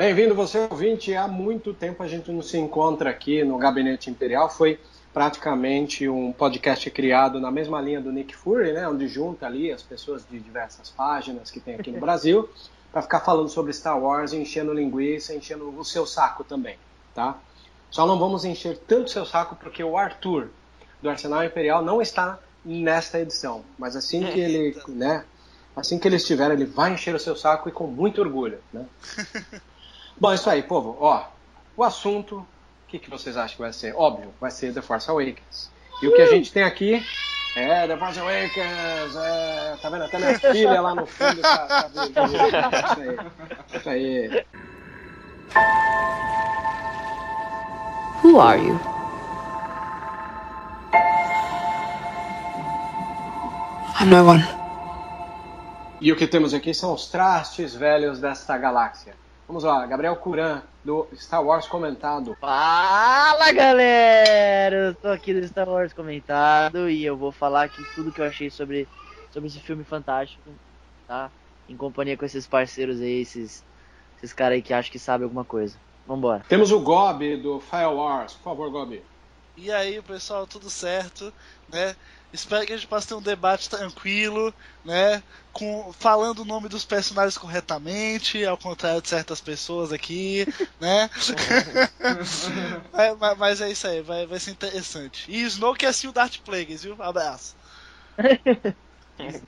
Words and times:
Bem-vindo, 0.00 0.34
você 0.34 0.66
ouvinte. 0.70 1.14
Há 1.14 1.28
muito 1.28 1.74
tempo 1.74 2.02
a 2.02 2.08
gente 2.08 2.32
não 2.32 2.40
se 2.40 2.56
encontra 2.56 3.10
aqui 3.10 3.44
no 3.44 3.58
Gabinete 3.58 4.08
Imperial. 4.08 4.48
Foi 4.48 4.80
praticamente 5.12 6.08
um 6.08 6.32
podcast 6.32 6.90
criado 6.90 7.38
na 7.38 7.50
mesma 7.50 7.82
linha 7.82 8.00
do 8.00 8.10
Nick 8.10 8.34
Fury, 8.34 8.72
né, 8.72 8.88
onde 8.88 9.06
junta 9.06 9.44
ali 9.44 9.70
as 9.70 9.82
pessoas 9.82 10.26
de 10.26 10.40
diversas 10.40 10.88
páginas 10.88 11.50
que 11.50 11.60
tem 11.60 11.74
aqui 11.74 11.90
no 11.90 12.00
Brasil 12.00 12.48
para 12.90 13.02
ficar 13.02 13.20
falando 13.20 13.50
sobre 13.50 13.74
Star 13.74 14.02
Wars, 14.02 14.32
enchendo 14.32 14.72
linguiça, 14.72 15.34
enchendo 15.34 15.68
o 15.78 15.84
seu 15.84 16.06
saco 16.06 16.44
também, 16.44 16.78
tá? 17.14 17.36
Só 17.90 18.06
não 18.06 18.18
vamos 18.18 18.42
encher 18.46 18.78
tanto 18.78 19.10
seu 19.10 19.26
saco 19.26 19.54
porque 19.54 19.84
o 19.84 19.98
Arthur 19.98 20.48
do 21.02 21.10
Arsenal 21.10 21.44
Imperial 21.44 21.84
não 21.84 22.00
está 22.00 22.38
nesta 22.64 23.20
edição, 23.20 23.62
mas 23.78 23.94
assim 23.94 24.24
que 24.24 24.40
ele, 24.40 24.74
né, 24.88 25.26
assim 25.76 25.98
que 25.98 26.08
ele 26.08 26.16
estiver, 26.16 26.50
ele 26.52 26.64
vai 26.64 26.94
encher 26.94 27.14
o 27.14 27.20
seu 27.20 27.36
saco 27.36 27.68
e 27.68 27.72
com 27.72 27.86
muito 27.86 28.18
orgulho, 28.22 28.60
né? 28.72 28.86
Bom, 30.18 30.32
é 30.32 30.34
isso 30.34 30.50
aí, 30.50 30.62
povo. 30.62 30.96
Ó, 31.00 31.24
o 31.76 31.84
assunto, 31.84 32.36
o 32.36 32.46
que, 32.88 32.98
que 32.98 33.10
vocês 33.10 33.36
acham 33.36 33.56
que 33.56 33.62
vai 33.62 33.72
ser? 33.72 33.94
Óbvio, 33.94 34.32
vai 34.40 34.50
ser 34.50 34.72
The 34.72 34.82
Force 34.82 35.10
Awakens. 35.10 35.70
E 36.02 36.08
o 36.08 36.14
que 36.14 36.22
a 36.22 36.26
gente 36.26 36.52
tem 36.52 36.62
aqui 36.62 37.04
é 37.56 37.86
The 37.86 37.96
Force 37.96 38.18
Awakens, 38.18 39.16
é, 39.16 39.76
tá 39.80 39.90
vendo? 39.90 40.04
Até 40.04 40.18
minha 40.18 40.38
filha 40.38 40.80
lá 40.80 40.94
no 40.94 41.06
fundo 41.06 41.42
tá, 41.42 41.66
tá 41.66 41.90
Isso 41.94 43.00
aí. 43.00 43.16
Isso 43.74 43.88
aí. 43.88 44.46
Who 48.22 48.40
are 48.40 48.60
you? 48.60 48.80
I'm 54.00 54.08
no 54.08 54.24
one. 54.24 54.42
E 56.00 56.10
o 56.10 56.16
que 56.16 56.26
temos 56.26 56.54
aqui 56.54 56.72
são 56.72 56.94
os 56.94 57.08
trastes 57.08 57.74
velhos 57.74 58.18
desta 58.18 58.56
galáxia. 58.56 59.14
Vamos 59.50 59.64
lá, 59.64 59.84
Gabriel 59.84 60.14
Curan, 60.14 60.62
do 60.84 61.08
Star 61.12 61.44
Wars 61.44 61.66
Comentado. 61.66 62.36
Fala 62.40 63.50
galera! 63.50 64.76
Eu 64.76 64.94
tô 64.94 65.08
aqui 65.08 65.34
do 65.34 65.44
Star 65.44 65.68
Wars 65.68 65.92
Comentado 65.92 66.88
e 66.88 67.04
eu 67.04 67.16
vou 67.16 67.32
falar 67.32 67.64
aqui 67.64 67.82
tudo 67.96 68.12
que 68.12 68.20
eu 68.20 68.26
achei 68.26 68.48
sobre, 68.48 68.86
sobre 69.32 69.48
esse 69.48 69.58
filme 69.58 69.82
fantástico, 69.82 70.48
tá? 71.04 71.32
Em 71.68 71.76
companhia 71.76 72.16
com 72.16 72.24
esses 72.24 72.46
parceiros 72.46 73.00
aí, 73.00 73.22
esses, 73.22 73.64
esses 74.18 74.32
caras 74.32 74.54
aí 74.54 74.62
que 74.62 74.72
acham 74.72 74.92
que 74.92 75.00
sabem 75.00 75.24
alguma 75.24 75.44
coisa. 75.44 75.76
Vambora. 76.06 76.44
Temos 76.48 76.70
o 76.70 76.78
Gob 76.78 77.36
do 77.38 77.58
Fire 77.58 77.86
Wars. 77.86 78.34
Por 78.34 78.44
favor, 78.44 78.70
Gob. 78.70 79.02
E 79.56 79.72
aí, 79.72 80.00
pessoal, 80.00 80.46
tudo 80.46 80.70
certo, 80.70 81.34
né? 81.68 81.96
Espero 82.32 82.64
que 82.64 82.72
a 82.72 82.76
gente 82.76 82.86
possa 82.86 83.08
ter 83.08 83.14
um 83.14 83.22
debate 83.22 83.68
tranquilo, 83.68 84.54
né? 84.84 85.22
Com, 85.52 85.92
falando 85.92 86.40
o 86.40 86.44
nome 86.44 86.68
dos 86.68 86.84
personagens 86.84 87.36
corretamente, 87.36 88.44
ao 88.44 88.56
contrário 88.56 89.02
de 89.02 89.08
certas 89.08 89.40
pessoas 89.40 89.92
aqui, 89.92 90.46
né? 90.80 91.10
mas, 92.92 93.38
mas, 93.38 93.60
é 93.60 93.70
isso 93.70 93.86
aí, 93.86 94.00
vai, 94.00 94.26
vai 94.26 94.38
ser 94.38 94.52
interessante. 94.52 95.24
E 95.28 95.42
Snoke 95.42 95.84
é 95.84 95.88
assim 95.88 96.06
o 96.06 96.12
Darth 96.12 96.38
Plagueis, 96.44 96.84
viu? 96.84 96.96
Abraço. 97.00 97.56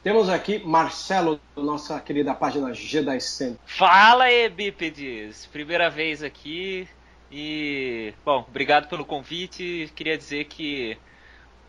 Temos 0.03 0.29
aqui 0.29 0.59
Marcelo, 0.59 1.41
nossa 1.57 1.99
querida 2.01 2.35
página 2.35 2.75
Jedi 2.75 3.21
Center. 3.21 3.59
Fala 3.65 4.25
aí, 4.25 4.49
bípedes! 4.49 5.47
Primeira 5.47 5.89
vez 5.89 6.23
aqui 6.23 6.87
e, 7.31 8.13
bom, 8.25 8.45
obrigado 8.47 8.89
pelo 8.89 9.05
convite. 9.05 9.91
Queria 9.95 10.19
dizer 10.19 10.45
que 10.45 10.99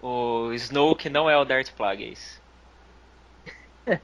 o 0.03 0.51
Snoke 0.53 1.09
não 1.09 1.29
é 1.29 1.37
o 1.37 1.45
Darth 1.45 1.71
Plagueis. 1.71 2.41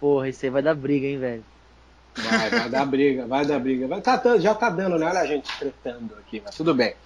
Porra, 0.00 0.28
isso 0.28 0.44
aí 0.44 0.50
vai 0.50 0.62
dar 0.62 0.74
briga, 0.74 1.06
hein, 1.06 1.18
velho. 1.18 1.44
Vai, 2.16 2.50
vai 2.50 2.68
dar 2.68 2.84
briga, 2.84 3.26
vai 3.26 3.46
dar 3.46 3.60
briga. 3.60 3.86
Vai, 3.86 4.00
tá, 4.00 4.20
já 4.38 4.52
tá 4.52 4.68
dando, 4.68 4.98
né? 4.98 5.06
Olha 5.06 5.20
a 5.20 5.26
gente 5.26 5.48
tretando 5.56 6.16
aqui, 6.16 6.42
mas 6.44 6.56
tudo 6.56 6.74
bem. 6.74 6.96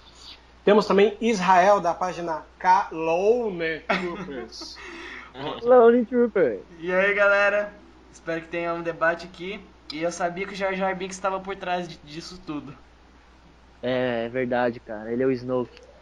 Temos 0.65 0.87
também 0.87 1.15
Israel, 1.21 1.79
da 1.79 1.93
página 1.93 2.43
K 2.57 2.89
Lone 2.91 3.81
Troopers. 3.81 4.77
Lone 5.61 6.05
Troopers. 6.05 6.61
E 6.79 6.91
aí, 6.91 7.13
galera? 7.13 7.71
Espero 8.11 8.41
que 8.41 8.47
tenha 8.47 8.73
um 8.73 8.81
debate 8.81 9.27
aqui. 9.27 9.63
E 9.91 10.01
eu 10.01 10.11
sabia 10.11 10.47
que 10.47 10.53
o 10.53 10.55
Jar 10.55 10.73
Jar 10.73 10.95
Binks 10.95 11.17
estava 11.17 11.39
por 11.39 11.55
trás 11.55 11.87
disso 12.03 12.41
tudo. 12.43 12.75
É, 13.81 14.25
é 14.25 14.29
verdade, 14.29 14.79
cara. 14.79 15.11
Ele 15.11 15.21
é 15.21 15.25
o 15.25 15.31
Snoke. 15.31 15.92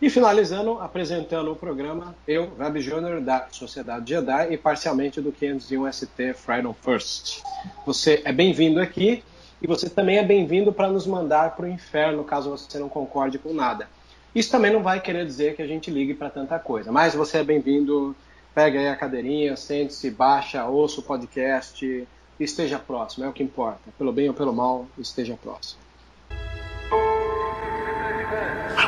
E 0.00 0.10
finalizando, 0.10 0.78
apresentando 0.78 1.50
o 1.50 1.56
programa, 1.56 2.14
eu, 2.28 2.52
Web 2.58 2.80
Júnior, 2.82 3.18
da 3.18 3.46
Sociedade 3.50 4.10
Jedi 4.10 4.52
e 4.52 4.58
parcialmente 4.58 5.22
do 5.22 5.32
501 5.32 5.90
ST 5.90 6.34
Freedom 6.34 6.74
First. 6.74 7.42
Você 7.86 8.20
é 8.22 8.30
bem-vindo 8.30 8.78
aqui 8.78 9.24
e 9.62 9.66
você 9.66 9.88
também 9.88 10.18
é 10.18 10.22
bem-vindo 10.22 10.70
para 10.70 10.90
nos 10.90 11.06
mandar 11.06 11.56
para 11.56 11.64
o 11.64 11.68
inferno 11.68 12.22
caso 12.24 12.50
você 12.50 12.78
não 12.78 12.90
concorde 12.90 13.38
com 13.38 13.54
nada. 13.54 13.88
Isso 14.34 14.50
também 14.50 14.70
não 14.70 14.82
vai 14.82 15.00
querer 15.00 15.24
dizer 15.24 15.56
que 15.56 15.62
a 15.62 15.66
gente 15.66 15.90
ligue 15.90 16.12
para 16.12 16.28
tanta 16.28 16.58
coisa, 16.58 16.92
mas 16.92 17.14
você 17.14 17.38
é 17.38 17.42
bem-vindo, 17.42 18.14
pega 18.54 18.78
aí 18.78 18.88
a 18.88 18.96
cadeirinha, 18.96 19.56
sente-se, 19.56 20.10
baixa, 20.10 20.62
ouça 20.66 21.00
o 21.00 21.02
podcast, 21.02 22.06
esteja 22.38 22.78
próximo, 22.78 23.24
é 23.24 23.28
o 23.30 23.32
que 23.32 23.42
importa. 23.42 23.80
Pelo 23.96 24.12
bem 24.12 24.28
ou 24.28 24.34
pelo 24.34 24.52
mal, 24.52 24.86
esteja 24.98 25.38
próximo. 25.42 25.80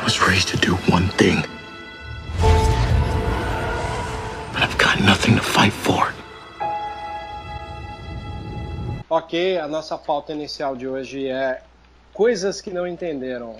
Was 0.09 0.27
raised 0.27 0.47
to 0.47 0.57
do 0.57 0.73
one 0.91 1.07
thing. 1.19 1.43
But 4.51 4.63
I've 4.63 4.75
got 4.79 4.99
nothing 5.01 5.35
to 5.35 5.41
fight 5.43 5.71
for. 5.71 6.11
Ok, 9.07 9.59
a 9.59 9.67
nossa 9.67 9.99
pauta 9.99 10.33
inicial 10.33 10.75
de 10.75 10.87
hoje 10.87 11.27
é 11.27 11.61
coisas 12.11 12.59
que 12.59 12.71
não 12.71 12.87
entenderam. 12.87 13.57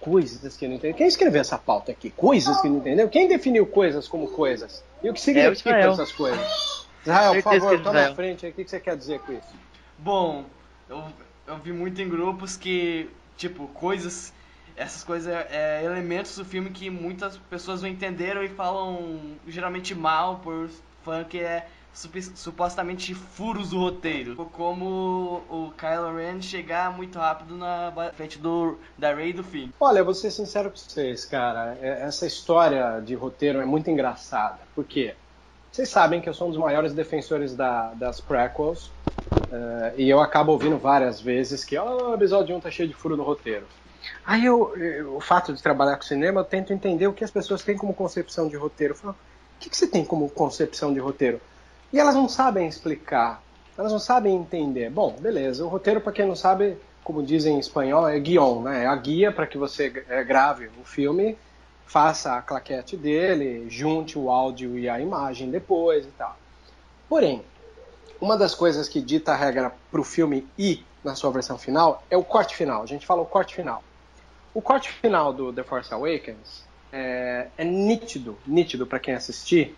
Coisas 0.00 0.56
que 0.56 0.66
não 0.66 0.74
entenderam. 0.74 0.98
Quem 0.98 1.06
escreveu 1.06 1.40
essa 1.40 1.56
pauta 1.56 1.92
aqui? 1.92 2.10
Coisas 2.10 2.60
que 2.60 2.68
não 2.68 2.78
entenderam? 2.78 3.08
Quem 3.08 3.28
definiu 3.28 3.64
coisas 3.64 4.08
como 4.08 4.26
coisas? 4.26 4.82
E 5.04 5.08
o 5.08 5.14
que 5.14 5.20
significa 5.20 5.70
é 5.70 5.88
essas 5.88 6.10
coisas? 6.10 6.84
Israel, 7.02 7.34
por 7.34 7.42
favor, 7.42 7.80
toma 7.80 8.08
na 8.08 8.14
frente 8.16 8.44
aí. 8.44 8.50
O 8.50 8.54
que 8.56 8.68
você 8.68 8.80
quer 8.80 8.96
dizer 8.96 9.20
com 9.20 9.34
isso? 9.34 9.54
Bom, 9.98 10.46
eu, 10.90 11.04
eu 11.46 11.58
vi 11.58 11.72
muito 11.72 12.02
em 12.02 12.08
grupos 12.08 12.56
que, 12.56 13.08
tipo, 13.36 13.68
coisas 13.68 14.32
essas 14.76 15.04
coisas 15.04 15.32
é, 15.32 15.48
é, 15.50 15.84
elementos 15.84 16.36
do 16.36 16.44
filme 16.44 16.70
que 16.70 16.90
muitas 16.90 17.36
pessoas 17.36 17.82
não 17.82 17.88
entenderam 17.88 18.42
e 18.42 18.48
falam 18.48 19.20
geralmente 19.46 19.94
mal 19.94 20.38
por 20.38 20.68
fã 21.02 21.24
que 21.24 21.38
é 21.38 21.66
supostamente 21.92 23.14
furos 23.14 23.70
do 23.70 23.78
roteiro. 23.78 24.34
Como 24.52 25.42
o 25.50 25.72
Kylo 25.76 26.16
Ren 26.16 26.40
chegar 26.40 26.90
muito 26.96 27.18
rápido 27.18 27.56
na 27.56 27.92
frente 28.14 28.38
do, 28.38 28.78
da 28.96 29.14
Rey 29.14 29.32
do 29.32 29.44
fim. 29.44 29.70
Olha, 29.78 30.02
vou 30.02 30.14
ser 30.14 30.30
sincero 30.30 30.70
com 30.70 30.76
vocês, 30.76 31.26
cara. 31.26 31.76
É, 31.80 32.02
essa 32.02 32.26
história 32.26 33.00
de 33.00 33.14
roteiro 33.14 33.60
é 33.60 33.66
muito 33.66 33.90
engraçada. 33.90 34.60
Por 34.74 34.84
quê? 34.84 35.14
Vocês 35.70 35.88
sabem 35.88 36.20
que 36.20 36.28
eu 36.28 36.34
sou 36.34 36.48
um 36.48 36.50
dos 36.50 36.58
maiores 36.58 36.92
defensores 36.92 37.54
da, 37.54 37.92
das 37.94 38.20
prequels. 38.20 38.90
Uh, 39.50 39.92
e 39.98 40.08
eu 40.08 40.20
acabo 40.20 40.52
ouvindo 40.52 40.78
várias 40.78 41.20
vezes 41.20 41.62
que 41.62 41.78
oh, 41.78 42.10
o 42.10 42.14
episódio 42.14 42.56
1 42.56 42.60
tá 42.60 42.70
cheio 42.70 42.88
de 42.88 42.94
furo 42.94 43.16
no 43.16 43.22
roteiro. 43.22 43.66
Aí 44.24 44.44
eu, 44.44 44.76
eu, 44.76 45.16
o 45.16 45.20
fato 45.20 45.52
de 45.52 45.62
trabalhar 45.62 45.96
com 45.96 46.02
cinema, 46.02 46.40
eu 46.40 46.44
tento 46.44 46.72
entender 46.72 47.06
o 47.06 47.12
que 47.12 47.24
as 47.24 47.30
pessoas 47.30 47.62
têm 47.62 47.76
como 47.76 47.94
concepção 47.94 48.48
de 48.48 48.56
roteiro. 48.56 48.94
Eu 48.94 48.98
falo, 48.98 49.12
o 49.12 49.60
que, 49.60 49.70
que 49.70 49.76
você 49.76 49.86
tem 49.86 50.04
como 50.04 50.28
concepção 50.30 50.92
de 50.92 51.00
roteiro? 51.00 51.40
E 51.92 51.98
elas 51.98 52.14
não 52.14 52.28
sabem 52.28 52.66
explicar, 52.66 53.42
elas 53.76 53.92
não 53.92 53.98
sabem 53.98 54.34
entender. 54.34 54.90
Bom, 54.90 55.16
beleza, 55.20 55.64
o 55.64 55.68
roteiro, 55.68 56.00
para 56.00 56.12
quem 56.12 56.26
não 56.26 56.36
sabe, 56.36 56.76
como 57.04 57.22
dizem 57.22 57.56
em 57.56 57.58
espanhol, 57.58 58.08
é 58.08 58.18
guion, 58.18 58.62
né? 58.62 58.84
É 58.84 58.86
a 58.86 58.96
guia 58.96 59.30
para 59.30 59.46
que 59.46 59.58
você 59.58 60.04
é, 60.08 60.24
grave 60.24 60.70
o 60.80 60.84
filme, 60.84 61.36
faça 61.86 62.36
a 62.36 62.42
claquete 62.42 62.96
dele, 62.96 63.66
junte 63.68 64.18
o 64.18 64.30
áudio 64.30 64.78
e 64.78 64.88
a 64.88 64.98
imagem 65.00 65.50
depois 65.50 66.06
e 66.06 66.10
tal. 66.10 66.36
Porém, 67.08 67.44
uma 68.20 68.36
das 68.36 68.54
coisas 68.54 68.88
que 68.88 69.00
dita 69.00 69.32
a 69.32 69.36
regra 69.36 69.72
para 69.90 70.00
o 70.00 70.04
filme 70.04 70.48
ir 70.56 70.86
na 71.04 71.14
sua 71.14 71.30
versão 71.30 71.58
final 71.58 72.02
é 72.08 72.16
o 72.16 72.24
corte 72.24 72.56
final. 72.56 72.82
A 72.82 72.86
gente 72.86 73.04
fala 73.04 73.20
o 73.20 73.26
corte 73.26 73.54
final. 73.54 73.82
O 74.54 74.60
corte 74.60 74.90
final 74.90 75.32
do 75.32 75.52
The 75.52 75.62
Force 75.62 75.92
Awakens 75.92 76.64
é, 76.92 77.48
é 77.56 77.64
nítido, 77.64 78.38
nítido 78.46 78.86
para 78.86 78.98
quem 78.98 79.14
assistir, 79.14 79.74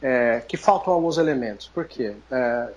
é, 0.00 0.40
que 0.46 0.56
faltam 0.56 0.92
alguns 0.92 1.18
elementos. 1.18 1.68
Por 1.68 1.86
quê? 1.86 2.14
É, 2.30 2.72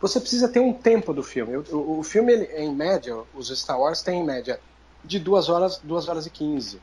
você 0.00 0.20
precisa 0.20 0.48
ter 0.48 0.60
um 0.60 0.72
tempo 0.72 1.12
do 1.12 1.22
filme. 1.22 1.56
O, 1.56 1.98
o 1.98 2.02
filme, 2.02 2.32
ele, 2.32 2.44
em 2.56 2.74
média, 2.74 3.16
os 3.34 3.48
Star 3.48 3.78
Wars 3.80 4.02
têm 4.02 4.20
em 4.20 4.24
média 4.24 4.58
de 5.04 5.18
2 5.18 5.48
horas, 5.48 5.78
2 5.78 6.08
horas 6.08 6.26
e 6.26 6.30
15. 6.30 6.80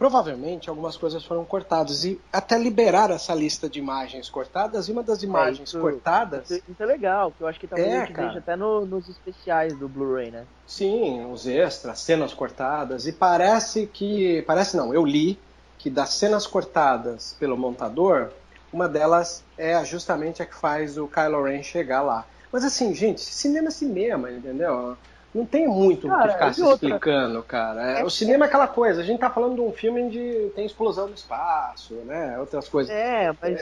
Provavelmente 0.00 0.70
algumas 0.70 0.96
coisas 0.96 1.22
foram 1.26 1.44
cortadas 1.44 2.06
e 2.06 2.18
até 2.32 2.56
liberar 2.56 3.10
essa 3.10 3.34
lista 3.34 3.68
de 3.68 3.78
imagens 3.78 4.30
cortadas, 4.30 4.88
e 4.88 4.92
uma 4.92 5.02
das 5.02 5.22
é, 5.22 5.26
imagens 5.26 5.60
é, 5.60 5.62
isso, 5.64 5.78
cortadas. 5.78 6.50
Isso, 6.50 6.62
isso, 6.70 6.82
é 6.82 6.86
legal, 6.86 7.30
que 7.30 7.42
eu 7.42 7.46
acho 7.46 7.60
que 7.60 7.66
talvez 7.66 7.86
é, 7.86 8.00
a 8.00 8.06
gente 8.06 8.38
até 8.38 8.56
no, 8.56 8.86
nos 8.86 9.10
especiais 9.10 9.76
do 9.76 9.86
Blu-ray, 9.86 10.30
né? 10.30 10.46
Sim, 10.66 11.30
os 11.30 11.46
extras, 11.46 12.00
cenas 12.00 12.32
cortadas, 12.32 13.06
e 13.06 13.12
parece 13.12 13.86
que. 13.86 14.40
Parece 14.46 14.74
não, 14.74 14.94
eu 14.94 15.04
li 15.04 15.38
que 15.76 15.90
das 15.90 16.14
cenas 16.14 16.46
cortadas 16.46 17.36
pelo 17.38 17.54
montador, 17.58 18.30
uma 18.72 18.88
delas 18.88 19.44
é 19.58 19.84
justamente 19.84 20.42
a 20.42 20.46
que 20.46 20.54
faz 20.54 20.96
o 20.96 21.06
Kylo 21.08 21.42
Ren 21.42 21.62
chegar 21.62 22.00
lá. 22.00 22.24
Mas 22.50 22.64
assim, 22.64 22.94
gente, 22.94 23.20
cinema 23.20 23.68
é 23.68 23.70
cinema, 23.70 24.30
entendeu? 24.30 24.96
Não 25.34 25.46
tem 25.46 25.68
muito 25.68 26.08
o 26.08 26.10
Cara, 26.10 26.26
que 26.26 26.32
ficar 26.32 26.52
se 26.52 26.62
outra? 26.62 26.88
explicando, 26.88 27.42
cara. 27.44 28.00
É, 28.00 28.04
o 28.04 28.10
cinema 28.10 28.46
é 28.46 28.48
aquela 28.48 28.66
coisa, 28.66 29.00
a 29.00 29.04
gente 29.04 29.20
tá 29.20 29.30
falando 29.30 29.54
de 29.54 29.60
um 29.60 29.72
filme 29.72 30.02
onde 30.02 30.50
tem 30.54 30.66
explosão 30.66 31.06
no 31.08 31.14
espaço, 31.14 31.94
né? 32.04 32.38
Outras 32.38 32.68
coisas. 32.68 32.92
É, 32.92 33.32
mas 33.40 33.60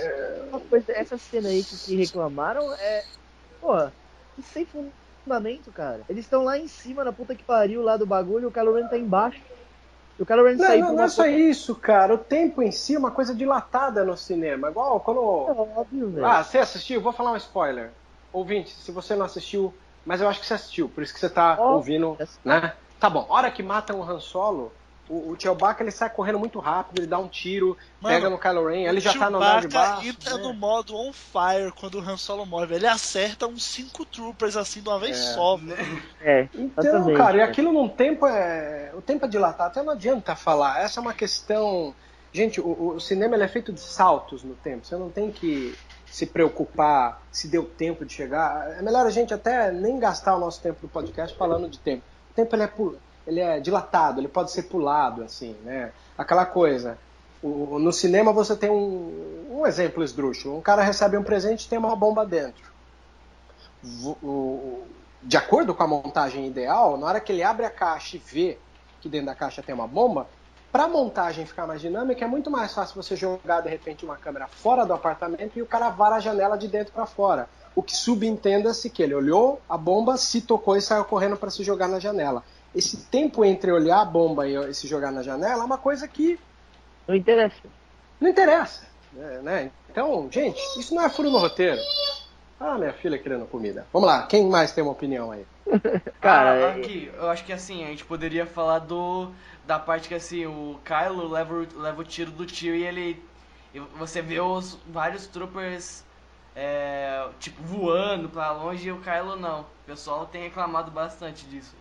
uma 0.50 0.60
coisa, 0.60 0.92
essa 0.92 1.18
cena 1.18 1.48
aí 1.48 1.62
que, 1.62 1.76
que 1.84 1.96
reclamaram 1.96 2.72
é. 2.74 3.02
Isso 4.36 4.52
sem 4.52 4.66
fundamento, 4.66 5.72
cara. 5.72 6.04
Eles 6.08 6.24
estão 6.24 6.44
lá 6.44 6.56
em 6.58 6.68
cima, 6.68 7.04
na 7.04 7.12
puta 7.12 7.34
que 7.34 7.44
pariu, 7.44 7.82
lá 7.82 7.96
do 7.96 8.06
bagulho, 8.06 8.44
e 8.44 8.46
o 8.46 8.52
Kylo 8.52 8.72
Ren 8.72 8.86
tá 8.88 8.96
embaixo. 8.96 9.42
O 10.18 10.24
Kylo 10.24 10.44
Ren 10.44 10.56
Não, 10.56 10.78
não, 10.78 10.92
não 10.94 11.04
é 11.04 11.08
só 11.08 11.24
puta- 11.26 11.36
isso, 11.36 11.74
cara. 11.76 12.14
O 12.14 12.18
tempo 12.18 12.62
em 12.62 12.70
si 12.72 12.94
é 12.94 12.98
uma 12.98 13.10
coisa 13.10 13.34
dilatada 13.34 14.04
no 14.04 14.16
cinema. 14.16 14.70
Igual 14.70 15.00
quando. 15.00 15.20
É 15.20 15.52
óbvio, 15.52 16.10
velho. 16.12 16.26
Ah, 16.26 16.42
você 16.42 16.58
assistiu? 16.58 17.00
Vou 17.00 17.12
falar 17.12 17.32
um 17.32 17.36
spoiler. 17.36 17.94
Ouvinte, 18.32 18.70
se 18.70 18.92
você 18.92 19.16
não 19.16 19.24
assistiu, 19.26 19.74
mas 20.08 20.22
eu 20.22 20.28
acho 20.28 20.40
que 20.40 20.46
você 20.46 20.54
assistiu, 20.54 20.88
por 20.88 21.02
isso 21.02 21.12
que 21.12 21.20
você 21.20 21.28
tá 21.28 21.56
Ó, 21.60 21.74
ouvindo, 21.74 22.16
né? 22.42 22.72
Tá 22.98 23.10
bom, 23.10 23.26
hora 23.28 23.50
que 23.50 23.62
matam 23.62 24.00
o 24.00 24.02
Han 24.02 24.18
Solo, 24.18 24.72
o, 25.06 25.32
o 25.32 25.36
Chewbacca 25.38 25.82
ele 25.82 25.90
sai 25.90 26.08
correndo 26.08 26.38
muito 26.38 26.58
rápido, 26.58 26.98
ele 26.98 27.06
dá 27.06 27.18
um 27.18 27.28
tiro, 27.28 27.76
Mano, 28.00 28.14
pega 28.14 28.30
no 28.30 28.38
Kylo 28.38 28.66
Ren, 28.68 28.84
ele 28.88 29.00
já 29.00 29.12
tá 29.12 29.28
no 29.28 29.36
andar 29.36 29.56
de 29.60 29.70
Chewbacca 29.70 29.92
baixo. 29.96 30.08
entra 30.08 30.36
né? 30.38 30.42
no 30.42 30.54
modo 30.54 30.96
on 30.96 31.12
fire 31.12 31.70
quando 31.78 31.96
o 31.96 32.00
Han 32.00 32.16
Solo 32.16 32.46
morre, 32.46 32.66
velho. 32.66 32.78
Ele 32.80 32.86
acerta 32.86 33.46
uns 33.46 33.64
5 33.64 34.04
troopers 34.06 34.56
assim 34.56 34.80
de 34.80 34.88
uma 34.88 34.98
vez 34.98 35.16
É. 35.18 35.34
só. 35.34 35.56
velho. 35.60 36.02
É, 36.22 36.48
Então, 36.54 36.82
cara, 36.84 37.10
e 37.12 37.16
cara. 37.16 37.44
aquilo 37.44 37.70
num 37.72 37.88
tempo 37.88 38.26
é. 38.26 38.90
O 38.94 39.02
tempo 39.02 39.24
é 39.26 39.28
dilatado, 39.28 39.70
até 39.70 39.82
não 39.82 39.92
adianta 39.92 40.34
falar. 40.34 40.80
Essa 40.82 41.00
é 41.00 41.02
uma 41.02 41.14
questão. 41.14 41.94
Gente, 42.32 42.60
o, 42.60 42.94
o 42.96 43.00
cinema 43.00 43.34
ele 43.36 43.44
é 43.44 43.48
feito 43.48 43.72
de 43.72 43.80
saltos 43.80 44.42
no 44.42 44.54
tempo. 44.56 44.86
Você 44.86 44.96
não 44.96 45.10
tem 45.10 45.30
que 45.30 45.74
se 46.10 46.26
preocupar 46.26 47.22
se 47.30 47.48
deu 47.48 47.64
tempo 47.64 48.04
de 48.04 48.12
chegar. 48.12 48.78
É 48.78 48.82
melhor 48.82 49.06
a 49.06 49.10
gente 49.10 49.32
até 49.34 49.70
nem 49.70 49.98
gastar 49.98 50.36
o 50.36 50.40
nosso 50.40 50.60
tempo 50.60 50.80
do 50.80 50.88
podcast 50.88 51.36
falando 51.36 51.68
de 51.68 51.78
tempo. 51.78 52.02
O 52.30 52.34
tempo 52.34 52.54
ele 52.56 52.62
é, 52.62 52.70
ele 53.26 53.40
é 53.40 53.60
dilatado, 53.60 54.20
ele 54.20 54.28
pode 54.28 54.50
ser 54.50 54.64
pulado, 54.64 55.22
assim, 55.22 55.54
né? 55.64 55.92
Aquela 56.16 56.46
coisa. 56.46 56.98
O- 57.42 57.78
no 57.78 57.92
cinema 57.92 58.32
você 58.32 58.56
tem 58.56 58.70
um, 58.70 59.46
um 59.50 59.66
exemplo 59.66 60.02
esdrúxulo. 60.02 60.56
Um 60.58 60.60
cara 60.62 60.82
recebe 60.82 61.16
um 61.16 61.22
presente 61.22 61.66
e 61.66 61.68
tem 61.68 61.78
uma 61.78 61.94
bomba 61.94 62.24
dentro. 62.26 62.64
O- 64.22 64.84
de 65.22 65.36
acordo 65.36 65.74
com 65.74 65.82
a 65.82 65.86
montagem 65.86 66.46
ideal, 66.46 66.96
na 66.96 67.06
hora 67.06 67.20
que 67.20 67.32
ele 67.32 67.42
abre 67.42 67.66
a 67.66 67.70
caixa 67.70 68.16
e 68.16 68.18
vê 68.24 68.58
que 69.00 69.08
dentro 69.08 69.26
da 69.26 69.34
caixa 69.34 69.62
tem 69.62 69.74
uma 69.74 69.86
bomba, 69.86 70.26
para 70.70 70.84
a 70.84 70.88
montagem 70.88 71.46
ficar 71.46 71.66
mais 71.66 71.80
dinâmica, 71.80 72.24
é 72.24 72.28
muito 72.28 72.50
mais 72.50 72.74
fácil 72.74 72.94
você 73.02 73.16
jogar 73.16 73.60
de 73.62 73.68
repente 73.68 74.04
uma 74.04 74.16
câmera 74.16 74.46
fora 74.46 74.84
do 74.84 74.92
apartamento 74.92 75.58
e 75.58 75.62
o 75.62 75.66
cara 75.66 75.88
vara 75.90 76.16
a 76.16 76.20
janela 76.20 76.56
de 76.58 76.68
dentro 76.68 76.92
para 76.92 77.06
fora. 77.06 77.48
O 77.74 77.82
que 77.82 77.96
subentenda-se 77.96 78.90
que 78.90 79.02
ele 79.02 79.14
olhou 79.14 79.60
a 79.68 79.78
bomba, 79.78 80.16
se 80.16 80.40
tocou 80.42 80.76
e 80.76 80.82
saiu 80.82 81.04
correndo 81.04 81.36
para 81.36 81.50
se 81.50 81.62
jogar 81.62 81.88
na 81.88 81.98
janela. 82.00 82.42
Esse 82.74 82.96
tempo 83.06 83.44
entre 83.44 83.72
olhar 83.72 84.00
a 84.00 84.04
bomba 84.04 84.46
e 84.46 84.74
se 84.74 84.86
jogar 84.86 85.10
na 85.10 85.22
janela 85.22 85.62
é 85.62 85.64
uma 85.64 85.78
coisa 85.78 86.06
que 86.06 86.38
Não 87.06 87.14
interessa. 87.14 87.62
não 88.20 88.28
interessa. 88.28 88.82
né, 89.12 89.40
né? 89.42 89.70
Então, 89.90 90.28
gente, 90.30 90.60
isso 90.78 90.94
não 90.94 91.02
é 91.02 91.08
furo 91.08 91.30
no 91.30 91.38
roteiro. 91.38 91.80
Ah, 92.60 92.76
minha 92.76 92.92
filha 92.92 93.18
querendo 93.18 93.46
comida. 93.46 93.86
Vamos 93.92 94.08
lá, 94.08 94.24
quem 94.26 94.44
mais 94.48 94.72
tem 94.72 94.82
uma 94.82 94.92
opinião 94.92 95.30
aí? 95.30 95.46
Cara, 96.20 96.66
Ah, 96.68 96.70
aqui, 96.74 97.10
eu 97.16 97.30
acho 97.30 97.44
que 97.44 97.52
assim, 97.52 97.84
a 97.84 97.88
gente 97.88 98.04
poderia 98.04 98.44
falar 98.46 98.80
do 98.80 99.30
da 99.68 99.78
parte 99.78 100.08
que 100.08 100.14
assim, 100.14 100.46
o 100.46 100.80
Kylo 100.84 101.28
leva, 101.28 101.54
o- 101.54 101.80
leva 101.80 102.00
o 102.00 102.04
tiro 102.04 102.30
do 102.32 102.46
tio 102.46 102.74
e 102.74 102.84
ele. 102.84 103.22
e 103.74 103.78
você 103.98 104.22
vê 104.22 104.40
os 104.40 104.74
vários 104.86 105.26
troopers 105.26 106.02
é, 106.56 107.28
tipo 107.38 107.62
voando 107.62 108.28
pra 108.30 108.50
longe 108.50 108.88
e 108.88 108.92
o 108.92 109.00
Kylo 109.00 109.36
não. 109.36 109.60
O 109.60 109.66
pessoal 109.86 110.26
tem 110.26 110.42
reclamado 110.42 110.90
bastante 110.90 111.44
disso. 111.46 111.76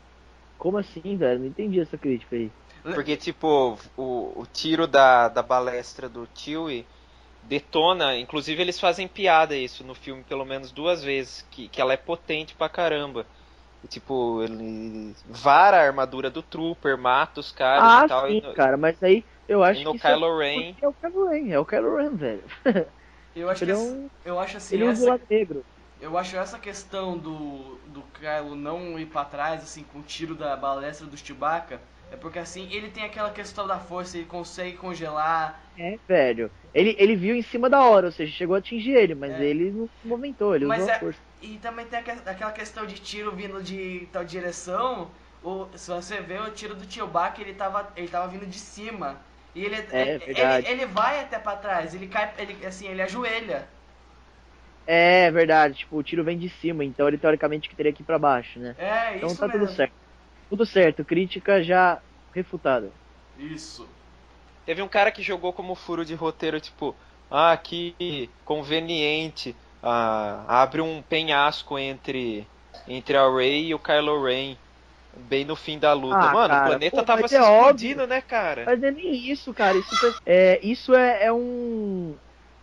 Como 0.57 0.77
assim, 0.77 1.15
velho? 1.17 1.39
Não 1.39 1.47
entendi 1.47 1.79
essa 1.79 1.97
crítica 1.97 2.35
aí. 2.35 2.51
Porque, 2.93 3.15
tipo, 3.15 3.77
o, 3.95 4.41
o 4.41 4.45
tiro 4.45 4.87
da, 4.87 5.29
da 5.29 5.41
balestra 5.41 6.09
do 6.09 6.27
Chewie 6.35 6.85
detona, 7.43 8.17
inclusive 8.17 8.61
eles 8.61 8.79
fazem 8.79 9.07
piada 9.07 9.55
isso 9.55 9.83
no 9.83 9.95
filme 9.95 10.23
pelo 10.23 10.45
menos 10.45 10.71
duas 10.71 11.03
vezes, 11.03 11.45
que, 11.51 11.69
que 11.69 11.79
ela 11.81 11.93
é 11.93 11.97
potente 11.97 12.53
pra 12.55 12.67
caramba. 12.69 13.25
Tipo, 13.87 14.41
ele 14.43 15.13
vara 15.25 15.77
a 15.77 15.85
armadura 15.87 16.29
do 16.29 16.43
Trooper, 16.43 16.97
mata 16.97 17.39
os 17.39 17.51
caras 17.51 17.93
Ah, 17.93 17.97
e 17.97 18.01
tal. 18.03 18.29
sim, 18.29 18.39
e 18.39 18.41
no, 18.41 18.53
cara, 18.53 18.77
mas 18.77 19.01
aí 19.03 19.25
eu 19.47 19.63
acho 19.63 19.85
no 19.85 19.95
que 19.95 20.01
é 20.05 20.17
Kylo 20.17 20.37
Ren, 20.39 20.75
porque 20.75 20.83
é 20.83 20.87
o 20.87 20.93
Kylo 20.93 21.29
Ren, 21.29 21.51
é 21.51 21.59
o 21.59 21.65
Kylo 21.65 21.95
Ren, 21.97 22.15
velho. 22.15 22.45
Eu 23.33 23.49
acho 23.49 23.63
Ele 23.63 23.71
é 23.71 23.75
que 23.75 23.77
um, 23.77 24.09
eu 24.25 24.39
acho 24.39 24.57
assim, 24.57 24.75
ele 24.75 24.85
usa 24.85 25.11
o 25.11 25.11
essa, 25.11 25.21
negro. 25.29 25.65
eu 25.99 26.17
acho 26.17 26.37
essa 26.37 26.59
questão 26.59 27.17
do 27.17 27.77
do 27.87 28.03
Kylo 28.13 28.55
não 28.55 28.99
ir 28.99 29.07
pra 29.07 29.25
trás 29.25 29.63
assim 29.63 29.83
com 29.83 29.99
o 29.99 30.03
tiro 30.03 30.35
da 30.35 30.55
balestra 30.57 31.07
do 31.07 31.17
Chewbacca 31.17 31.81
é 32.11 32.17
porque 32.17 32.39
assim 32.39 32.69
ele 32.73 32.91
tem 32.91 33.03
aquela 33.05 33.31
questão 33.31 33.67
da 33.67 33.79
força, 33.79 34.17
ele 34.17 34.27
consegue 34.27 34.77
congelar. 34.77 35.61
É, 35.77 35.99
velho. 36.07 36.51
Ele, 36.73 36.95
ele 36.97 37.15
viu 37.15 37.35
em 37.35 37.41
cima 37.41 37.69
da 37.69 37.83
hora, 37.83 38.07
ou 38.07 38.11
seja, 38.11 38.31
chegou 38.33 38.55
a 38.55 38.59
atingir 38.59 38.91
ele, 38.95 39.13
mas 39.15 39.37
É. 39.37 39.39
ele 39.39 39.71
não 39.71 39.87
se 39.87 40.07
movimentou, 40.07 40.55
ele 40.55 40.65
Mas 40.65 40.65
usou 40.65 40.87
a 40.87 40.89
é- 40.89 40.99
força. 40.99 41.21
E 41.39 41.57
também 41.59 41.85
tem 41.87 41.99
aque- 41.99 42.11
aquela 42.29 42.51
questão 42.51 42.85
de 42.85 42.95
tiro 42.99 43.35
vindo 43.35 43.61
de 43.63 44.07
tal 44.11 44.23
direção. 44.25 45.13
O, 45.41 45.67
se 45.77 45.89
você 45.91 46.19
vê 46.21 46.37
o 46.39 46.51
tiro 46.51 46.75
do 46.75 46.89
Chewbacca, 46.91 47.41
ele 47.41 47.53
tava, 47.53 47.91
ele 47.95 48.07
tava 48.07 48.27
vindo 48.27 48.45
de 48.47 48.59
cima. 48.59 49.23
E 49.55 49.63
ele, 49.65 49.75
É, 49.89 50.19
ele, 50.19 50.19
verdade. 50.19 50.67
ele 50.67 50.85
vai 50.85 51.19
até 51.21 51.39
pra 51.39 51.55
trás, 51.57 51.93
ele 51.95 52.07
cai, 52.07 52.33
ele, 52.37 52.65
assim, 52.65 52.87
ele 52.87 53.01
ajoelha. 53.01 53.69
É 54.85 55.29
verdade, 55.31 55.79
tipo, 55.79 55.97
o 55.97 56.03
tiro 56.03 56.23
vem 56.23 56.37
de 56.37 56.49
cima, 56.49 56.83
então 56.85 57.07
ele 57.07 57.17
teoricamente 57.17 57.67
que 57.69 57.75
teria 57.75 57.93
que 57.93 58.03
ir 58.03 58.05
pra 58.05 58.17
baixo, 58.19 58.59
né? 58.59 58.77
É, 58.77 59.17
Então 59.17 59.25
isso 59.25 59.43
tá 59.43 59.47
mesmo. 59.47 59.49
tudo 59.49 59.67
certo. 59.67 59.95
Tudo 60.49 60.65
certo, 60.65 61.05
crítica 61.05 61.61
já 61.63 62.01
refutada. 62.33 62.95
Isso. 63.37 63.95
teve 64.65 64.81
um 64.81 64.87
cara 64.89 65.11
que 65.11 65.21
jogou 65.21 65.53
como 65.53 65.75
furo 65.75 66.05
de 66.05 66.13
roteiro, 66.15 66.59
tipo, 66.59 66.99
ah, 67.29 67.55
que 67.57 68.35
conveniente, 68.43 69.59
ah, 69.87 70.61
abre 70.63 70.81
um 70.81 71.01
penhasco 71.03 71.77
entre, 71.79 72.51
entre 72.85 73.17
a 73.17 73.29
Rey 73.29 73.67
e 73.67 73.73
o 73.75 73.79
Kylo 73.79 74.23
Ren. 74.23 74.59
Bem 75.17 75.45
no 75.45 75.55
fim 75.55 75.79
da 75.79 75.93
luta. 75.93 76.29
Ah, 76.29 76.29
Mano, 76.29 76.57
cara, 76.61 76.79
o 76.79 76.81
planeta 76.81 77.03
pô, 77.03 77.03
tava 77.03 77.27
mas 77.27 77.29
se 77.29 77.35
é 77.35 77.41
óbvio. 77.41 78.03
explodindo, 78.03 78.07
né, 78.07 78.21
cara? 78.21 78.65
Mas 78.65 78.81
é 78.83 78.91
nem 78.91 79.15
isso, 79.31 79.53
cara. 79.53 79.77
Isso, 79.77 79.95
é, 80.25 80.65
isso 80.65 80.93
é, 80.95 81.25
é 81.25 81.33
um. 81.33 82.19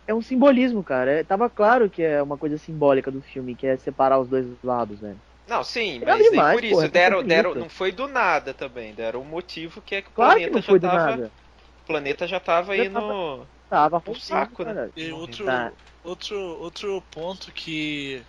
É 0.07 0.13
um 0.13 0.21
simbolismo, 0.21 0.83
cara. 0.83 1.11
É, 1.21 1.23
tava 1.23 1.49
claro 1.49 1.89
que 1.89 2.01
é 2.03 2.21
uma 2.23 2.37
coisa 2.37 2.57
simbólica 2.57 3.11
do 3.11 3.21
filme, 3.21 3.55
que 3.55 3.67
é 3.67 3.77
separar 3.77 4.19
os 4.19 4.29
dois 4.29 4.45
lados, 4.63 5.01
né? 5.01 5.19
Não, 5.47 5.63
sim, 5.63 5.99
Era 6.01 6.15
mas 6.15 6.29
nem 6.29 6.29
demais, 6.29 6.47
por 6.47 6.63
isso. 6.63 6.87
porra, 6.87 6.89
deram, 6.89 7.23
deram, 7.23 7.55
não 7.55 7.69
foi 7.69 7.91
do 7.91 8.07
nada 8.07 8.53
também. 8.53 8.93
Deram 8.95 9.21
um 9.21 9.25
motivo 9.25 9.81
que 9.81 9.95
é 9.95 10.01
que 10.01 10.09
o 10.09 10.13
Claro 10.13 10.41
que 10.41 10.49
planeta 10.49 10.49
não 10.49 10.61
já 10.61 10.73
foi 10.73 10.79
do 10.79 10.89
tava. 10.89 10.89
nada. 10.89 11.31
O 11.83 11.85
planeta 11.85 12.27
já 12.27 12.39
tava 12.39 12.73
Já 12.75 12.85
aí 12.85 12.89
no. 12.89 13.49
Tava 13.69 14.01
Pro 14.01 14.15
saco, 14.15 14.63
né? 14.65 14.91
E 14.95 15.11
outro, 15.11 15.45
Tá. 15.45 15.73
Outro, 16.05 16.37
outro 16.59 17.01
ponto 17.11 17.51
que 17.53 18.25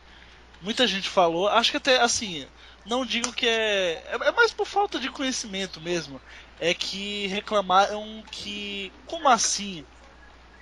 muita 0.61 0.87
gente 0.87 1.09
falou, 1.11 1.49
acho 1.49 1.71
que 1.73 1.77
até 1.79 2.01
assim, 2.01 2.51
não 2.85 3.07
digo 3.07 3.33
que 3.35 3.47
é. 3.49 4.05
É 4.07 4.29
é 4.29 4.33
mais 4.33 4.53
por 4.53 4.67
falta 4.67 5.01
de 5.01 5.11
conhecimento 5.11 5.81
mesmo. 5.81 6.23
É 6.59 6.75
que 6.75 7.27
reclamaram 7.29 8.25
que. 8.31 8.95
Como 9.07 9.29
assim? 9.29 9.87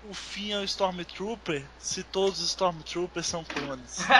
O 0.00 0.14
fim 0.14 0.52
é 0.52 0.58
o 0.58 0.64
Stormtrooper 0.64 1.72
se 1.78 2.04
todos 2.04 2.40
os 2.40 2.50
Stormtroopers 2.50 3.26
são 3.26 3.44
clones. 3.44 4.12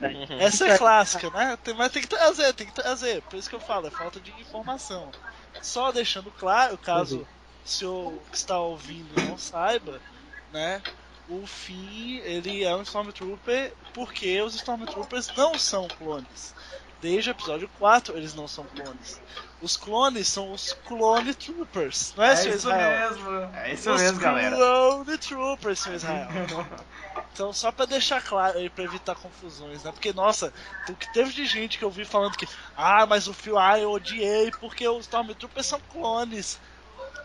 Essa 0.36 0.66
é 0.66 0.70
clássica, 0.70 1.30
né? 1.30 1.56
Tem- 1.58 1.74
mas 1.74 1.92
tem 1.92 2.02
que 2.02 2.08
trazer, 2.08 2.52
tem 2.54 2.66
que 2.66 2.72
trazer. 2.74 3.22
Por 3.22 3.36
isso 3.38 3.48
que 3.48 3.54
eu 3.54 3.60
falo, 3.60 3.86
é 3.86 3.90
falta 3.90 4.20
de 4.20 4.38
informação. 4.40 5.14
Só 5.60 5.92
deixando 5.92 6.32
claro, 6.32 6.78
caso 6.78 7.22
o 7.64 7.68
senhor 7.68 8.28
que 8.30 8.36
está 8.36 8.60
ouvindo 8.60 9.18
não 9.20 9.38
saiba, 9.38 10.02
né? 10.48 10.84
O 11.28 11.46
Finn, 11.46 12.20
ele 12.22 12.64
é 12.64 12.76
um 12.76 12.82
Stormtrooper 12.82 13.72
porque 13.94 14.40
os 14.42 14.54
Stormtroopers 14.54 15.30
não 15.36 15.58
são 15.58 15.88
clones. 15.88 16.54
Desde 17.00 17.30
o 17.30 17.32
episódio 17.32 17.68
4 17.78 18.16
eles 18.16 18.34
não 18.34 18.46
são 18.48 18.64
clones. 18.64 19.20
Os 19.60 19.76
clones 19.76 20.28
são 20.28 20.52
os 20.52 20.74
Clone 20.86 21.34
Troopers, 21.34 22.12
não 22.16 22.24
é, 22.24 22.32
É 22.32 22.36
senhor 22.36 22.56
isso 22.56 22.68
Israel? 22.68 23.10
mesmo. 23.10 23.30
É 23.54 23.72
isso 23.72 23.90
os 23.90 24.00
mesmo, 24.02 24.20
galera. 24.20 24.56
Clone 24.56 25.18
Troopers, 25.18 25.80
senhor 25.80 25.96
Israel. 25.96 26.28
Então, 27.32 27.52
só 27.52 27.72
pra 27.72 27.84
deixar 27.84 28.22
claro 28.22 28.58
aí, 28.58 28.70
pra 28.70 28.84
evitar 28.84 29.16
confusões, 29.16 29.82
né? 29.82 29.90
Porque, 29.90 30.12
nossa, 30.12 30.52
o 30.88 30.94
que 30.94 31.12
teve 31.12 31.32
de 31.32 31.44
gente 31.46 31.78
que 31.78 31.84
eu 31.84 31.90
vi 31.90 32.04
falando 32.04 32.36
que, 32.36 32.46
ah, 32.76 33.04
mas 33.06 33.26
o 33.26 33.34
Phil, 33.34 33.58
ah, 33.58 33.76
eu 33.76 33.90
odiei 33.90 34.52
porque 34.60 34.86
os 34.86 35.00
Stormtroopers 35.06 35.66
são 35.66 35.80
clones. 35.92 36.60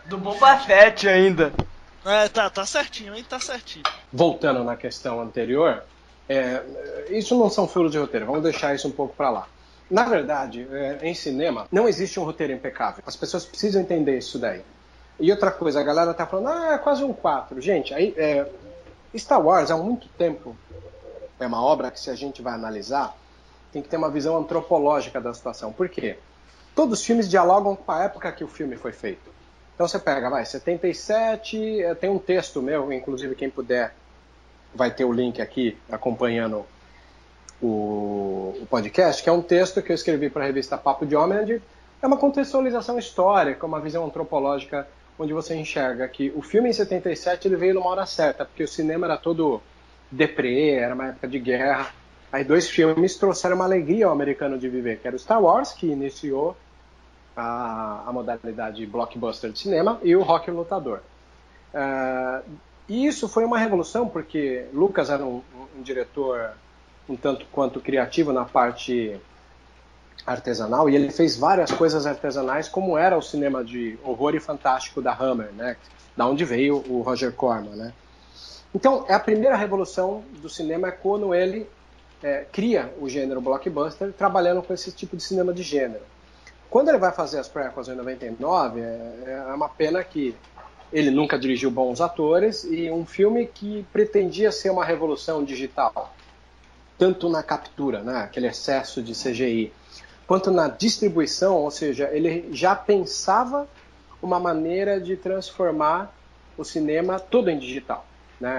Do 0.06 0.18
Boba 0.18 0.58
Fett 0.58 1.08
ainda. 1.08 1.52
É, 2.04 2.28
tá, 2.28 2.48
tá 2.48 2.64
certinho, 2.64 3.14
hein? 3.14 3.24
Tá 3.28 3.38
certinho. 3.38 3.84
Voltando 4.12 4.64
na 4.64 4.76
questão 4.76 5.20
anterior, 5.20 5.82
é, 6.28 6.62
isso 7.10 7.36
não 7.38 7.50
são 7.50 7.66
furos 7.66 7.92
de 7.92 7.98
roteiro, 7.98 8.26
vamos 8.26 8.42
deixar 8.42 8.74
isso 8.74 8.88
um 8.88 8.92
pouco 8.92 9.14
para 9.14 9.30
lá. 9.30 9.48
Na 9.90 10.04
verdade, 10.04 10.66
é, 10.70 10.98
em 11.02 11.14
cinema, 11.14 11.66
não 11.70 11.88
existe 11.88 12.18
um 12.20 12.24
roteiro 12.24 12.52
impecável. 12.52 13.02
As 13.06 13.16
pessoas 13.16 13.44
precisam 13.44 13.82
entender 13.82 14.16
isso 14.16 14.38
daí. 14.38 14.62
E 15.18 15.30
outra 15.30 15.50
coisa, 15.50 15.80
a 15.80 15.82
galera 15.82 16.14
tá 16.14 16.26
falando, 16.26 16.48
ah, 16.48 16.74
é 16.74 16.78
quase 16.78 17.04
um 17.04 17.12
4. 17.12 17.60
Gente, 17.60 17.92
aí, 17.92 18.14
é, 18.16 18.46
Star 19.16 19.44
Wars 19.44 19.70
há 19.70 19.76
muito 19.76 20.08
tempo 20.10 20.56
é 21.38 21.46
uma 21.46 21.62
obra 21.62 21.90
que, 21.90 21.98
se 21.98 22.10
a 22.10 22.14
gente 22.14 22.40
vai 22.40 22.54
analisar, 22.54 23.16
tem 23.72 23.82
que 23.82 23.88
ter 23.88 23.96
uma 23.96 24.10
visão 24.10 24.36
antropológica 24.36 25.20
da 25.20 25.34
situação. 25.34 25.72
Por 25.72 25.88
quê? 25.88 26.18
Todos 26.74 27.00
os 27.00 27.04
filmes 27.04 27.28
dialogam 27.28 27.74
com 27.74 27.90
a 27.90 28.04
época 28.04 28.30
que 28.30 28.44
o 28.44 28.48
filme 28.48 28.76
foi 28.76 28.92
feito. 28.92 29.30
Então 29.80 29.88
você 29.88 29.98
pega, 29.98 30.28
vai, 30.28 30.44
77, 30.44 31.80
eh, 31.80 31.94
tem 31.94 32.10
um 32.10 32.18
texto 32.18 32.60
meu, 32.60 32.92
inclusive 32.92 33.34
quem 33.34 33.48
puder 33.48 33.94
vai 34.74 34.90
ter 34.90 35.06
o 35.06 35.10
link 35.10 35.40
aqui 35.40 35.74
acompanhando 35.90 36.66
o, 37.62 38.58
o 38.60 38.66
podcast, 38.68 39.22
que 39.22 39.30
é 39.30 39.32
um 39.32 39.40
texto 39.40 39.80
que 39.80 39.90
eu 39.90 39.94
escrevi 39.94 40.28
para 40.28 40.42
a 40.42 40.46
revista 40.48 40.76
Papo 40.76 41.06
de 41.06 41.16
Homem, 41.16 41.62
é 42.02 42.06
uma 42.06 42.18
contextualização 42.18 42.98
histórica, 42.98 43.64
uma 43.64 43.80
visão 43.80 44.04
antropológica, 44.04 44.86
onde 45.18 45.32
você 45.32 45.54
enxerga 45.54 46.06
que 46.08 46.30
o 46.36 46.42
filme 46.42 46.68
em 46.68 46.74
77 46.74 47.48
ele 47.48 47.56
veio 47.56 47.72
numa 47.72 47.88
hora 47.88 48.04
certa, 48.04 48.44
porque 48.44 48.64
o 48.64 48.68
cinema 48.68 49.06
era 49.06 49.16
todo 49.16 49.62
deprê, 50.10 50.72
era 50.72 50.94
uma 50.94 51.08
época 51.08 51.26
de 51.26 51.38
guerra. 51.38 51.90
Aí 52.30 52.44
dois 52.44 52.68
filmes 52.68 53.16
trouxeram 53.16 53.56
uma 53.56 53.64
alegria 53.64 54.04
ao 54.04 54.12
americano 54.12 54.58
de 54.58 54.68
viver, 54.68 54.98
que 54.98 55.06
era 55.06 55.16
o 55.16 55.18
Star 55.18 55.42
Wars, 55.42 55.72
que 55.72 55.86
iniciou 55.86 56.54
a, 57.36 58.04
a 58.06 58.12
modalidade 58.12 58.84
blockbuster 58.86 59.50
de 59.50 59.58
cinema, 59.58 60.00
e 60.02 60.14
o 60.14 60.22
Rock 60.22 60.50
Lutador. 60.50 61.00
Uh, 61.74 62.42
e 62.88 63.06
isso 63.06 63.28
foi 63.28 63.44
uma 63.44 63.58
revolução, 63.58 64.08
porque 64.08 64.66
Lucas 64.72 65.10
era 65.10 65.24
um, 65.24 65.42
um 65.76 65.82
diretor 65.82 66.52
um 67.08 67.16
tanto 67.16 67.44
quanto 67.50 67.80
criativo 67.80 68.32
na 68.32 68.44
parte 68.44 69.20
artesanal 70.26 70.88
e 70.88 70.94
ele 70.94 71.10
fez 71.10 71.36
várias 71.36 71.70
coisas 71.70 72.06
artesanais 72.06 72.68
como 72.68 72.96
era 72.96 73.16
o 73.16 73.22
cinema 73.22 73.64
de 73.64 73.98
horror 74.04 74.34
e 74.34 74.40
fantástico 74.40 75.02
da 75.02 75.12
Hammer, 75.12 75.50
né? 75.52 75.76
Da 76.16 76.26
onde 76.26 76.44
veio 76.44 76.84
o 76.88 77.02
Roger 77.02 77.32
Corman, 77.32 77.74
né? 77.74 77.92
Então 78.74 79.04
é 79.08 79.14
a 79.14 79.20
primeira 79.20 79.56
revolução 79.56 80.22
do 80.40 80.48
cinema 80.48 80.88
é 80.88 80.90
quando 80.92 81.34
ele 81.34 81.66
é, 82.22 82.46
cria 82.52 82.92
o 83.00 83.08
gênero 83.08 83.40
blockbuster 83.40 84.12
trabalhando 84.12 84.62
com 84.62 84.72
esse 84.72 84.92
tipo 84.92 85.16
de 85.16 85.22
cinema 85.22 85.52
de 85.52 85.62
gênero. 85.62 86.02
Quando 86.70 86.88
ele 86.88 86.98
vai 86.98 87.12
fazer 87.12 87.38
as 87.38 87.48
prequels 87.48 87.88
em 87.88 87.94
99 87.94 88.80
é, 88.80 89.46
é 89.48 89.54
uma 89.54 89.68
pena 89.68 90.02
que 90.04 90.34
ele 90.92 91.10
nunca 91.10 91.38
dirigiu 91.38 91.70
bons 91.70 92.00
atores 92.00 92.64
e 92.64 92.90
um 92.90 93.04
filme 93.04 93.46
que 93.46 93.84
pretendia 93.92 94.50
ser 94.50 94.70
uma 94.70 94.84
revolução 94.84 95.44
digital 95.44 96.14
tanto 97.00 97.30
na 97.30 97.42
captura, 97.42 98.02
né, 98.02 98.18
aquele 98.18 98.46
excesso 98.46 99.02
de 99.02 99.14
CGI, 99.14 99.72
quanto 100.26 100.50
na 100.50 100.68
distribuição, 100.68 101.56
ou 101.56 101.70
seja, 101.70 102.10
ele 102.12 102.50
já 102.52 102.76
pensava 102.76 103.66
uma 104.20 104.38
maneira 104.38 105.00
de 105.00 105.16
transformar 105.16 106.14
o 106.58 106.64
cinema 106.64 107.18
todo 107.18 107.48
em 107.48 107.58
digital. 107.58 108.04
Né? 108.38 108.54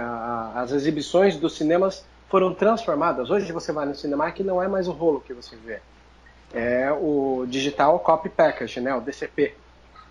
As 0.55 0.71
exibições 0.71 1.37
dos 1.37 1.55
cinemas 1.55 2.03
foram 2.29 2.51
transformadas. 2.51 3.29
Hoje 3.29 3.51
você 3.51 3.71
vai 3.71 3.85
no 3.85 3.93
cinema 3.93 4.31
que 4.31 4.41
não 4.41 4.61
é 4.61 4.67
mais 4.67 4.87
o 4.87 4.91
rolo 4.91 5.21
que 5.21 5.35
você 5.35 5.55
vê. 5.55 5.79
É 6.53 6.91
o 6.91 7.45
Digital 7.47 7.99
Copy 7.99 8.29
Package, 8.29 8.81
né? 8.81 8.93
o 8.93 9.01
DCP. 9.01 9.53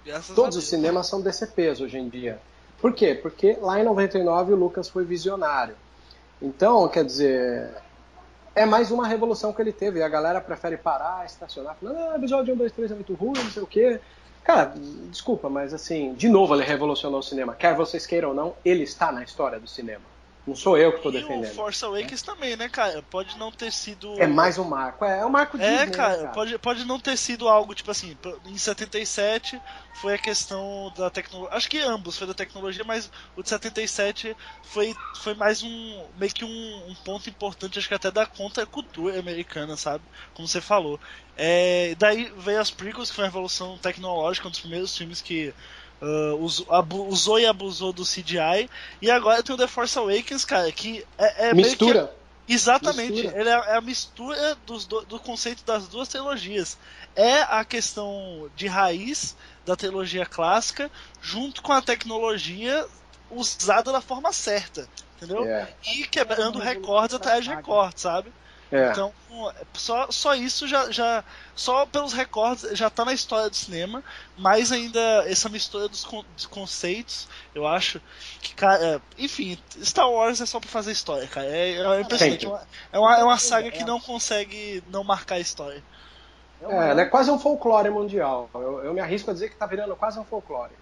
Graças 0.04 0.34
Todos 0.34 0.56
os 0.56 0.64
cinemas 0.64 1.06
são 1.06 1.20
DCPs 1.20 1.80
hoje 1.80 1.98
em 1.98 2.08
dia. 2.08 2.38
Por 2.80 2.94
quê? 2.94 3.14
Porque 3.14 3.58
lá 3.60 3.78
em 3.78 3.84
99 3.84 4.54
o 4.54 4.56
Lucas 4.56 4.88
foi 4.88 5.04
visionário. 5.04 5.74
Então, 6.40 6.88
quer 6.88 7.04
dizer, 7.04 7.70
é 8.54 8.64
mais 8.64 8.90
uma 8.90 9.06
revolução 9.06 9.52
que 9.52 9.60
ele 9.60 9.72
teve. 9.72 9.98
E 9.98 10.02
a 10.02 10.08
galera 10.08 10.40
prefere 10.40 10.76
parar, 10.76 11.26
estacionar, 11.26 11.76
falando, 11.76 11.98
ah, 11.98 12.16
episódio 12.16 12.54
1, 12.54 12.56
2, 12.56 12.72
3 12.72 12.90
é 12.90 12.94
muito 12.94 13.14
ruim, 13.14 13.38
não 13.38 13.50
sei 13.50 13.62
o 13.62 13.66
quê. 13.66 14.00
Cara, 14.42 14.72
desculpa, 15.10 15.50
mas 15.50 15.74
assim, 15.74 16.14
de 16.14 16.28
novo 16.28 16.54
ele 16.54 16.64
revolucionou 16.64 17.20
o 17.20 17.22
cinema. 17.22 17.54
Quer 17.54 17.74
vocês 17.74 18.06
queiram 18.06 18.30
ou 18.30 18.34
não, 18.34 18.54
ele 18.64 18.84
está 18.84 19.12
na 19.12 19.22
história 19.22 19.60
do 19.60 19.68
cinema. 19.68 20.04
Não 20.46 20.56
sou 20.56 20.76
eu 20.76 20.90
que 20.90 20.98
estou 20.98 21.12
defendendo. 21.12 21.46
E 21.46 21.50
o 21.50 21.54
Force 21.54 21.84
Awakens 21.84 22.22
é. 22.22 22.26
também, 22.26 22.56
né, 22.56 22.68
cara? 22.68 23.02
Pode 23.02 23.38
não 23.38 23.52
ter 23.52 23.70
sido. 23.70 24.20
É 24.20 24.26
mais 24.26 24.58
um 24.58 24.64
marco. 24.64 25.04
É, 25.04 25.20
é 25.20 25.26
um 25.26 25.30
marco 25.30 25.58
de. 25.58 25.64
É, 25.64 25.86
cara, 25.86 26.16
cara, 26.16 26.28
Pode, 26.28 26.58
pode 26.58 26.84
não 26.84 26.98
ter 26.98 27.16
sido 27.16 27.46
algo, 27.48 27.74
tipo 27.74 27.90
assim, 27.90 28.16
em 28.46 28.56
77 28.56 29.60
foi 29.94 30.14
a 30.14 30.18
questão 30.18 30.92
da 30.96 31.10
tecnologia. 31.10 31.56
Acho 31.56 31.68
que 31.68 31.78
ambos 31.78 32.16
foi 32.16 32.26
da 32.26 32.34
tecnologia, 32.34 32.84
mas 32.84 33.10
o 33.36 33.42
de 33.42 33.48
77 33.48 34.34
foi, 34.62 34.94
foi 35.22 35.34
mais 35.34 35.62
um. 35.62 36.08
meio 36.16 36.32
que 36.32 36.44
um, 36.44 36.88
um 36.88 36.94
ponto 37.04 37.28
importante, 37.28 37.78
acho 37.78 37.88
que 37.88 37.94
até 37.94 38.10
da 38.10 38.24
contra-cultura 38.24 39.18
americana, 39.18 39.76
sabe? 39.76 40.04
Como 40.32 40.48
você 40.48 40.60
falou. 40.60 40.98
É, 41.36 41.94
daí 41.98 42.32
veio 42.36 42.60
as 42.60 42.70
prequels, 42.70 43.10
que 43.10 43.16
foi 43.16 43.24
a 43.24 43.28
revolução 43.28 43.78
tecnológica, 43.78 44.48
um 44.48 44.50
dos 44.50 44.60
primeiros 44.60 44.96
filmes 44.96 45.20
que 45.20 45.54
Uh, 46.00 46.34
usou, 47.08 47.38
e 47.38 47.44
abusou 47.44 47.92
do 47.92 48.04
CGI. 48.04 48.70
E 49.02 49.10
agora 49.10 49.42
tem 49.42 49.54
o 49.54 49.58
The 49.58 49.66
Force 49.66 49.98
Awakens, 49.98 50.44
cara, 50.44 50.70
que 50.72 51.04
é, 51.18 51.48
é 51.48 51.54
Mistura. 51.54 52.14
Que, 52.46 52.54
exatamente, 52.54 53.12
mistura. 53.12 53.40
ele 53.40 53.48
é, 53.48 53.52
é, 53.52 53.76
a 53.76 53.80
mistura 53.80 54.56
dos, 54.66 54.86
do, 54.86 55.02
do, 55.02 55.20
conceito 55.20 55.64
das 55.64 55.88
duas 55.88 56.08
trilogias. 56.08 56.78
É 57.14 57.42
a 57.42 57.64
questão 57.64 58.50
de 58.56 58.66
raiz 58.66 59.36
da 59.66 59.76
trilogia 59.76 60.24
clássica, 60.24 60.90
junto 61.20 61.62
com 61.62 61.72
a 61.72 61.82
tecnologia 61.82 62.86
usada 63.30 63.92
da 63.92 64.00
forma 64.00 64.32
certa. 64.32 64.88
Entendeu? 65.16 65.44
Yeah. 65.44 65.68
É. 65.68 65.92
E 65.92 66.06
quebrando 66.06 66.58
recordes 66.58 67.14
atrás 67.14 67.44
de 67.44 67.50
recordes, 67.50 68.00
sabe? 68.00 68.32
É. 68.72 68.90
Então, 68.90 69.12
só, 69.74 70.10
só 70.10 70.34
isso 70.34 70.66
já, 70.68 70.90
já. 70.90 71.24
Só 71.56 71.84
pelos 71.86 72.12
recordes 72.12 72.78
já 72.78 72.88
tá 72.88 73.04
na 73.04 73.12
história 73.12 73.50
do 73.50 73.56
cinema, 73.56 74.02
mas 74.38 74.70
ainda 74.70 75.00
essa 75.26 75.48
mistura 75.48 75.88
dos, 75.88 76.04
con 76.04 76.24
dos 76.36 76.46
conceitos, 76.46 77.28
eu 77.54 77.66
acho 77.66 78.00
que, 78.40 78.54
cara. 78.54 79.02
Enfim, 79.18 79.58
Star 79.82 80.08
Wars 80.10 80.40
é 80.40 80.46
só 80.46 80.60
pra 80.60 80.68
fazer 80.68 80.92
história, 80.92 81.26
cara. 81.26 81.46
É, 81.46 81.78
é 81.78 82.00
impressionante. 82.00 82.46
É 82.92 82.98
uma, 82.98 83.18
é 83.18 83.24
uma 83.24 83.38
saga 83.38 83.70
que 83.70 83.84
não 83.84 84.00
consegue 84.00 84.82
não 84.88 85.02
marcar 85.02 85.36
a 85.36 85.40
história. 85.40 85.82
É, 86.62 86.90
ela 86.90 87.00
é 87.00 87.06
quase 87.06 87.30
um 87.30 87.38
folclore 87.38 87.90
mundial. 87.90 88.48
Eu, 88.54 88.84
eu 88.84 88.94
me 88.94 89.00
arrisco 89.00 89.30
a 89.30 89.32
dizer 89.32 89.48
que 89.48 89.56
tá 89.56 89.66
virando 89.66 89.96
quase 89.96 90.18
um 90.18 90.24
folclore. 90.24 90.72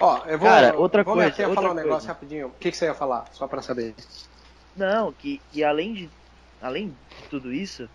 Ó, 0.00 0.22
eu 0.26 0.38
vou, 0.38 0.48
Cara, 0.48 0.76
outra 0.76 1.02
vou 1.02 1.14
coisa, 1.14 1.28
aqui 1.28 1.42
outra 1.42 1.54
falar 1.56 1.68
um 1.68 1.74
coisa. 1.74 1.88
negócio 1.88 2.08
rapidinho. 2.08 2.46
O 2.46 2.52
que, 2.52 2.70
que 2.70 2.76
você 2.76 2.86
ia 2.86 2.94
falar? 2.94 3.24
Só 3.32 3.46
pra 3.48 3.60
saber. 3.60 3.94
Não, 4.76 5.12
que, 5.12 5.40
que 5.52 5.64
além 5.64 5.92
de 5.94 6.10
além 6.60 6.88
de 6.88 7.28
tudo 7.30 7.52
isso, 7.52 7.88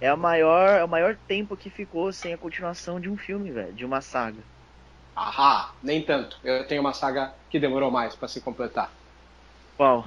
é 0.00 0.08
a 0.08 0.16
maior, 0.16 0.80
é 0.80 0.84
o 0.84 0.88
maior 0.88 1.16
tempo 1.28 1.56
que 1.56 1.70
ficou 1.70 2.12
sem 2.12 2.34
a 2.34 2.38
continuação 2.38 3.00
de 3.00 3.08
um 3.08 3.16
filme, 3.16 3.50
velho, 3.50 3.72
de 3.72 3.84
uma 3.84 4.00
saga. 4.00 4.42
Ahá, 5.14 5.72
nem 5.82 6.02
tanto. 6.02 6.36
Eu 6.42 6.66
tenho 6.66 6.80
uma 6.80 6.92
saga 6.92 7.32
que 7.48 7.58
demorou 7.58 7.90
mais 7.90 8.14
para 8.14 8.28
se 8.28 8.40
completar. 8.40 8.90
Qual? 9.76 10.04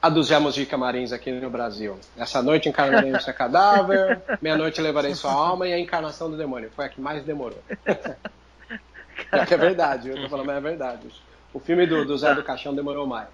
A 0.00 0.08
dos 0.08 0.28
Gemos 0.28 0.54
de 0.54 0.64
Camarins 0.64 1.12
aqui 1.12 1.30
no 1.30 1.50
Brasil. 1.50 1.98
Essa 2.16 2.42
noite 2.42 2.68
encarnarei 2.68 3.12
o 3.12 3.20
seu 3.20 3.34
cadáver, 3.34 4.22
meia-noite 4.40 4.80
levarei 4.80 5.14
sua 5.14 5.32
alma 5.32 5.68
e 5.68 5.74
a 5.74 5.78
encarnação 5.78 6.30
do 6.30 6.36
demônio. 6.38 6.70
Foi 6.74 6.86
a 6.86 6.88
que 6.88 7.00
mais 7.00 7.22
demorou. 7.22 7.62
é 7.84 9.46
que 9.46 9.52
é 9.52 9.58
verdade, 9.58 10.08
eu 10.08 10.22
tô 10.22 10.28
falando, 10.30 10.46
mas 10.46 10.56
é 10.56 10.60
verdade. 10.60 11.08
O 11.52 11.60
filme 11.60 11.86
do, 11.86 12.04
do 12.06 12.16
Zé 12.16 12.34
do 12.34 12.42
Caixão 12.42 12.74
demorou 12.74 13.06
mais. 13.06 13.28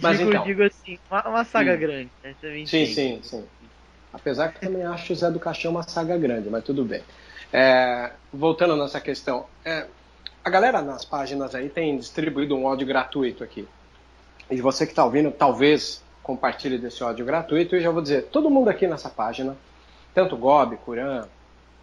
Mas 0.00 0.18
digo, 0.18 0.30
então. 0.30 0.44
digo 0.44 0.62
assim, 0.62 0.98
uma, 1.10 1.28
uma 1.28 1.44
saga 1.44 1.74
grande, 1.76 2.10
né? 2.22 2.34
sim, 2.66 2.86
sim, 2.86 3.20
sim. 3.22 3.44
Apesar 4.12 4.52
que 4.52 4.60
também 4.60 4.84
acho 4.84 5.12
o 5.12 5.16
Zé 5.16 5.30
do 5.30 5.40
Caixão 5.40 5.70
uma 5.70 5.82
saga 5.82 6.16
grande, 6.16 6.48
mas 6.48 6.64
tudo 6.64 6.84
bem. 6.84 7.02
É, 7.52 8.12
voltando 8.32 8.76
nessa 8.76 9.00
questão, 9.00 9.46
é, 9.64 9.86
a 10.44 10.50
galera 10.50 10.80
nas 10.82 11.04
páginas 11.04 11.54
aí 11.54 11.68
tem 11.68 11.96
distribuído 11.96 12.56
um 12.56 12.66
áudio 12.66 12.86
gratuito 12.86 13.42
aqui. 13.42 13.66
E 14.50 14.60
você 14.60 14.84
que 14.84 14.92
está 14.92 15.04
ouvindo, 15.04 15.30
talvez 15.30 16.02
compartilhe 16.22 16.78
desse 16.78 17.02
áudio 17.02 17.24
gratuito. 17.24 17.76
E 17.76 17.80
já 17.80 17.90
vou 17.90 18.02
dizer, 18.02 18.24
todo 18.26 18.50
mundo 18.50 18.68
aqui 18.68 18.86
nessa 18.86 19.08
página, 19.08 19.56
tanto 20.14 20.36
Gob, 20.36 20.76
Curan, 20.78 21.26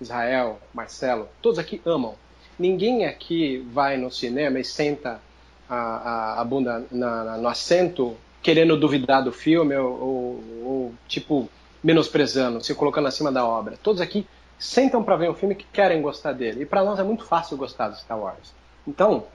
Israel, 0.02 0.60
Marcelo, 0.74 1.30
todos 1.42 1.60
aqui 1.60 1.82
amam. 1.86 2.16
Ninguém 2.58 3.06
aqui 3.06 3.66
vai 3.72 3.98
no 3.98 4.12
cinema 4.12 4.60
e 4.60 4.66
senta 4.66 5.22
a, 5.70 6.42
a, 6.42 6.44
bunda 6.44 6.86
na, 6.92 7.24
na, 7.24 7.38
no 7.38 7.48
assento 7.48 8.16
querendo 8.42 8.78
duvidar 8.78 9.24
do 9.24 9.32
filme 9.32 9.76
ou, 9.76 9.92
ou, 9.92 10.44
ou, 10.64 10.94
tipo 11.08 11.50
menosprezando, 11.84 12.64
se 12.64 12.74
colocando 12.74 13.08
acima 13.08 13.32
da 13.32 13.46
obra. 13.46 13.78
Todos 13.82 14.02
aqui 14.02 14.28
sentam 14.58 15.04
para 15.04 15.16
ver 15.16 15.30
um 15.30 15.34
filme 15.34 15.56
que 15.56 15.66
querem 15.66 16.02
gostar 16.02 16.34
dele. 16.34 16.64
E 16.64 16.66
para 16.66 16.84
nós 16.84 17.00
é 17.00 17.04
muito 17.04 17.24
fácil 17.26 17.58
gostar 17.58 17.90
de 17.90 18.00
Star 18.00 18.20
Wars. 18.20 18.54
Então, 18.88 19.26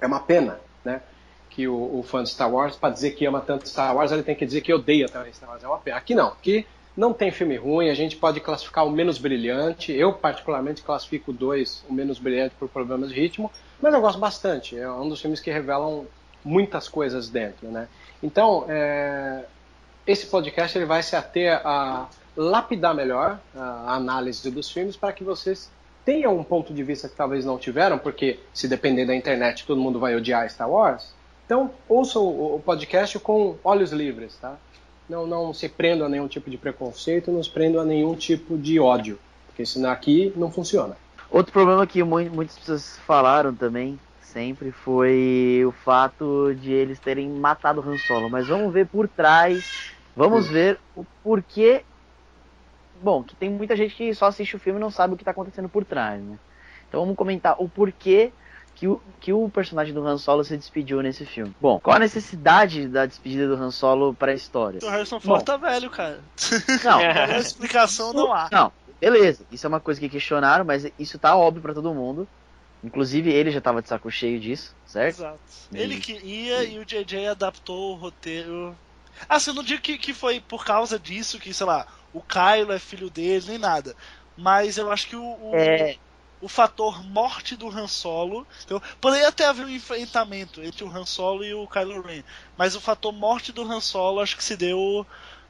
é 0.00 0.06
uma 0.06 0.20
pena, 0.20 0.58
né? 0.84 1.02
Que 1.50 1.68
o, 1.68 1.98
o 1.98 2.02
fã 2.02 2.22
de 2.22 2.30
Star 2.30 2.52
Wars, 2.52 2.76
para 2.76 2.92
dizer 2.92 3.12
que 3.12 3.26
ama 3.26 3.40
tanto 3.40 3.68
Star 3.68 3.94
Wars, 3.94 4.12
ele 4.12 4.22
tem 4.22 4.34
que 4.34 4.46
dizer 4.46 4.60
que 4.60 4.72
odeia 4.72 5.08
também 5.08 5.32
Star 5.32 5.50
Wars. 5.50 5.62
É 5.62 5.68
uma 5.68 5.78
pena. 5.78 5.96
Aqui 5.96 6.14
não. 6.14 6.28
Aqui 6.28 6.66
não 6.96 7.12
tem 7.12 7.30
filme 7.30 7.56
ruim, 7.56 7.90
a 7.90 7.94
gente 7.94 8.16
pode 8.16 8.40
classificar 8.40 8.86
o 8.86 8.90
menos 8.90 9.18
brilhante. 9.18 9.92
Eu, 9.92 10.14
particularmente, 10.14 10.82
classifico 10.82 11.32
dois 11.32 11.84
o 11.88 11.92
menos 11.92 12.18
brilhante 12.18 12.54
por 12.58 12.68
problemas 12.68 13.10
de 13.10 13.14
ritmo. 13.14 13.50
Mas 13.80 13.94
eu 13.94 14.00
gosto 14.00 14.18
bastante. 14.18 14.78
É 14.78 14.90
um 14.90 15.08
dos 15.08 15.20
filmes 15.20 15.40
que 15.40 15.50
revelam 15.50 16.06
muitas 16.44 16.88
coisas 16.88 17.28
dentro, 17.28 17.68
né? 17.68 17.88
Então, 18.22 18.64
é, 18.68 19.44
esse 20.06 20.26
podcast 20.26 20.76
ele 20.76 20.86
vai 20.86 21.02
se 21.02 21.16
ater 21.16 21.60
a 21.64 22.08
lapidar 22.36 22.94
melhor 22.94 23.38
a 23.54 23.94
análise 23.94 24.50
dos 24.50 24.70
filmes 24.70 24.96
para 24.96 25.12
que 25.12 25.24
vocês 25.24 25.70
tenham 26.04 26.36
um 26.36 26.44
ponto 26.44 26.72
de 26.72 26.82
vista 26.82 27.08
que 27.08 27.16
talvez 27.16 27.44
não 27.44 27.58
tiveram, 27.58 27.98
porque 27.98 28.38
se 28.52 28.68
depender 28.68 29.04
da 29.06 29.14
internet 29.14 29.66
todo 29.66 29.80
mundo 29.80 29.98
vai 29.98 30.14
odiar 30.14 30.48
Star 30.48 30.70
Wars. 30.70 31.14
Então, 31.44 31.70
ouçam 31.88 32.26
o 32.26 32.60
podcast 32.64 33.18
com 33.18 33.56
olhos 33.64 33.92
livres, 33.92 34.36
tá? 34.36 34.56
não, 35.08 35.26
não 35.26 35.54
se 35.54 35.68
prendam 35.68 36.06
a 36.06 36.10
nenhum 36.10 36.28
tipo 36.28 36.50
de 36.50 36.58
preconceito, 36.58 37.30
não 37.30 37.42
se 37.42 37.50
prendam 37.50 37.80
a 37.80 37.84
nenhum 37.84 38.14
tipo 38.14 38.58
de 38.58 38.78
ódio, 38.78 39.18
porque 39.46 39.64
senão 39.64 39.90
aqui 39.90 40.32
não 40.36 40.50
funciona. 40.50 40.96
Outro 41.30 41.52
problema 41.52 41.86
que 41.86 42.02
mu- 42.02 42.30
muitas 42.30 42.58
pessoas 42.58 42.98
falaram 43.00 43.54
também, 43.54 43.98
sempre, 44.20 44.70
foi 44.72 45.62
o 45.66 45.72
fato 45.72 46.54
de 46.54 46.72
eles 46.72 47.00
terem 47.00 47.28
matado 47.30 47.80
o 47.80 47.88
Han 47.88 47.96
Solo. 47.98 48.30
Mas 48.30 48.48
vamos 48.48 48.72
ver 48.72 48.88
por 48.88 49.08
trás, 49.08 49.64
vamos 50.14 50.48
ver 50.48 50.80
o 50.94 51.04
porquê. 51.22 51.84
Bom, 53.02 53.22
que 53.22 53.36
tem 53.36 53.50
muita 53.50 53.76
gente 53.76 53.94
que 53.94 54.14
só 54.14 54.26
assiste 54.26 54.56
o 54.56 54.58
filme 54.58 54.78
e 54.78 54.82
não 54.82 54.90
sabe 54.90 55.14
o 55.14 55.16
que 55.16 55.22
está 55.22 55.30
acontecendo 55.30 55.68
por 55.68 55.84
trás, 55.84 56.22
né? 56.24 56.38
Então 56.88 57.00
vamos 57.00 57.16
comentar 57.16 57.56
o 57.58 57.68
porquê 57.68 58.32
que 58.74 58.88
o, 58.88 59.00
que 59.20 59.32
o 59.32 59.48
personagem 59.50 59.92
do 59.92 60.06
Han 60.06 60.18
Solo 60.18 60.44
se 60.44 60.56
despediu 60.56 61.02
nesse 61.02 61.24
filme. 61.26 61.54
Bom, 61.60 61.78
qual 61.80 61.96
a 61.96 62.00
necessidade 62.00 62.88
da 62.88 63.06
despedida 63.06 63.48
do 63.48 63.54
Han 63.54 63.70
Solo 63.70 64.14
para 64.14 64.32
a 64.32 64.34
história? 64.34 64.80
O 64.82 64.88
Harrison 64.88 65.18
Bom. 65.18 65.20
Ford 65.20 65.44
tá 65.44 65.56
velho, 65.56 65.90
cara. 65.90 66.22
Não, 66.84 66.98
Qualquer 66.98 67.40
explicação 67.40 68.12
não 68.12 68.32
há. 68.32 68.48
Não, 68.52 68.72
beleza. 69.00 69.46
Isso 69.50 69.66
é 69.66 69.68
uma 69.68 69.80
coisa 69.80 70.00
que 70.00 70.08
questionaram, 70.08 70.64
mas 70.64 70.84
isso 70.98 71.18
tá 71.18 71.36
óbvio 71.36 71.62
pra 71.62 71.74
todo 71.74 71.94
mundo. 71.94 72.30
Inclusive 72.82 73.32
ele 73.32 73.50
já 73.52 73.60
tava 73.60 73.82
de 73.82 73.88
saco 73.88 74.10
cheio 74.10 74.40
disso, 74.40 74.76
certo? 74.84 75.20
Exato. 75.20 75.44
E- 75.72 75.78
Ele 75.80 75.96
queria 75.98 76.64
e 76.64 76.78
o 76.78 76.84
JJ 76.84 77.28
adaptou 77.28 77.92
o 77.94 77.96
roteiro. 77.98 78.78
Assim, 79.28 79.50
eu 79.50 79.54
não 79.54 79.62
digo 79.62 79.82
que, 79.82 79.98
que 79.98 80.12
foi 80.14 80.40
por 80.40 80.64
causa 80.64 80.98
disso 80.98 81.38
que, 81.38 81.52
sei 81.54 81.66
lá, 81.66 81.86
o 82.12 82.22
Kylo 82.22 82.72
é 82.72 82.78
filho 82.78 83.10
dele, 83.10 83.46
nem 83.48 83.58
nada. 83.58 83.96
Mas 84.36 84.78
eu 84.78 84.90
acho 84.90 85.08
que 85.08 85.16
o, 85.16 85.22
o, 85.24 85.74
É, 85.74 85.98
o 86.40 86.48
fator 86.48 87.02
morte 87.04 87.56
do 87.56 87.68
Han 87.68 87.88
Solo. 87.88 88.46
Então, 88.64 88.80
poderia 89.00 89.28
até 89.28 89.46
haver 89.46 89.66
um 89.66 89.70
enfrentamento 89.70 90.62
entre 90.62 90.84
o 90.84 90.88
Han 90.90 91.06
Solo 91.06 91.44
e 91.44 91.54
o 91.54 91.68
Kylo 91.68 92.02
Ren. 92.02 92.22
Mas 92.56 92.74
o 92.76 92.80
fator 92.80 93.12
morte 93.12 93.52
do 93.52 93.62
Han 93.62 93.80
Solo 93.80 94.20
acho 94.20 94.36
que 94.36 94.44
se 94.44 94.56
deu. 94.56 95.06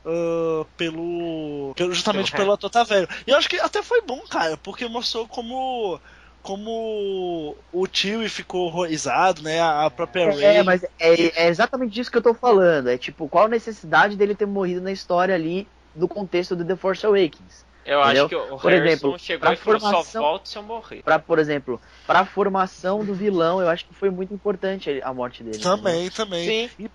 Ah, 0.06 0.66
pelo, 0.76 1.74
pelo 1.74 1.92
justamente 1.94 2.30
Pelo 2.30 2.42
pelo 2.44 2.52
ator 2.52 2.70
tá 2.70 2.84
velho. 2.84 3.08
E 3.26 3.30
eu 3.30 3.36
acho 3.36 3.48
que 3.48 3.58
até 3.60 3.82
foi 3.82 4.02
bom, 4.02 4.20
cara, 4.30 4.56
porque 4.58 4.86
mostrou 4.88 5.28
como 5.28 6.00
como 6.42 7.58
o 7.72 7.86
tio 7.88 8.28
ficou 8.30 8.66
horrorizado, 8.66 9.42
né? 9.42 9.60
A 9.60 9.90
própria 9.90 10.30
Rey. 10.30 10.42
é, 10.58 10.62
mas 10.62 10.84
é, 10.84 11.44
é 11.44 11.48
exatamente 11.48 11.92
disso 11.92 12.10
que 12.10 12.18
eu 12.18 12.22
tô 12.22 12.34
falando. 12.34 12.88
É 12.88 12.96
tipo, 12.98 13.28
qual 13.28 13.46
a 13.46 13.48
necessidade 13.48 14.16
dele 14.16 14.34
ter 14.34 14.46
morrido 14.46 14.80
na 14.80 14.92
história 14.92 15.34
ali 15.34 15.68
do 15.94 16.06
contexto 16.08 16.54
do 16.54 16.64
The 16.64 16.76
Force 16.76 17.04
Awakens? 17.04 17.64
Eu 17.84 18.00
Entendeu? 18.00 18.24
acho 18.24 18.28
que 18.28 18.36
o 18.36 18.56
Por 18.58 18.70
Harrison 18.70 18.86
exemplo, 18.86 19.18
chegou 19.18 19.40
pra 19.40 19.52
e 19.52 19.56
falou, 19.56 19.80
só 19.80 19.88
formação- 19.88 20.22
volto 20.22 20.48
se 20.48 20.58
eu 20.58 20.62
morrer. 20.62 21.02
Pra, 21.02 21.18
por 21.18 21.38
exemplo, 21.38 21.80
pra 22.06 22.24
formação 22.26 23.04
do 23.04 23.14
vilão, 23.14 23.60
eu 23.60 23.68
acho 23.68 23.86
que 23.86 23.94
foi 23.94 24.10
muito 24.10 24.34
importante 24.34 25.00
a 25.02 25.14
morte 25.14 25.42
dele. 25.44 25.56
entendeu? 25.56 25.72
Também, 25.72 26.10
também. 26.10 26.44
Sim, 26.44 26.70
E 26.78 26.90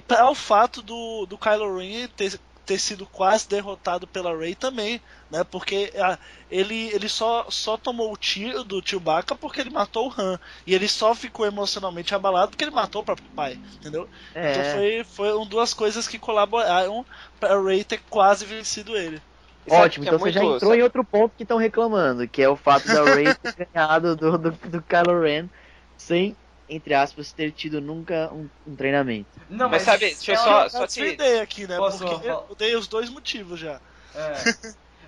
para 0.00 0.28
o 0.30 0.34
fato 0.34 0.82
do, 0.82 1.26
do 1.26 1.38
Kylo 1.38 1.76
Ren 1.78 2.08
ter, 2.08 2.40
ter 2.64 2.78
sido 2.78 3.06
quase 3.06 3.48
derrotado 3.48 4.06
pela 4.06 4.36
Rey 4.36 4.54
também, 4.54 5.00
né? 5.30 5.44
Porque 5.44 5.92
ah, 5.96 6.18
ele, 6.50 6.88
ele 6.94 7.08
só, 7.08 7.46
só 7.50 7.76
tomou 7.76 8.12
o 8.12 8.16
tiro 8.16 8.64
do 8.64 8.82
Chewbacca 8.86 9.34
porque 9.36 9.60
ele 9.60 9.70
matou 9.70 10.08
o 10.08 10.14
Han. 10.20 10.38
E 10.66 10.74
ele 10.74 10.88
só 10.88 11.14
ficou 11.14 11.46
emocionalmente 11.46 12.14
abalado 12.14 12.50
porque 12.50 12.64
ele 12.64 12.70
matou 12.72 13.02
o 13.02 13.04
próprio 13.04 13.30
pai, 13.34 13.58
entendeu? 13.78 14.08
É, 14.34 14.40
Então 14.42 14.62
foi, 14.64 15.04
foram 15.04 15.46
duas 15.46 15.72
coisas 15.74 16.06
que 16.08 16.18
colaboraram 16.18 17.04
pra 17.38 17.60
Rey 17.62 17.84
ter 17.84 17.98
quase 18.08 18.44
vencido 18.44 18.96
ele. 18.96 19.22
Sabe 19.66 19.88
ótimo. 19.88 20.04
é 20.04 20.06
Então 20.06 20.18
você 20.18 20.30
já 20.32 20.44
entrou 20.44 20.74
sabe- 20.74 20.80
em 20.80 20.82
outro 20.82 21.04
ponto 21.04 21.34
que 21.36 21.42
estão 21.44 21.58
reclamando, 21.58 22.28
que 22.28 22.42
é 22.42 22.48
o 22.48 22.56
fato 22.56 22.88
da 22.88 23.04
Rey 23.06 23.34
ter 23.34 23.50
ganhado 23.72 24.16
do, 24.16 24.38
do, 24.38 24.50
do 24.52 24.82
Kylo 24.82 25.20
Ren 25.20 25.48
sem, 25.96 26.38
entre 26.68 26.94
aspas, 26.94 27.32
ter 27.32 27.52
tido 27.52 27.80
nunca 27.80 28.32
um, 28.34 28.50
um 28.66 28.76
treinamento. 28.76 29.40
Não, 29.48 29.68
Mas 29.68 29.82
sabe, 29.82 30.14
deixa 30.16 30.32
eu 30.32 30.36
ela- 30.36 30.68
só- 30.68 30.68
só 30.68 30.86
te 30.86 31.12
dei 31.12 31.40
aqui, 31.40 31.66
né? 31.66 31.80
Posso 31.80 31.98
porque 31.98 32.14
falar? 32.18 32.24
eu 32.48 32.54
dei 32.56 32.74
os 32.76 32.88
dois 32.88 33.08
motivos 33.10 33.60
já. 33.60 33.80
É. 34.14 34.48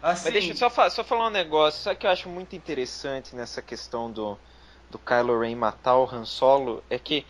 Assim, 0.02 0.30
Mas 0.32 0.32
deixa 0.32 0.52
eu 0.52 0.56
só, 0.56 0.70
fa- 0.70 0.90
só 0.90 1.04
falar 1.04 1.28
um 1.28 1.30
negócio, 1.30 1.82
sabe 1.82 1.98
que 1.98 2.06
eu 2.06 2.10
acho 2.10 2.28
muito 2.28 2.54
interessante 2.56 3.34
nessa 3.34 3.62
questão 3.62 4.12
do, 4.12 4.40
do 4.90 4.98
Kylo 4.98 5.38
Ren 5.40 5.56
matar 5.56 5.96
o 5.98 6.04
Han 6.04 6.24
Solo? 6.24 6.84
É 6.90 6.98
que, 6.98 7.26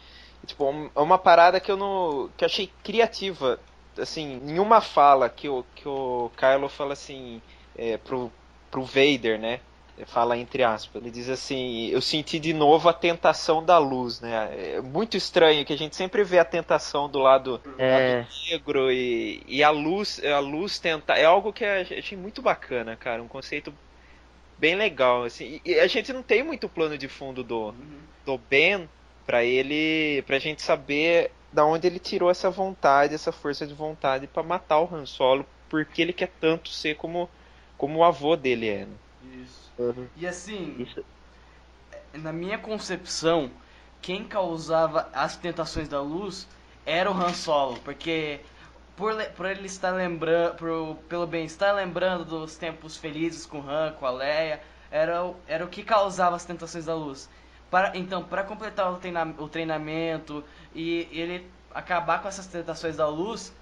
tipo, 0.46 0.64
um- 0.70 0.90
é 0.94 1.00
uma 1.00 1.18
parada 1.18 1.60
que 1.60 1.70
eu 1.70 1.76
não. 1.76 2.32
que 2.36 2.44
eu 2.44 2.46
achei 2.46 2.66
criativa. 2.82 3.62
Assim, 3.98 4.40
em 4.44 4.58
uma 4.60 4.80
fala 4.80 5.28
que 5.30 5.48
o, 5.48 5.64
que 5.64 5.88
o 5.88 6.30
Kylo 6.36 6.68
fala 6.68 6.92
assim 6.92 7.42
é, 7.74 7.96
pro, 7.98 8.32
pro 8.70 8.84
Vader, 8.84 9.40
né? 9.40 9.62
Fala 10.06 10.36
entre 10.38 10.62
aspas. 10.62 11.00
Ele 11.02 11.10
diz 11.10 11.28
assim: 11.28 11.86
Eu 11.88 12.00
senti 12.00 12.38
de 12.38 12.52
novo 12.52 12.88
a 12.88 12.92
tentação 12.92 13.64
da 13.64 13.78
luz, 13.78 14.20
né? 14.20 14.76
É 14.76 14.80
muito 14.80 15.16
estranho 15.16 15.64
que 15.64 15.72
a 15.72 15.78
gente 15.78 15.96
sempre 15.96 16.24
vê 16.24 16.38
a 16.38 16.44
tentação 16.44 17.08
do 17.10 17.18
lado 17.18 17.62
É, 17.78 18.26
negro 18.50 18.90
e, 18.92 19.42
e 19.46 19.62
a 19.62 19.70
luz 19.70 20.20
a 20.24 20.38
luz 20.40 20.78
tenta 20.78 21.14
é 21.14 21.24
algo 21.24 21.52
que 21.52 21.64
eu 21.64 21.68
achei 21.98 22.16
muito 22.18 22.42
bacana 22.42 22.96
cara 22.96 23.22
um 23.22 23.28
conceito 23.28 23.72
bem 24.58 24.74
legal 24.76 25.24
assim 25.24 25.60
e 25.64 25.78
a 25.80 25.86
gente 25.86 26.12
não 26.12 26.22
tem 26.22 26.42
muito 26.42 26.68
plano 26.68 26.98
de 26.98 27.08
fundo 27.08 27.44
do, 27.44 27.68
Uhum. 27.72 28.00
do 28.24 28.38
Ben 28.38 28.88
pra 29.26 29.44
ele 29.44 30.22
pra 30.22 30.38
gente 30.38 30.62
saber 30.62 31.32
da 31.52 31.64
onde 31.66 31.86
ele 31.86 31.98
tirou 31.98 32.30
essa 32.30 32.50
vontade 32.50 33.14
essa 33.14 33.32
força 33.32 33.66
de 33.66 33.74
vontade 33.74 34.26
pra 34.26 34.42
matar 34.42 34.80
o 34.80 34.94
Han 34.94 35.06
Solo 35.06 35.46
porque 35.68 36.02
ele 36.02 36.12
quer 36.12 36.28
tanto 36.40 36.70
ser 36.70 36.96
como 36.96 37.30
como 37.76 38.00
o 38.00 38.04
avô 38.04 38.36
dele 38.36 38.68
é 38.68 38.86
né? 38.86 38.96
Isso. 39.32 39.70
Uhum. 39.78 40.08
E 40.16 40.26
assim, 40.26 40.74
isso, 40.78 41.04
na 42.14 42.32
minha 42.32 42.58
concepção, 42.58 43.50
quem 44.00 44.24
causava 44.26 45.08
as 45.12 45.36
tentações 45.36 45.88
da 45.88 46.00
luz 46.00 46.46
era 46.86 47.10
o 47.10 47.14
Han 47.14 47.32
Solo, 47.34 47.78
porque 47.80 48.40
por, 48.96 49.14
por 49.36 49.46
ele 49.46 49.66
estar 49.66 49.90
lembrando, 49.90 50.56
por, 50.56 50.96
pelo 51.08 51.26
bem 51.26 51.44
estar 51.44 51.72
lembrando 51.72 52.24
dos 52.24 52.56
tempos 52.56 52.96
felizes 52.96 53.46
com 53.46 53.60
o 53.60 53.68
Han, 53.70 53.92
com 53.92 54.06
a 54.06 54.10
Leia, 54.10 54.60
era, 54.90 55.24
o- 55.24 55.36
era 55.46 55.64
o 55.64 55.68
que 55.68 55.82
causava 55.82 56.36
as 56.36 56.44
tentações 56.44 56.84
da 56.86 56.94
luz. 56.94 57.28
Para, 57.70 57.96
então, 57.96 58.24
para 58.24 58.42
completar 58.44 58.92
o, 58.92 58.96
treina- 58.96 59.34
o 59.38 59.48
treinamento 59.48 60.44
e 60.74 61.08
ele 61.12 61.50
acabar 61.74 62.22
com 62.22 62.28
essas 62.28 62.46
tentações 62.46 62.96
da 62.96 63.06
luz, 63.08 63.52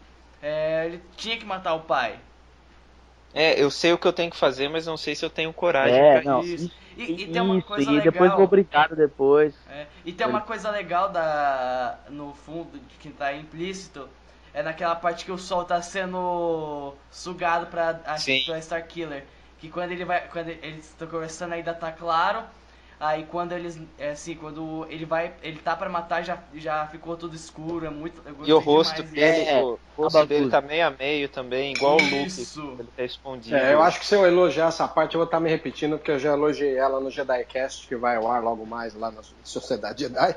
é, 0.43 0.87
ele 0.87 1.03
tinha 1.17 1.37
que 1.39 1.45
matar 1.45 1.75
o 1.75 1.81
pai. 1.83 2.21
É 3.35 3.61
eu 3.63 3.71
sei 3.71 3.93
o 3.93 3.99
que 3.99 4.07
eu 4.07 4.13
tenho 4.13 4.31
que 4.31 4.37
fazer 4.37 4.69
mas 4.69 4.87
não 4.87 4.97
sei 4.97 5.15
se 5.15 5.25
eu 5.25 5.31
tenho 5.31 5.53
coragem 5.53 6.01
É, 6.01 6.21
pra 6.21 6.33
não. 6.33 6.41
Isso. 6.43 6.71
E, 6.97 7.25
e 7.25 7.27
tem 7.27 7.43
uma 7.43 7.59
isso, 7.59 7.67
coisa 7.67 7.91
e 7.91 7.95
legal. 7.97 8.13
depois 8.13 8.33
obrigado 8.33 8.97
depois. 8.97 9.55
É, 9.69 9.87
e 10.05 10.13
tem 10.13 10.27
uma 10.27 10.41
coisa 10.41 10.71
legal 10.71 11.11
da 11.11 11.99
no 12.09 12.33
fundo 12.35 12.79
de 12.79 12.95
que 12.97 13.11
tá 13.11 13.35
implícito 13.35 14.09
é 14.55 14.63
naquela 14.63 14.97
parte 14.97 15.25
que 15.27 15.31
o 15.31 15.37
sol 15.37 15.65
tá 15.65 15.83
sendo 15.83 16.95
sugado 17.11 17.67
pra, 17.67 17.93
pra 17.93 18.63
Star 18.63 18.87
Killer. 18.87 19.25
Que 19.59 19.69
quando 19.69 19.93
ele 19.93 20.05
vai. 20.07 20.27
Quando 20.29 20.49
eles 20.49 20.87
estão 20.87 21.07
conversando 21.07 21.53
ainda 21.53 21.75
tá 21.75 21.93
claro. 21.93 22.43
Aí 22.99 23.27
quando 23.27 23.53
eles. 23.53 23.79
É 23.99 24.11
assim, 24.11 24.35
quando 24.35 24.87
ele 24.89 25.05
vai. 25.05 25.35
Ele 25.43 25.59
tá 25.59 25.77
pra 25.77 25.89
matar, 25.89 26.23
já, 26.23 26.39
já 26.55 26.87
ficou 26.87 27.15
tudo 27.15 27.37
escuro. 27.37 27.85
É 27.85 27.91
muito. 27.91 28.23
eu 28.27 28.35
e 28.47 28.53
o 28.53 28.59
rosto 28.59 29.03
demais 29.03 29.11
dele. 29.13 29.51
É, 29.51 29.63
o 29.63 29.79
rosto 29.95 30.17
abacudo. 30.17 30.27
dele 30.27 30.51
tá 30.51 30.61
meio 30.63 30.87
a 30.87 30.91
meio 30.91 31.29
também 31.29 31.75
igual 31.75 31.97
o 31.97 32.03
Luke 32.03 32.27
Isso. 32.27 32.77
ele 32.79 32.89
tá 32.97 33.05
escondido 33.05 33.55
É, 33.55 33.75
eu 33.75 33.83
acho 33.83 34.01
que 34.01 34.07
se 34.07 34.15
eu 34.15 34.27
elogiar 34.27 34.69
essa 34.69 34.89
parte, 34.89 35.15
eu 35.15 35.19
vou 35.19 35.27
estar 35.27 35.41
me 35.41 35.51
repetindo, 35.51 35.99
porque 35.99 36.11
eu 36.11 36.19
já 36.19 36.33
elogiei 36.33 36.79
ela 36.79 36.99
no 36.99 37.11
JediCast, 37.11 37.87
que 37.87 37.97
vai 37.97 38.17
ao 38.17 38.31
ar 38.31 38.43
logo 38.43 38.65
mais 38.65 38.95
lá 38.95 39.11
na 39.11 39.21
Sociedade 39.43 40.05
Jedi. 40.05 40.35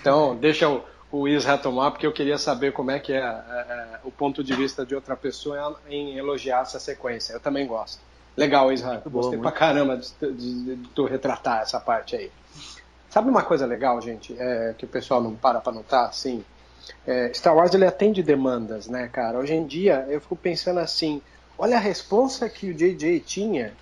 Então, 0.00 0.34
deixa 0.34 0.66
o, 0.66 0.82
o 1.12 1.28
Is 1.28 1.44
retomar, 1.44 1.90
porque 1.90 2.06
eu 2.06 2.12
queria 2.12 2.38
saber 2.38 2.72
como 2.72 2.90
é 2.90 2.98
que 2.98 3.12
é, 3.12 3.18
é, 3.18 3.22
é, 3.22 4.00
o 4.02 4.10
ponto 4.10 4.42
de 4.42 4.54
vista 4.54 4.86
de 4.86 4.94
outra 4.94 5.14
pessoa 5.14 5.78
em 5.86 6.16
elogiar 6.16 6.62
essa 6.62 6.80
sequência. 6.80 7.34
Eu 7.34 7.40
também 7.40 7.66
gosto. 7.66 8.07
Legal, 8.38 8.72
Israel. 8.72 8.94
Muito 8.94 9.10
bom, 9.10 9.18
Gostei 9.20 9.38
muito. 9.38 9.50
pra 9.50 9.58
caramba 9.58 9.96
de, 9.96 10.32
de- 10.32 10.76
de 10.76 10.88
tu 10.94 11.04
retratar 11.06 11.62
essa 11.62 11.78
parte 11.80 12.16
aí. 12.16 12.30
Sabe 13.10 13.28
uma 13.30 13.42
coisa 13.42 13.66
legal, 13.66 14.00
gente, 14.00 14.36
é, 14.38 14.74
que 14.76 14.84
o 14.84 14.88
pessoal 14.88 15.22
não 15.22 15.34
para 15.34 15.60
pra 15.60 15.72
notar, 15.72 16.08
assim? 16.08 16.44
É, 17.06 17.32
Star 17.34 17.54
Wars 17.56 17.74
ele 17.74 17.84
atende 17.86 18.22
demandas, 18.22 18.86
né, 18.86 19.08
cara? 19.08 19.38
Hoje 19.38 19.54
em 19.54 19.66
dia 19.66 20.06
eu 20.08 20.20
fico 20.20 20.36
pensando 20.36 20.78
assim, 20.80 21.20
olha 21.58 21.76
a 21.76 21.80
responsa 21.80 22.48
que 22.48 22.70
o 22.70 22.74
JJ 22.74 23.20
tinha 23.20 23.72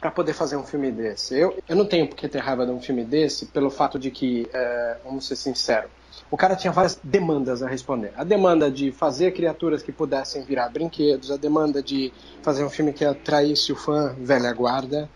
para 0.00 0.10
poder 0.10 0.32
fazer 0.32 0.56
um 0.56 0.64
filme 0.64 0.90
desse. 0.90 1.38
Eu, 1.38 1.56
eu 1.68 1.76
não 1.76 1.86
tenho 1.86 2.06
por 2.06 2.16
que 2.16 2.28
ter 2.28 2.38
raiva 2.38 2.66
de 2.66 2.72
um 2.72 2.80
filme 2.80 3.04
desse 3.04 3.46
pelo 3.46 3.70
fato 3.70 3.98
de 3.98 4.10
que, 4.10 4.48
é, 4.52 4.98
vamos 5.04 5.26
ser 5.26 5.36
sinceros, 5.36 5.90
o 6.30 6.36
cara 6.36 6.56
tinha 6.56 6.72
várias 6.72 6.98
demandas 7.02 7.62
a 7.62 7.68
responder. 7.68 8.12
A 8.16 8.24
demanda 8.24 8.70
de 8.70 8.90
fazer 8.90 9.32
criaturas 9.32 9.82
que 9.82 9.92
pudessem 9.92 10.42
virar 10.42 10.68
brinquedos, 10.68 11.30
a 11.30 11.36
demanda 11.36 11.82
de 11.82 12.12
fazer 12.42 12.64
um 12.64 12.70
filme 12.70 12.92
que 12.92 13.04
atraísse 13.04 13.72
o 13.72 13.76
fã 13.76 14.14
velha 14.18 14.52
guarda, 14.52 15.08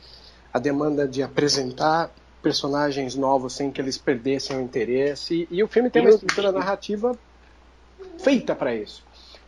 a 0.53 0.59
demanda 0.59 1.07
de 1.07 1.23
apresentar 1.23 2.11
personagens 2.43 3.15
novos 3.15 3.55
sem 3.55 3.71
que 3.71 3.81
eles 3.81 3.99
perdessem 3.99 4.57
o 4.57 4.61
interesse. 4.61 5.47
E 5.51 5.63
o 5.63 5.69
filme 5.69 5.91
tem 5.91 6.03
uma 6.03 6.11
estrutura 6.11 6.53
narrativa 6.53 7.19
feita 8.19 8.55
para 8.55 8.75
isso. 8.75 9.03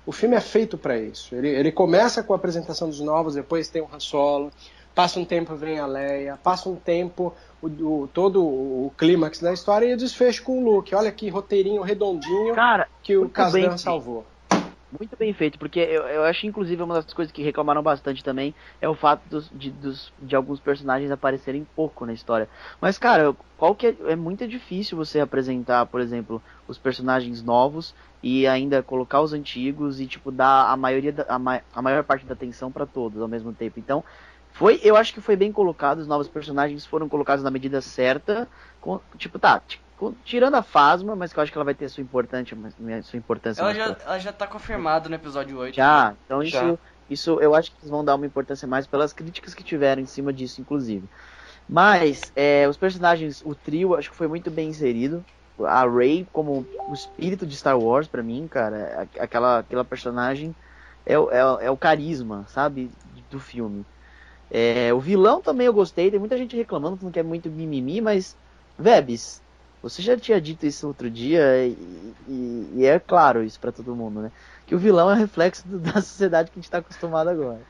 O 0.04 0.10
filme 0.10 0.34
é 0.34 0.40
feito 0.40 0.76
para 0.76 0.98
isso. 0.98 1.34
Ele, 1.34 1.48
ele 1.48 1.70
começa 1.70 2.22
com 2.22 2.32
a 2.32 2.36
apresentação 2.36 2.88
dos 2.88 3.00
novos, 3.00 3.34
depois 3.34 3.68
tem 3.68 3.80
o 3.80 3.88
Han 3.92 4.00
Solo, 4.00 4.52
passa 4.94 5.18
um 5.20 5.24
tempo 5.24 5.54
vem 5.56 5.78
a 5.78 5.86
Leia, 5.86 6.36
passa 6.36 6.68
um 6.68 6.76
tempo 6.76 7.36
o, 7.60 8.02
o- 8.02 8.08
todo 8.08 8.44
o 8.44 8.90
clímax 8.96 9.40
da 9.40 9.52
história 9.52 9.86
e 9.86 9.94
o 9.94 9.96
desfecho 9.96 10.42
com 10.44 10.58
o 10.60 10.64
Luke. 10.64 10.94
Olha 10.94 11.12
que 11.12 11.28
roteirinho 11.28 11.82
redondinho 11.82 12.54
Cara, 12.54 12.88
que 13.02 13.16
o 13.16 13.28
Kazdan 13.30 13.76
salvou. 13.76 14.26
Muito 15.00 15.16
bem 15.16 15.32
feito, 15.32 15.58
porque 15.58 15.80
eu, 15.80 16.02
eu 16.06 16.22
acho, 16.24 16.46
inclusive, 16.46 16.82
uma 16.82 16.92
das 17.02 17.14
coisas 17.14 17.32
que 17.32 17.42
reclamaram 17.42 17.82
bastante 17.82 18.22
também 18.22 18.54
é 18.78 18.86
o 18.86 18.94
fato 18.94 19.26
dos, 19.26 19.48
de, 19.48 19.70
dos, 19.70 20.12
de 20.18 20.36
alguns 20.36 20.60
personagens 20.60 21.10
aparecerem 21.10 21.64
pouco 21.64 22.04
na 22.04 22.12
história. 22.12 22.46
Mas, 22.78 22.98
cara, 22.98 23.34
qual 23.56 23.74
que 23.74 23.86
é, 23.86 23.96
é 24.12 24.16
muito 24.16 24.46
difícil 24.46 24.94
você 24.98 25.18
apresentar, 25.18 25.86
por 25.86 25.98
exemplo, 26.02 26.42
os 26.66 26.78
personagens 26.78 27.42
novos 27.42 27.94
e 28.22 28.46
ainda 28.46 28.82
colocar 28.82 29.22
os 29.22 29.32
antigos 29.32 29.98
e, 29.98 30.06
tipo, 30.06 30.30
dar 30.30 30.70
a 30.70 30.76
maioria 30.76 31.10
da, 31.12 31.24
a, 31.26 31.38
ma 31.38 31.62
a 31.72 31.80
maior 31.80 32.04
parte 32.04 32.26
da 32.26 32.34
atenção 32.34 32.70
para 32.70 32.86
todos 32.86 33.22
ao 33.22 33.28
mesmo 33.28 33.54
tempo. 33.54 33.80
Então, 33.80 34.04
foi, 34.52 34.80
eu 34.82 34.96
acho 34.96 35.12
que 35.14 35.20
foi 35.20 35.34
bem 35.34 35.50
colocado, 35.50 35.98
os 35.98 36.06
novos 36.06 36.28
personagens 36.28 36.84
foram 36.84 37.08
colocados 37.08 37.42
na 37.42 37.50
medida 37.50 37.80
certa. 37.80 38.48
Com, 38.80 39.00
tipo, 39.16 39.38
tá, 39.38 39.60
tirando 40.24 40.54
a 40.54 40.62
Fasma, 40.62 41.16
mas 41.16 41.32
que 41.32 41.38
eu 41.38 41.42
acho 41.42 41.50
que 41.50 41.58
ela 41.58 41.64
vai 41.64 41.74
ter 41.74 41.88
sua, 41.88 42.02
importante, 42.02 42.56
sua 43.02 43.18
importância. 43.18 43.62
Ela 43.62 43.74
já, 43.74 43.96
ela 44.04 44.18
já 44.18 44.32
tá 44.32 44.46
confirmada 44.46 45.08
no 45.08 45.14
episódio 45.14 45.58
8. 45.58 45.74
Já, 45.74 46.14
então 46.24 46.44
já. 46.44 46.64
isso, 46.64 46.78
isso 47.08 47.40
eu 47.40 47.54
acho 47.54 47.70
que 47.70 47.78
eles 47.80 47.90
vão 47.90 48.04
dar 48.04 48.14
uma 48.14 48.26
importância 48.26 48.68
mais 48.68 48.86
pelas 48.86 49.12
críticas 49.12 49.54
que 49.54 49.64
tiveram 49.64 50.02
em 50.02 50.06
cima 50.06 50.32
disso, 50.32 50.60
inclusive. 50.60 51.08
Mas, 51.68 52.32
é, 52.36 52.68
os 52.68 52.76
personagens, 52.76 53.42
o 53.44 53.54
trio, 53.54 53.94
acho 53.94 54.10
que 54.10 54.16
foi 54.16 54.28
muito 54.28 54.50
bem 54.50 54.68
inserido. 54.68 55.24
A 55.60 55.88
Rey 55.88 56.26
como 56.32 56.66
o 56.88 56.92
espírito 56.92 57.46
de 57.46 57.56
Star 57.56 57.78
Wars, 57.78 58.08
para 58.08 58.22
mim, 58.22 58.48
cara, 58.48 59.08
aquela, 59.18 59.60
aquela 59.60 59.84
personagem 59.84 60.54
é, 61.06 61.14
é, 61.14 61.66
é 61.66 61.70
o 61.70 61.76
carisma, 61.76 62.44
sabe, 62.48 62.90
do 63.30 63.38
filme. 63.38 63.84
É, 64.54 64.92
o 64.92 65.00
vilão 65.00 65.40
também 65.40 65.66
eu 65.66 65.72
gostei, 65.72 66.10
tem 66.10 66.20
muita 66.20 66.36
gente 66.36 66.54
reclamando, 66.54 67.10
que 67.10 67.18
é 67.18 67.22
muito 67.22 67.48
mimimi, 67.48 68.02
mas, 68.02 68.36
Vebs, 68.78 69.40
você 69.82 70.02
já 70.02 70.14
tinha 70.14 70.38
dito 70.38 70.66
isso 70.66 70.86
outro 70.86 71.08
dia, 71.08 71.66
e, 71.66 71.72
e, 72.28 72.72
e 72.76 72.84
é 72.84 72.98
claro 72.98 73.42
isso 73.42 73.58
para 73.58 73.72
todo 73.72 73.96
mundo, 73.96 74.20
né? 74.20 74.30
Que 74.66 74.74
o 74.74 74.78
vilão 74.78 75.10
é 75.10 75.14
reflexo 75.14 75.66
do, 75.66 75.78
da 75.80 75.94
sociedade 75.94 76.50
que 76.50 76.58
a 76.58 76.62
gente 76.62 76.70
tá 76.70 76.78
acostumado 76.78 77.30
agora. 77.30 77.60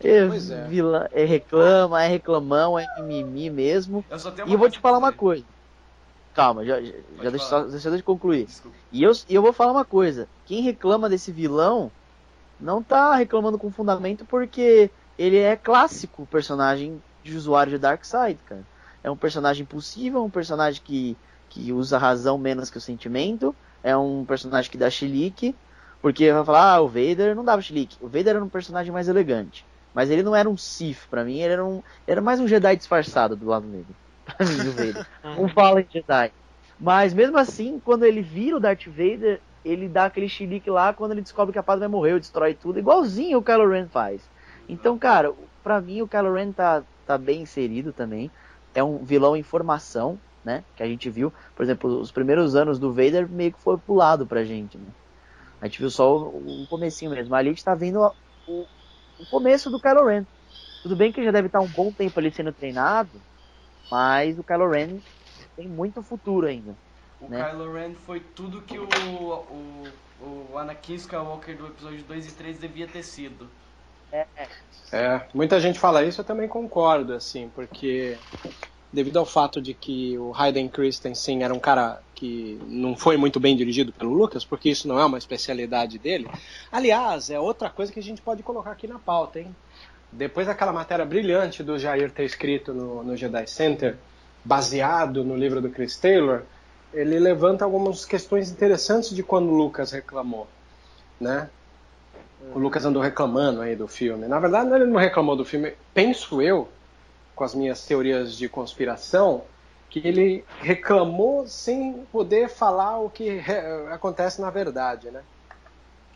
É, 0.00 0.26
pois 0.26 0.50
é. 0.50 0.66
Vilão, 0.66 1.06
é 1.12 1.24
reclama, 1.24 2.02
é 2.02 2.08
reclamão, 2.08 2.76
é 2.76 2.86
mimimi 3.00 3.48
mesmo. 3.48 4.04
Eu 4.10 4.46
e 4.48 4.52
eu 4.54 4.58
vou 4.58 4.68
te 4.68 4.80
falar 4.80 4.98
uma 4.98 5.12
coisa. 5.12 5.44
Calma, 6.34 6.64
já, 6.64 6.80
já, 6.82 6.92
já 7.22 7.30
deixa, 7.30 7.64
deixa 7.64 7.88
eu 7.90 8.02
concluir. 8.02 8.46
Desculpa. 8.46 8.76
E 8.90 9.04
eu, 9.04 9.12
e 9.28 9.34
eu 9.36 9.42
vou 9.42 9.52
falar 9.52 9.70
uma 9.70 9.84
coisa. 9.84 10.28
Quem 10.46 10.62
reclama 10.62 11.08
desse 11.08 11.30
vilão 11.30 11.92
não 12.60 12.82
tá 12.82 13.14
reclamando 13.14 13.56
com 13.56 13.70
fundamento 13.70 14.24
porque 14.24 14.90
ele 15.18 15.38
é 15.38 15.56
clássico 15.56 16.26
personagem 16.26 17.02
de 17.22 17.36
usuário 17.36 17.72
de 17.72 17.78
Darkseid, 17.78 18.38
cara. 18.44 18.64
É 19.02 19.10
um 19.10 19.16
personagem 19.16 19.64
possível, 19.64 20.24
um 20.24 20.30
personagem 20.30 20.80
que 20.82 21.16
que 21.48 21.72
usa 21.72 21.96
a 21.96 22.00
razão 22.00 22.38
menos 22.38 22.70
que 22.70 22.78
o 22.78 22.80
sentimento. 22.80 23.54
É 23.82 23.96
um 23.96 24.24
personagem 24.24 24.70
que 24.70 24.78
dá 24.78 24.90
chilique. 24.90 25.54
Porque 26.00 26.32
vai 26.32 26.44
falar, 26.44 26.74
ah, 26.74 26.80
o 26.80 26.88
Vader 26.88 27.34
não 27.34 27.44
dava 27.44 27.62
chilique. 27.62 27.96
O 28.00 28.06
Vader 28.06 28.36
era 28.36 28.44
um 28.44 28.48
personagem 28.48 28.92
mais 28.92 29.08
elegante. 29.08 29.64
Mas 29.94 30.10
ele 30.10 30.22
não 30.22 30.36
era 30.36 30.48
um 30.48 30.56
Sith, 30.56 31.08
pra 31.10 31.24
mim, 31.24 31.40
ele 31.40 31.54
era, 31.54 31.64
um, 31.64 31.82
era 32.06 32.20
mais 32.20 32.38
um 32.38 32.46
Jedi 32.46 32.76
disfarçado 32.76 33.34
do 33.34 33.46
lado 33.46 33.66
dele. 33.66 33.86
Pra 34.24 34.46
mim, 34.46 34.68
o 34.68 34.72
Vader. 34.72 35.06
um 35.38 35.48
Fallen 35.48 35.86
Jedi. 35.90 36.30
Mas 36.78 37.14
mesmo 37.14 37.36
assim, 37.38 37.80
quando 37.80 38.04
ele 38.04 38.20
vira 38.20 38.56
o 38.56 38.60
Darth 38.60 38.86
Vader, 38.86 39.40
ele 39.64 39.88
dá 39.88 40.04
aquele 40.04 40.28
chilique 40.28 40.70
lá 40.70 40.92
quando 40.92 41.12
ele 41.12 41.22
descobre 41.22 41.52
que 41.52 41.58
a 41.58 41.62
Padme 41.62 41.88
morreu, 41.88 42.20
destrói 42.20 42.54
tudo, 42.54 42.78
igualzinho 42.78 43.38
o 43.38 43.42
Kylo 43.42 43.68
Ren 43.68 43.88
faz. 43.88 44.22
Então, 44.68 44.98
cara, 44.98 45.34
pra 45.62 45.80
mim 45.80 46.02
o 46.02 46.08
Kylo 46.08 46.34
Ren 46.34 46.52
tá, 46.52 46.84
tá 47.04 47.16
bem 47.18 47.42
inserido 47.42 47.92
também. 47.92 48.30
É 48.74 48.82
um 48.84 49.04
vilão 49.04 49.36
em 49.36 49.42
formação, 49.42 50.20
né? 50.44 50.64
Que 50.76 50.82
a 50.82 50.86
gente 50.86 51.10
viu, 51.10 51.32
por 51.54 51.62
exemplo, 51.62 52.00
os 52.00 52.12
primeiros 52.12 52.54
anos 52.54 52.78
do 52.78 52.92
Vader 52.92 53.28
meio 53.28 53.52
que 53.52 53.62
foi 53.62 53.78
pulado 53.78 54.26
pra 54.26 54.44
gente, 54.44 54.78
né? 54.78 54.88
A 55.60 55.66
gente 55.66 55.78
viu 55.80 55.90
só 55.90 56.16
o, 56.16 56.62
o 56.64 56.66
comecinho 56.68 57.10
mesmo. 57.10 57.34
Ali 57.34 57.48
a 57.48 57.52
gente 57.52 57.64
tá 57.64 57.74
vendo 57.74 58.00
o, 58.46 58.66
o 59.18 59.26
começo 59.26 59.70
do 59.70 59.80
Kylo 59.80 60.06
Ren. 60.06 60.24
Tudo 60.82 60.96
bem 60.96 61.12
que 61.12 61.24
já 61.24 61.30
deve 61.32 61.48
estar 61.48 61.60
um 61.60 61.68
bom 61.68 61.92
tempo 61.92 62.18
ali 62.18 62.30
sendo 62.32 62.52
treinado, 62.52 63.20
mas 63.90 64.38
o 64.38 64.44
Kylo 64.44 64.68
Ren 64.70 65.00
tem 65.56 65.68
muito 65.68 66.02
futuro 66.02 66.46
ainda. 66.46 66.76
O 67.20 67.28
né? 67.28 67.44
Kylo 67.50 67.72
Ren 67.72 67.94
foi 67.94 68.20
tudo 68.20 68.62
que 68.62 68.78
o, 68.78 68.84
o, 70.20 70.52
o 70.52 70.58
Anakin 70.58 70.94
Skywalker 70.94 71.56
do 71.56 71.66
episódio 71.66 72.04
2 72.04 72.28
e 72.28 72.32
3 72.32 72.58
devia 72.58 72.86
ter 72.86 73.02
sido. 73.02 73.48
É, 74.92 75.20
muita 75.34 75.60
gente 75.60 75.78
fala 75.78 76.02
isso, 76.02 76.20
eu 76.20 76.24
também 76.24 76.48
concordo, 76.48 77.12
assim, 77.12 77.50
porque 77.54 78.16
devido 78.92 79.18
ao 79.18 79.26
fato 79.26 79.60
de 79.60 79.74
que 79.74 80.16
o 80.18 80.32
Hayden 80.34 80.68
Christensen 80.68 81.42
era 81.42 81.52
um 81.52 81.58
cara 81.58 82.00
que 82.14 82.58
não 82.66 82.96
foi 82.96 83.16
muito 83.16 83.38
bem 83.38 83.54
dirigido 83.54 83.92
pelo 83.92 84.12
Lucas, 84.12 84.44
porque 84.44 84.70
isso 84.70 84.88
não 84.88 84.98
é 84.98 85.04
uma 85.04 85.18
especialidade 85.18 85.98
dele. 85.98 86.26
Aliás, 86.72 87.30
é 87.30 87.38
outra 87.38 87.68
coisa 87.68 87.92
que 87.92 88.00
a 88.00 88.02
gente 88.02 88.22
pode 88.22 88.42
colocar 88.42 88.70
aqui 88.70 88.86
na 88.86 88.98
pauta, 88.98 89.40
hein? 89.40 89.54
Depois 90.10 90.46
daquela 90.46 90.72
matéria 90.72 91.04
brilhante 91.04 91.62
do 91.62 91.78
Jair 91.78 92.10
ter 92.10 92.24
escrito 92.24 92.72
no, 92.72 93.04
no 93.04 93.14
Jedi 93.14 93.46
Center, 93.46 93.96
baseado 94.42 95.22
no 95.22 95.36
livro 95.36 95.60
do 95.60 95.68
Chris 95.68 95.96
Taylor, 95.96 96.42
ele 96.94 97.18
levanta 97.18 97.64
algumas 97.64 98.06
questões 98.06 98.50
interessantes 98.50 99.14
de 99.14 99.22
quando 99.22 99.50
o 99.50 99.54
Lucas 99.54 99.92
reclamou, 99.92 100.48
né? 101.20 101.50
O 102.54 102.58
Lucas 102.58 102.84
andou 102.84 103.02
reclamando 103.02 103.60
aí 103.60 103.74
do 103.74 103.88
filme. 103.88 104.26
Na 104.26 104.38
verdade, 104.38 104.72
ele 104.72 104.86
não 104.86 104.98
reclamou 104.98 105.36
do 105.36 105.44
filme, 105.44 105.74
penso 105.92 106.40
eu, 106.40 106.68
com 107.34 107.44
as 107.44 107.54
minhas 107.54 107.84
teorias 107.84 108.36
de 108.36 108.48
conspiração, 108.48 109.42
que 109.90 110.00
ele 110.06 110.44
reclamou 110.60 111.46
sem 111.46 112.04
poder 112.12 112.48
falar 112.48 112.98
o 112.98 113.10
que 113.10 113.40
acontece 113.90 114.40
na 114.40 114.50
verdade, 114.50 115.10
né? 115.10 115.22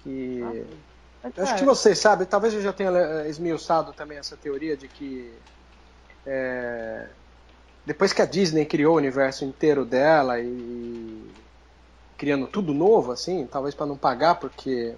Que 0.02 0.64
ah, 1.24 1.30
acho 1.42 1.56
que 1.56 1.64
vocês 1.64 1.98
sabem, 1.98 2.26
talvez 2.26 2.54
eu 2.54 2.60
já 2.60 2.72
tenha 2.72 2.90
eh, 2.90 3.28
esmiuçado 3.28 3.92
também 3.92 4.18
essa 4.18 4.36
teoria 4.36 4.76
de 4.76 4.88
que 4.88 5.32
é, 6.26 7.06
depois 7.84 8.12
que 8.12 8.22
a 8.22 8.26
Disney 8.26 8.64
criou 8.64 8.94
o 8.94 8.98
universo 8.98 9.44
inteiro 9.44 9.84
dela 9.84 10.40
e 10.40 11.32
criando 12.16 12.46
tudo 12.46 12.72
novo, 12.72 13.10
assim, 13.10 13.46
talvez 13.46 13.74
para 13.74 13.86
não 13.86 13.96
pagar, 13.96 14.36
porque 14.36 14.94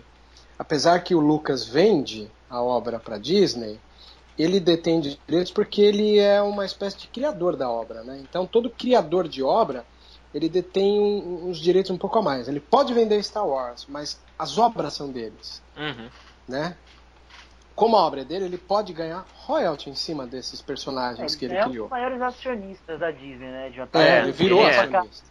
apesar 0.58 1.00
que 1.00 1.14
o 1.14 1.20
Lucas 1.20 1.66
vende 1.66 2.30
a 2.48 2.62
obra 2.62 2.98
para 2.98 3.18
Disney, 3.18 3.78
ele 4.38 4.58
detém 4.58 5.00
direitos 5.00 5.52
porque 5.52 5.80
ele 5.80 6.18
é 6.18 6.42
uma 6.42 6.64
espécie 6.64 6.98
de 6.98 7.08
criador 7.08 7.56
da 7.56 7.70
obra, 7.70 8.02
né? 8.02 8.18
Então 8.20 8.46
todo 8.46 8.70
criador 8.70 9.28
de 9.28 9.42
obra 9.42 9.84
ele 10.34 10.48
detém 10.48 10.98
um, 11.00 11.48
uns 11.48 11.58
direitos 11.58 11.90
um 11.92 11.96
pouco 11.96 12.18
a 12.18 12.22
mais. 12.22 12.48
Ele 12.48 12.58
pode 12.58 12.92
vender 12.92 13.22
Star 13.22 13.46
Wars, 13.46 13.86
mas 13.88 14.20
as 14.36 14.58
obras 14.58 14.92
são 14.92 15.10
deles, 15.10 15.62
uhum. 15.76 16.08
né? 16.48 16.76
Como 17.74 17.96
a 17.96 18.06
obra 18.06 18.20
é 18.20 18.24
dele, 18.24 18.44
ele 18.44 18.58
pode 18.58 18.92
ganhar 18.92 19.26
royalty 19.34 19.90
em 19.90 19.94
cima 19.94 20.26
desses 20.26 20.62
personagens 20.62 21.34
é, 21.34 21.38
que 21.38 21.44
ele 21.44 21.56
é 21.56 21.62
criou. 21.64 21.76
É 21.76 21.78
um 21.78 21.82
dos 21.82 21.90
maiores 21.90 22.22
acionistas 22.22 23.00
da 23.00 23.10
Disney, 23.10 23.50
né? 23.50 23.70
De 23.70 23.80
é, 23.98 24.22
ele 24.22 24.32
virou 24.32 24.62
é. 24.62 24.78
acionista. 24.78 25.26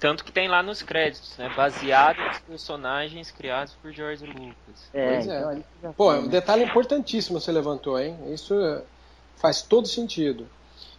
Tanto 0.00 0.24
que 0.24 0.30
tem 0.30 0.48
lá 0.48 0.62
nos 0.62 0.80
créditos, 0.80 1.36
né? 1.36 1.52
Baseado 1.56 2.18
nos 2.18 2.38
personagens 2.40 3.30
criados 3.30 3.74
por 3.82 3.90
George 3.90 4.24
Lucas. 4.24 4.90
É, 4.94 5.14
pois 5.14 5.28
é. 5.28 5.62
Então, 5.78 5.92
Pô, 5.94 6.12
um 6.12 6.28
detalhe 6.28 6.62
importantíssimo 6.64 7.40
você 7.40 7.50
levantou, 7.50 7.98
hein? 7.98 8.16
Isso 8.32 8.54
faz 9.36 9.62
todo 9.62 9.88
sentido. 9.88 10.46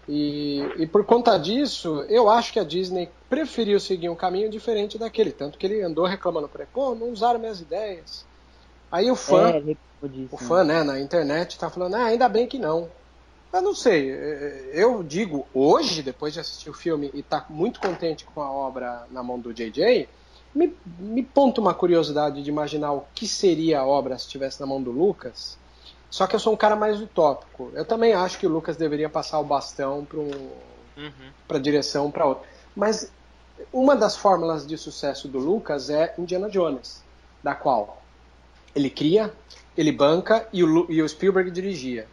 E, 0.07 0.59
e, 0.77 0.87
por 0.87 1.05
conta 1.05 1.37
disso, 1.37 2.03
eu 2.09 2.29
acho 2.29 2.51
que 2.51 2.59
a 2.59 2.63
Disney 2.63 3.09
preferiu 3.29 3.79
seguir 3.79 4.09
um 4.09 4.15
caminho 4.15 4.49
diferente 4.49 4.97
daquele. 4.97 5.31
Tanto 5.31 5.57
que 5.57 5.67
ele 5.67 5.81
andou 5.81 6.05
reclamando 6.05 6.49
por 6.49 6.59
aí, 6.59 6.67
pô, 6.73 6.95
não 6.95 7.09
usaram 7.09 7.39
minhas 7.39 7.61
ideias. 7.61 8.25
Aí 8.91 9.11
o 9.11 9.15
fã, 9.15 9.51
é, 9.51 9.75
o 10.31 10.37
fã, 10.37 10.63
né, 10.63 10.83
na 10.83 10.99
internet 10.99 11.59
tá 11.59 11.69
falando, 11.69 11.93
ah, 11.93 12.05
ainda 12.05 12.27
bem 12.27 12.47
que 12.47 12.57
não. 12.57 12.89
Eu 13.51 13.61
não 13.61 13.73
sei. 13.73 14.11
Eu 14.71 15.01
digo 15.03 15.47
hoje, 15.53 16.03
depois 16.03 16.33
de 16.33 16.39
assistir 16.39 16.69
o 16.69 16.73
filme 16.73 17.09
e 17.13 17.19
estar 17.19 17.41
tá 17.41 17.47
muito 17.49 17.79
contente 17.79 18.23
com 18.25 18.41
a 18.41 18.51
obra 18.51 19.07
na 19.11 19.23
mão 19.23 19.39
do 19.39 19.53
JJ, 19.53 20.07
me, 20.53 20.75
me 20.99 21.23
ponta 21.23 21.59
uma 21.59 21.73
curiosidade 21.73 22.43
de 22.43 22.49
imaginar 22.49 22.93
o 22.93 23.05
que 23.13 23.27
seria 23.27 23.81
a 23.81 23.85
obra 23.85 24.17
se 24.17 24.25
estivesse 24.25 24.59
na 24.59 24.67
mão 24.67 24.81
do 24.81 24.91
Lucas. 24.91 25.57
Só 26.09 26.25
que 26.25 26.35
eu 26.35 26.39
sou 26.39 26.53
um 26.53 26.57
cara 26.57 26.75
mais 26.75 26.99
utópico. 27.01 27.71
Eu 27.73 27.85
também 27.85 28.13
acho 28.13 28.39
que 28.39 28.47
o 28.47 28.49
Lucas 28.49 28.77
deveria 28.77 29.09
passar 29.09 29.39
o 29.39 29.43
bastão 29.43 30.05
para 30.05 30.19
um, 30.19 30.31
uhum. 30.97 31.31
a 31.47 31.57
direção 31.59 32.09
para 32.09 32.25
outra. 32.25 32.47
Mas 32.75 33.11
uma 33.71 33.95
das 33.95 34.15
fórmulas 34.15 34.65
de 34.65 34.77
sucesso 34.77 35.27
do 35.27 35.37
Lucas 35.37 35.89
é 35.89 36.13
Indiana 36.17 36.49
Jones, 36.49 37.03
da 37.43 37.53
qual 37.53 38.01
ele 38.75 38.89
cria, 38.89 39.33
ele 39.77 39.91
banca 39.91 40.47
e 40.51 40.63
o, 40.63 40.89
e 40.89 41.01
o 41.01 41.09
Spielberg 41.09 41.51
dirigia. 41.51 42.07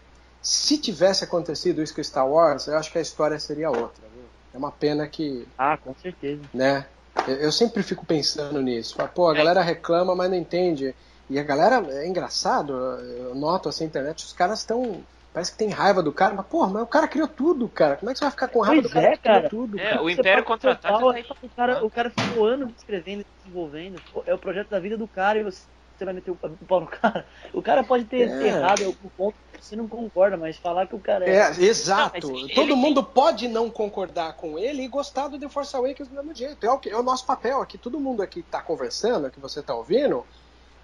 Se 0.46 0.78
tivesse 0.78 1.24
acontecido 1.24 1.82
isso 1.82 1.92
com 1.92 2.00
Star 2.04 2.24
Wars, 2.24 2.68
eu 2.68 2.78
acho 2.78 2.92
que 2.92 2.98
a 2.98 3.00
história 3.00 3.37
seria 3.37 3.68
outra. 3.68 4.04
Viu? 4.14 4.22
É 4.54 4.56
uma 4.56 4.70
pena 4.70 5.04
que. 5.09 5.44
Ah, 5.59 5.76
com 5.76 5.92
certeza. 5.96 6.40
Né? 6.54 6.87
Eu 7.26 7.50
sempre 7.50 7.82
fico 7.82 8.06
pensando 8.06 8.62
nisso. 8.62 8.96
Pô, 9.12 9.28
a 9.28 9.35
galera 9.35 9.61
reclama, 9.61 10.14
mas 10.14 10.30
não 10.30 10.37
entende. 10.37 10.94
E 11.28 11.37
a 11.37 11.42
galera, 11.42 11.85
é 11.90 12.06
engraçado, 12.06 12.72
eu 12.72 13.35
noto 13.35 13.68
assim 13.68 13.82
na 13.82 13.88
internet, 13.88 14.24
os 14.24 14.32
caras 14.32 14.61
estão. 14.61 15.02
Parece 15.35 15.50
que 15.50 15.59
tem 15.59 15.70
raiva 15.70 16.00
do 16.00 16.12
cara, 16.12 16.32
mas, 16.32 16.46
porra, 16.46 16.72
mas 16.72 16.82
o 16.85 16.87
cara 16.87 17.09
criou 17.09 17.26
tudo, 17.26 17.68
cara. 17.68 17.96
Como 17.96 18.09
é 18.09 18.12
que 18.12 18.20
você 18.20 18.24
vai 18.24 18.30
ficar 18.30 18.46
com 18.46 18.61
raiva 18.61 18.82
pois 18.82 18.92
do 18.92 18.94
cara 18.94 19.06
é, 19.06 19.16
que 19.16 19.22
criou 19.22 19.37
cara. 19.38 19.48
tudo? 19.48 19.80
É, 19.80 20.00
o 20.00 20.09
Império 20.09 20.44
Contra-Ataca. 20.44 20.96
Tá 20.96 21.35
o, 21.42 21.48
cara, 21.56 21.85
o 21.85 21.90
cara 21.90 22.09
ficou 22.09 22.46
anos 22.46 22.70
escrevendo 22.78 23.22
e 23.22 23.26
desenvolvendo. 23.42 24.00
É 24.24 24.32
o 24.32 24.38
projeto 24.38 24.68
da 24.68 24.78
vida 24.78 24.96
do 24.96 25.09
cara 25.09 25.40
e 25.40 25.42
você 25.42 25.62
você 25.98 26.04
vai 26.04 26.14
meter 26.14 26.30
o 26.30 26.37
pau 26.37 26.80
no 26.80 26.87
cara. 26.87 27.26
O 27.52 27.62
cara 27.62 27.82
pode 27.85 28.04
ter 28.04 28.28
É. 28.28 28.46
errado 28.48 28.82
em 28.82 28.87
algum 28.87 29.09
ponto 29.16 29.37
que 29.52 29.64
você 29.64 29.74
não 29.76 29.88
concorda, 29.88 30.37
mas 30.37 30.56
falar 30.59 30.87
que 30.87 30.94
o 30.94 31.00
cara 31.00 31.24
É, 31.28 31.48
exato. 31.62 32.30
Mas 32.30 32.42
ele 32.44 32.54
Todo 32.54 32.68
tem- 32.68 32.76
mundo 32.76 33.02
pode 33.02 33.48
não 33.48 33.70
concordar 33.70 34.35
com 34.37 34.59
ele 34.59 34.82
e 34.82 34.88
gostar 34.88 35.28
do 35.28 35.38
The 35.38 35.48
Force 35.48 35.74
Awakens 35.74 36.09
do 36.09 36.14
mesmo 36.14 36.35
jeito. 36.35 36.64
É 36.66 36.70
o, 36.70 36.78
que- 36.78 36.90
é 36.90 36.96
o 36.96 37.02
nosso 37.02 37.24
papel 37.26 37.61
aqui. 37.62 37.78
Todo 37.78 37.98
mundo 38.00 38.22
aqui 38.22 38.42
que 38.42 38.48
tá 38.50 38.61
conversando, 38.61 39.30
que 39.30 39.40
você 39.40 39.62
tá 39.62 39.74
ouvindo, 39.74 40.24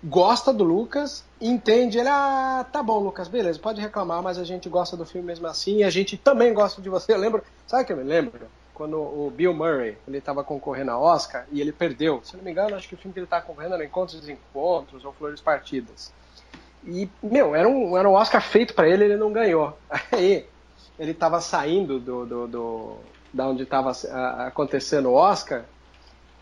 gosta 0.02 0.52
do 0.52 0.64
Lucas, 0.64 1.24
entende 1.40 1.98
ele. 1.98 2.08
Ah, 2.08 2.66
tá 2.72 2.82
bom, 2.82 2.98
Lucas, 2.98 3.28
beleza, 3.28 3.58
pode 3.60 3.80
reclamar, 3.80 4.22
mas 4.22 4.38
a 4.38 4.44
gente 4.44 4.68
gosta 4.68 4.96
do 4.96 5.04
filme 5.06 5.26
mesmo 5.26 5.46
assim 5.46 5.78
e 5.78 5.84
a 5.84 5.90
gente 5.90 6.16
também 6.16 6.52
gosta 6.54 6.80
de 6.80 6.88
você. 6.88 7.12
Eu 7.12 7.18
lembro, 7.18 7.42
sabe 7.66 7.82
o 7.82 7.86
que 7.86 7.92
eu 7.92 7.96
me 7.98 8.04
lembro? 8.04 8.50
Quando 8.82 8.98
o 9.00 9.30
Bill 9.30 9.54
Murray 9.54 10.02
ele 10.08 10.18
estava 10.18 10.42
concorrendo 10.42 10.90
a 10.90 10.98
Oscar 10.98 11.46
e 11.52 11.60
ele 11.60 11.72
perdeu. 11.72 12.20
Se 12.24 12.36
não 12.36 12.42
me 12.42 12.50
engano, 12.50 12.74
acho 12.74 12.88
que 12.88 12.96
o 12.96 12.98
filme 12.98 13.12
que 13.12 13.20
ele 13.20 13.26
estava 13.26 13.46
concorrendo 13.46 13.74
era 13.74 13.84
Encontros 13.84 14.18
e 14.18 14.20
Desencontros 14.20 15.04
ou 15.04 15.12
Flores 15.14 15.40
Partidas. 15.40 16.12
E, 16.82 17.12
meu, 17.22 17.54
era 17.54 17.68
um, 17.68 17.96
era 17.96 18.08
um 18.08 18.14
Oscar 18.14 18.42
feito 18.42 18.74
para 18.74 18.88
ele 18.88 19.04
ele 19.04 19.16
não 19.16 19.32
ganhou. 19.32 19.80
Aí, 20.12 20.50
ele 20.98 21.12
estava 21.12 21.40
saindo 21.40 22.00
do, 22.00 22.26
do, 22.26 22.48
do- 22.48 23.16
da 23.32 23.48
onde 23.48 23.64
estava 23.64 23.92
acontecendo 24.46 25.10
o 25.10 25.14
Oscar, 25.14 25.70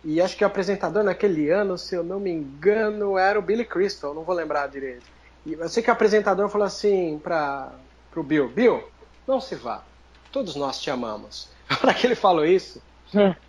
e 0.02 0.20
acho 0.20 0.36
que 0.36 0.44
o 0.44 0.46
apresentador 0.46 1.04
naquele 1.04 1.50
ano, 1.50 1.76
se 1.76 1.94
eu 1.94 2.02
não 2.02 2.20
me 2.20 2.30
engano, 2.30 3.18
era 3.18 3.38
o 3.38 3.42
Billy 3.42 3.64
Crystal, 3.66 4.14
não 4.14 4.24
vou 4.24 4.34
lembrar 4.34 4.66
direito. 4.68 5.06
E 5.44 5.52
eu 5.52 5.68
sei 5.68 5.82
que 5.82 5.90
o 5.90 5.92
apresentador 5.92 6.48
falou 6.48 6.66
assim 6.66 7.18
para 7.20 7.80
o 8.16 8.22
Bill, 8.22 8.48
Bill, 8.52 8.82
não 9.26 9.40
se 9.40 9.54
vá, 9.56 9.86
todos 10.30 10.56
nós 10.56 10.80
te 10.80 10.90
amamos. 10.90 11.52
Para 11.80 11.94
que 11.94 12.06
ele 12.06 12.14
falou 12.14 12.44
isso, 12.44 12.82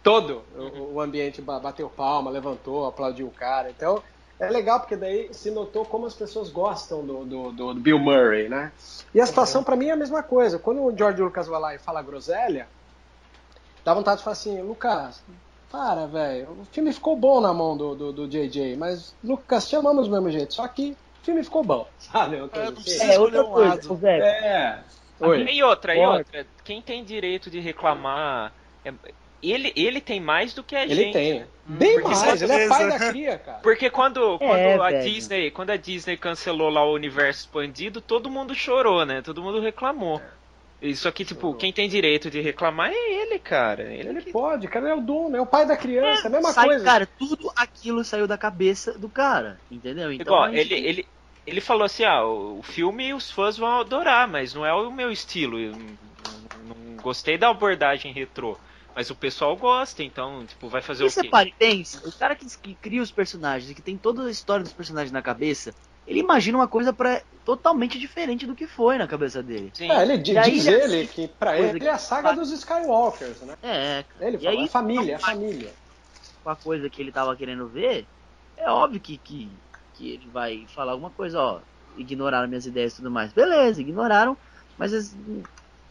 todo 0.03 0.43
o, 0.55 0.95
o 0.95 1.01
ambiente 1.01 1.41
ba- 1.41 1.59
bateu 1.59 1.89
palma, 1.89 2.29
levantou, 2.29 2.85
aplaudiu 2.85 3.27
o 3.27 3.31
cara. 3.31 3.69
Então, 3.69 4.01
é 4.39 4.49
legal 4.49 4.79
porque 4.79 4.95
daí 4.95 5.33
se 5.33 5.51
notou 5.51 5.85
como 5.85 6.05
as 6.05 6.13
pessoas 6.13 6.49
gostam 6.49 7.05
do, 7.05 7.25
do, 7.25 7.51
do 7.51 7.73
Bill 7.75 7.99
Murray, 7.99 8.49
né? 8.49 8.71
E 9.13 9.19
a 9.21 9.25
situação 9.25 9.63
pra 9.63 9.75
mim 9.75 9.87
é 9.87 9.91
a 9.91 9.95
mesma 9.97 10.23
coisa. 10.23 10.57
Quando 10.59 10.83
o 10.83 10.95
George 10.95 11.21
Lucas 11.21 11.47
vai 11.47 11.59
lá 11.59 11.75
e 11.75 11.79
fala 11.79 12.01
groselha, 12.01 12.67
dá 13.83 13.93
vontade 13.93 14.17
de 14.17 14.23
falar 14.23 14.33
assim, 14.33 14.61
Lucas, 14.61 15.21
para, 15.71 16.05
velho. 16.07 16.49
O 16.61 16.65
filme 16.65 16.91
ficou 16.91 17.15
bom 17.15 17.39
na 17.39 17.53
mão 17.53 17.77
do, 17.77 17.95
do, 17.95 18.11
do 18.11 18.27
JJ, 18.27 18.75
mas 18.77 19.13
Lucas, 19.23 19.69
te 19.69 19.75
amamos 19.75 20.07
do 20.07 20.13
mesmo 20.13 20.29
jeito. 20.31 20.53
Só 20.53 20.67
que 20.67 20.91
o 21.21 21.25
filme 21.25 21.43
ficou 21.43 21.63
bom, 21.63 21.87
sabe? 21.99 22.35
É, 22.35 22.39
não 22.39 22.47
assim. 22.47 22.73
precisa 22.73 23.13
É, 23.13 23.19
outra 23.19 23.43
um 23.43 23.51
coisa, 23.51 23.69
lado. 23.69 23.95
Zé. 23.95 24.17
É. 24.19 24.79
Oi. 25.21 25.43
E 25.51 25.63
outra, 25.63 25.95
e 25.95 25.99
Pode. 25.99 26.17
outra, 26.19 26.47
quem 26.63 26.81
tem 26.81 27.03
direito 27.03 27.49
de 27.49 27.59
reclamar. 27.59 28.53
é- 28.85 28.93
ele, 29.43 29.73
ele 29.75 29.99
tem 29.99 30.19
mais 30.19 30.53
do 30.53 30.63
que 30.63 30.75
a 30.75 30.83
Ele 30.83 30.93
gente. 30.93 31.13
tem. 31.13 31.39
né? 31.39 31.47
Bem 31.65 31.99
Porque 31.99 32.15
mais, 32.15 32.41
ele 32.43 32.51
é 32.51 32.67
pai 32.67 32.89
da 32.89 32.99
cria, 33.09 33.37
cara. 33.39 33.57
Porque 33.59 33.89
quando, 33.89 34.37
quando 34.37 34.55
É, 34.59 34.75
a 34.75 34.89
velho. 34.91 35.03
Disney, 35.03 35.49
quando 35.51 35.71
a 35.71 35.77
Disney 35.77 36.15
cancelou 36.17 36.69
lá 36.69 36.85
o 36.85 36.93
universo 36.93 37.41
expandido, 37.41 38.01
todo 38.01 38.29
mundo 38.29 38.53
chorou, 38.53 39.03
né? 39.05 39.21
Todo 39.23 39.41
mundo 39.41 39.59
reclamou. 39.59 40.21
Isso 40.79 41.07
aqui, 41.07 41.23
tipo, 41.25 41.41
Chorou. 41.41 41.55
quem 41.55 41.71
tem 41.73 41.87
direito 41.89 42.29
de 42.29 42.39
reclamar 42.41 42.91
é 42.91 43.13
ele, 43.21 43.39
cara. 43.39 43.83
Ele, 43.83 44.09
Ele 44.09 44.21
que- 44.21 44.31
pode, 44.31 44.67
cara, 44.67 44.85
ele 44.85 44.93
é 44.93 44.97
o 44.97 45.01
dono, 45.01 45.35
é 45.37 45.41
o 45.41 45.45
pai 45.45 45.65
da 45.65 45.77
criança, 45.77 46.25
é 46.25 46.27
a 46.27 46.31
mesma 46.31 46.51
Sai, 46.51 46.65
coisa. 46.65 46.85
Cara, 46.85 47.07
tudo 47.17 47.51
aquilo 47.55 48.03
saiu 48.03 48.27
da 48.27 48.37
cabeça 48.37 48.97
do 48.97 49.07
cara, 49.09 49.59
entendeu? 49.71 50.11
Então, 50.11 50.35
Igual, 50.35 50.49
gente 50.51 50.73
ele, 50.73 50.87
ele, 50.87 51.07
ele 51.45 51.61
falou 51.61 51.83
assim, 51.85 52.03
ah, 52.03 52.23
o 52.25 52.61
filme 52.63 53.13
os 53.13 53.31
fãs 53.31 53.57
vão 53.57 53.79
adorar, 53.79 54.27
mas 54.27 54.53
não 54.53 54.65
é 54.65 54.73
o 54.73 54.91
meu 54.91 55.11
estilo. 55.11 55.59
Eu 55.59 55.75
não, 55.75 55.97
não 56.75 57.01
gostei 57.01 57.37
da 57.37 57.49
abordagem 57.49 58.13
retrô. 58.13 58.59
Mas 58.95 59.09
o 59.09 59.15
pessoal 59.15 59.55
gosta, 59.57 60.03
então, 60.03 60.45
tipo, 60.45 60.69
vai 60.69 60.81
fazer 60.81 61.03
E 61.03 61.05
o 61.05 61.11
você 61.11 61.23
quê? 61.23 61.33
para 61.33 61.49
e 61.49 61.53
pensa, 61.57 62.07
o 62.07 62.13
cara 62.13 62.35
que, 62.35 62.45
que 62.61 62.75
cria 62.75 63.01
os 63.01 63.11
personagens 63.11 63.71
e 63.71 63.75
que 63.75 63.81
tem 63.81 63.97
toda 63.97 64.25
a 64.25 64.31
história 64.31 64.63
dos 64.63 64.73
personagens 64.73 65.11
na 65.11 65.21
cabeça, 65.21 65.75
ele 66.05 66.19
imagina 66.19 66.57
uma 66.57 66.67
coisa 66.67 66.93
pra, 66.93 67.23
totalmente 67.43 67.97
diferente 67.99 68.45
do 68.45 68.55
que 68.55 68.67
foi 68.67 68.97
na 68.97 69.07
cabeça 69.07 69.41
dele. 69.41 69.73
Sim. 69.73 69.89
É, 69.89 70.01
ele 70.03 70.17
diz 70.17 70.65
ele 70.67 70.67
ele 70.67 71.07
que 71.07 71.27
pra 71.27 71.57
coisa 71.57 71.79
ele 71.79 71.79
que 71.79 71.87
é 71.87 71.91
a 71.91 71.97
saga 71.97 72.31
faz. 72.31 72.39
dos 72.39 72.51
Skywalkers, 72.51 73.41
né? 73.41 73.55
É, 73.61 74.05
Ele 74.19 74.39
fala, 74.39 74.63
aí, 74.63 74.63
é 74.63 74.67
família, 74.67 75.15
é 75.15 75.19
não- 75.19 75.19
família. 75.19 75.77
com 76.43 76.49
a 76.49 76.55
coisa 76.55 76.89
que 76.89 77.01
ele 77.01 77.11
tava 77.11 77.35
querendo 77.37 77.69
ver, 77.69 78.09
é 78.55 78.69
óbvio 78.69 79.01
que, 79.01 79.17
que, 79.19 79.63
que 80.01 80.13
ele 80.13 80.27
vai 80.33 80.65
falar 80.67 80.93
alguma 80.93 81.11
coisa, 81.11 81.39
ó, 81.39 81.59
ignoraram 81.95 82.47
minhas 82.47 82.65
ideias 82.65 82.93
e 82.93 82.95
tudo 82.97 83.11
mais. 83.11 83.31
Beleza, 83.31 83.79
ignoraram, 83.81 84.35
mas 84.77 85.15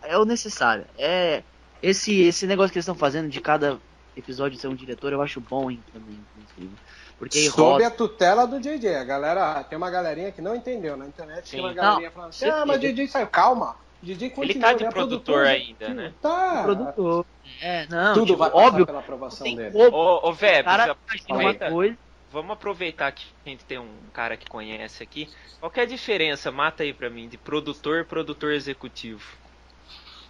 é 0.02 0.18
o 0.18 0.24
necessário. 0.24 0.84
É 0.98 1.42
esse 1.82 2.22
esse 2.22 2.46
negócio 2.46 2.72
que 2.72 2.78
eles 2.78 2.84
estão 2.84 2.94
fazendo 2.94 3.28
de 3.28 3.40
cada 3.40 3.78
episódio 4.16 4.58
ser 4.58 4.66
um 4.68 4.74
diretor, 4.74 5.12
eu 5.12 5.22
acho 5.22 5.40
bom 5.40 5.70
hein, 5.70 5.80
também, 5.92 6.18
inclusive. 6.38 6.74
Porque 7.18 7.38
Sob 7.50 7.60
roda. 7.62 7.86
a 7.86 7.90
tutela 7.90 8.46
do 8.46 8.58
JJ. 8.58 8.94
A 8.96 9.04
galera, 9.04 9.62
tem 9.64 9.76
uma 9.76 9.90
galerinha 9.90 10.32
que 10.32 10.40
não 10.42 10.56
entendeu 10.56 10.96
na 10.96 11.06
internet, 11.06 11.48
Sim. 11.48 11.56
tem 11.58 11.60
uma 11.66 11.72
galerinha 11.72 12.10
falando 12.10 12.30
assim, 12.30 12.46
ah, 12.48 12.64
mas 12.66 13.10
saiu. 13.10 13.26
Calma, 13.26 13.76
JJ 14.02 14.30
continua, 14.30 14.44
Ele 14.44 14.58
tá 14.58 14.72
de 14.72 14.84
é 14.84 14.90
produtor 14.90 15.46
ainda, 15.46 15.86
sim, 15.86 15.94
né? 15.94 16.12
Tá. 16.20 16.62
produtor. 16.64 17.26
É, 17.60 17.86
não, 17.88 18.14
Tudo 18.14 18.26
tipo, 18.26 18.38
vai 18.38 18.50
óbvio. 18.50 18.86
pela 18.86 19.00
aprovação 19.00 19.44
dele. 19.54 19.70
Ô, 19.92 20.28
ô 20.28 20.32
Vebs, 20.32 20.64
uma 20.66 20.84
aproveita- 21.28 21.70
coisa. 21.70 21.96
Vamos 22.32 22.52
aproveitar 22.52 23.12
que 23.12 23.26
a 23.44 23.48
gente 23.48 23.64
tem 23.64 23.78
um 23.78 23.88
cara 24.12 24.36
que 24.36 24.48
conhece 24.48 25.02
aqui. 25.02 25.28
Qual 25.58 25.72
é 25.74 25.80
a 25.80 25.86
diferença, 25.86 26.50
mata 26.50 26.82
aí 26.82 26.92
pra 26.92 27.10
mim, 27.10 27.28
de 27.28 27.36
produtor 27.36 28.00
e 28.00 28.04
produtor 28.04 28.52
executivo? 28.52 29.22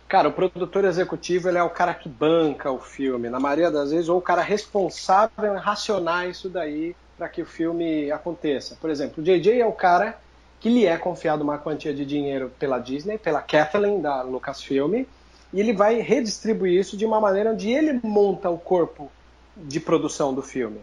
Cara, 0.09 0.29
o 0.29 0.33
produtor 0.33 0.85
executivo 0.85 1.49
ele 1.49 1.59
é 1.59 1.63
o 1.63 1.71
cara 1.71 1.95
que 1.95 2.09
banca 2.09 2.71
o 2.71 2.81
filme, 2.81 3.31
na 3.31 3.39
maioria 3.39 3.71
das 3.71 3.93
vezes, 3.93 4.09
ou 4.09 4.19
o 4.19 4.23
cara 4.23 4.43
responsável 4.43 5.55
em 5.55 5.59
racionar 5.59 6.29
isso 6.29 6.49
daí 6.49 6.97
para 7.17 7.29
que 7.29 7.43
o 7.43 7.47
filme 7.47 8.11
aconteça. 8.11 8.77
Por 8.81 8.91
exemplo, 8.91 9.23
o 9.23 9.25
JJ 9.25 9.61
é 9.61 9.67
o 9.67 9.73
cara 9.73 10.19
que 10.59 10.69
lhe 10.69 10.85
é 10.85 10.97
confiado 10.97 11.45
uma 11.45 11.59
quantia 11.59 11.95
de 11.95 12.05
dinheiro 12.05 12.51
pela 12.59 12.79
Disney, 12.79 13.19
pela 13.19 13.41
Kathleen 13.41 14.01
da 14.01 14.23
Lucasfilm, 14.23 15.05
e 15.53 15.61
ele 15.61 15.73
vai 15.73 16.01
redistribuir 16.01 16.79
isso 16.79 16.97
de 16.97 17.07
uma 17.07 17.21
maneira 17.21 17.53
onde 17.53 17.71
ele 17.71 18.01
monta 18.03 18.51
o 18.51 18.59
corpo 18.59 19.11
de 19.57 19.79
produção 19.79 20.35
do 20.35 20.43
filme. 20.43 20.81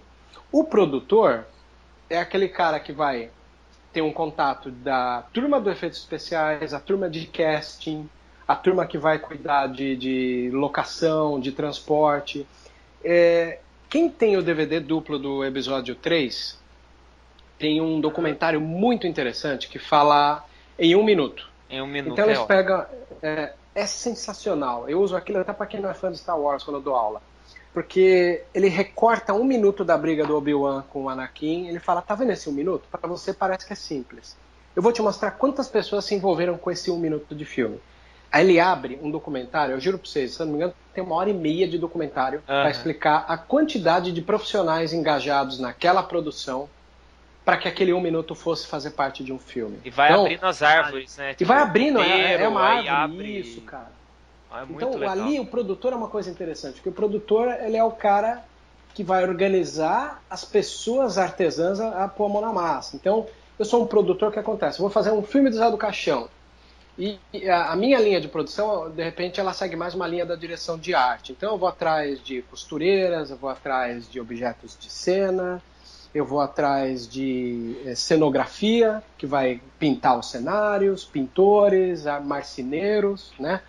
O 0.52 0.64
produtor 0.64 1.46
é 2.10 2.18
aquele 2.18 2.48
cara 2.48 2.80
que 2.80 2.92
vai 2.92 3.30
ter 3.92 4.02
um 4.02 4.12
contato 4.12 4.70
da 4.70 5.24
turma 5.34 5.60
do 5.60 5.70
efeitos 5.70 6.00
especiais, 6.00 6.74
a 6.74 6.80
turma 6.80 7.10
de 7.10 7.26
casting, 7.28 8.10
a 8.48 8.56
turma 8.56 8.86
que 8.86 8.98
vai 8.98 9.20
cuidar 9.20 9.68
de, 9.68 9.96
de 9.96 10.50
locação, 10.54 11.40
de 11.40 11.52
transporte. 11.52 12.48
É, 13.04 13.60
quem 13.90 14.10
tem 14.10 14.38
o 14.38 14.42
DVD 14.42 14.80
duplo 14.80 15.18
do 15.20 15.44
episódio 15.44 15.96
3 15.96 16.58
tem 17.58 17.82
um 17.82 18.00
documentário 18.00 18.62
muito 18.62 19.08
interessante 19.08 19.68
que 19.68 19.80
fala 19.80 20.46
em 20.78 20.96
um 20.96 21.04
minuto. 21.04 21.50
Em 21.70 21.82
um 21.82 21.88
minuto 21.88 22.14
Então 22.14 22.26
é 22.26 22.28
eles 22.30 22.40
ótimo. 22.40 22.48
pegam. 22.48 22.86
É, 23.22 23.54
é 23.74 23.86
sensacional. 23.86 24.88
Eu 24.88 25.02
uso 25.02 25.16
aquilo 25.16 25.40
até 25.40 25.52
para 25.54 25.66
quem 25.66 25.82
não 25.82 25.90
é 25.90 25.94
fã 25.94 26.12
de 26.12 26.18
Star 26.18 26.40
Wars 26.40 26.64
quando 26.64 26.78
eu 26.78 26.82
dou 26.82 26.96
aula. 26.96 27.22
Porque 27.78 28.42
ele 28.56 28.70
recorta 28.70 29.36
um 29.36 29.44
minuto 29.44 29.86
da 29.86 29.96
briga 29.96 30.26
do 30.26 30.36
Obi-Wan 30.36 30.82
com 30.90 31.04
o 31.04 31.10
Anakin. 31.10 31.68
Ele 31.68 31.80
fala: 31.80 32.02
tá 32.02 32.16
vendo 32.16 32.32
esse 32.32 32.50
um 32.50 32.52
minuto? 32.52 32.90
Para 32.90 33.08
você 33.08 33.32
parece 33.32 33.68
que 33.68 33.74
é 33.74 33.76
simples. 33.76 34.36
Eu 34.76 34.82
vou 34.82 34.92
te 34.92 35.00
mostrar 35.00 35.30
quantas 35.30 35.68
pessoas 35.68 36.04
se 36.04 36.16
envolveram 36.16 36.58
com 36.58 36.72
esse 36.72 36.90
um 36.90 36.98
minuto 36.98 37.36
de 37.36 37.46
filme. 37.46 37.80
Aí 38.32 38.44
ele 38.44 38.60
abre 38.60 38.98
um 39.00 39.12
documentário, 39.12 39.76
eu 39.76 39.80
juro 39.80 40.00
pra 40.00 40.10
vocês, 40.10 40.34
se 40.34 40.40
não 40.40 40.48
me 40.48 40.54
engano, 40.56 40.74
tem 40.92 41.04
uma 41.04 41.14
hora 41.14 41.30
e 41.30 41.34
meia 41.36 41.68
de 41.68 41.78
documentário 41.78 42.42
Aham. 42.48 42.62
para 42.62 42.72
explicar 42.72 43.26
a 43.28 43.38
quantidade 43.38 44.12
de 44.12 44.24
profissionais 44.24 44.92
engajados 44.92 45.60
naquela 45.60 46.02
produção 46.02 46.68
para 47.46 47.58
que 47.58 47.68
aquele 47.68 47.94
um 47.94 48.02
minuto 48.02 48.34
fosse 48.34 48.66
fazer 48.66 48.90
parte 48.90 49.24
de 49.24 49.32
um 49.32 49.38
filme. 49.38 49.78
E 49.86 49.92
vai 49.92 50.10
Então, 50.10 50.24
abrindo 50.24 50.46
as 50.48 50.64
árvores, 50.64 51.16
né? 51.16 51.30
e 51.30 51.36
Tipo, 51.36 51.50
vai 51.50 51.62
abrindo, 51.62 52.02
é, 52.02 52.42
é 52.42 52.48
uma 52.48 52.62
árvore, 52.62 52.90
abre- 52.90 53.40
isso, 53.40 53.62
cara. 53.62 53.97
Ah, 54.52 54.62
é 54.62 54.66
Então 54.70 55.10
ali 55.10 55.40
o 55.40 55.46
produtor 55.46 55.94
é 55.94 55.96
uma 55.96 56.08
coisa 56.08 56.30
interessante, 56.30 56.76
porque 56.76 56.90
o 56.90 56.94
produtor 56.94 57.48
ele 57.62 57.78
é 57.78 57.84
o 57.84 57.92
cara 57.92 58.44
que 58.94 59.04
vai 59.04 59.24
organizar 59.24 60.24
as 60.30 60.44
pessoas 60.44 61.18
artesãs 61.18 61.80
a, 61.80 62.06
a 62.06 62.08
pôr 62.08 62.26
a 62.26 62.30
mão 62.30 62.42
na 62.42 62.54
massa. 62.54 62.96
Então 62.96 63.28
eu 63.60 63.66
sou 63.66 63.84
um 63.84 63.88
produtor, 63.88 64.30
o 64.30 64.32
que 64.32 64.40
acontece? 64.40 64.80
Eu 64.80 64.84
vou 64.84 64.90
fazer 64.90 65.12
um 65.12 65.24
filme 65.24 65.50
do 65.50 65.56
Zé 65.56 65.70
do 65.70 65.78
Caixão. 65.78 66.30
E 66.98 67.20
a, 67.48 67.74
a 67.74 67.76
minha 67.76 68.00
linha 68.00 68.20
de 68.20 68.28
produção, 68.28 68.90
de 68.90 69.04
repente, 69.04 69.40
ela 69.40 69.54
segue 69.54 69.76
mais 69.76 69.94
uma 69.94 70.08
linha 70.08 70.26
da 70.26 70.36
direção 70.36 70.80
de 70.80 70.96
arte. 70.96 71.32
Então 71.32 71.52
eu 71.52 71.58
vou 71.58 71.70
atrás 71.70 72.24
de 72.24 72.42
costureiras, 72.44 73.30
eu 73.30 73.38
vou 73.38 73.52
atrás 73.52 74.10
de 74.10 74.20
objetos 74.20 74.76
de 74.80 74.92
cena, 74.92 75.62
eu 76.14 76.26
vou 76.26 76.42
atrás 76.42 77.08
de 77.08 77.76
eh, 77.86 77.94
cenografia, 77.94 79.04
que 79.16 79.28
vai 79.28 79.62
pintar 79.78 80.18
os 80.18 80.32
cenários, 80.32 81.06
pintores, 81.06 82.06
marceneiros, 82.24 83.32
né? 83.40 83.62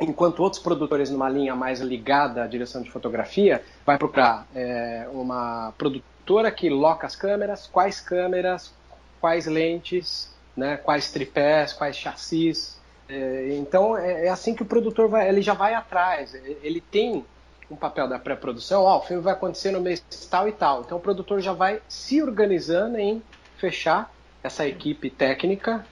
Enquanto 0.00 0.40
outros 0.40 0.62
produtores 0.62 1.10
numa 1.10 1.28
linha 1.28 1.54
mais 1.54 1.80
ligada 1.80 2.42
à 2.42 2.46
direção 2.46 2.82
de 2.82 2.90
fotografia, 2.90 3.62
vai 3.84 3.98
procurar 3.98 4.46
eh, 4.54 5.06
uma 5.12 5.74
produtora 5.76 6.50
que 6.50 6.70
loca 6.70 7.06
as 7.06 7.14
câmeras, 7.14 7.66
quais 7.66 8.00
câmeras, 8.00 8.72
quais 9.20 9.46
lentes, 9.46 10.34
né, 10.56 10.76
quais 10.78 11.10
tripés, 11.10 11.72
quais 11.72 11.96
chassis. 11.96 12.80
É, 13.08 13.54
então 13.54 13.96
é, 13.96 14.26
é 14.26 14.28
assim 14.28 14.54
que 14.54 14.62
o 14.62 14.66
produtor 14.66 15.08
vai, 15.08 15.28
ele 15.28 15.42
já 15.42 15.54
vai 15.54 15.74
atrás. 15.74 16.34
Ele 16.34 16.58
ele 16.62 16.80
tem 16.80 17.24
um 17.70 17.76
papel 17.76 18.08
da 18.08 18.18
pré-produção. 18.18 18.82
Ó, 18.84 18.98
o 18.98 19.02
filme 19.02 19.22
vai 19.22 19.32
acontecer 19.32 19.70
no 19.70 19.80
mês 19.80 20.02
tal 20.30 20.48
e 20.48 20.52
tal. 20.52 20.80
Então 20.80 20.98
o 20.98 21.00
produtor 21.00 21.40
já 21.40 21.52
vai 21.52 21.80
se 21.88 22.22
organizando 22.22 22.98
em 22.98 23.22
fechar 23.58 24.12
essa 24.42 24.66
equipe 24.66 25.10
técnica 25.10 25.84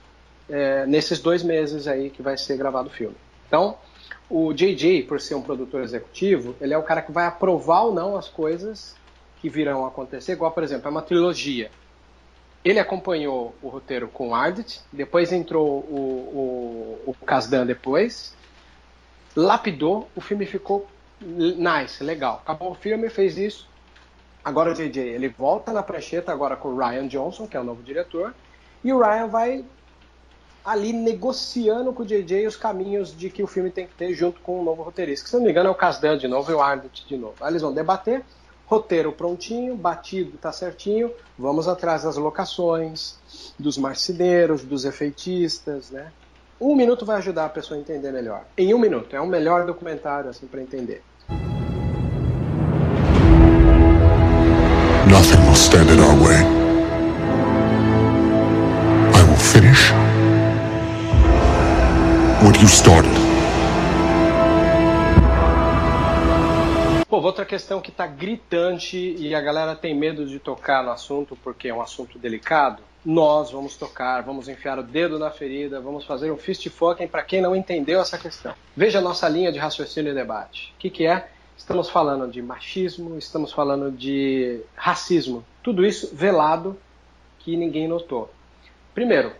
é, 0.49 0.85
nesses 0.85 1.19
dois 1.19 1.43
meses 1.43 1.87
aí 1.87 2.09
que 2.09 2.21
vai 2.21 2.37
ser 2.37 2.57
gravado 2.57 2.89
o 2.89 2.91
filme. 2.91 3.15
Então, 3.47 3.77
o 4.29 4.53
JJ, 4.53 5.03
por 5.03 5.19
ser 5.19 5.35
um 5.35 5.41
produtor 5.41 5.81
executivo, 5.81 6.55
ele 6.61 6.73
é 6.73 6.77
o 6.77 6.83
cara 6.83 7.01
que 7.01 7.11
vai 7.11 7.25
aprovar 7.25 7.85
ou 7.85 7.93
não 7.93 8.15
as 8.15 8.27
coisas 8.27 8.95
que 9.41 9.49
virão 9.49 9.85
acontecer, 9.85 10.33
igual, 10.33 10.51
por 10.51 10.63
exemplo, 10.63 10.87
é 10.87 10.91
uma 10.91 11.01
trilogia. 11.01 11.71
Ele 12.63 12.77
acompanhou 12.77 13.55
o 13.61 13.69
roteiro 13.69 14.07
com 14.09 14.29
o 14.29 14.35
Ardit, 14.35 14.81
depois 14.91 15.31
entrou 15.31 15.79
o, 15.79 16.99
o, 17.05 17.11
o 17.11 17.25
Kasdan 17.25 17.65
depois, 17.65 18.35
lapidou, 19.35 20.09
o 20.15 20.21
filme 20.21 20.45
ficou 20.45 20.85
nice, 21.21 22.03
legal. 22.03 22.41
Acabou 22.43 22.71
o 22.71 22.75
filme, 22.75 23.09
fez 23.09 23.37
isso. 23.37 23.67
Agora 24.43 24.71
o 24.71 24.73
JJ, 24.73 24.99
ele 24.99 25.29
volta 25.29 25.71
na 25.71 25.81
prancheta 25.81 26.31
agora 26.31 26.55
com 26.55 26.69
o 26.69 26.77
Ryan 26.77 27.07
Johnson, 27.07 27.47
que 27.47 27.57
é 27.57 27.59
o 27.59 27.63
novo 27.63 27.81
diretor, 27.81 28.33
e 28.83 28.91
o 28.93 28.99
Ryan 28.99 29.27
vai 29.27 29.65
ali 30.69 30.93
negociando 30.93 31.91
com 31.91 32.03
o 32.03 32.05
JJ 32.05 32.45
os 32.45 32.55
caminhos 32.55 33.15
de 33.15 33.31
que 33.31 33.41
o 33.41 33.47
filme 33.47 33.71
tem 33.71 33.87
que 33.87 33.95
ter 33.95 34.13
junto 34.13 34.39
com 34.41 34.61
o 34.61 34.63
novo 34.63 34.83
roteirista. 34.83 35.23
Que, 35.23 35.29
se 35.31 35.35
não 35.35 35.43
me 35.43 35.49
engano 35.49 35.69
é 35.69 35.71
o 35.71 35.75
Kasdan 35.75 36.15
de 36.15 36.27
novo 36.27 36.51
e 36.51 36.53
o 36.53 36.61
Ardit 36.61 37.07
de 37.07 37.17
novo. 37.17 37.33
Aí 37.41 37.51
eles 37.51 37.63
vão 37.63 37.73
debater, 37.73 38.23
roteiro 38.67 39.11
prontinho, 39.11 39.75
batido, 39.75 40.37
tá 40.37 40.51
certinho, 40.51 41.11
vamos 41.37 41.67
atrás 41.67 42.03
das 42.03 42.17
locações, 42.17 43.17
dos 43.57 43.79
marceneiros, 43.79 44.63
dos 44.63 44.85
efeitistas, 44.85 45.89
né? 45.89 46.11
Um 46.61 46.75
minuto 46.75 47.03
vai 47.03 47.17
ajudar 47.17 47.45
a 47.45 47.49
pessoa 47.49 47.75
a 47.77 47.81
entender 47.81 48.11
melhor. 48.11 48.43
Em 48.55 48.71
um 48.71 48.77
minuto, 48.77 49.15
é 49.15 49.21
um 49.21 49.27
melhor 49.27 49.65
documentário 49.65 50.29
assim 50.29 50.45
para 50.45 50.61
entender. 50.61 51.01
Nothing 55.09 55.41
will 55.47 55.55
stand 55.55 55.89
in 55.91 55.99
our 55.99 56.15
way. 56.23 56.58
What 62.49 62.59
you 62.59 62.67
started. 62.67 63.11
Pô, 67.07 67.17
outra 67.21 67.45
questão 67.45 67.79
que 67.79 67.91
tá 67.91 68.07
gritante 68.07 68.97
e 68.97 69.35
a 69.35 69.41
galera 69.41 69.75
tem 69.75 69.95
medo 69.95 70.25
de 70.25 70.39
tocar 70.39 70.83
no 70.83 70.91
assunto 70.91 71.37
porque 71.43 71.67
é 71.67 71.73
um 71.73 71.81
assunto 71.81 72.17
delicado. 72.17 72.81
Nós 73.05 73.51
vamos 73.51 73.77
tocar, 73.77 74.21
vamos 74.23 74.47
enfiar 74.47 74.79
o 74.79 74.83
dedo 74.83 75.19
na 75.19 75.29
ferida, 75.29 75.79
vamos 75.79 76.05
fazer 76.05 76.31
um 76.31 76.37
fist 76.37 76.67
fucking 76.69 77.07
para 77.07 77.23
quem 77.23 77.41
não 77.41 77.55
entendeu 77.55 78.01
essa 78.01 78.17
questão. 78.17 78.53
Veja 78.75 78.97
a 78.97 79.01
nossa 79.01 79.29
linha 79.29 79.51
de 79.51 79.59
raciocínio 79.59 80.11
e 80.11 80.15
debate. 80.15 80.73
O 80.75 80.79
que, 80.79 80.89
que 80.89 81.05
é? 81.05 81.29
Estamos 81.55 81.89
falando 81.89 82.27
de 82.31 82.41
machismo, 82.41 83.17
estamos 83.17 83.51
falando 83.51 83.91
de 83.91 84.61
racismo. 84.75 85.45
Tudo 85.61 85.85
isso 85.85 86.15
velado 86.15 86.77
que 87.39 87.55
ninguém 87.55 87.87
notou. 87.87 88.31
Primeiro, 88.93 89.33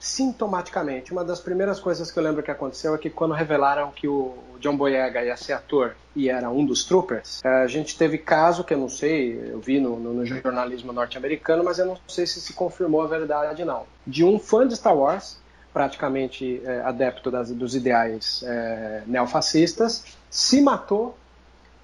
sintomaticamente, 0.00 1.12
uma 1.12 1.22
das 1.22 1.40
primeiras 1.40 1.78
coisas 1.78 2.10
que 2.10 2.18
eu 2.18 2.22
lembro 2.22 2.42
que 2.42 2.50
aconteceu 2.50 2.94
é 2.94 2.98
que 2.98 3.10
quando 3.10 3.34
revelaram 3.34 3.90
que 3.90 4.08
o 4.08 4.34
John 4.58 4.74
Boyega 4.74 5.22
ia 5.22 5.36
ser 5.36 5.52
ator 5.52 5.94
e 6.16 6.30
era 6.30 6.48
um 6.48 6.64
dos 6.64 6.84
troopers, 6.84 7.44
a 7.44 7.66
gente 7.66 7.96
teve 7.98 8.16
caso 8.16 8.64
que 8.64 8.72
eu 8.72 8.78
não 8.78 8.88
sei, 8.88 9.52
eu 9.52 9.60
vi 9.60 9.78
no, 9.78 10.00
no, 10.00 10.14
no 10.14 10.24
jornalismo 10.24 10.90
norte-americano, 10.90 11.62
mas 11.62 11.78
eu 11.78 11.84
não 11.84 11.98
sei 12.08 12.26
se 12.26 12.40
se 12.40 12.54
confirmou 12.54 13.02
a 13.02 13.06
verdade 13.06 13.62
não, 13.62 13.84
de 14.06 14.24
um 14.24 14.38
fã 14.38 14.66
de 14.66 14.74
Star 14.74 14.96
Wars, 14.96 15.38
praticamente 15.70 16.62
é, 16.64 16.80
adepto 16.80 17.30
das, 17.30 17.50
dos 17.50 17.74
ideais 17.74 18.42
é, 18.46 19.02
neofascistas, 19.06 20.16
se 20.30 20.62
matou 20.62 21.14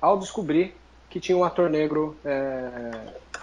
ao 0.00 0.18
descobrir 0.18 0.74
que 1.10 1.20
tinha 1.20 1.36
um 1.36 1.44
ator 1.44 1.68
negro 1.68 2.16
é, 2.24 2.90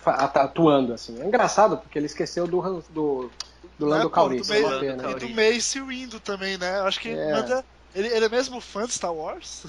atuando 0.04 0.94
assim. 0.94 1.22
É 1.22 1.26
engraçado 1.26 1.78
porque 1.78 1.98
ele 1.98 2.08
esqueceu 2.08 2.48
do, 2.48 2.84
do 2.90 3.32
do 3.78 3.86
Lando 3.86 4.10
pô, 4.10 4.16
Calrissian, 4.16 4.56
do 4.56 4.62
é 4.62 4.62
uma 4.62 4.70
Mace- 4.72 4.86
pena. 4.86 5.12
E 5.12 5.16
do 5.16 5.30
Mace 5.30 5.82
Windu 5.82 6.20
também, 6.20 6.58
né? 6.58 6.80
Acho 6.82 7.00
que 7.00 7.10
É. 7.10 7.32
manda. 7.32 7.66
Ele, 7.96 8.08
ele 8.08 8.26
é 8.26 8.30
mesmo 8.30 8.60
fã 8.60 8.86
de 8.86 8.94
Star 8.94 9.14
Wars? 9.14 9.64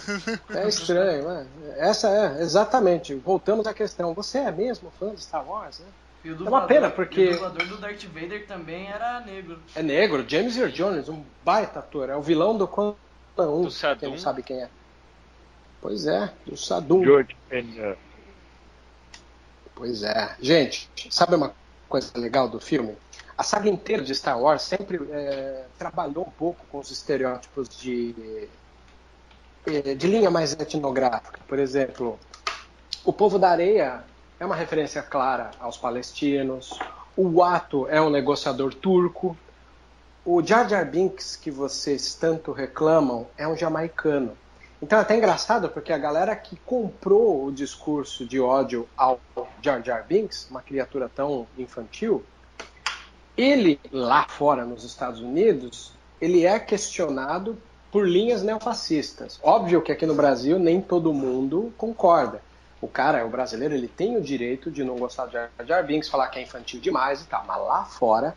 É 0.50 0.66
estranho, 0.68 1.28
né? 1.28 1.46
Essa 1.76 2.08
é, 2.08 2.42
exatamente. 2.42 3.14
Voltamos 3.14 3.66
à 3.66 3.74
questão. 3.74 4.14
Você 4.14 4.38
é 4.38 4.50
mesmo 4.50 4.90
fã 4.98 5.14
de 5.14 5.20
Star 5.22 5.46
Wars, 5.46 5.78
né? 5.80 5.86
E 6.24 6.28
o 6.28 6.30
É 6.30 6.32
uma 6.36 6.44
dublador- 6.44 6.68
pena, 6.68 6.90
porque- 6.90 7.28
O 7.28 7.32
dublador 7.34 7.66
do 7.68 7.76
Darth 7.76 8.02
Vader 8.04 8.46
também 8.46 8.86
era 8.88 9.20
negro. 9.20 9.62
É 9.74 9.82
negro, 9.82 10.24
James 10.26 10.56
Earl 10.56 10.70
Jones, 10.70 11.08
um 11.10 11.22
baita 11.44 11.80
ator. 11.80 12.08
É 12.08 12.16
o 12.16 12.22
vilão 12.22 12.56
do 12.56 12.66
Quantum 12.66 12.96
1, 13.38 13.62
Do 13.64 13.70
Sadum. 13.70 14.00
quem 14.00 14.10
não 14.10 14.18
sabe 14.18 14.42
quem 14.42 14.62
é. 14.62 14.70
Pois 15.82 16.06
é, 16.06 16.32
do 16.46 16.56
Sadum. 16.56 17.04
George. 17.04 17.36
Pois 19.74 20.02
é. 20.02 20.34
Gente, 20.40 20.88
sabe 21.10 21.34
uma 21.34 21.54
coisa 21.88 22.10
legal 22.16 22.48
do 22.48 22.58
filme? 22.60 22.96
A 23.36 23.42
saga 23.42 23.68
inteira 23.68 24.02
de 24.02 24.14
Star 24.14 24.40
Wars 24.40 24.62
sempre 24.62 25.00
é, 25.10 25.64
trabalhou 25.76 26.24
um 26.26 26.30
pouco 26.30 26.64
com 26.70 26.78
os 26.78 26.90
estereótipos 26.90 27.68
de, 27.68 28.48
eh, 29.66 29.94
de 29.94 30.06
linha 30.06 30.30
mais 30.30 30.52
etnográfica. 30.52 31.40
Por 31.48 31.58
exemplo, 31.58 32.18
o 33.04 33.12
povo 33.12 33.38
da 33.38 33.50
areia 33.50 34.04
é 34.38 34.46
uma 34.46 34.54
referência 34.54 35.02
clara 35.02 35.50
aos 35.58 35.76
palestinos. 35.76 36.78
O 37.16 37.38
Watto 37.38 37.88
é 37.88 38.00
um 38.00 38.08
negociador 38.08 38.72
turco. 38.72 39.36
O 40.24 40.40
Jar 40.42 40.68
Jar 40.68 40.88
Binks, 40.88 41.34
que 41.34 41.50
vocês 41.50 42.14
tanto 42.14 42.52
reclamam, 42.52 43.26
é 43.36 43.48
um 43.48 43.56
jamaicano. 43.56 44.36
Então 44.80 44.98
é 44.98 45.02
até 45.02 45.16
engraçado 45.16 45.68
porque 45.68 45.92
a 45.92 45.98
galera 45.98 46.36
que 46.36 46.56
comprou 46.56 47.46
o 47.46 47.52
discurso 47.52 48.24
de 48.26 48.38
ódio 48.38 48.88
ao 48.96 49.18
Jar 49.60 49.82
Jar 49.82 50.04
Binks, 50.06 50.48
uma 50.50 50.62
criatura 50.62 51.08
tão 51.08 51.46
infantil, 51.58 52.24
ele 53.36 53.80
lá 53.92 54.26
fora 54.28 54.64
nos 54.64 54.84
Estados 54.84 55.20
Unidos, 55.20 55.92
ele 56.20 56.44
é 56.44 56.58
questionado 56.58 57.58
por 57.90 58.08
linhas 58.08 58.42
neofascistas. 58.42 59.38
Óbvio 59.42 59.82
que 59.82 59.92
aqui 59.92 60.06
no 60.06 60.14
Brasil 60.14 60.58
nem 60.58 60.80
todo 60.80 61.12
mundo 61.12 61.72
concorda. 61.76 62.42
O 62.80 62.88
cara, 62.88 63.24
o 63.24 63.30
brasileiro, 63.30 63.74
ele 63.74 63.88
tem 63.88 64.16
o 64.16 64.20
direito 64.20 64.70
de 64.70 64.84
não 64.84 64.96
gostar 64.96 65.26
de 65.26 65.66
Jar 65.66 65.86
Binks, 65.86 66.08
falar 66.08 66.28
que 66.28 66.38
é 66.38 66.42
infantil 66.42 66.80
demais 66.80 67.22
e 67.22 67.26
tal. 67.26 67.44
Mas 67.46 67.58
lá 67.58 67.84
fora 67.84 68.36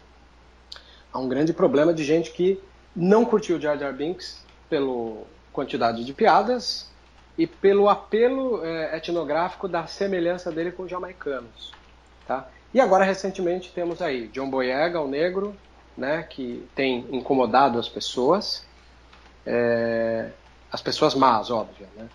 há 1.11 1.19
um 1.19 1.27
grande 1.27 1.53
problema 1.53 1.93
de 1.93 2.03
gente 2.03 2.31
que 2.31 2.61
não 2.95 3.25
curtiu 3.25 3.59
Jar 3.59 3.77
Jar 3.77 3.93
Binks 3.93 4.41
pela 4.69 5.23
quantidade 5.51 6.05
de 6.05 6.13
piadas 6.13 6.89
e 7.37 7.45
pelo 7.45 7.89
apelo 7.89 8.63
eh, 8.63 8.97
etnográfico 8.97 9.67
da 9.67 9.85
semelhança 9.85 10.51
dele 10.51 10.71
com 10.71 10.83
os 10.83 10.89
jamaicanos, 10.89 11.71
tá? 12.25 12.47
E 12.77 12.79
agora 12.79 13.03
recentemente 13.03 13.71
temos 13.73 14.03
aí 14.03 14.27
John 14.27 14.51
Boyega, 14.51 15.01
o 15.01 15.07
negro, 15.07 15.57
né, 15.97 16.21
que 16.21 16.63
tem 16.75 17.07
incomodado 17.09 17.79
as 17.79 17.89
pessoas, 17.89 18.63
eh, 19.47 20.29
as 20.71 20.79
pessoas 20.79 21.15
más, 21.15 21.49
óbvio, 21.49 21.87
né? 21.97 22.07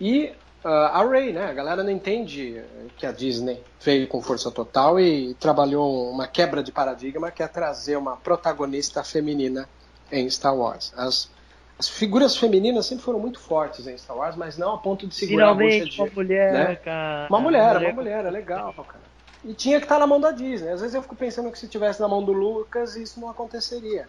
E 0.00 0.32
ah, 0.64 1.00
a 1.00 1.04
Ray, 1.04 1.34
né? 1.34 1.44
A 1.44 1.52
galera 1.52 1.84
não 1.84 1.90
entende 1.90 2.64
que 2.96 3.04
a 3.04 3.12
Disney 3.12 3.62
veio 3.78 4.08
com 4.08 4.22
força 4.22 4.50
total 4.50 4.98
e 4.98 5.34
trabalhou 5.34 6.10
uma 6.10 6.26
quebra 6.26 6.62
de 6.62 6.72
paradigma 6.72 7.30
que 7.30 7.42
é 7.42 7.46
trazer 7.46 7.96
uma 7.96 8.16
protagonista 8.16 9.04
feminina 9.04 9.68
em 10.10 10.30
Star 10.30 10.56
Wars. 10.56 10.94
As, 10.96 11.30
as 11.78 11.90
figuras 11.90 12.34
femininas 12.38 12.86
sempre 12.86 13.04
foram 13.04 13.20
muito 13.20 13.38
fortes 13.38 13.86
em 13.86 13.98
Star 13.98 14.16
Wars, 14.16 14.34
mas 14.34 14.56
não 14.56 14.76
a 14.76 14.78
ponto 14.78 15.06
de 15.06 15.14
segurar 15.14 15.50
a 15.50 15.52
bucha 15.52 15.68
Finalmente, 15.68 15.90
de 15.90 16.00
uma 16.00 16.10
mulher, 16.10 16.52
né? 16.54 16.76
cara. 16.76 17.26
uma 17.28 17.40
mulher, 17.40 17.76
uma 17.76 17.92
mulher, 17.92 18.24
é 18.24 18.30
legal, 18.30 18.72
cara. 18.72 19.09
E 19.44 19.54
tinha 19.54 19.78
que 19.78 19.86
estar 19.86 19.98
na 19.98 20.06
mão 20.06 20.20
da 20.20 20.30
Disney. 20.30 20.68
Às 20.70 20.80
vezes 20.80 20.94
eu 20.94 21.02
fico 21.02 21.16
pensando 21.16 21.50
que 21.50 21.58
se 21.58 21.66
tivesse 21.68 22.00
na 22.00 22.06
mão 22.08 22.22
do 22.22 22.32
Lucas, 22.32 22.94
isso 22.96 23.18
não 23.20 23.30
aconteceria. 23.30 24.06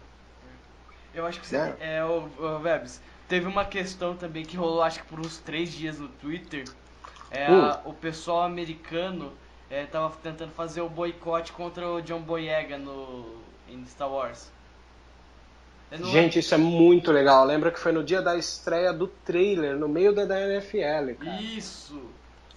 Eu 1.14 1.26
acho 1.26 1.40
que 1.40 1.46
você. 1.46 1.58
Né? 1.58 1.74
É, 1.80 2.04
o, 2.04 2.28
o 2.38 2.58
Vebs, 2.58 3.00
teve 3.28 3.46
uma 3.46 3.64
questão 3.64 4.14
também 4.16 4.44
que 4.44 4.56
rolou, 4.56 4.82
acho 4.82 5.00
que 5.00 5.06
por 5.06 5.20
uns 5.20 5.38
três 5.38 5.70
dias 5.72 5.98
no 5.98 6.08
Twitter. 6.08 6.64
É, 7.30 7.50
Hum. 7.50 7.64
a- 7.64 7.80
o 7.86 7.94
pessoal 7.94 8.42
americano 8.42 9.32
é, 9.70 9.84
tava 9.86 10.14
tentando 10.22 10.52
fazer 10.52 10.82
o 10.82 10.88
boicote 10.88 11.50
contra 11.52 11.88
o 11.88 12.02
John 12.02 12.20
Boyega 12.20 12.76
no, 12.76 13.24
em 13.68 13.84
Star 13.86 14.10
Wars. 14.10 14.50
Gente, 16.04 16.38
isso 16.38 16.54
é 16.54 16.58
muito 16.58 17.12
legal. 17.12 17.44
Lembra 17.44 17.70
que 17.70 17.78
foi 17.78 17.92
no 17.92 18.02
dia 18.02 18.22
da 18.22 18.34
estreia 18.36 18.92
do 18.94 19.06
trailer, 19.06 19.76
no 19.76 19.86
meio 19.88 20.14
da, 20.14 20.24
da 20.24 20.40
NFL, 20.40 21.14
cara. 21.22 21.40
Isso! 21.42 22.00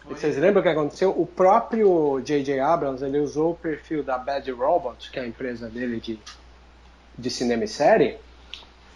Foi- 0.07 0.15
vocês 0.15 0.37
lembram 0.37 0.59
o 0.59 0.63
que 0.63 0.69
aconteceu? 0.69 1.09
O 1.11 1.25
próprio 1.25 2.21
J.J. 2.21 2.59
Abrams 2.59 3.03
ele 3.03 3.19
usou 3.19 3.51
o 3.51 3.55
perfil 3.55 4.03
da 4.03 4.17
Bad 4.17 4.49
Robot, 4.51 5.09
que 5.11 5.19
é 5.19 5.23
a 5.23 5.27
empresa 5.27 5.67
dele 5.69 5.99
de, 5.99 6.19
de 7.17 7.29
cinema 7.29 7.63
e 7.63 7.67
série, 7.67 8.17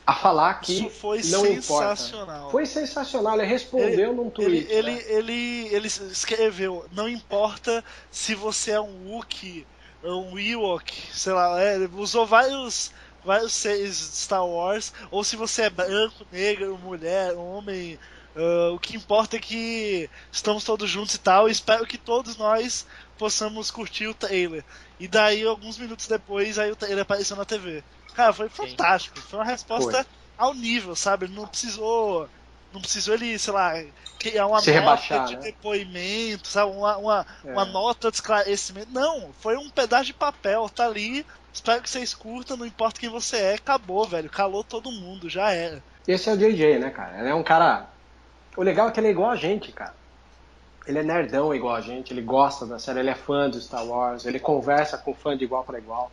a 0.06 0.14
falar 0.16 0.56
que 0.56 0.74
Isso 0.74 0.90
foi 0.90 1.22
não 1.26 1.46
importa. 1.46 1.96
sensacional. 1.96 2.50
Foi 2.52 2.66
sensacional. 2.66 3.38
Ele 3.40 3.46
respondeu 3.48 4.14
num 4.14 4.30
tweet. 4.30 4.72
Ele, 4.72 4.92
né? 4.92 5.02
ele, 5.08 5.14
ele, 5.14 5.76
ele 5.76 5.88
escreveu, 5.88 6.86
não 6.92 7.08
importa 7.08 7.84
se 8.10 8.34
você 8.34 8.72
é 8.72 8.82
um 8.82 9.12
Wookiee, 9.12 9.68
um 10.04 10.38
Ewok, 10.40 10.94
sei 11.14 11.34
lá, 11.34 11.62
é, 11.62 11.76
ele 11.76 11.90
usou 11.94 12.26
vários, 12.26 12.92
vários 13.24 13.54
seres 13.54 13.98
de 13.98 14.18
Star 14.18 14.46
Wars, 14.48 14.94
ou 15.12 15.24
se 15.24 15.36
você 15.36 15.64
é 15.64 15.70
branco, 15.70 16.26
negro, 16.32 16.78
mulher, 16.78 17.36
homem, 17.36 18.00
ah, 18.40 18.72
o 18.74 18.80
que 18.80 18.96
importa 18.96 19.36
é 19.36 19.40
que 19.40 20.10
estamos 20.32 20.64
todos 20.64 20.90
juntos 20.90 21.16
e 21.16 21.20
tal, 21.20 21.48
e 21.48 21.52
espero 21.52 21.86
que 21.86 21.98
todos 21.98 22.38
nós 22.38 22.86
possamos 23.18 23.70
curtir 23.70 24.08
o 24.08 24.14
trailer. 24.14 24.64
E 25.00 25.08
daí, 25.08 25.44
alguns 25.44 25.78
minutos 25.78 26.08
depois, 26.08 26.58
aí 26.58 26.72
o 26.72 26.76
trailer 26.76 27.02
apareceu 27.02 27.36
na 27.36 27.46
TV. 27.46 27.84
Cara, 28.14 28.32
foi 28.34 28.50
fantástico. 28.50 29.20
Foi 29.20 29.40
uma 29.40 29.46
resposta 29.46 29.92
Foi. 30.04 30.06
ao 30.38 30.54
nível, 30.54 30.96
sabe? 30.96 31.26
Ele 31.26 31.36
não 31.36 31.48
precisou. 31.48 32.30
Não 32.72 32.80
precisou 32.82 33.16
ele, 33.16 33.38
sei 33.40 33.52
lá, 33.54 33.74
criar 34.20 34.46
uma 34.46 34.60
Se 34.62 34.68
nota 34.72 34.80
rebaixar, 34.80 35.26
de 35.26 35.36
né? 35.38 35.42
depoimento, 35.42 36.48
sabe? 36.48 36.72
Uma, 36.72 36.98
uma, 36.98 37.26
É. 37.44 37.52
uma 37.52 37.66
nota 37.66 38.12
de 38.12 38.18
esclarecimento. 38.18 38.92
Não, 38.92 39.32
foi 39.40 39.58
um 39.58 39.70
pedaço 39.70 40.06
de 40.06 40.14
papel, 40.14 40.70
tá 40.70 40.86
ali. 40.86 41.26
Espero 41.52 41.82
que 41.82 41.90
vocês 41.90 42.14
curtam, 42.14 42.56
não 42.58 42.66
importa 42.66 43.00
quem 43.00 43.10
você 43.10 43.38
é, 43.38 43.54
acabou, 43.56 44.06
velho. 44.06 44.30
Calou 44.30 44.64
todo 44.64 44.92
mundo, 44.92 45.28
já 45.30 45.50
era. 45.52 45.82
Esse 46.08 46.30
é 46.30 46.34
o 46.34 46.38
JJ, 46.38 46.78
né, 46.78 46.90
cara? 46.92 47.20
Ele 47.20 47.30
é 47.30 47.34
um 47.36 47.44
cara. 47.44 47.88
O 48.60 48.62
legal 48.62 48.90
é 48.90 48.92
que 48.92 49.00
ele 49.00 49.08
é 49.08 49.12
igual 49.12 49.32
a 49.32 49.38
gente, 49.38 49.72
cara. 49.72 49.94
Ele 50.86 51.00
é 51.00 51.04
nerdão 51.04 51.56
igual 51.56 51.76
a 51.76 51.80
gente, 51.80 52.12
ele 52.12 52.22
gosta 52.22 52.66
da 52.66 52.78
série, 52.78 53.00
ele 53.00 53.10
é 53.10 53.16
fã 53.16 53.50
do 53.50 53.58
Star 53.58 53.86
Wars, 53.86 54.26
ele 54.26 54.38
conversa 54.38 54.98
com 54.98 55.14
fã 55.14 55.38
de 55.38 55.46
igual 55.46 55.64
para 55.64 55.78
igual. 55.78 56.12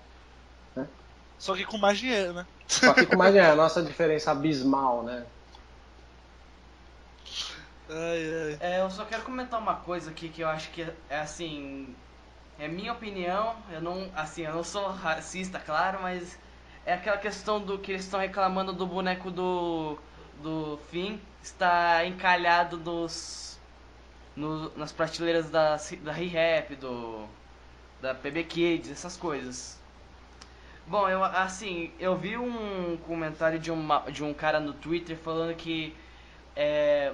Só 1.41 1.57
que 1.57 1.65
com 1.65 1.77
mais 1.77 1.99
dinheiro, 1.99 2.33
né? 2.35 2.47
Só 2.69 2.95
que 2.95 3.05
com 3.05 3.17
mais 3.17 3.35
é 3.35 3.45
a 3.45 3.57
nossa 3.57 3.83
diferença 3.83 4.31
abismal, 4.31 5.03
né? 5.03 5.27
Ai, 7.91 7.99
ai. 7.99 8.59
É, 8.61 8.81
eu 8.81 8.91
só 8.93 9.05
quero 9.05 9.25
comentar 9.25 9.61
uma 9.61 9.75
coisa 9.75 10.13
aqui 10.13 10.29
que 10.29 10.43
eu 10.43 10.49
acho 10.49 10.71
que 10.71 10.87
é 11.11 11.19
assim, 11.19 11.93
é 12.61 12.69
minha 12.69 12.93
opinião, 12.93 13.57
eu 13.73 13.81
não, 13.81 14.09
assim, 14.15 14.43
eu 14.43 14.55
não 14.55 14.63
sou 14.63 14.87
racista, 14.87 15.59
claro, 15.59 15.99
mas 16.01 16.39
é 16.85 16.95
aquela 16.95 17.19
questão 17.19 17.59
do 17.61 17.77
que 17.77 17.91
eles 17.91 18.05
estão 18.05 18.21
reclamando 18.21 18.73
do 18.73 18.87
boneco 18.87 19.33
do 19.33 19.99
do 20.41 20.79
Finn 20.91 21.19
está 21.47 22.05
encalhado 22.07 22.77
nos 22.79 23.59
no- 24.37 24.71
nas 24.77 24.93
prateleiras 24.93 25.51
da 25.51 25.77
da 26.03 26.13
Rehap, 26.13 26.77
do 26.77 27.27
da 28.01 28.15
PB 28.15 28.45
Kids, 28.45 28.91
essas 28.91 29.17
coisas. 29.17 29.79
Bom, 30.87 31.09
eu 31.09 31.23
assim, 31.25 31.91
eu 31.99 32.17
vi 32.17 32.37
um 32.39 32.97
comentário 32.99 33.59
de 33.59 33.71
uma 33.73 34.01
de 34.11 34.23
um 34.25 34.33
cara 34.35 34.61
no 34.61 34.73
Twitter 34.73 35.17
falando 35.17 35.55
que 35.57 35.95
é, 36.57 37.13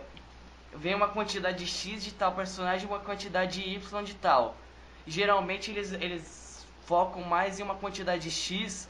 vem 0.75 0.95
uma 0.95 1.09
quantidade 1.09 1.67
X 1.67 2.05
de 2.05 2.13
tal 2.13 2.33
personagem 2.33 2.87
e 2.89 2.91
uma 2.91 3.01
quantidade 3.01 3.61
Y 3.63 4.03
de 4.05 4.15
tal. 4.15 4.57
Geralmente 5.07 5.71
eles, 5.71 5.93
eles 5.93 6.67
focam 6.87 7.23
mais 7.23 7.61
em 7.61 7.63
uma 7.63 7.75
quantidade 7.77 8.31
X, 8.31 8.89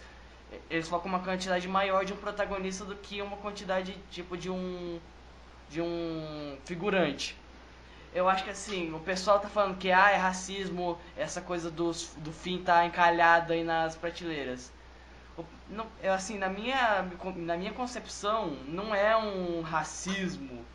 eles 0.70 0.88
focam 0.88 1.09
uma 1.11 1.20
quantidade 1.20 1.66
maior 1.68 2.05
de 2.05 2.12
um 2.12 2.16
protagonista 2.16 2.84
do 2.84 2.97
que 2.97 3.22
uma 3.22 3.36
quantidade 3.38 3.97
tipo 4.11 4.36
de 4.36 4.51
um 4.51 5.01
de 5.72 5.80
um 5.82 6.58
figurante. 6.64 7.36
Eu 8.12 8.28
acho 8.28 8.44
que 8.44 8.50
assim, 8.50 8.92
o 8.94 9.00
pessoal 9.00 9.40
tá 9.40 9.48
falando 9.48 9.78
que 9.78 9.90
ah, 9.92 10.10
é 10.10 10.16
racismo, 10.16 11.00
essa 11.16 11.40
coisa 11.42 11.70
dos, 11.70 12.14
do 12.16 12.32
fim 12.32 12.62
tá 12.62 12.84
encalhado 12.86 13.52
aí 13.52 13.64
nas 13.64 13.96
prateleiras. 13.96 14.72
Não- 15.68 15.90
eu, 16.02 16.12
assim, 16.12 16.38
na 16.38 16.48
minha, 16.48 17.02
na 17.36 17.56
minha 17.56 17.72
concepção, 17.72 18.50
não 18.66 18.94
é 18.94 19.16
um 19.16 19.60
racismo. 19.62 20.66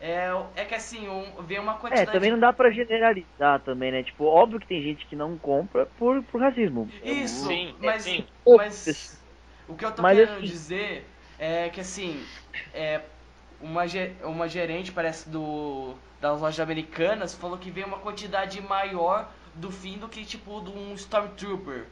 É, 0.00 0.28
é 0.56 0.64
que 0.64 0.74
assim, 0.74 1.08
um, 1.08 1.42
vem 1.44 1.58
uma 1.58 1.74
É, 1.88 2.06
quantidade. 2.06 2.06
também 2.06 2.30
não 2.30 2.38
dá 2.38 2.52
pra 2.52 2.70
generalizar 2.70 3.62
também, 3.62 3.90
né? 3.92 4.02
Tipo, 4.02 4.24
óbvio 4.24 4.60
que 4.60 4.66
tem 4.66 4.82
gente 4.82 5.06
que 5.06 5.16
não 5.16 5.38
compra 5.38 5.86
por, 5.86 6.22
por 6.24 6.40
racismo. 6.40 6.92
Isso, 7.02 7.46
Sim, 7.46 7.76
mas, 7.78 8.02
sim. 8.02 8.26
mas 8.48 9.24
o 9.68 9.76
que 9.76 9.84
eu 9.84 9.94
tô 9.94 10.04
Mas 10.04 10.04
querendo 10.04 10.42
assim- 10.42 10.42
dizer 10.42 11.06
é 11.38 11.68
que 11.70 11.80
assim, 11.80 12.28
é, 12.72 13.00
uma, 13.60 13.82
uma 14.24 14.48
gerente, 14.48 14.92
parece, 14.92 15.28
do 15.28 15.94
das 16.20 16.40
lojas 16.40 16.60
americanas, 16.60 17.34
falou 17.34 17.58
que 17.58 17.70
veio 17.70 17.86
uma 17.86 17.98
quantidade 17.98 18.60
maior 18.60 19.32
do 19.54 19.70
fim 19.70 19.98
do 19.98 20.08
que 20.08 20.24
tipo 20.24 20.60
de 20.60 20.70
um 20.70 20.94
Stormtrooper. 20.94 21.86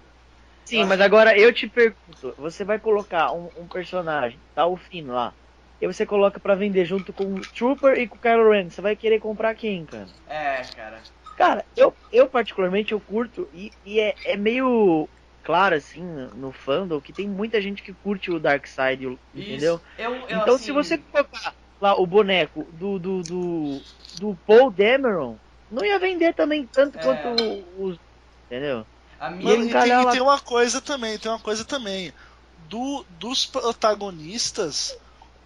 Sim, 0.64 0.85
mas 0.85 1.01
agora 1.01 1.37
eu 1.39 1.53
te 1.53 1.69
pergunto, 1.69 2.35
você 2.37 2.64
vai 2.64 2.79
colocar 2.79 3.33
um, 3.33 3.51
um 3.57 3.66
personagem, 3.69 4.43
tá 4.55 4.66
o 4.66 4.77
Finn 4.77 5.07
lá, 5.07 5.35
e 5.81 5.87
você 5.87 6.05
coloca 6.07 6.39
pra 6.39 6.55
vender 6.55 6.85
junto 6.85 7.12
com 7.12 7.35
o 7.37 7.47
Trooper 7.47 7.99
e 7.99 8.07
com 8.09 8.16
o 8.16 8.21
Kylo 8.21 8.51
Ren, 8.51 8.69
você 8.69 8.83
vai 8.83 8.95
querer 8.95 9.19
comprar 9.19 9.55
quem, 9.55 9.87
cara? 9.87 10.12
É, 10.27 10.62
cara. 10.77 11.03
Cara, 11.37 11.64
eu, 11.77 11.97
eu 12.11 12.29
particularmente 12.29 12.93
eu 12.93 13.01
curto 13.01 13.49
e, 13.53 13.73
e 13.85 14.01
é, 14.01 14.19
é 14.25 14.37
meio 14.37 15.09
claro 15.49 15.74
assim 15.76 16.03
no, 16.05 16.53
fandom 16.53 17.01
que 17.01 17.12
tem 17.14 17.28
muita 17.28 17.61
gente 17.62 17.82
que 17.82 17.94
curte 17.94 18.30
o 18.30 18.38
Dark 18.40 18.66
Side, 18.66 19.07
entendeu? 19.32 19.80
Isso. 19.80 19.82
Eu, 19.96 20.28
eu, 20.28 20.42
Então 20.42 20.44
assim, 20.44 20.64
se 20.64 20.72
você 20.72 20.99
colocar 20.99 21.57
lá 21.80 21.94
o 22.01 22.07
boneco 22.07 22.70
do 22.72 22.99
do, 22.99 23.24
do, 23.24 23.86
do 24.12 24.36
Paul 24.46 24.70
Dameron, 24.72 25.40
não 25.70 25.84
ia 25.84 25.99
vender 25.99 26.34
também 26.34 26.66
tanto 26.68 26.99
É. 26.99 27.01
quanto 27.01 27.28
os, 27.80 27.99
entendeu? 28.46 28.86
a 29.18 29.30
E 29.38 29.51
minha, 29.55 29.64
e, 29.70 29.74
tem, 29.76 30.03
e 30.03 30.07
lá- 30.07 30.07
tem 30.07 30.20
uma 30.20 30.40
coisa 30.40 30.80
também, 30.82 31.18
tem 31.18 31.30
uma 31.30 31.40
coisa 31.42 31.64
também. 31.64 32.12
Do, 32.57 33.07
dos 33.09 33.46
protagonistas, 33.46 34.90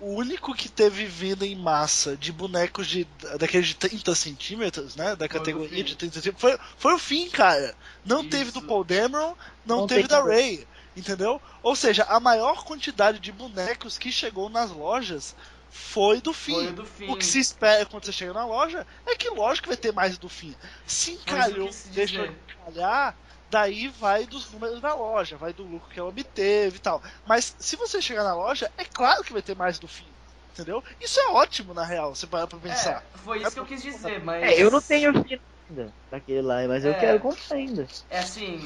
o 0.02 0.14
único 0.16 0.52
que 0.54 0.68
teve 0.68 1.06
venda 1.06 1.46
em 1.46 1.54
massa 1.54 2.16
de 2.16 2.32
bonecos 2.32 2.86
de 2.88 3.04
daqueles 3.38 3.68
de 3.68 3.76
30 3.76 4.14
centímetros, 4.14 4.96
né? 4.96 5.14
Da 5.16 5.28
categoria 5.28 5.82
de 5.84 5.94
30 5.96 6.14
centímetros, 6.16 6.40
foi, 6.40 6.58
foi 6.76 6.94
o 6.94 6.98
fim, 6.98 7.30
cara. 7.30 7.74
Não 8.04 8.20
Isso. 8.20 8.30
teve 8.30 8.50
do 8.50 8.60
Paul 8.62 8.82
Dameron, 8.84 9.34
não, 9.64 9.78
Não 9.82 9.86
teve 9.86 10.08
da 10.08 10.20
do- 10.20 10.26
Ray. 10.28 10.66
Entendeu? 10.94 11.40
Ou 11.62 11.74
seja, 11.74 12.02
a 12.04 12.20
maior 12.20 12.64
quantidade 12.64 13.18
de 13.18 13.32
bonecos 13.32 13.96
que 13.96 14.12
chegou 14.12 14.50
nas 14.50 14.70
lojas 14.70 15.34
foi 15.70 16.20
do 16.20 16.34
fim. 16.34 16.52
Foi 16.52 16.66
o 16.66 16.72
do 16.72 16.84
Finn. 16.84 17.08
O 17.10 17.16
que 17.16 17.24
se 17.24 17.38
espera 17.38 17.86
quando 17.86 18.04
você 18.04 18.12
chega 18.12 18.34
na 18.34 18.44
loja 18.44 18.86
é 19.06 19.16
que 19.16 19.30
lógico 19.30 19.62
que 19.62 19.68
vai 19.68 19.76
ter 19.78 19.90
mais 19.92 20.18
do 20.18 20.28
fim. 20.28 20.54
Se 20.86 21.12
encalhou, 21.12 21.68
quis 21.68 21.84
dizer. 21.84 21.94
deixou 21.94 22.26
de 22.26 22.34
encalhar, 22.60 23.16
daí 23.52 23.88
vai 23.88 24.26
dos 24.26 24.50
números 24.50 24.80
da 24.80 24.94
loja, 24.94 25.36
vai 25.36 25.52
do 25.52 25.62
lucro 25.62 25.88
que 25.90 26.00
ela 26.00 26.08
obteve 26.08 26.78
e 26.78 26.80
tal. 26.80 27.02
Mas 27.26 27.54
se 27.60 27.76
você 27.76 28.00
chegar 28.00 28.24
na 28.24 28.34
loja, 28.34 28.70
é 28.78 28.84
claro 28.84 29.22
que 29.22 29.32
vai 29.32 29.42
ter 29.42 29.54
mais 29.54 29.78
do 29.78 29.86
fim. 29.86 30.10
Entendeu? 30.52 30.82
Isso 31.00 31.20
é 31.20 31.28
ótimo, 31.28 31.72
na 31.74 31.84
real, 31.84 32.14
você 32.14 32.26
parar 32.26 32.46
pra 32.46 32.58
pensar. 32.58 33.02
É, 33.14 33.18
foi 33.18 33.42
isso 33.42 33.52
que 33.52 33.60
eu 33.60 33.66
quis 33.66 33.82
dizer, 33.82 34.22
mas. 34.24 34.42
É, 34.42 34.62
eu 34.62 34.70
não 34.70 34.80
tenho 34.80 35.12
Finn 35.12 35.38
ainda 35.68 35.94
daquele 36.10 36.42
lá, 36.42 36.66
mas 36.66 36.84
eu 36.84 36.92
É. 36.92 37.00
quero 37.00 37.20
comprar 37.20 37.56
ainda. 37.56 37.86
É 38.10 38.18
assim, 38.18 38.60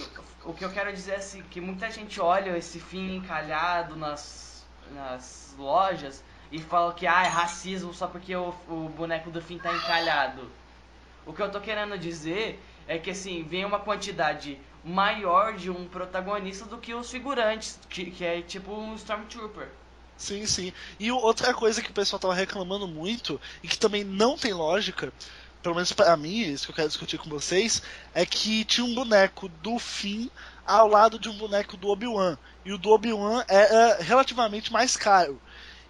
o 0.44 0.52
que 0.52 0.64
eu 0.64 0.70
quero 0.70 0.92
dizer 0.92 1.12
é 1.12 1.16
assim, 1.16 1.42
que 1.42 1.60
muita 1.60 1.90
gente 1.90 2.20
olha 2.20 2.56
esse 2.56 2.80
fim 2.80 3.16
encalhado 3.16 3.96
nas, 3.96 4.66
nas 4.92 5.54
lojas 5.56 6.22
e 6.50 6.60
fala 6.60 6.92
que 6.94 7.06
ah, 7.06 7.24
é 7.24 7.28
racismo 7.28 7.92
só 7.94 8.06
porque 8.08 8.34
o, 8.34 8.48
o 8.68 8.88
boneco 8.88 9.30
do 9.30 9.40
fim 9.40 9.58
tá 9.58 9.72
encalhado. 9.72 10.50
O 11.26 11.32
que 11.32 11.42
eu 11.42 11.50
tô 11.50 11.60
querendo 11.60 11.98
dizer 11.98 12.60
é 12.86 12.98
que 12.98 13.10
assim, 13.10 13.44
vem 13.44 13.64
uma 13.64 13.80
quantidade 13.80 14.58
maior 14.86 15.54
de 15.56 15.68
um 15.68 15.88
protagonista 15.88 16.64
do 16.64 16.78
que 16.78 16.94
os 16.94 17.10
figurantes, 17.10 17.78
que, 17.88 18.10
que 18.10 18.24
é 18.24 18.40
tipo 18.40 18.72
um 18.72 18.94
Stormtrooper. 18.94 19.68
Sim, 20.16 20.46
sim. 20.46 20.72
E 20.98 21.10
outra 21.10 21.52
coisa 21.52 21.82
que 21.82 21.90
o 21.90 21.94
pessoal 21.94 22.20
tava 22.20 22.34
reclamando 22.34 22.86
muito 22.86 23.40
e 23.62 23.68
que 23.68 23.76
também 23.76 24.04
não 24.04 24.38
tem 24.38 24.54
lógica, 24.54 25.12
pelo 25.60 25.74
menos 25.74 25.92
pra 25.92 26.16
mim, 26.16 26.38
isso 26.38 26.66
que 26.66 26.70
eu 26.70 26.76
quero 26.76 26.88
discutir 26.88 27.18
com 27.18 27.28
vocês, 27.28 27.82
é 28.14 28.24
que 28.24 28.64
tinha 28.64 28.86
um 28.86 28.94
boneco 28.94 29.48
do 29.48 29.78
Finn 29.78 30.28
ao 30.64 30.86
lado 30.86 31.18
de 31.18 31.28
um 31.28 31.36
boneco 31.36 31.76
do 31.76 31.88
Obi-Wan. 31.88 32.38
E 32.64 32.72
o 32.72 32.78
do 32.78 32.90
Obi-Wan 32.90 33.44
era 33.48 34.00
relativamente 34.00 34.72
mais 34.72 34.96
caro. 34.96 35.40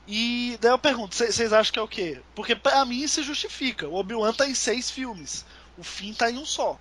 E 0.09 0.57
daí 0.61 0.71
eu 0.71 0.79
pergunto, 0.79 1.15
vocês 1.15 1.53
acham 1.53 1.73
que 1.73 1.79
é 1.79 1.83
o 1.83 1.89
quê? 1.89 2.23
Porque 2.35 2.57
pra 2.57 2.85
mim 2.87 3.07
se 3.07 3.23
justifica. 3.23 3.87
O 3.89 3.97
Obi-Wan 3.97 4.33
tá 4.33 4.49
em 4.49 4.55
seis 4.55 4.91
filmes. 4.91 5.45
O 5.77 5.85
Finn 5.85 6.15
tá 6.15 6.31
em 6.31 6.39
um 6.39 6.47
só. 6.47 6.79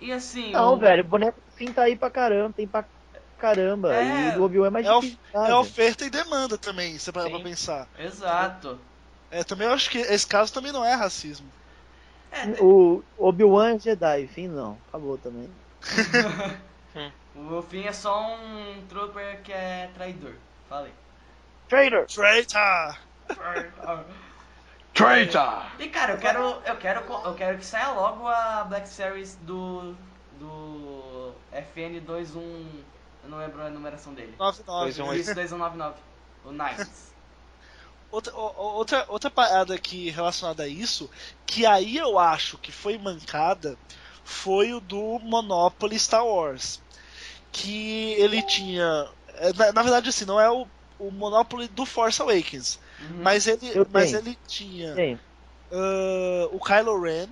E 0.00 0.12
assim, 0.12 0.52
Não, 0.52 0.74
o- 0.74 0.76
velho, 0.76 1.02
o 1.02 1.06
boneco 1.08 1.40
do 1.40 1.50
Finn 1.52 1.72
tá 1.72 1.82
aí 1.82 1.96
pra 1.96 2.10
caramba, 2.10 2.52
tem 2.52 2.66
pra 2.66 2.84
caramba. 3.38 3.94
É, 3.94 4.34
e 4.34 4.38
o 4.38 4.42
Obi-Wan 4.44 4.66
é 4.66 4.70
mais 4.70 4.86
É, 4.86 4.92
of- 4.92 5.06
difícil. 5.08 5.44
é 5.46 5.54
oferta 5.54 6.04
e 6.04 6.10
demanda 6.10 6.58
também, 6.58 6.98
você 6.98 7.10
parar 7.10 7.28
pra 7.30 7.38
Sim. 7.38 7.44
pensar. 7.44 7.88
Exato. 7.98 8.78
É, 9.30 9.42
também 9.42 9.66
eu 9.66 9.74
acho 9.74 9.90
que 9.90 9.98
esse 9.98 10.26
caso 10.26 10.52
também 10.52 10.72
não 10.72 10.84
é 10.84 10.94
racismo. 10.94 11.46
O 12.60 13.02
Obi-Wan 13.16 13.76
é 13.76 13.78
Jedi, 13.78 14.24
o 14.24 14.28
Finn 14.28 14.48
não. 14.48 14.78
Acabou 14.88 15.16
também. 15.18 15.50
O 17.38 17.60
fim 17.60 17.84
é 17.84 17.92
só 17.92 18.34
um 18.34 18.80
trooper 18.88 19.42
que 19.42 19.52
é 19.52 19.90
traidor. 19.94 20.32
Falei. 20.70 20.90
Traitor! 21.68 22.06
Traitor! 22.06 22.96
Traitor! 23.28 24.04
E 25.78 25.88
cara, 25.88 26.14
eu 26.14 26.18
quero, 26.18 26.40
eu 26.64 26.76
quero, 26.76 27.00
eu 27.00 27.34
quero 27.34 27.58
que 27.58 27.66
saia 27.66 27.90
logo 27.90 28.26
a 28.26 28.64
Black 28.64 28.88
Series 28.88 29.36
do 29.42 29.94
do 30.38 31.32
FN21, 31.52 32.36
eu 33.24 33.28
não 33.28 33.38
lembro 33.38 33.62
a 33.62 33.70
numeração 33.70 34.14
dele. 34.14 34.34
99. 34.38 34.84
Dois, 34.84 34.98
um, 34.98 35.12
Isso 35.12 35.34
2199. 35.34 35.94
O 36.44 36.52
Nice. 36.52 36.90
Outra, 38.08 38.32
outra, 38.36 39.04
outra 39.08 39.30
parada 39.30 39.74
aqui 39.74 40.10
relacionada 40.10 40.62
a 40.62 40.68
isso, 40.68 41.10
que 41.44 41.66
aí 41.66 41.96
eu 41.96 42.18
acho 42.20 42.56
que 42.56 42.70
foi 42.70 42.96
mancada, 42.96 43.76
foi 44.24 44.72
o 44.72 44.80
do 44.80 45.18
Monopoly 45.18 45.98
Star 45.98 46.24
Wars. 46.24 46.80
Que 47.50 48.12
ele 48.12 48.42
tinha. 48.42 49.08
é, 49.34 49.52
Na, 49.52 49.72
na 49.72 49.82
verdade, 49.82 50.08
assim, 50.08 50.24
não 50.24 50.40
é 50.40 50.48
o, 50.48 50.68
o 51.00 51.10
Monopoly 51.10 51.66
do 51.66 51.84
Force 51.84 52.22
Awakens. 52.22 52.78
Mas 52.98 53.46
ele, 53.46 53.70
Eu 53.74 53.86
mas 53.92 54.10
tenho. 54.10 54.22
ele 54.22 54.38
tinha 54.46 55.00
ah, 55.70 56.48
o 56.52 56.58
Kylo 56.60 57.00
Ren, 57.00 57.28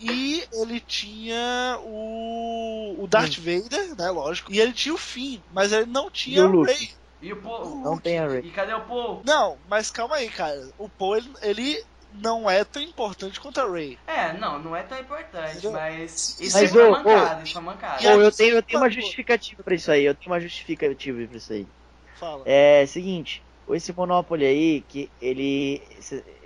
E 0.00 0.44
ele 0.52 0.80
tinha 0.80 1.78
o, 1.82 3.02
o 3.02 3.06
Darth 3.08 3.36
Vader, 3.38 3.96
né? 3.96 4.10
Lógico. 4.10 4.52
E 4.52 4.60
ele 4.60 4.72
tinha 4.72 4.94
o 4.94 4.98
Finn, 4.98 5.42
mas 5.50 5.72
ele 5.72 5.86
não 5.86 6.10
tinha 6.10 6.46
o? 6.46 6.62
Rey. 6.62 6.90
E 7.20 7.32
o 7.32 7.42
Paul? 7.42 7.82
Não 7.82 7.98
tem 7.98 8.18
a 8.18 8.28
Ray. 8.28 8.40
E 8.44 8.50
cadê 8.52 8.72
o 8.74 8.86
Paul? 8.86 9.22
Não, 9.24 9.58
mas 9.68 9.90
calma 9.90 10.16
aí, 10.16 10.30
cara. 10.30 10.56
O 10.78 10.88
Poe, 10.88 11.18
ele, 11.18 11.32
ele 11.42 11.84
não 12.12 12.48
é 12.48 12.64
tão 12.64 12.80
importante 12.80 13.40
quanto 13.40 13.60
a 13.60 13.68
Rey. 13.68 13.98
É, 14.06 14.32
não, 14.38 14.60
não 14.60 14.76
é 14.76 14.84
tão 14.84 14.98
importante, 14.98 15.50
Entendeu? 15.50 15.72
mas 15.72 16.38
isso 16.38 16.56
Mas, 16.56 16.74
é 16.76 16.78
ô, 16.78 16.88
uma 16.88 17.02
mancada, 17.02 17.42
isso 17.42 17.58
é 17.58 17.60
uma 17.60 17.72
mancada. 17.72 17.98
Pô, 18.00 18.08
eu 18.22 18.32
tenho, 18.32 18.54
eu 18.54 18.62
tenho 18.62 18.80
uma 18.80 18.90
justificativa 18.90 19.62
pra 19.64 19.74
isso 19.74 19.90
aí. 19.90 20.04
Eu 20.04 20.14
tenho 20.14 20.32
uma 20.32 20.40
justificativa 20.40 21.26
pra 21.26 21.36
isso 21.36 21.52
aí. 21.52 21.66
Fala. 22.14 22.44
É 22.46 22.86
seguinte, 22.86 23.42
esse 23.74 23.92
Monopoly 23.92 24.44
aí, 24.46 24.82
que 24.82 25.12
ele. 25.20 25.80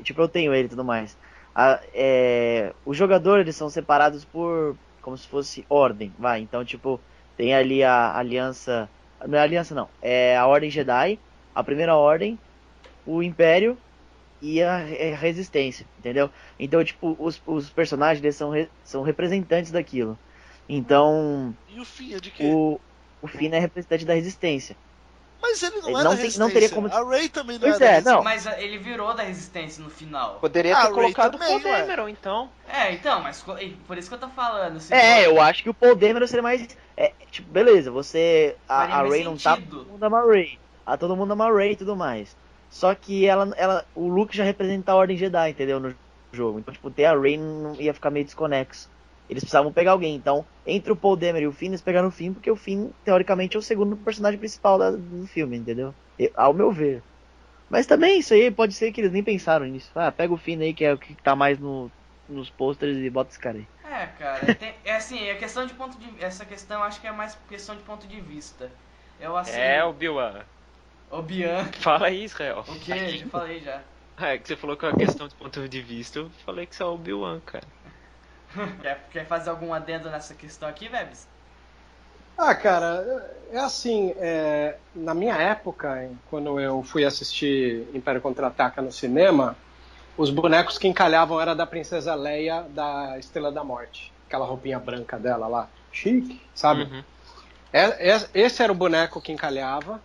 Tipo, 0.04 0.22
eu 0.22 0.28
tenho 0.28 0.54
ele 0.54 0.66
e 0.66 0.68
tudo 0.70 0.84
mais. 0.84 1.18
A- 1.54 1.80
é, 1.92 2.74
os 2.84 2.96
jogadores 2.96 3.42
eles 3.44 3.56
são 3.56 3.68
separados 3.70 4.24
por. 4.24 4.78
como 5.00 5.16
se 5.16 5.26
fosse 5.28 5.66
ordem, 5.68 6.14
vai. 6.18 6.40
Então, 6.40 6.64
tipo, 6.64 7.04
tem 7.36 7.54
ali 7.54 7.82
a 7.82 8.16
aliança. 8.16 8.92
Não 9.28 9.38
é 9.38 9.42
aliança, 9.42 9.74
não. 9.74 9.92
É 10.00 10.36
a 10.36 10.46
Ordem 10.46 10.70
Jedi, 10.70 11.22
a 11.54 11.62
primeira 11.64 11.96
ordem, 11.96 12.42
o 13.04 13.22
Império 13.22 13.82
e 14.40 14.62
a 14.62 14.78
Re- 14.78 15.14
Resistência, 15.14 15.90
entendeu? 15.98 16.30
Então, 16.58 16.84
tipo, 16.84 17.16
os, 17.22 17.42
os 17.46 17.70
personagens 17.72 18.22
eles 18.24 18.36
são, 18.36 18.50
re- 18.50 18.72
são 18.84 19.02
representantes 19.02 19.72
daquilo. 19.72 20.20
Então, 20.68 21.56
E 21.66 21.80
o 21.80 21.84
Finn 21.84 22.12
é 22.14 22.20
de 22.20 22.30
quê? 22.30 22.50
o, 22.50 22.80
o 23.20 23.28
Finn 23.28 23.52
é 23.54 23.58
representante 23.58 24.04
da 24.04 24.14
Resistência. 24.14 24.78
Mas 25.42 25.60
ele 25.62 25.76
não 25.80 25.88
Ele 25.88 25.98
é 25.98 26.04
não 26.04 26.10
da 26.14 26.16
tem- 26.16 26.38
não 26.38 26.50
teria 26.50 26.70
como- 26.70 26.86
A 26.86 27.04
Rey 27.10 27.28
também 27.28 27.58
não 27.58 27.68
Pois 27.68 27.76
é 27.76 27.78
da 27.80 27.84
é, 27.86 27.88
Resistência. 27.90 28.16
não. 28.16 28.22
Mas 28.24 28.46
ah, 28.46 28.60
ele 28.62 28.78
virou 28.78 29.12
da 29.12 29.22
resistência 29.24 29.82
no 29.82 29.90
final. 29.90 30.36
Poderia 30.40 30.74
ter 30.76 30.82
Ray 30.82 30.92
colocado 30.92 31.34
o 31.34 31.38
também, 31.38 31.60
Paul 31.60 31.72
ué. 31.72 31.80
Dameron, 31.80 32.08
então. 32.08 32.48
É, 32.68 32.92
então, 32.92 33.20
mas 33.20 33.44
e 33.60 33.70
por 33.70 33.98
isso 33.98 34.08
que 34.08 34.14
eu 34.14 34.20
tô 34.20 34.28
falando. 34.28 34.78
se 34.80 34.94
É, 34.94 35.24
for- 35.24 35.30
eu 35.34 35.40
acho 35.42 35.62
que 35.64 35.68
o 35.70 35.74
Paul 35.74 35.96
Dameron 35.96 36.26
seria 36.28 36.42
mais. 36.42 36.66
É, 36.96 37.12
tipo, 37.30 37.50
beleza, 37.50 37.90
você. 37.90 38.54
A, 38.68 38.82
a 38.84 39.02
Ray 39.02 39.24
não 39.24 39.36
tá. 39.36 39.56
sentido. 39.56 39.78
Todo 39.78 39.88
mundo 39.90 40.04
ama 40.04 40.20
a 40.20 40.26
Ray. 40.26 40.58
A 40.86 40.96
todo 40.96 41.16
mundo 41.16 41.32
ama 41.32 41.46
a 41.48 41.52
Ray 41.52 41.72
e 41.72 41.76
tudo 41.76 41.96
mais. 41.96 42.36
Só 42.70 42.94
que 42.94 43.26
ela, 43.26 43.52
ela. 43.56 43.84
O 43.94 44.06
Luke 44.08 44.36
já 44.36 44.44
representa 44.44 44.92
a 44.92 44.94
Ordem 44.94 45.16
Jedi, 45.16 45.50
entendeu? 45.50 45.80
No 45.80 45.94
jogo. 46.32 46.58
Então, 46.60 46.72
tipo, 46.72 46.90
ter 46.90 47.06
a 47.06 47.18
Ray 47.18 47.36
não 47.36 47.74
ia 47.74 47.92
ficar 47.92 48.10
meio 48.10 48.24
desconexo. 48.24 48.88
Eles 49.32 49.42
precisavam 49.44 49.72
pegar 49.72 49.92
alguém. 49.92 50.14
Então, 50.16 50.48
entre 50.64 50.92
o 50.92 50.96
Paul 50.96 51.16
Dameron 51.16 51.44
e 51.46 51.48
o 51.48 51.52
Finn, 51.52 51.68
eles 51.70 51.82
pegaram 51.82 52.08
o 52.08 52.10
Finn, 52.12 52.32
porque 52.34 52.50
o 52.50 52.56
Finn, 52.56 52.92
teoricamente, 53.04 53.56
é 53.56 53.58
o 53.58 53.62
segundo 53.62 53.96
personagem 53.98 54.38
principal 54.38 54.78
da- 54.78 54.92
do 54.92 55.26
filme, 55.26 55.56
entendeu? 55.58 55.94
E- 56.18 56.32
ao 56.36 56.54
meu 56.54 56.70
ver. 56.72 57.04
Mas 57.68 57.86
também, 57.86 58.20
isso 58.20 58.34
aí 58.34 58.50
pode 58.50 58.74
ser 58.74 58.92
que 58.92 59.00
eles 59.00 59.12
nem 59.12 59.24
pensaram 59.24 59.66
nisso. 59.66 59.90
Ah, 59.96 60.12
pega 60.12 60.32
o 60.34 60.38
Finn 60.38 60.60
aí, 60.62 60.74
que 60.74 60.84
é 60.84 60.92
o 60.94 60.98
que 60.98 61.16
tá 61.16 61.34
mais 61.36 61.58
no, 61.58 61.92
nos 62.28 62.50
posters, 62.50 62.96
e 62.98 63.10
bota 63.10 63.30
esse 63.32 63.40
cara 63.40 63.58
aí. 63.58 63.70
É, 63.84 64.06
cara, 64.06 64.52
tem- 64.54 64.74
é 64.84 64.92
assim, 64.96 65.18
é 65.24 65.34
questão 65.36 65.66
de 65.66 65.74
ponto 65.74 65.98
de 65.98 66.22
essa 66.24 66.44
questão 66.46 66.78
eu 66.80 66.84
acho 66.84 67.00
que 67.00 67.06
é 67.06 67.12
mais 67.12 67.34
questão 67.48 67.76
de 67.76 67.82
ponto 67.82 68.06
de 68.08 68.20
vista. 68.20 68.72
Eu 69.18 69.36
assim, 69.36 69.60
É, 69.60 69.84
o 69.84 69.92
Bill. 69.92 70.16
o 71.10 71.22
Bian, 71.22 71.64
Fala 71.80 72.06
aí, 72.08 72.24
Israel. 72.24 72.64
o 72.66 72.74
que? 72.76 73.18
Já 73.18 73.26
falei 73.26 73.60
já. 73.60 73.84
É 74.18 74.38
que 74.38 74.46
você 74.48 74.56
falou 74.56 74.76
que 74.76 74.84
é 74.84 74.88
uma 74.88 74.96
questão 74.96 75.28
de 75.28 75.34
ponto 75.36 75.68
de 75.68 75.82
vista. 75.82 76.20
Eu 76.20 76.30
falei 76.30 76.66
que 76.66 76.74
você 76.76 76.82
é 76.82 76.86
o 76.86 76.96
Bill 76.98 77.22
cara. 77.42 77.66
Quer, 78.80 79.08
quer 79.10 79.26
fazer 79.26 79.50
algum 79.50 79.72
adendo 79.74 80.10
nessa 80.10 80.34
questão 80.34 80.68
aqui, 80.68 80.88
Vebs? 80.88 81.28
Ah, 82.36 82.54
cara, 82.54 83.04
é 83.50 83.58
assim, 83.58 84.12
é, 84.16 84.78
na 84.94 85.14
minha 85.14 85.34
época, 85.36 86.10
quando 86.24 86.58
eu 86.58 86.82
fui 86.82 87.04
assistir 87.04 87.86
Império 87.94 88.20
Contra-Ataca 88.20 88.82
no 88.82 88.90
cinema, 88.90 89.56
os 90.16 90.30
bonecos 90.30 90.78
que 90.78 90.88
encalhavam 90.88 91.40
era 91.40 91.54
da 91.54 91.66
Princesa 91.66 92.14
Leia 92.14 92.62
da 92.70 93.18
Estrela 93.18 93.52
da 93.52 93.64
Morte. 93.64 94.14
Aquela 94.26 94.46
roupinha 94.46 94.78
branca 94.80 95.18
dela 95.18 95.46
lá, 95.46 95.70
chique, 95.90 96.42
sabe? 96.54 96.88
Uhum. 96.88 97.04
É- 97.72 98.10
é- 98.12 98.30
esse 98.34 98.62
era 98.62 98.72
o 98.72 98.76
boneco 98.76 99.20
que 99.22 99.32
encalhava. 99.32 100.02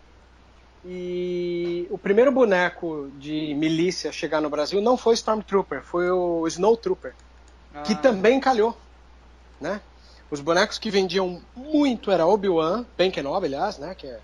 E 0.83 1.87
o 1.91 1.97
primeiro 1.97 2.31
boneco 2.31 3.11
de 3.13 3.53
milícia 3.55 4.09
a 4.09 4.13
chegar 4.13 4.41
no 4.41 4.49
Brasil 4.49 4.81
não 4.81 4.97
foi 4.97 5.15
Stormtrooper, 5.15 5.83
foi 5.83 6.09
o 6.11 6.47
Snowtrooper 6.47 7.15
que 7.86 7.95
também 7.95 8.39
calhou, 8.39 8.75
né? 9.59 9.82
Os 10.30 10.41
bonecos 10.41 10.78
que 10.78 10.89
vendiam 10.91 11.41
muito 11.55 12.11
era 12.11 12.28
Obi-Wan, 12.28 12.86
Ben 12.97 13.09
Kenobi, 13.09 13.45
aliás, 13.45 13.78
né? 13.78 13.95
Que 13.95 14.07
é, 14.07 14.19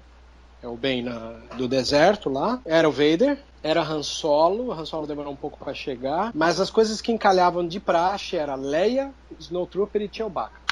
é 0.64 0.68
o 0.68 0.76
Ben 0.76 1.02
na- 1.02 1.32
do 1.58 1.68
deserto 1.68 2.30
lá. 2.30 2.60
Era 2.66 2.90
o 2.90 2.92
Vader, 2.92 3.42
era 3.64 3.82
Han 3.82 4.04
Solo. 4.04 4.72
Han 4.74 4.86
Solo 4.86 5.08
demorou 5.08 5.32
um 5.32 5.38
pouco 5.38 5.58
para 5.58 5.74
chegar. 5.74 6.32
Mas 6.36 6.60
as 6.60 6.70
coisas 6.70 7.00
que 7.00 7.12
encalhavam 7.12 7.66
de 7.66 7.80
praxe 7.80 8.36
era 8.36 8.56
Leia, 8.56 9.14
Snowtrooper 9.40 10.02
e 10.02 10.10
Chewbacca. 10.14 10.63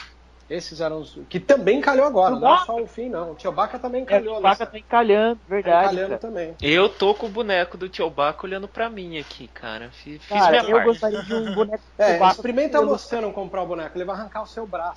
Esses 0.51 0.81
eram 0.81 0.99
os... 0.99 1.17
Que 1.29 1.39
também 1.39 1.79
calhou 1.79 2.05
agora, 2.05 2.31
não 2.31 2.39
é 2.39 2.41
Chewbacca? 2.57 2.65
só 2.65 2.81
o 2.81 2.85
fim, 2.85 3.07
não. 3.09 3.31
O 3.31 3.39
Chewbacca 3.39 3.79
também 3.79 4.01
É, 4.01 4.05
calhou. 4.05 4.33
o 4.37 4.41
Vaca 4.41 4.49
nessa- 4.49 4.65
tá 4.65 4.77
encalhando, 4.77 5.35
tá 5.37 5.41
verdade. 5.47 5.85
encalhando 5.85 6.07
cara. 6.09 6.19
também. 6.19 6.55
Eu 6.61 6.89
tô 6.89 7.15
com 7.15 7.27
o 7.27 7.29
boneco 7.29 7.77
do 7.77 7.93
Chewbacca 7.95 8.45
olhando 8.45 8.67
pra 8.67 8.89
mim 8.89 9.17
aqui, 9.17 9.47
cara. 9.47 9.89
Fiz, 9.91 10.25
Cara, 10.27 10.49
minha 10.51 10.63
eu 10.63 10.71
parte. 10.75 10.85
gostaria 10.87 11.23
de 11.23 11.33
um 11.33 11.55
boneco 11.55 11.83
do 11.97 12.03
É, 12.03 12.07
Chewbacca 12.11 12.31
experimenta 12.35 12.85
você 12.85 13.21
não 13.21 13.31
comprar 13.31 13.61
o 13.63 13.67
boneco, 13.67 13.97
ele 13.97 14.03
vai 14.03 14.15
arrancar 14.17 14.41
o 14.41 14.45
seu 14.45 14.67
braço. 14.67 14.95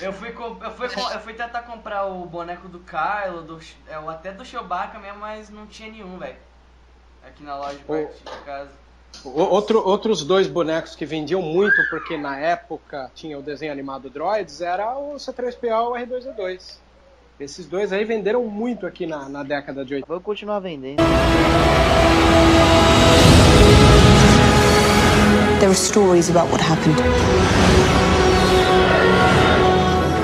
Eu 0.00 0.12
fui, 0.12 0.28
eu, 0.28 0.70
fui 0.70 0.88
com- 0.88 1.10
eu 1.10 1.20
fui 1.20 1.34
tentar 1.34 1.62
comprar 1.62 2.04
o 2.06 2.24
boneco 2.24 2.68
do 2.68 2.78
Kylo, 2.78 3.42
do, 3.42 3.58
é, 3.88 3.98
o- 3.98 4.08
até 4.08 4.30
do 4.30 4.44
Chewbacca 4.44 5.00
mesmo, 5.00 5.18
mas 5.18 5.50
não 5.50 5.66
tinha 5.66 5.90
nenhum, 5.90 6.16
velho. 6.18 6.36
Aqui 7.26 7.42
na 7.42 7.56
loja 7.56 7.74
de 7.76 7.84
perto 7.84 8.18
de 8.30 8.44
casa. 8.44 8.81
Outro, 9.24 9.86
outros 9.86 10.24
dois 10.24 10.48
bonecos 10.48 10.96
que 10.96 11.06
vendiam 11.06 11.40
muito, 11.40 11.76
porque 11.90 12.16
na 12.16 12.38
época 12.38 13.10
tinha 13.14 13.38
o 13.38 13.42
desenho 13.42 13.70
animado 13.70 14.10
Droids, 14.10 14.60
era 14.60 14.98
o 14.98 15.14
C3PO 15.14 15.64
e 15.64 15.70
o 15.70 15.92
R2D2. 15.92 16.78
Esses 17.38 17.66
dois 17.66 17.92
aí 17.92 18.04
venderam 18.04 18.44
muito 18.44 18.86
aqui 18.86 19.06
na, 19.06 19.28
na 19.28 19.42
década 19.42 19.84
de 19.84 19.94
80. 19.94 20.06
Vou 20.06 20.20
continuar 20.20 20.60
vendendo. 20.60 21.02
There 25.58 25.68
are 25.68 25.74
stories 25.74 26.28
about 26.28 26.50
what 26.50 26.60
happened. 26.60 26.98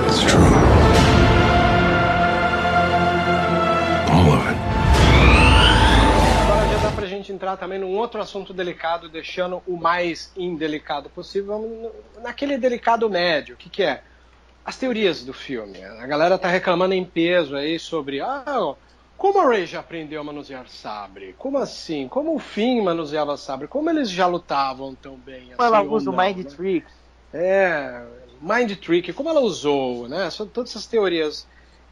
It's 0.08 0.22
true. 0.22 0.67
Entrar 7.48 7.56
também 7.56 7.78
num 7.78 7.96
outro 7.96 8.20
assunto 8.20 8.52
delicado, 8.52 9.08
deixando 9.08 9.62
o 9.66 9.76
mais 9.76 10.30
indelicado 10.36 11.08
possível, 11.08 11.92
naquele 12.22 12.58
delicado 12.58 13.08
médio. 13.08 13.54
O 13.54 13.58
que, 13.58 13.70
que 13.70 13.82
é? 13.82 14.02
As 14.64 14.76
teorias 14.76 15.24
do 15.24 15.32
filme. 15.32 15.82
A 15.82 16.06
galera 16.06 16.36
tá 16.36 16.48
reclamando 16.48 16.92
em 16.92 17.04
peso 17.04 17.56
aí 17.56 17.78
sobre. 17.78 18.20
Ah, 18.20 18.74
como 19.16 19.40
a 19.40 19.46
Ray 19.46 19.66
já 19.66 19.80
aprendeu 19.80 20.20
a 20.20 20.24
manusear 20.24 20.68
sabre? 20.68 21.34
Como 21.38 21.56
assim? 21.56 22.06
Como 22.06 22.34
o 22.34 22.38
Finn 22.38 22.82
manuseava 22.82 23.36
sabre? 23.36 23.66
Como 23.66 23.88
eles 23.88 24.10
já 24.10 24.26
lutavam 24.26 24.94
tão 24.94 25.16
bem 25.16 25.50
Como 25.56 25.62
ela 25.62 25.78
assim, 25.78 25.88
ou 25.88 25.94
usa 25.94 26.10
o 26.10 26.16
Mind 26.16 26.38
né? 26.38 26.44
Trick. 26.44 26.86
É, 27.32 28.02
Mind 28.40 28.76
Trick, 28.76 29.12
como 29.14 29.30
ela 29.30 29.40
usou, 29.40 30.06
né? 30.06 30.30
São 30.30 30.46
todas 30.46 30.70
essas 30.70 30.86
teorias. 30.86 31.46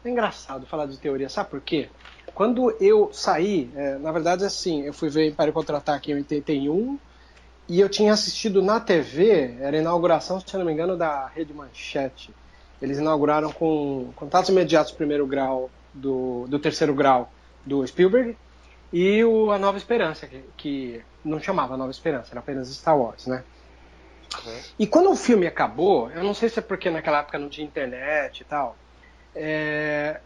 É 0.05 0.09
engraçado 0.09 0.65
falar 0.67 0.85
de 0.85 0.97
teoria, 0.97 1.27
sabe 1.27 1.49
por 1.49 1.61
quê? 1.61 1.89
Quando 2.33 2.75
eu 2.79 3.09
saí, 3.11 3.71
é, 3.75 3.97
na 3.97 4.11
verdade, 4.11 4.45
assim, 4.45 4.83
eu 4.83 4.93
fui 4.93 5.09
ver 5.09 5.27
Império 5.27 5.53
Contra-Ataque 5.53 6.11
em 6.11 6.15
81 6.15 6.99
e 7.67 7.79
eu 7.79 7.89
tinha 7.89 8.13
assistido 8.13 8.61
na 8.61 8.79
TV, 8.79 9.57
era 9.59 9.75
a 9.75 9.79
inauguração, 9.79 10.39
se 10.39 10.53
eu 10.53 10.59
não 10.59 10.65
me 10.65 10.73
engano, 10.73 10.95
da 10.95 11.27
Rede 11.27 11.53
Manchete. 11.53 12.33
Eles 12.81 12.97
inauguraram 12.97 13.51
com 13.51 14.11
Contatos 14.15 14.49
Imediatos 14.49 14.91
Primeiro 14.91 15.25
Grau, 15.25 15.69
do, 15.93 16.45
do 16.47 16.59
Terceiro 16.59 16.93
Grau, 16.93 17.31
do 17.65 17.85
Spielberg, 17.85 18.37
e 18.93 19.23
o 19.23 19.51
A 19.51 19.57
Nova 19.57 19.77
Esperança, 19.77 20.27
que, 20.27 20.43
que 20.55 21.01
não 21.25 21.39
chamava 21.39 21.75
Nova 21.75 21.91
Esperança, 21.91 22.29
era 22.31 22.39
apenas 22.39 22.69
Star 22.69 22.97
Wars, 22.97 23.25
né? 23.25 23.43
E 24.77 24.85
quando 24.85 25.09
o 25.09 25.15
filme 25.15 25.47
acabou, 25.47 26.09
eu 26.11 26.23
não 26.23 26.33
sei 26.33 26.49
se 26.49 26.59
é 26.59 26.61
porque 26.61 26.89
naquela 26.89 27.19
época 27.19 27.39
não 27.39 27.49
tinha 27.49 27.65
internet 27.65 28.41
e 28.41 28.43
tal, 28.45 28.77
é, 29.35 30.21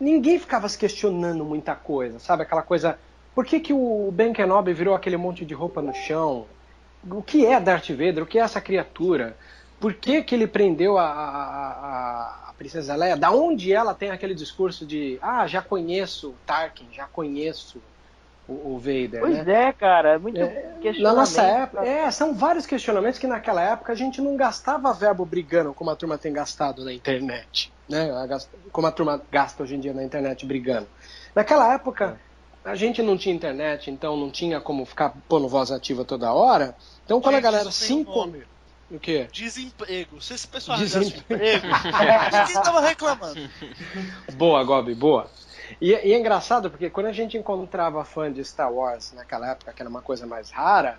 ninguém 0.00 0.38
ficava 0.38 0.68
se 0.68 0.78
questionando 0.78 1.44
muita 1.44 1.74
coisa, 1.74 2.18
sabe? 2.18 2.42
Aquela 2.42 2.62
coisa, 2.62 2.98
por 3.34 3.44
que, 3.44 3.60
que 3.60 3.72
o 3.72 4.10
Ben 4.12 4.32
Kenobi 4.32 4.72
virou 4.72 4.94
aquele 4.94 5.16
monte 5.16 5.44
de 5.44 5.54
roupa 5.54 5.82
no 5.82 5.94
chão? 5.94 6.46
O 7.08 7.22
que 7.22 7.46
é 7.46 7.60
Darth 7.60 7.90
Vader? 7.90 8.22
O 8.22 8.26
que 8.26 8.38
é 8.38 8.42
essa 8.42 8.60
criatura? 8.60 9.36
Por 9.78 9.94
que, 9.94 10.22
que 10.22 10.34
ele 10.34 10.46
prendeu 10.46 10.96
a, 10.96 11.04
a, 11.04 12.48
a, 12.48 12.52
Princesa 12.56 12.96
Leia? 12.96 13.16
Da 13.16 13.30
onde 13.30 13.72
ela 13.72 13.94
tem 13.94 14.10
aquele 14.10 14.34
discurso 14.34 14.86
de, 14.86 15.18
ah, 15.20 15.46
já 15.46 15.60
conheço 15.60 16.34
Tarkin, 16.46 16.86
já 16.92 17.06
conheço 17.06 17.80
o, 18.48 18.74
o 18.74 18.78
Vader, 18.78 19.20
Pois 19.20 19.44
né? 19.44 19.68
é, 19.68 19.72
cara. 19.72 20.10
é 20.14 20.18
Muito 20.18 20.38
É, 20.40 20.44
questionamento. 20.80 21.02
Na 21.02 21.12
nossa 21.14 21.42
época, 21.42 21.84
é, 21.86 22.10
são 22.10 22.34
vários 22.34 22.64
questionamentos 22.66 23.18
que 23.18 23.26
naquela 23.26 23.60
época 23.62 23.92
a 23.92 23.96
gente 23.96 24.20
não 24.20 24.36
gastava 24.36 24.92
verbo 24.92 25.24
brigando 25.24 25.74
como 25.74 25.90
a 25.90 25.96
turma 25.96 26.16
tem 26.18 26.32
gastado 26.32 26.84
na 26.84 26.92
internet, 26.92 27.72
né? 27.88 28.10
A 28.10 28.26
Como 28.70 28.86
a 28.86 28.92
turma 28.92 29.20
gasta 29.30 29.62
hoje 29.62 29.74
em 29.74 29.80
dia 29.80 29.92
na 29.92 30.04
internet 30.04 30.44
brigando. 30.46 30.86
Naquela 31.34 31.72
época 31.74 32.20
a 32.64 32.74
gente 32.74 33.00
não 33.02 33.16
tinha 33.16 33.34
internet, 33.34 33.90
então 33.90 34.16
não 34.16 34.30
tinha 34.30 34.60
como 34.60 34.84
ficar 34.84 35.12
pondo 35.28 35.48
voz 35.48 35.70
ativa 35.70 36.04
toda 36.04 36.32
hora. 36.32 36.74
Então 37.04 37.20
quando 37.20 37.34
a 37.34 37.38
Gente, 37.38 37.44
galera 37.44 37.68
isso 37.68 37.78
se 37.80 37.88
tem 37.88 38.00
encon- 38.00 38.26
nome. 38.26 38.44
O 38.88 39.00
quê? 39.00 39.26
Desemprego. 39.32 40.20
Se 40.22 40.34
esse 40.34 40.46
pessoal 40.46 40.78
Desemprego. 40.78 41.66
arranjasse 41.66 41.88
emprego, 41.88 42.46
ninguém 42.46 42.62
tava 42.62 42.80
reclamando. 42.80 43.40
Boa, 44.36 44.62
Gobi, 44.62 44.94
boa. 44.94 45.28
E, 45.80 45.90
e 45.90 46.12
é 46.12 46.18
engraçado 46.18 46.70
porque 46.70 46.90
quando 46.90 47.06
a 47.06 47.12
gente 47.12 47.36
encontrava 47.36 48.04
fã 48.04 48.32
de 48.32 48.44
Star 48.44 48.72
Wars 48.72 49.12
naquela 49.12 49.50
época, 49.50 49.72
que 49.72 49.82
era 49.82 49.88
uma 49.88 50.02
coisa 50.02 50.26
mais 50.26 50.50
rara, 50.50 50.98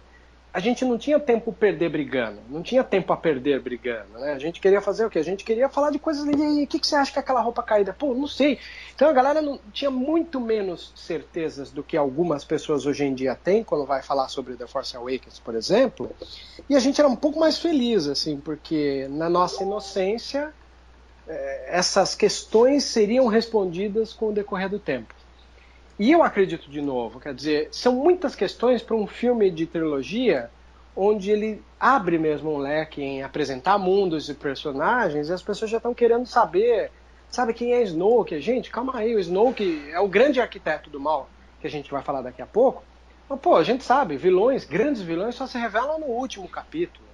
a 0.57 0.59
gente 0.59 0.83
não 0.83 0.97
tinha 0.97 1.19
tempo 1.19 1.53
perder 1.53 1.89
brigando, 1.89 2.39
não 2.49 2.63
tinha 2.63 2.83
tempo 2.83 3.13
a 3.13 3.17
perder 3.17 3.61
brigando, 3.61 4.13
né? 4.13 4.33
A 4.33 4.39
gente 4.39 4.59
queria 4.59 4.81
fazer 4.81 5.05
o 5.05 5.09
quê? 5.09 5.19
A 5.19 5.23
gente 5.23 5.43
queria 5.43 5.69
falar 5.69 5.91
de 5.91 5.99
coisas 5.99 6.25
e 6.25 6.41
aí, 6.41 6.63
o 6.63 6.67
que, 6.67 6.79
que 6.79 6.87
você 6.87 6.95
acha 6.95 7.11
que 7.11 7.19
é 7.19 7.21
aquela 7.21 7.41
roupa 7.41 7.61
caída? 7.61 7.93
Pô, 7.93 8.15
não 8.15 8.25
sei. 8.27 8.57
Então 8.95 9.07
a 9.07 9.13
galera 9.13 9.39
não 9.39 9.59
tinha 9.71 9.91
muito 9.91 10.41
menos 10.41 10.93
certezas 10.95 11.69
do 11.69 11.83
que 11.83 11.95
algumas 11.95 12.43
pessoas 12.43 12.87
hoje 12.87 13.05
em 13.05 13.13
dia 13.13 13.35
têm 13.35 13.63
quando 13.63 13.85
vai 13.85 14.01
falar 14.01 14.29
sobre 14.29 14.55
The 14.55 14.65
Force 14.65 14.97
Awakens, 14.97 15.37
por 15.37 15.53
exemplo. 15.53 16.09
E 16.67 16.75
a 16.75 16.79
gente 16.79 16.99
era 16.99 17.07
um 17.07 17.15
pouco 17.15 17.39
mais 17.39 17.59
feliz, 17.59 18.07
assim, 18.07 18.39
porque 18.39 19.07
na 19.11 19.29
nossa 19.29 19.61
inocência 19.61 20.51
essas 21.67 22.15
questões 22.15 22.83
seriam 22.83 23.27
respondidas 23.27 24.13
com 24.13 24.29
o 24.29 24.33
decorrer 24.33 24.69
do 24.69 24.79
tempo. 24.79 25.13
E 25.99 26.11
eu 26.11 26.21
acredito 26.23 26.69
de 26.69 26.81
novo, 26.81 27.19
quer 27.19 27.33
dizer, 27.33 27.69
são 27.71 27.93
muitas 27.93 28.35
questões 28.35 28.81
para 28.81 28.95
um 28.95 29.07
filme 29.07 29.49
de 29.49 29.65
trilogia 29.65 30.49
onde 30.95 31.31
ele 31.31 31.61
abre 31.79 32.17
mesmo 32.17 32.53
um 32.53 32.57
leque 32.57 33.01
em 33.01 33.23
apresentar 33.23 33.77
mundos 33.77 34.29
e 34.29 34.33
personagens 34.33 35.29
e 35.29 35.33
as 35.33 35.41
pessoas 35.41 35.69
já 35.69 35.77
estão 35.77 35.93
querendo 35.93 36.25
saber, 36.25 36.91
sabe 37.29 37.53
quem 37.53 37.73
é 37.73 37.81
Snoke? 37.83 38.39
Gente, 38.39 38.69
calma 38.69 38.97
aí, 38.97 39.15
o 39.15 39.19
Snoke 39.19 39.89
é 39.91 39.99
o 39.99 40.07
grande 40.07 40.39
arquiteto 40.39 40.89
do 40.89 40.99
mal 40.99 41.29
que 41.59 41.67
a 41.67 41.69
gente 41.69 41.89
vai 41.91 42.03
falar 42.03 42.21
daqui 42.21 42.41
a 42.41 42.47
pouco. 42.47 42.83
Mas, 43.29 43.39
pô, 43.39 43.55
a 43.55 43.63
gente 43.63 43.83
sabe, 43.83 44.17
vilões, 44.17 44.63
grandes 44.63 45.01
vilões 45.01 45.35
só 45.35 45.45
se 45.47 45.57
revelam 45.57 45.99
no 45.99 46.05
último 46.05 46.47
capítulo. 46.47 47.06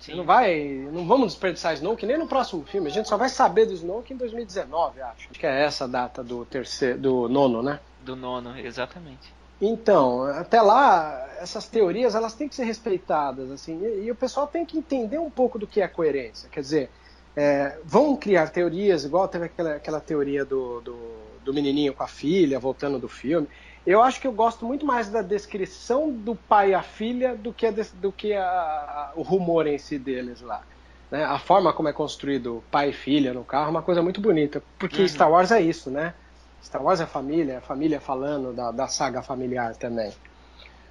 Você 0.00 0.14
não 0.14 0.24
vai, 0.24 0.88
não 0.90 1.06
vamos 1.06 1.32
desperdiçar 1.32 1.74
Snoke 1.74 2.06
nem 2.06 2.18
no 2.18 2.26
próximo 2.26 2.64
filme. 2.64 2.88
A 2.88 2.90
gente 2.90 3.08
só 3.08 3.16
vai 3.16 3.28
saber 3.28 3.66
do 3.66 3.74
Snoke 3.74 4.14
em 4.14 4.16
2019, 4.16 5.02
acho. 5.02 5.28
Acho 5.30 5.38
que 5.38 5.46
é 5.46 5.64
essa 5.64 5.84
a 5.84 5.86
data 5.86 6.24
do 6.24 6.44
terceiro, 6.46 6.98
do 6.98 7.28
nono, 7.28 7.62
né? 7.62 7.78
Do 8.02 8.16
nono, 8.16 8.58
exatamente. 8.58 9.32
Então, 9.60 10.24
até 10.24 10.62
lá, 10.62 11.28
essas 11.38 11.66
teorias 11.66 12.14
elas 12.14 12.32
têm 12.32 12.48
que 12.48 12.54
ser 12.54 12.64
respeitadas, 12.64 13.50
assim, 13.50 13.78
e, 13.84 14.06
e 14.06 14.10
o 14.10 14.14
pessoal 14.14 14.46
tem 14.46 14.64
que 14.64 14.78
entender 14.78 15.18
um 15.18 15.28
pouco 15.28 15.58
do 15.58 15.66
que 15.66 15.82
é 15.82 15.86
coerência. 15.86 16.48
Quer 16.48 16.60
dizer, 16.60 16.90
é, 17.36 17.78
vão 17.84 18.16
criar 18.16 18.48
teorias, 18.48 19.04
igual 19.04 19.28
teve 19.28 19.44
aquela, 19.46 19.74
aquela 19.74 20.00
teoria 20.00 20.44
do, 20.46 20.80
do, 20.80 20.96
do, 21.44 21.54
menininho 21.54 21.92
com 21.92 22.02
a 22.02 22.08
filha, 22.08 22.58
voltando 22.58 22.98
do 22.98 23.08
filme. 23.08 23.46
Eu 23.86 24.02
acho 24.02 24.20
que 24.20 24.26
eu 24.26 24.32
gosto 24.32 24.66
muito 24.66 24.84
mais 24.84 25.08
da 25.08 25.22
descrição 25.22 26.10
do 26.10 26.36
pai 26.36 26.70
e 26.70 26.74
a 26.74 26.82
filha 26.82 27.34
do 27.36 27.52
que, 27.52 27.66
a, 27.66 27.74
do 27.94 28.12
que 28.12 28.32
a, 28.34 28.44
a, 28.44 29.12
o 29.16 29.22
rumor 29.22 29.66
em 29.66 29.78
si 29.78 29.98
deles 29.98 30.40
lá. 30.40 30.62
Né? 31.10 31.24
A 31.24 31.38
forma 31.38 31.72
como 31.72 31.88
é 31.88 31.92
construído 31.92 32.62
pai 32.70 32.90
e 32.90 32.92
filha 32.92 33.32
no 33.32 33.44
carro 33.44 33.68
é 33.68 33.70
uma 33.70 33.82
coisa 33.82 34.02
muito 34.02 34.20
bonita, 34.20 34.62
porque 34.78 35.02
Uhum. 35.02 35.08
Star 35.08 35.30
Wars 35.30 35.50
é 35.50 35.60
isso, 35.60 35.90
né? 35.90 36.14
Star 36.62 36.82
Wars 36.82 37.00
é 37.00 37.06
família, 37.06 37.54
é 37.54 37.60
família 37.60 38.00
falando 38.00 38.52
da, 38.52 38.70
da 38.70 38.86
saga 38.86 39.22
familiar 39.22 39.74
também. 39.76 40.12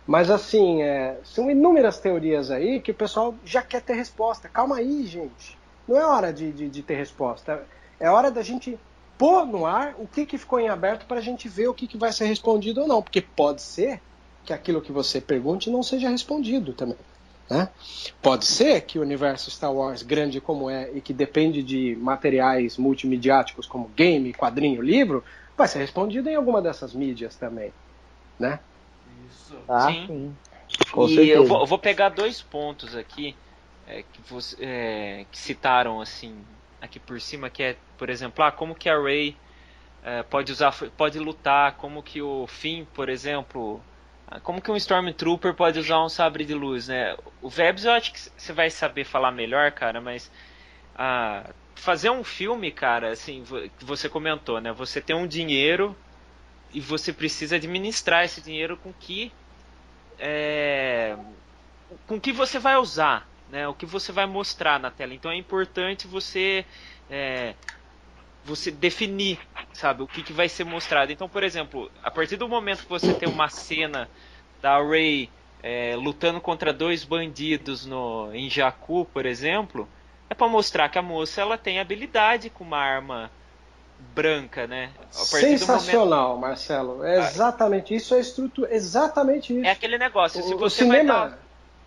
Mas 0.05 0.31
assim, 0.31 0.81
é, 0.81 1.19
são 1.23 1.51
inúmeras 1.51 1.99
teorias 1.99 2.49
aí 2.49 2.81
que 2.81 2.91
o 2.91 2.95
pessoal 2.95 3.35
já 3.45 3.61
quer 3.61 3.81
ter 3.81 3.93
resposta. 3.93 4.49
Calma 4.49 4.77
aí, 4.77 5.05
gente. 5.05 5.57
Não 5.87 5.95
é 5.97 6.05
hora 6.05 6.33
de, 6.33 6.51
de, 6.51 6.67
de 6.67 6.81
ter 6.83 6.95
resposta. 6.95 7.63
É 7.99 8.09
hora 8.09 8.31
da 8.31 8.41
gente 8.41 8.79
pôr 9.19 9.45
no 9.45 9.65
ar 9.65 9.95
o 9.99 10.07
que, 10.07 10.25
que 10.25 10.37
ficou 10.37 10.61
em 10.61 10.69
aberto 10.69 11.05
para 11.05 11.17
a 11.17 11.21
gente 11.21 11.49
ver 11.49 11.67
o 11.67 11.73
que, 11.73 11.85
que 11.85 11.97
vai 11.97 12.13
ser 12.13 12.25
respondido 12.25 12.81
ou 12.81 12.87
não. 12.87 13.03
Porque 13.03 13.21
pode 13.21 13.61
ser 13.61 14.01
que 14.45 14.53
aquilo 14.53 14.81
que 14.81 14.93
você 14.93 15.19
pergunte 15.19 15.69
não 15.69 15.83
seja 15.83 16.09
respondido 16.09 16.71
também. 16.71 16.97
Né? 17.49 17.67
Pode 18.21 18.45
ser 18.45 18.81
que 18.81 18.97
o 18.97 19.01
universo 19.01 19.51
Star 19.51 19.73
Wars, 19.73 20.03
grande 20.03 20.39
como 20.39 20.69
é 20.69 20.89
e 20.93 21.01
que 21.01 21.11
depende 21.11 21.61
de 21.61 21.97
materiais 21.99 22.77
multimediáticos 22.77 23.67
como 23.67 23.89
game, 23.89 24.33
quadrinho, 24.33 24.81
livro, 24.81 25.21
vai 25.57 25.67
ser 25.67 25.79
respondido 25.79 26.29
em 26.29 26.35
alguma 26.35 26.61
dessas 26.61 26.93
mídias 26.93 27.35
também. 27.35 27.73
Né? 28.39 28.57
Isso. 29.29 29.57
Ah, 29.67 29.91
Sim. 29.91 30.33
e 31.09 31.29
eu 31.29 31.45
vou, 31.45 31.59
eu 31.59 31.65
vou 31.65 31.77
pegar 31.77 32.07
dois 32.07 32.41
pontos 32.41 32.95
aqui 32.95 33.35
é, 33.85 34.03
que, 34.03 34.21
você, 34.29 34.55
é, 34.61 35.25
que 35.29 35.37
citaram 35.37 35.99
assim 35.99 36.37
aqui 36.81 36.99
por 36.99 37.19
cima, 37.19 37.49
que 37.49 37.63
é, 37.63 37.77
por 37.97 38.09
exemplo, 38.09 38.43
ah, 38.43 38.51
como 38.51 38.75
que 38.75 38.89
a 38.89 39.01
Rey 39.01 39.35
é, 40.03 40.23
pode 40.23 40.51
usar, 40.51 40.73
pode 40.97 41.19
lutar, 41.19 41.75
como 41.77 42.01
que 42.01 42.21
o 42.21 42.47
Finn, 42.47 42.85
por 42.93 43.09
exemplo, 43.09 43.81
ah, 44.27 44.39
como 44.39 44.61
que 44.61 44.71
um 44.71 44.75
Stormtrooper 44.75 45.53
pode 45.53 45.79
usar 45.79 46.03
um 46.03 46.09
sabre 46.09 46.45
de 46.45 46.53
luz, 46.53 46.87
né? 46.87 47.15
O 47.41 47.49
Vebs 47.49 47.85
eu 47.85 47.91
acho 47.91 48.13
que 48.13 48.19
você 48.19 48.53
vai 48.53 48.69
saber 48.69 49.03
falar 49.03 49.31
melhor, 49.31 49.71
cara, 49.71 49.99
mas 49.99 50.31
ah, 50.95 51.49
fazer 51.75 52.09
um 52.09 52.23
filme, 52.23 52.71
cara, 52.71 53.11
assim, 53.11 53.43
você 53.79 54.09
comentou, 54.09 54.59
né? 54.61 54.71
Você 54.73 55.01
tem 55.01 55.15
um 55.15 55.27
dinheiro 55.27 55.95
e 56.73 56.79
você 56.79 57.11
precisa 57.11 57.55
administrar 57.55 58.25
esse 58.25 58.41
dinheiro 58.41 58.77
com 58.77 58.93
que 58.93 59.31
é, 60.19 61.17
com 62.05 62.19
que 62.19 62.31
você 62.31 62.59
vai 62.59 62.75
usar, 62.75 63.27
né? 63.49 63.67
O 63.67 63.73
que 63.73 63.85
você 63.85 64.11
vai 64.11 64.25
mostrar 64.25 64.79
na 64.79 64.91
tela. 64.91 65.13
Então 65.13 65.31
é 65.31 65.35
importante 65.35 66.07
você 66.07 66.65
é, 67.09 67.53
você 68.45 68.71
definir, 68.71 69.39
sabe, 69.73 70.01
o 70.03 70.07
que, 70.07 70.23
que 70.23 70.33
vai 70.33 70.47
ser 70.49 70.63
mostrado. 70.63 71.11
Então, 71.11 71.27
por 71.27 71.43
exemplo, 71.43 71.91
a 72.03 72.09
partir 72.11 72.35
do 72.37 72.47
momento 72.47 72.83
que 72.83 72.89
você 72.89 73.13
tem 73.13 73.27
uma 73.29 73.49
cena 73.49 74.09
da 74.61 74.77
Ray 74.81 75.29
é, 75.61 75.95
lutando 75.95 76.39
contra 76.39 76.71
dois 76.71 77.03
bandidos 77.03 77.85
no 77.85 78.33
em 78.33 78.49
Jakku, 78.49 79.05
por 79.05 79.25
exemplo, 79.25 79.87
é 80.29 80.33
para 80.33 80.47
mostrar 80.47 80.87
que 80.89 80.97
a 80.97 81.01
moça 81.01 81.41
ela 81.41 81.57
tem 81.57 81.79
habilidade 81.79 82.49
com 82.49 82.63
uma 82.63 82.77
arma 82.77 83.29
branca, 84.15 84.65
né? 84.65 84.91
Do 84.95 85.01
momento- 85.03 85.25
Sensacional, 85.25 86.37
Marcelo. 86.37 87.03
É 87.03 87.17
exatamente 87.17 87.93
isso, 87.93 88.13
é 88.15 88.19
estrutura, 88.19 88.73
exatamente 88.73 89.53
isso. 89.53 89.65
É 89.65 89.71
aquele 89.71 89.97
negócio, 89.97 90.41
se 90.41 90.53
O- 90.53 90.55
o 90.55 90.59
você 90.59 90.85
vai 90.85 90.99
cinema- 91.01 91.13
dar 91.29 91.39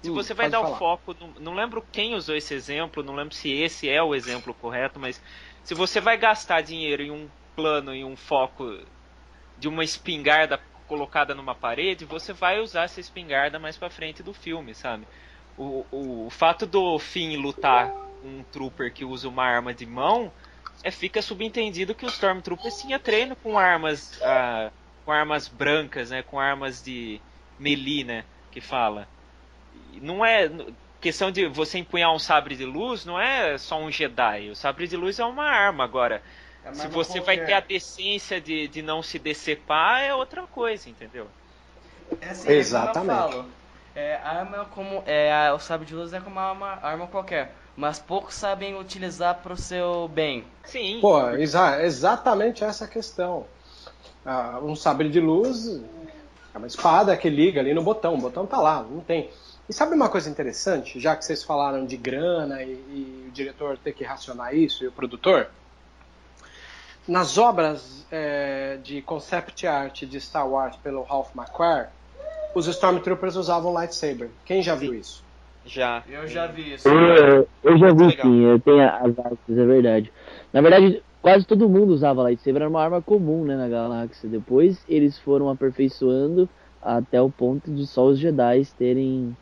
Se 0.02 0.10
Hum, 0.10 0.12
você 0.12 0.34
vai 0.34 0.48
dar 0.48 0.60
o 0.60 0.64
falar. 0.64 0.66
foco, 0.66 1.14
não, 1.14 1.32
não 1.34 1.54
lembro 1.54 1.86
quem 1.92 2.14
usou 2.14 2.34
esse 2.36 2.54
exemplo, 2.54 3.02
não 3.02 3.14
lembro 3.14 3.34
se 3.34 3.50
esse 3.50 3.88
é 3.88 4.02
o 4.02 4.14
exemplo 4.14 4.54
correto, 4.54 4.98
mas 5.00 5.22
se 5.62 5.74
você 5.74 6.00
vai 6.00 6.18
gastar 6.18 6.60
dinheiro 6.62 7.02
em 7.02 7.10
um 7.10 7.32
plano, 7.54 7.94
em 7.94 8.04
um 8.04 8.16
foco 8.16 8.64
de 9.56 9.68
uma 9.68 9.84
espingarda 9.84 10.58
colocada 10.86 11.34
numa 11.34 11.54
parede, 11.54 12.04
você 12.04 12.32
vai 12.32 12.60
usar 12.60 12.84
essa 12.84 13.00
espingarda 13.00 13.58
mais 13.58 13.78
pra 13.78 13.90
frente 13.90 14.22
do 14.22 14.34
filme, 14.34 14.74
sabe? 14.74 15.08
O, 15.56 15.86
o, 15.90 16.26
o 16.26 16.30
fato 16.30 16.66
do 16.66 16.98
Finn 16.98 17.36
lutar 17.40 17.96
com 18.20 18.38
um 18.40 18.44
trooper 18.44 18.92
que 18.92 19.04
usa 19.04 19.28
uma 19.28 19.44
arma 19.44 19.74
de 19.74 19.86
mão, 19.86 20.34
é, 20.82 20.90
fica 20.90 21.22
subentendido 21.22 21.94
que 21.94 22.04
o 22.04 22.08
Stormtrooper 22.08 22.72
tinha 22.72 22.98
treino 22.98 23.36
com 23.36 23.58
armas, 23.58 24.18
ah, 24.22 24.72
com 25.04 25.12
armas 25.12 25.48
brancas, 25.48 26.10
né? 26.10 26.22
Com 26.22 26.38
armas 26.40 26.82
de 26.82 27.24
melee, 27.58 28.04
né? 28.04 28.26
Que 28.50 28.60
fala. 28.60 29.08
Não 30.00 30.24
é 30.24 30.48
questão 31.00 31.30
de 31.30 31.46
você 31.48 31.78
empunhar 31.78 32.12
um 32.14 32.18
sabre 32.18 32.56
de 32.56 32.64
luz, 32.64 33.04
não 33.04 33.20
é 33.20 33.58
só 33.58 33.78
um 33.80 33.90
Jedi. 33.90 34.50
O 34.50 34.56
sabre 34.56 34.86
de 34.88 34.96
luz 34.96 35.18
é 35.18 35.24
uma 35.24 35.44
arma 35.44 35.84
agora. 35.84 36.22
É 36.64 36.70
Se 36.70 36.86
você 36.88 37.20
vai 37.20 37.38
ter 37.38 37.52
a 37.54 37.60
decência 37.60 38.40
de, 38.40 38.68
de 38.68 38.82
não 38.82 39.02
se 39.02 39.18
decepar, 39.18 40.02
é 40.02 40.14
outra 40.14 40.46
coisa, 40.46 40.88
entendeu? 40.88 41.30
É 42.20 42.30
assim, 42.30 42.56
é 42.58 42.64
como 42.64 42.88
eu 42.88 42.94
Exatamente. 42.94 43.04
falo. 43.04 43.50
É, 43.94 44.16
arma 44.16 44.64
como 44.66 45.02
é 45.06 45.30
a- 45.32 45.54
o 45.54 45.58
sabre 45.58 45.86
de 45.86 45.94
luz 45.94 46.12
é 46.12 46.20
como 46.20 46.36
uma 46.36 46.42
arma, 46.42 46.78
arma 46.82 47.06
qualquer, 47.06 47.54
mas 47.76 47.98
poucos 47.98 48.34
sabem 48.34 48.74
utilizar 48.78 49.42
pro 49.42 49.56
seu 49.56 50.08
bem. 50.08 50.46
Sim. 50.64 51.00
Pô, 51.00 51.20
exa 51.30 51.82
exatamente 51.82 52.62
essa 52.64 52.86
questão. 52.86 53.46
Ah, 54.24 54.60
um 54.62 54.76
sabre 54.76 55.08
de 55.08 55.20
luz 55.20 55.66
é 56.54 56.58
uma 56.58 56.66
espada 56.66 57.16
que 57.16 57.28
liga 57.30 57.60
ali 57.60 57.74
no 57.74 57.82
botão. 57.82 58.14
O 58.14 58.18
botão 58.20 58.46
tá 58.46 58.60
lá, 58.60 58.82
não 58.82 59.00
tem. 59.00 59.30
E 59.72 59.74
sabe 59.74 59.94
uma 59.94 60.10
coisa 60.10 60.28
interessante, 60.28 61.00
já 61.00 61.16
que 61.16 61.24
vocês 61.24 61.42
falaram 61.42 61.86
de 61.86 61.96
grana 61.96 62.62
e, 62.62 62.72
e 62.72 63.24
o 63.26 63.32
diretor 63.32 63.78
ter 63.78 63.94
que 63.94 64.04
racionar 64.04 64.54
isso 64.54 64.84
e 64.84 64.86
o 64.86 64.92
produtor? 64.92 65.46
Nas 67.08 67.38
obras 67.38 68.06
eh, 68.12 68.76
de 68.82 69.00
concept 69.00 69.66
art 69.66 70.02
de 70.02 70.20
Star 70.20 70.46
Wars 70.46 70.76
pelo 70.76 71.02
Ralph 71.04 71.34
McQuarrie, 71.34 71.86
os 72.54 72.66
Stormtroopers 72.66 73.34
usavam 73.34 73.72
lightsaber. 73.72 74.28
Quem 74.44 74.62
já 74.62 74.74
viu 74.74 74.92
isso? 74.92 75.24
Já. 75.64 76.02
Eu 76.06 76.28
já 76.28 76.46
vi 76.48 76.74
isso. 76.74 76.86
Eu, 76.86 77.48
eu 77.64 77.78
já 77.78 77.94
vi 77.94 78.08
Legal. 78.08 78.26
sim, 78.26 78.44
eu 78.44 78.60
tenho 78.60 78.82
as 78.82 79.18
artes, 79.18 79.56
é 79.56 79.64
verdade. 79.64 80.12
Na 80.52 80.60
verdade, 80.60 81.02
quase 81.22 81.46
todo 81.46 81.66
mundo 81.66 81.94
usava 81.94 82.24
lightsaber, 82.24 82.60
era 82.60 82.68
uma 82.68 82.84
arma 82.84 83.00
comum, 83.00 83.46
né, 83.46 83.56
na 83.56 83.70
galáxia. 83.70 84.28
Depois 84.28 84.84
eles 84.86 85.18
foram 85.18 85.48
aperfeiçoando 85.48 86.46
até 86.82 87.22
o 87.22 87.30
ponto 87.30 87.72
de 87.72 87.86
só 87.86 88.04
os 88.04 88.18
Jedi 88.18 88.66
terem 88.76 89.34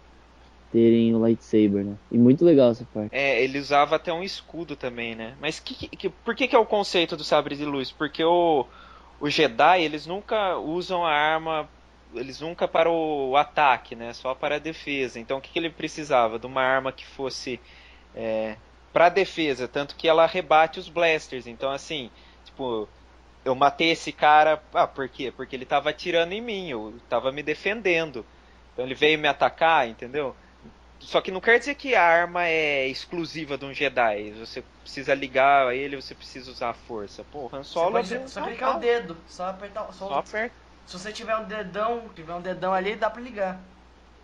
terem 0.73 1.15
o 1.15 1.19
lightsaber, 1.19 1.85
né? 1.85 1.97
E 2.11 2.19
muito 2.19 2.45
legal 2.45 2.71
essa 2.71 2.87
parte. 2.93 3.15
É, 3.15 3.43
ele 3.43 3.59
usava 3.59 3.97
até 3.97 4.13
um 4.13 4.23
escudo 4.23 4.77
também, 4.77 5.15
né? 5.15 5.35
Mas 5.41 5.59
que, 5.59 5.89
que, 5.89 6.09
por 6.09 6.35
que, 6.35 6.49
que 6.49 6.55
é 6.57 6.59
o 6.59 6.67
conceito 6.67 7.17
do 7.17 7.25
sabre 7.25 7.57
de 7.57 7.65
luz? 7.65 7.91
Porque 7.91 8.23
o, 8.23 8.67
o 9.21 9.29
Jedi, 9.29 9.83
eles 9.83 10.07
nunca 10.07 10.57
usam 10.59 11.05
a 11.05 11.13
arma 11.13 11.69
eles 12.15 12.41
nunca 12.41 12.67
para 12.67 12.91
o 12.91 13.37
ataque, 13.37 13.95
né? 13.95 14.13
Só 14.13 14.35
para 14.35 14.57
a 14.57 14.59
defesa. 14.59 15.19
Então 15.19 15.39
o 15.39 15.41
que, 15.41 15.51
que 15.51 15.59
ele 15.59 15.71
precisava? 15.71 16.39
De 16.39 16.47
uma 16.47 16.63
arma 16.63 16.93
que 16.93 17.07
fosse 17.07 17.61
é, 18.15 18.57
para 18.93 19.09
defesa, 19.09 19.69
tanto 19.69 19.95
que 19.95 20.09
ela 20.09 20.27
rebate 20.27 20.79
os 20.79 20.89
blasters. 20.89 21.47
Então 21.47 21.71
assim, 21.71 22.11
tipo, 22.45 22.89
eu 23.45 23.55
matei 23.55 23.91
esse 23.91 24.13
cara, 24.13 24.63
ah, 24.75 24.87
por 24.87 25.09
quê? 25.09 25.33
Porque 25.35 25.55
ele 25.55 25.65
estava 25.65 25.91
atirando 25.91 26.33
em 26.33 26.41
mim, 26.41 26.69
eu 26.69 26.95
estava 26.97 27.31
me 27.31 27.43
defendendo. 27.43 28.25
Então 28.73 28.85
ele 28.85 28.95
veio 28.95 29.19
me 29.19 29.29
atacar, 29.29 29.89
entendeu? 29.89 30.35
Só 31.03 31.21
que 31.21 31.31
não 31.31 31.41
quer 31.41 31.59
dizer 31.59 31.75
que 31.77 31.95
a 31.95 32.03
arma 32.05 32.47
é 32.47 32.87
exclusiva 32.89 33.57
de 33.59 33.65
um 33.65 33.73
Jedi. 33.75 34.33
Você 34.35 34.63
precisa 34.83 35.15
ligar 35.15 35.69
a 35.69 35.75
ele, 35.75 35.97
você 35.97 36.15
precisa 36.15 36.51
usar 36.51 36.71
a 36.71 36.75
força. 36.75 37.25
Pô, 37.25 37.47
o 37.51 37.55
Han 37.57 37.63
Solo 37.65 37.97
Você 37.97 38.15
é 38.15 38.19
pode 38.19 38.25
um 38.27 38.29
só 38.31 38.43
clicar 38.43 38.77
o 38.77 38.81
dedo, 38.81 39.17
só 39.27 39.47
apertar, 39.49 39.93
só, 39.93 40.09
Só 40.09 40.15
aperta. 40.19 40.57
se 40.87 40.99
você 40.99 41.13
tiver 41.13 41.37
um 41.37 41.47
dedão, 41.47 42.09
tiver 42.15 42.35
um 42.35 42.43
dedão 42.43 42.73
ali, 42.75 42.97
dá 42.97 43.09
pra 43.11 43.21
ligar. 43.23 43.65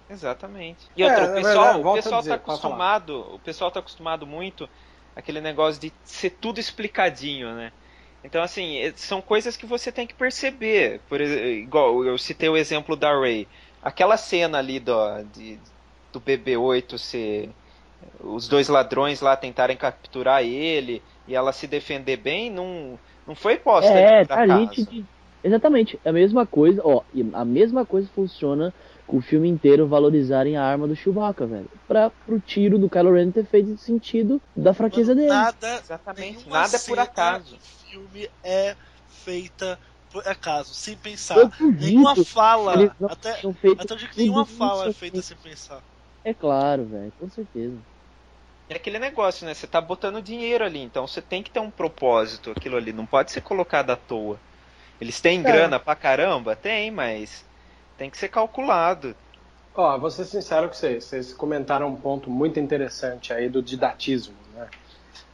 Exatamente. 0.09 0.91
E 0.95 1.03
É, 1.03 1.05
outra, 1.05 1.27
na 1.27 1.31
o 1.31 1.35
pessoal, 1.35 1.81
o 1.81 1.83
volto 1.83 1.99
a 2.01 2.03
pessoal 2.03 2.18
dizer, 2.20 2.31
tá 2.31 2.35
acostumado, 2.37 3.12
o 3.35 3.41
pessoal 3.41 3.70
tá 3.72 3.81
acostumado 3.81 4.27
muito 4.27 4.68
aquele 5.14 5.41
negócio 5.41 5.81
de 5.81 5.97
ser 6.05 6.31
tudo 6.31 6.61
explicadinho, 6.61 7.55
né? 7.57 7.72
Então 8.22 8.43
assim, 8.43 8.79
eh, 8.79 8.95
são 8.97 9.20
coisas 9.20 9.57
que 9.57 9.66
você 9.66 9.91
tem 9.93 10.07
que 10.07 10.14
perceber. 10.14 11.05
Por 11.07 11.20
igual 11.20 12.05
eu 12.05 12.16
citei 12.18 12.49
o 12.49 12.57
exemplo 12.57 12.97
da 12.97 13.12
Ray. 13.18 13.49
Aquela 13.83 14.16
cena 14.16 14.59
ali 14.59 14.79
do 14.81 15.22
de- 15.24 15.62
do 16.17 16.21
BB-8 16.21 16.99
ser 16.99 17.51
os 18.21 18.49
dois 18.49 18.69
ladrões 18.69 19.21
lá 19.21 19.37
tentarem 19.37 19.77
capturar 19.77 20.43
ele 20.43 21.03
e 21.27 21.35
ela 21.35 21.53
se 21.53 21.67
defender 21.67 22.17
bem, 22.17 22.51
não 22.51 22.99
não 23.27 23.35
foi 23.35 23.57
posta 23.57 23.91
É, 23.91 24.23
de 24.23 24.29
tá 24.29 24.47
de- 24.67 25.05
Exatamente. 25.43 25.99
É 26.05 26.09
a 26.09 26.12
mesma 26.12 26.45
coisa, 26.45 26.81
ó. 26.85 27.03
A 27.33 27.45
mesma 27.45 27.87
coisa 27.87 28.09
funciona 28.09 28.75
com 29.07 29.19
o 29.19 29.21
filme 29.21 29.49
inteiro 29.49 29.87
valorizarem 29.87 30.57
a 30.57 30.64
arma 30.64 30.89
do 30.89 30.97
Chewbacca, 30.97 31.47
velho. 31.47 31.71
Pra, 31.87 32.11
pro 32.11 32.41
tiro 32.41 32.79
do 32.79 32.91
Kylo 32.91 33.12
Ren 33.12 33.31
ter 33.31 33.45
feito 33.45 33.77
sentido 33.79 34.41
da 34.57 34.75
fraqueza 34.75 35.14
Mano, 35.14 35.21
dele. 35.27 35.39
Nada, 35.39 35.81
Exatamente. 35.85 36.49
Nada 36.49 36.77
é 36.77 36.81
por 36.81 36.99
acaso. 36.99 37.55
do 37.55 37.61
filme 37.61 38.29
é 38.43 38.75
feita 39.07 39.79
por 40.11 40.27
acaso, 40.27 40.75
sem 40.75 40.97
pensar. 40.97 41.51
Nenhuma 41.81 42.17
fala, 42.17 42.97
até, 43.09 43.31
até 43.79 43.93
eu 43.95 43.97
digo 43.97 44.12
que 44.12 44.19
nenhuma 44.19 44.45
fala 44.47 44.89
é 44.89 44.93
feita 44.93 45.23
sem 45.23 45.37
pensar. 45.37 45.81
É 46.27 46.35
claro, 46.35 46.85
velho, 46.87 47.11
com 47.14 47.27
certeza. 47.31 47.83
É 48.68 48.77
aquele 48.77 48.99
negócio, 49.01 49.45
né? 49.45 49.55
Você 49.55 49.66
tá 49.66 49.81
botando 49.81 50.22
dinheiro 50.22 50.64
ali, 50.64 50.79
então 50.81 51.07
você 51.07 51.20
tem 51.20 51.43
que 51.43 51.51
ter 51.51 51.59
um 51.61 51.70
propósito 51.70 52.51
aquilo 52.53 52.77
ali, 52.77 52.93
não 52.93 53.05
pode 53.07 53.33
ser 53.33 53.41
colocado 53.41 53.91
à 53.91 53.97
toa. 53.97 54.41
Eles 55.01 55.20
têm 55.20 55.45
grana 55.45 55.81
pra 55.81 55.97
caramba? 55.97 56.57
Tem, 56.57 56.91
mas 56.91 57.47
tem 57.97 58.11
que 58.11 58.18
ser 58.18 58.29
calculado. 58.31 59.16
Ó, 59.74 59.99
vou 59.99 60.11
ser 60.11 60.24
sincero 60.24 60.68
com 60.68 60.74
vocês, 60.74 61.05
vocês 61.05 61.33
comentaram 61.35 61.89
um 61.89 61.97
ponto 61.97 62.31
muito 62.31 62.59
interessante 62.59 63.33
aí 63.33 63.49
do 63.49 63.62
didatismo, 63.62 64.35
né? 64.55 64.70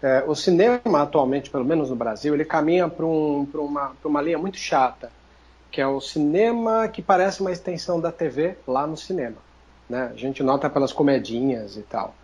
É, 0.02 0.24
o 0.26 0.34
cinema 0.34 1.02
atualmente, 1.02 1.50
pelo 1.50 1.64
menos 1.64 1.90
no 1.90 1.96
Brasil, 1.96 2.34
ele 2.34 2.44
caminha 2.44 2.88
para 2.88 3.06
um, 3.06 3.44
uma, 3.54 3.94
pra 3.96 4.08
uma 4.08 4.22
linha 4.22 4.38
muito 4.38 4.58
chata, 4.58 5.12
que 5.70 5.80
é 5.80 5.86
o 5.86 6.00
cinema 6.00 6.88
que 6.88 7.02
parece 7.02 7.40
uma 7.42 7.52
extensão 7.52 8.00
da 8.00 8.12
TV 8.12 8.58
lá 8.66 8.86
no 8.86 8.96
cinema. 8.96 9.44
Né? 9.92 10.10
A 10.10 10.16
gente 10.16 10.42
nota 10.42 10.70
pelas 10.70 10.90
comedinhas 10.90 11.76
e 11.76 11.82
tal. 11.82 12.14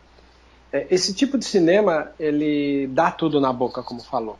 É, 0.72 0.86
esse 0.90 1.12
tipo 1.12 1.36
de 1.36 1.44
cinema, 1.44 2.12
ele 2.18 2.86
dá 2.86 3.10
tudo 3.10 3.38
na 3.42 3.52
boca, 3.52 3.82
como 3.82 4.02
falou. 4.02 4.38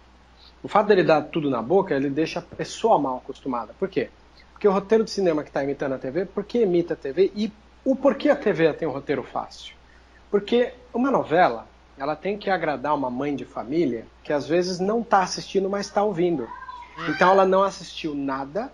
O 0.63 0.67
fato 0.67 0.87
dele 0.87 1.03
dar 1.05 1.21
tudo 1.21 1.51
na 1.51 1.61
boca, 1.61 1.95
ele 1.95 2.09
deixa 2.09 2.39
a 2.39 2.43
pessoa 2.43 2.99
mal 2.99 3.19
acostumada. 3.19 3.75
Por 3.79 3.87
quê? 3.87 4.09
Porque 4.51 4.67
o 4.67 4.73
roteiro 4.73 5.05
de 5.05 5.11
cinema 5.11 5.43
que 5.43 5.51
está 5.51 5.63
imitando 5.63 5.93
a 5.93 5.99
TV, 5.99 6.25
por 6.25 6.43
que 6.43 6.63
imita 6.63 6.95
a 6.95 6.97
TV 6.97 7.31
e 7.37 7.53
o 7.85 7.95
porquê 7.95 8.31
a 8.31 8.37
TV 8.37 8.73
tem 8.73 8.89
um 8.89 8.93
roteiro 8.93 9.23
fácil? 9.23 9.75
Porque 10.31 10.73
uma 10.95 11.11
novela, 11.11 11.67
ela 11.99 12.17
tem 12.17 12.39
que 12.39 12.49
agradar 12.49 12.95
uma 12.95 13.11
mãe 13.11 13.37
de 13.37 13.45
família 13.45 14.07
que 14.25 14.33
às 14.33 14.49
vezes 14.49 14.81
não 14.81 15.03
está 15.03 15.21
assistindo, 15.21 15.69
mas 15.69 15.85
está 15.85 16.03
ouvindo. 16.03 16.49
Então 17.11 17.31
ela 17.31 17.45
não 17.45 17.63
assistiu 17.63 18.15
nada, 18.15 18.73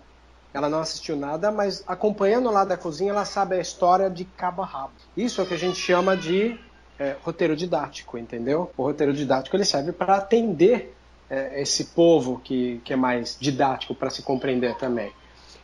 ela 0.55 0.69
não 0.69 0.79
assistiu 0.79 1.17
nada, 1.17 1.51
mas 1.51 1.83
acompanhando 1.85 2.49
lá 2.49 2.63
da 2.63 2.77
cozinha, 2.77 3.11
ela 3.11 3.25
sabe 3.25 3.57
a 3.57 3.59
história 3.59 4.09
de 4.09 4.23
cabo 4.23 4.61
a 4.61 4.65
rabo. 4.65 4.93
Isso 5.15 5.41
é 5.41 5.43
o 5.43 5.47
que 5.47 5.53
a 5.53 5.57
gente 5.57 5.77
chama 5.77 6.15
de 6.15 6.57
é, 6.97 7.17
roteiro 7.21 7.57
didático, 7.57 8.17
entendeu? 8.17 8.71
O 8.77 8.83
roteiro 8.83 9.11
didático 9.11 9.53
ele 9.53 9.65
serve 9.65 9.91
para 9.91 10.15
atender 10.15 10.95
é, 11.29 11.61
esse 11.61 11.87
povo 11.87 12.39
que, 12.41 12.79
que 12.85 12.93
é 12.93 12.95
mais 12.95 13.37
didático 13.37 13.93
para 13.93 14.09
se 14.09 14.23
compreender 14.23 14.77
também. 14.77 15.11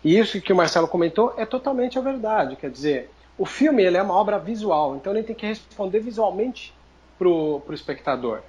E 0.04 0.20
isso 0.20 0.42
que 0.42 0.52
o 0.52 0.56
Marcelo 0.58 0.90
comentou 0.90 1.34
é 1.38 1.46
totalmente 1.46 1.98
a 1.98 2.02
verdade. 2.02 2.58
Quer 2.58 2.70
dizer, 2.70 3.10
o 3.38 3.46
filme 3.46 3.82
ele 3.82 3.96
é 3.96 4.02
uma 4.02 4.16
obra 4.16 4.38
visual, 4.38 4.98
então 4.98 5.14
ele 5.14 5.24
tem 5.24 5.34
que 5.34 5.46
responder 5.46 6.02
visualmente 6.02 6.74
para 7.18 7.30
o 7.30 7.64
espectador. 7.72 8.42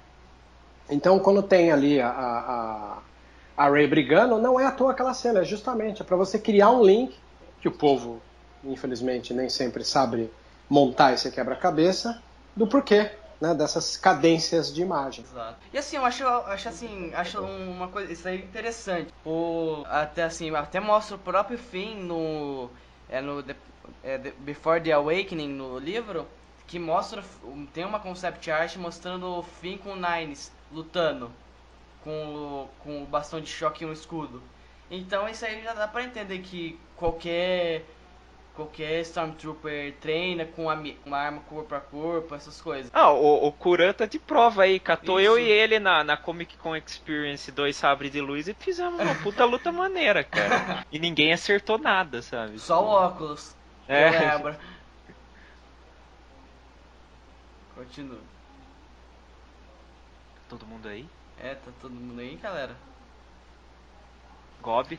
Então, 0.89 1.19
quando 1.19 1.41
tem 1.41 1.71
ali 1.71 2.01
a, 2.01 2.09
a, 2.09 2.97
a 3.55 3.69
Ray 3.69 3.87
brigando, 3.87 4.39
não 4.39 4.59
é 4.59 4.65
à 4.65 4.71
toa 4.71 4.91
aquela 4.91 5.13
cena, 5.13 5.41
é 5.41 5.45
justamente 5.45 6.01
é 6.01 6.05
para 6.05 6.17
você 6.17 6.39
criar 6.39 6.71
um 6.71 6.83
link 6.83 7.15
que 7.61 7.67
o 7.67 7.71
povo, 7.71 8.21
infelizmente, 8.63 9.33
nem 9.33 9.49
sempre 9.49 9.83
sabe 9.83 10.29
montar 10.69 11.13
esse 11.13 11.29
quebra-cabeça 11.31 12.21
do 12.55 12.67
porquê 12.67 13.11
né, 13.43 13.53
dessas 13.53 13.97
cadências 13.97 14.73
de 14.73 14.81
imagem. 14.81 15.25
Exato. 15.25 15.57
E 15.73 15.77
assim, 15.77 15.97
eu 15.97 16.05
acho, 16.05 16.25
acho 16.25 16.69
assim, 16.69 17.11
acho 17.13 17.41
uma 17.41 17.89
coisa, 17.89 18.11
isso 18.11 18.25
aí 18.27 18.37
interessante. 18.37 19.13
O, 19.25 19.83
até 19.87 20.23
assim, 20.23 20.55
até 20.55 20.79
mostra 20.79 21.17
o 21.17 21.19
próprio 21.19 21.57
fim 21.57 21.95
no, 21.95 22.69
é 23.09 23.19
no 23.19 23.43
é, 24.01 24.17
Before 24.39 24.79
the 24.81 24.93
Awakening 24.93 25.49
no 25.49 25.77
livro, 25.77 26.25
que 26.65 26.79
mostra, 26.79 27.21
tem 27.73 27.83
uma 27.83 27.99
concept 27.99 28.49
art 28.49 28.77
mostrando 28.77 29.27
o 29.27 29.43
fim 29.43 29.77
com 29.77 29.91
o 29.91 29.95
Nines 29.95 30.51
lutando 30.71 31.29
com 32.03 32.11
o, 32.11 32.69
com 32.79 33.03
o 33.03 33.05
bastão 33.05 33.39
de 33.39 33.49
choque 33.49 33.83
e 33.83 33.87
um 33.87 33.93
escudo. 33.93 34.41
Então 34.91 35.27
isso 35.27 35.45
aí 35.45 35.63
já 35.63 35.73
dá 35.73 35.87
pra 35.87 36.03
entender 36.03 36.39
que 36.39 36.79
qualquer 36.95 37.85
qualquer 38.55 39.01
Stormtrooper 39.01 39.95
treina 39.99 40.45
com 40.45 40.67
uma 41.05 41.17
arma 41.17 41.41
corpo 41.41 41.73
a 41.73 41.79
corpo, 41.79 42.35
essas 42.35 42.61
coisas. 42.61 42.91
Ah, 42.93 43.11
o, 43.11 43.47
o 43.47 43.51
Kuran 43.51 43.93
tá 43.93 44.05
de 44.05 44.19
prova 44.19 44.63
aí. 44.63 44.79
Catou 44.79 45.19
Isso. 45.19 45.31
eu 45.31 45.39
e 45.39 45.49
ele 45.49 45.79
na, 45.79 46.03
na 46.03 46.15
Comic 46.15 46.57
Con 46.57 46.75
Experience 46.75 47.51
2 47.51 47.75
Sabre 47.75 48.09
de 48.09 48.21
Luz 48.21 48.47
e 48.47 48.53
fizemos 48.53 48.99
uma 48.99 49.15
puta 49.15 49.43
luta 49.45 49.71
maneira, 49.71 50.23
cara. 50.23 50.85
E 50.91 50.99
ninguém 50.99 51.33
acertou 51.33 51.79
nada, 51.79 52.21
sabe? 52.21 52.59
Só 52.59 52.83
o 52.83 52.89
óculos. 52.89 53.55
É. 53.87 54.07
Eu 54.07 54.37
lembro. 54.37 54.55
Continua. 57.75 58.19
Todo 60.47 60.67
mundo 60.67 60.87
aí? 60.87 61.07
É, 61.37 61.55
tá 61.55 61.71
todo 61.81 61.93
mundo 61.93 62.19
aí, 62.21 62.35
galera? 62.37 62.75
Gob? 64.61 64.97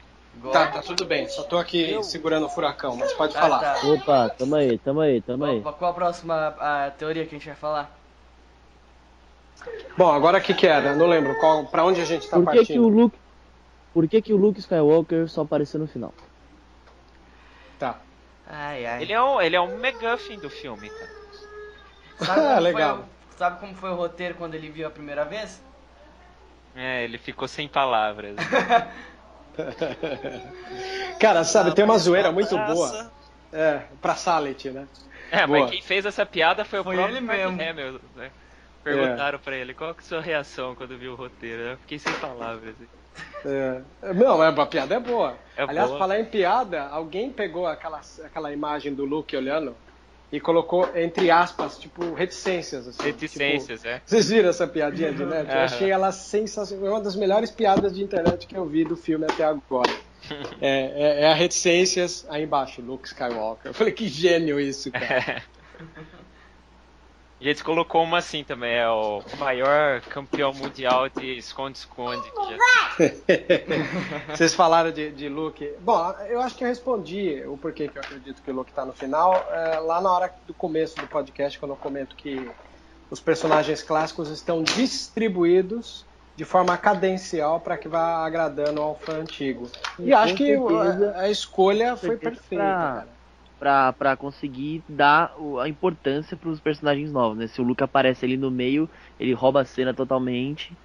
Tá, 0.53 0.67
tá 0.71 0.81
tudo 0.81 1.05
bem, 1.05 1.29
só 1.29 1.43
tô 1.45 1.59
aqui 1.59 2.03
segurando 2.03 2.47
o 2.47 2.49
furacão, 2.49 2.97
mas 2.97 3.13
pode 3.13 3.35
Ah, 3.35 3.41
falar. 3.41 3.61
tá. 3.61 3.75
Opa, 3.93 4.31
tamo 4.31 4.55
aí, 4.55 4.79
tamo 4.79 5.01
aí, 5.01 5.21
tamo 5.23 5.45
aí. 5.45 5.63
Qual, 5.63 5.89
a 5.89 5.93
próxima 5.93 6.49
a 6.59 6.91
teoria 6.91 7.25
que 7.27 7.35
a 7.35 7.39
gente 7.39 7.47
vai 7.47 7.57
falar? 7.57 8.01
Bom, 9.97 10.11
agora 10.11 10.39
o 10.39 10.43
que 10.43 10.55
que 10.55 10.67
era? 10.67 10.95
Não 10.95 11.07
lembro 11.07 11.35
qual, 11.37 11.67
para 11.67 11.85
onde 11.85 12.01
a 12.01 12.05
gente 12.05 12.29
tá 12.29 12.37
Por 12.37 12.47
que, 12.49 12.67
que 12.67 12.79
partindo. 12.79 12.85
o 12.85 12.89
Luke. 12.89 13.19
Por 13.95 14.09
que, 14.11 14.23
que 14.23 14.35
o 14.35 14.39
Luke 14.39 14.61
Skywalker 14.61 15.29
só 15.29 15.43
apareceu 15.43 15.81
no 15.81 15.89
final? 15.95 16.15
Tá. 17.79 18.01
Ai, 18.47 18.85
ai. 18.87 19.03
Ele 19.03 19.13
é 19.13 19.23
um, 19.23 19.41
ele 19.41 19.57
é 19.57 19.61
um 19.61 19.79
McGuffin 19.79 20.39
do 20.39 20.51
filme, 20.51 20.91
cara. 20.91 21.13
Sabe 22.17 22.45
como 22.45 22.59
Ah, 22.59 22.61
foi 22.61 22.85
legal. 22.91 22.99
o- 22.99 23.09
sabe 23.39 23.61
como 23.61 23.75
foi 23.75 23.91
o 23.91 23.95
roteiro 23.95 24.35
quando 24.37 24.55
ele 24.55 24.69
viu 24.71 24.87
a 24.87 24.91
primeira 24.91 25.25
vez? 25.25 25.63
É, 26.75 27.05
ele 27.05 27.19
ficou 27.19 27.47
sem 27.47 27.69
palavras. 27.69 28.37
Cara, 31.21 31.45
sabe, 31.45 31.75
tem 31.75 31.85
uma 31.85 31.99
zoeira 31.99 32.33
muito 32.33 32.57
boa. 32.57 33.11
É, 33.53 33.83
pra 34.03 34.17
Salet, 34.17 34.71
né? 34.71 34.89
É, 35.31 35.47
Boa. 35.47 35.61
mas 35.61 35.71
quem 35.71 35.81
fez 35.81 36.05
essa 36.05 36.27
piada 36.27 36.65
foi, 36.65 36.83
Foi 36.83 36.95
o 36.95 36.99
próprio 36.99 37.17
ele 37.17 37.27
mesmo. 37.27 37.63
Hamill, 37.63 38.01
né? 38.17 38.31
Perguntaram 38.83 39.39
pra 39.39 39.57
ele 39.57 39.73
qual 39.73 39.95
que 39.95 40.01
é 40.01 40.05
a 40.05 40.09
sua 40.09 40.21
reação 40.21 40.75
quando 40.75 40.99
viu 40.99 41.13
o 41.13 41.17
roteiro. 41.17 41.63
Eu 41.63 41.77
fiquei 41.79 41.99
sem 41.99 42.13
palavras. 42.15 42.75
É, 43.45 43.81
não, 44.15 44.43
é, 44.43 44.49
a 44.49 44.67
piada 44.67 44.97
é 44.97 45.01
boa. 45.01 45.39
É 45.57 45.63
Aliás, 45.63 45.89
boa. 45.89 45.99
falar 45.99 46.19
em 46.19 46.25
piada, 46.25 46.83
alguém 46.89 47.31
pegou 47.31 47.67
aquela, 47.67 48.01
aquela 48.25 48.53
imagem 48.53 48.93
do 48.93 49.05
Luke 49.05 49.37
olhando 49.37 49.75
e 50.35 50.41
colocou 50.41 50.91
entre 50.97 51.31
aspas, 51.31 51.79
tipo, 51.79 52.13
reticências. 52.13 52.89
Assim, 52.89 53.05
Reticências, 53.05 53.85
é. 53.85 53.95
Tipo, 53.95 54.11
vocês 54.11 54.29
viram 54.29 54.49
essa 54.49 54.67
piadinha 54.67 55.13
de 55.13 55.25
net? 55.25 55.49
Eu 55.49 55.61
achei 55.61 55.91
ela 55.93 56.11
sensacional. 56.11 56.87
É 56.87 56.91
uma 56.91 57.01
das 57.01 57.15
melhores 57.15 57.53
piadas 57.53 57.95
de 57.95 58.03
internet 58.03 58.45
que 58.45 58.57
eu 58.57 58.67
vi 58.67 58.85
do 58.85 58.97
filme 58.97 59.25
até 59.25 59.45
agora. 59.45 59.93
É, 60.59 61.19
é, 61.19 61.21
é 61.25 61.27
a 61.27 61.35
reticências 61.35 62.25
aí 62.31 62.45
embaixo, 62.45 62.81
Luke 62.81 63.07
Skywalker. 63.07 63.67
Eu 63.67 63.75
falei, 63.75 63.93
que 63.93 64.09
gênio 64.09 64.59
isso, 64.59 64.91
cara. 64.91 65.43
A 67.41 67.45
gente 67.45 67.65
colocou 67.65 68.03
uma 68.03 68.19
assim 68.19 68.45
também, 68.45 68.75
é 68.75 68.89
o 68.89 69.21
maior 69.39 70.01
campeão 70.03 70.53
mundial 70.55 71.09
de 71.09 71.37
esconde-esconde. 71.37 72.23
Vocês 74.31 74.55
falaram 74.55 74.91
de, 74.93 75.11
de 75.11 75.29
Luke. 75.29 75.75
Bom, 75.81 76.11
eu 76.29 76.41
acho 76.41 76.57
que 76.57 76.65
eu 76.65 76.69
respondi 76.69 77.43
o 77.47 77.59
porquê 77.59 77.89
que 77.89 77.99
eu 77.99 78.03
acredito 78.03 78.41
que 78.43 78.51
o 78.51 78.55
Luke 78.55 78.73
tá 78.73 78.85
no 78.87 78.93
final. 78.93 79.35
é, 79.51 79.79
lá 79.81 80.01
na 80.01 80.11
hora 80.13 80.33
do 80.47 80.55
começo 80.55 80.97
do 80.97 81.07
podcast, 81.07 81.59
quando 81.59 81.73
eu 81.73 81.77
comento 81.77 82.17
que 82.17 82.51
os 83.11 83.21
personagens 83.21 83.83
clássicos 83.83 84.31
estão 84.31 84.63
distribuídos 84.63 86.07
de 86.37 86.45
forma 86.45 86.77
cadencial 86.77 87.61
para 87.61 87.77
que 87.77 87.89
vá 87.89 88.25
agradando 88.25 88.81
ao 88.81 88.97
fã 88.99 89.19
antigo. 89.21 89.71
E 89.99 90.11
Com 90.11 90.17
acho 90.17 90.35
que 90.35 90.47
certeza. 90.47 91.13
a, 91.17 91.21
a 91.21 91.31
escolha 91.31 91.97
foi 91.97 92.17
perfeita, 92.17 92.65
pra- 92.65 93.07
pra 93.99 94.17
conseguir 94.17 94.85
dar 94.89 95.33
o- 95.39 95.59
a 95.59 95.69
importância 95.69 96.37
pros 96.37 96.61
personagens 96.61 97.13
novos, 97.13 97.39
né? 97.39 97.47
Se 97.47 97.61
o 97.61 97.65
Luke 97.65 97.83
aparece 97.83 98.25
ali 98.25 98.37
no 98.37 98.51
meio, 98.51 98.89
ele 99.19 99.33
rouba 99.33 99.63
a 99.63 99.65
cena 99.65 99.95
totalmente. 99.95 100.77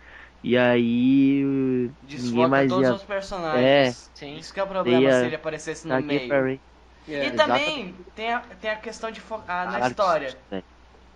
E 0.43 0.57
aí. 0.57 1.43
ninguém 1.43 1.95
Desfoca 2.03 2.47
mais 2.47 2.69
todos 2.69 2.87
ia. 2.87 2.93
os 2.95 3.03
personagens. 3.03 3.65
É. 3.65 3.91
Sim. 4.15 4.37
Isso 4.37 4.53
que 4.53 4.59
é 4.59 4.63
o 4.63 4.67
problema 4.67 5.01
Ia- 5.01 5.19
se 5.19 5.25
ele 5.25 5.35
aparecesse 5.35 5.85
no 5.85 5.89
Tá 5.93 5.97
aqui 5.97 6.07
meio. 6.07 6.43
Rey. 6.43 6.61
É. 7.07 7.25
E 7.25 7.31
também 7.31 7.95
tem 8.15 8.33
a, 8.33 8.39
tem 8.39 8.69
a 8.71 8.75
questão 8.75 9.11
de 9.11 9.19
focar 9.19 9.71
na 9.71 9.87
história. 9.87 10.37
né? 10.51 10.63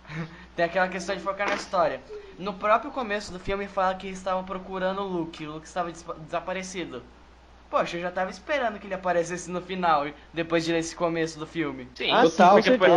Tem 0.54 0.64
aquela 0.66 0.88
questão 0.88 1.16
de 1.16 1.22
focar 1.22 1.48
na 1.48 1.54
história. 1.54 2.00
No 2.38 2.52
próprio 2.54 2.90
começo 2.90 3.32
do 3.32 3.38
filme 3.40 3.66
fala 3.66 3.94
que 3.94 4.06
eles 4.06 4.18
estavam 4.18 4.44
procurando 4.44 5.00
o 5.00 5.06
Luke, 5.06 5.46
o 5.46 5.52
Luke 5.52 5.66
estava 5.66 5.90
des- 5.90 6.04
desaparecido. 6.26 7.02
Poxa, 7.74 7.96
eu 7.96 8.02
já 8.02 8.10
tava 8.12 8.30
esperando 8.30 8.78
que 8.78 8.86
ele 8.86 8.94
aparecesse 8.94 9.50
no 9.50 9.60
final, 9.60 10.06
depois 10.32 10.64
de 10.64 10.70
ler 10.70 10.78
esse 10.78 10.94
começo 10.94 11.40
do 11.40 11.44
filme. 11.44 11.88
Sim, 11.96 12.08
Ah, 12.12 12.22
porque 12.52 12.78
foi-. 12.78 12.88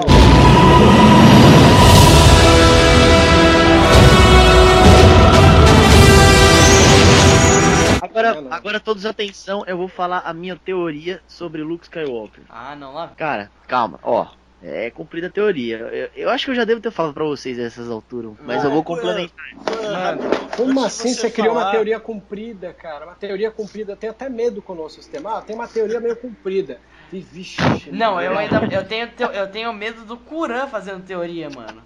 Agora, 8.03 8.47
agora 8.51 8.79
todos 8.79 9.03
atenção, 9.07 9.63
eu 9.65 9.75
vou 9.75 9.87
falar 9.87 10.19
a 10.23 10.31
minha 10.31 10.55
teoria 10.55 11.23
sobre 11.27 11.63
Luke 11.63 11.85
Skywalker. 11.85 12.43
Ah, 12.47 12.75
não, 12.75 12.93
lá. 12.93 13.13
Cara, 13.17 13.49
calma, 13.67 13.99
ó. 14.03 14.27
É 14.59 14.89
cumprida 14.89 15.27
a 15.27 15.31
teoria. 15.31 15.77
Eu, 15.77 16.09
eu 16.15 16.29
acho 16.31 16.45
que 16.45 16.51
eu 16.51 16.55
já 16.55 16.65
devo 16.65 16.81
ter 16.81 16.89
falado 16.91 17.13
pra 17.13 17.23
vocês 17.25 17.59
essas 17.59 17.89
alturas, 17.91 18.33
mas 18.41 18.63
eu 18.63 18.71
vou 18.71 18.83
complementar. 18.83 19.35
Mano, 19.83 20.21
como 20.55 20.83
assim 20.83 21.09
você 21.13 21.21
você 21.21 21.29
criou 21.31 21.51
uma 21.53 21.61
falar- 21.61 21.71
teoria 21.73 21.99
comprida, 21.99 22.73
cara? 22.73 23.05
Uma 23.05 23.13
teoria 23.15 23.51
comprida, 23.51 23.91
eu 23.91 23.97
tenho 23.97 24.11
até 24.11 24.27
medo 24.29 24.59
com 24.61 24.73
o 24.73 24.75
nosso 24.75 24.95
sistema. 24.95 25.37
Ah, 25.37 25.41
tem 25.43 25.55
uma 25.55 25.67
teoria 25.67 25.99
meio 25.99 26.15
comprida. 26.15 26.81
E, 27.13 27.19
vixe, 27.21 27.61
Não, 27.91 28.19
eu 28.19 28.33
mano. 28.33 28.57
ainda 28.57 28.75
eu 28.75 28.83
tenho, 28.83 29.09
eu 29.33 29.47
tenho 29.51 29.71
medo 29.73 30.03
do 30.05 30.17
Kuran 30.17 30.65
fazendo 30.67 31.05
teoria, 31.05 31.49
mano. 31.51 31.83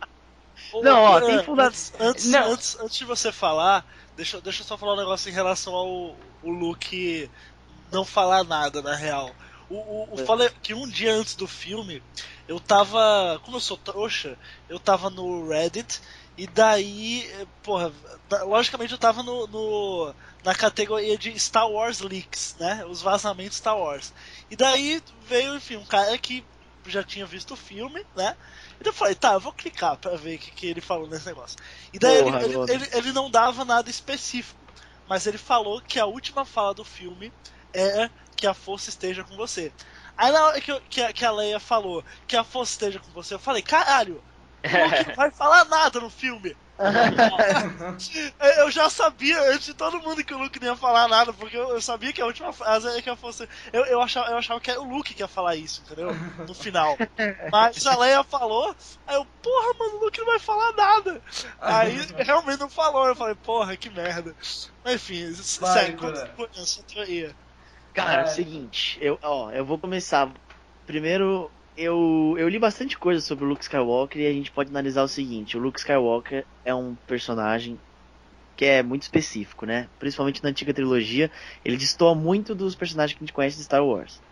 Ô, 0.74 0.82
Não, 0.82 0.98
ó, 1.02 1.20
tem 1.22 1.44
funda- 1.44 1.66
Antes, 1.68 1.94
antes, 2.00 2.32
Não. 2.32 2.52
antes, 2.54 2.80
antes 2.80 2.98
de 2.98 3.04
você 3.06 3.32
falar, 3.34 3.86
deixa, 4.16 4.38
eu- 4.38 4.42
deixa 4.42 4.62
eu 4.62 4.66
só 4.66 4.78
falar 4.78 4.94
um 4.94 4.98
negócio 4.98 5.30
em 5.30 5.34
relação 5.34 5.74
ao 5.74 5.88
o 6.42 6.50
Luke 6.52 7.30
não 7.92 8.06
falar 8.06 8.44
nada, 8.46 8.82
na 8.82 8.96
real. 8.96 9.30
O, 9.74 10.14
o, 10.14 10.16
o 10.16 10.18
É. 10.18 10.28
falei 10.28 10.50
que 10.62 10.74
um 10.74 10.88
dia 10.88 11.14
antes 11.14 11.36
do 11.36 11.48
filme, 11.48 12.04
eu 12.48 12.60
tava. 12.60 13.40
Como 13.44 13.58
eu 13.58 13.62
sou 13.62 13.78
trouxa, 13.78 14.38
eu 14.68 14.80
tava 14.80 15.10
no 15.10 15.48
Reddit. 15.48 16.02
E 16.38 16.48
daí, 16.48 17.26
eh, 17.32 17.48
porra, 17.62 17.94
logicamente 18.46 18.94
eu 18.94 18.98
tava 18.98 19.22
no, 19.24 19.48
no- 19.48 20.16
na 20.44 20.56
categoria 20.56 21.18
de 21.18 21.38
Star 21.40 21.70
Wars 21.70 22.00
Leaks, 22.00 22.56
né? 22.60 22.86
Os 22.86 23.02
vazamentos 23.02 23.58
Star 23.58 23.78
Wars. 23.78 24.14
E 24.50 24.56
daí 24.56 25.02
veio, 25.20 25.56
enfim, 25.56 25.76
um 25.78 25.86
cara 25.86 26.18
que 26.18 26.48
já 26.88 27.04
tinha 27.04 27.26
visto 27.26 27.52
o 27.54 27.58
filme, 27.58 28.04
né? 28.16 28.36
Então 28.80 28.92
eu 28.92 28.94
falei, 28.94 29.16
tá, 29.16 29.34
eu 29.34 29.40
vou 29.40 29.54
clicar 29.54 29.98
pra 29.98 30.16
ver 30.16 30.36
o 30.38 30.40
que, 30.40 30.52
que 30.52 30.66
ele 30.68 30.82
falou 30.82 31.08
nesse 31.08 31.26
negócio. 31.26 31.58
E 31.94 32.00
daí 32.00 32.16
Porra, 32.16 32.40
ele, 32.40 32.44
ele, 32.44 32.62
ele, 32.68 32.90
ele 32.94 33.12
não 33.12 33.30
dava 33.30 33.64
nada 33.66 33.90
específico, 33.90 34.68
mas 35.06 35.28
ele 35.28 35.38
falou 35.38 35.82
que 35.82 36.00
a 36.00 36.06
última 36.06 36.46
fala 36.46 36.74
do 36.74 36.84
filme 36.84 37.34
é 37.74 38.10
que 38.42 38.48
a 38.48 38.56
força 38.56 38.90
esteja 38.92 39.24
com 39.26 39.38
você. 39.38 39.74
Aí 40.18 40.32
na 40.34 40.46
hora 40.48 40.62
que, 40.62 40.72
eu- 40.74 40.82
que, 40.90 41.02
a, 41.04 41.14
que 41.14 41.26
a 41.26 41.32
Leia 41.32 41.62
falou 41.62 42.04
que 42.28 42.36
a 42.38 42.44
força 42.46 42.74
esteja 42.74 43.00
com 43.00 43.12
você, 43.14 43.36
eu 43.36 43.40
falei, 43.40 43.64
caralho, 43.64 44.26
o 44.70 44.78
Luke 44.78 45.06
não 45.06 45.14
vai 45.16 45.32
falar 45.32 45.66
nada 45.66 46.02
no 46.02 46.10
filme. 46.12 46.58
Eu 48.58 48.72
já 48.72 48.90
sabia 48.90 49.40
antes 49.52 49.66
de 49.66 49.74
todo 49.74 50.00
mundo 50.02 50.24
que 50.24 50.34
o 50.34 50.38
Luke 50.38 50.60
não 50.60 50.68
ia 50.70 50.76
falar 50.78 51.08
nada, 51.08 51.34
porque 51.34 51.56
eu, 51.58 51.70
eu 51.70 51.82
sabia 51.82 52.12
que 52.14 52.22
a 52.22 52.26
última 52.26 52.52
frase 52.54 52.88
é 52.88 53.02
que 53.02 53.10
a 53.10 53.16
força. 53.16 53.48
Eu, 53.72 53.86
eu, 53.86 54.02
achava, 54.02 54.30
eu 54.30 54.38
achava 54.38 54.60
que 54.62 54.72
era 54.72 54.82
o 54.82 54.90
Luke 54.90 55.14
que 55.14 55.22
ia 55.22 55.28
falar 55.28 55.56
isso, 55.56 55.82
entendeu? 55.82 56.18
No 56.46 56.54
final. 56.54 57.02
Mas 57.52 57.86
a 57.86 57.96
Leia 57.98 58.24
falou, 58.24 58.76
aí 59.06 59.16
eu, 59.16 59.26
porra, 59.42 59.74
mano, 59.80 59.98
o 59.98 60.06
Luke 60.06 60.20
não 60.20 60.26
vai 60.28 60.40
falar 60.40 60.74
nada. 60.76 61.24
Aí 61.66 61.96
realmente 62.18 62.60
não 62.60 62.70
falou, 62.70 63.08
eu 63.08 63.16
falei, 63.16 63.36
porra, 63.36 63.78
que 63.78 63.90
merda. 63.90 64.36
Mas 64.84 64.96
enfim, 64.96 65.32
Vai, 65.60 65.92
sério, 65.94 65.98
a 66.56 66.66
sua 66.66 66.84
teoria. 66.86 67.38
Cara, 67.94 68.22
é 68.22 68.24
o 68.24 68.28
É. 68.28 68.32
seguinte, 68.32 68.98
eu, 69.02 69.20
ó, 69.24 69.52
eu 69.52 69.66
vou 69.66 69.80
começar. 69.80 70.34
Primeiro, 70.86 71.54
eu, 71.76 72.36
eu 72.38 72.48
li 72.50 72.58
bastante 72.60 72.98
coisa 72.98 73.22
sobre 73.22 73.44
o 73.46 73.48
Luke 73.48 73.64
Skywalker 73.64 74.22
e 74.22 74.28
a 74.28 74.34
gente 74.34 74.52
pode 74.52 74.70
analisar 74.70 75.04
o 75.04 75.08
seguinte: 75.08 75.58
o 75.58 75.60
Luke 75.60 75.80
Skywalker 75.80 76.48
é 76.64 76.74
um 76.74 76.96
personagem 76.96 77.82
que 78.56 78.66
é 78.66 78.84
muito 78.84 79.04
específico, 79.04 79.66
né? 79.66 79.90
Principalmente 80.00 80.44
na 80.44 80.50
antiga 80.50 80.74
trilogia, 80.74 81.32
ele 81.66 81.78
destoa 81.78 82.16
muito 82.16 82.56
dos 82.56 82.76
personagens 82.76 83.18
que 83.18 83.24
a 83.24 83.28
gente 83.28 83.34
conhece 83.34 83.58
de 83.58 83.64
Star 83.66 83.86
Wars. 83.86 84.24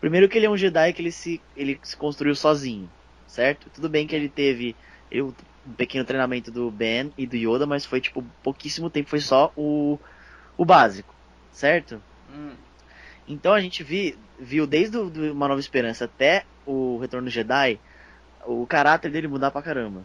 Primeiro 0.00 0.28
que 0.28 0.38
ele 0.38 0.46
é 0.46 0.50
um 0.50 0.56
Jedi 0.56 0.92
que 0.94 1.02
ele 1.02 1.12
se, 1.12 1.46
ele 1.54 1.80
se 1.84 1.96
construiu 1.96 2.34
sozinho, 2.36 2.92
certo? 3.26 3.70
Tudo 3.70 3.88
bem 3.90 4.06
que 4.06 4.16
ele 4.16 4.28
teve 4.30 4.78
ele- 5.10 5.22
um 5.64 5.74
pequeno 5.76 6.04
treinamento 6.04 6.52
do 6.52 6.70
Ben 6.72 7.12
e 7.16 7.26
do 7.26 7.36
Yoda, 7.36 7.66
mas 7.66 7.86
foi 7.86 8.00
tipo 8.00 8.22
pouquíssimo 8.42 8.90
tempo, 8.90 9.10
foi 9.10 9.20
só 9.20 9.52
o, 9.56 10.00
o 10.56 10.64
básico, 10.66 11.16
certo? 11.50 12.04
Hum. 12.28 12.67
Então 13.28 13.52
a 13.52 13.60
gente 13.60 13.82
vi, 13.82 14.16
viu 14.40 14.66
desde 14.66 14.96
o- 14.96 15.10
do 15.10 15.32
Uma 15.32 15.48
Nova 15.48 15.60
Esperança 15.60 16.06
até 16.06 16.44
o 16.64 16.98
Retorno 16.98 17.26
do 17.26 17.30
Jedi, 17.30 17.78
o 18.46 18.66
caráter 18.66 19.10
dele 19.10 19.28
mudar 19.28 19.50
pra 19.50 19.62
caramba. 19.62 20.02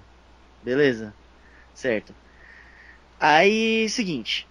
Beleza? 0.62 1.14
Certo. 1.74 2.14
Aí, 3.20 3.88
seguinte. 3.90 4.46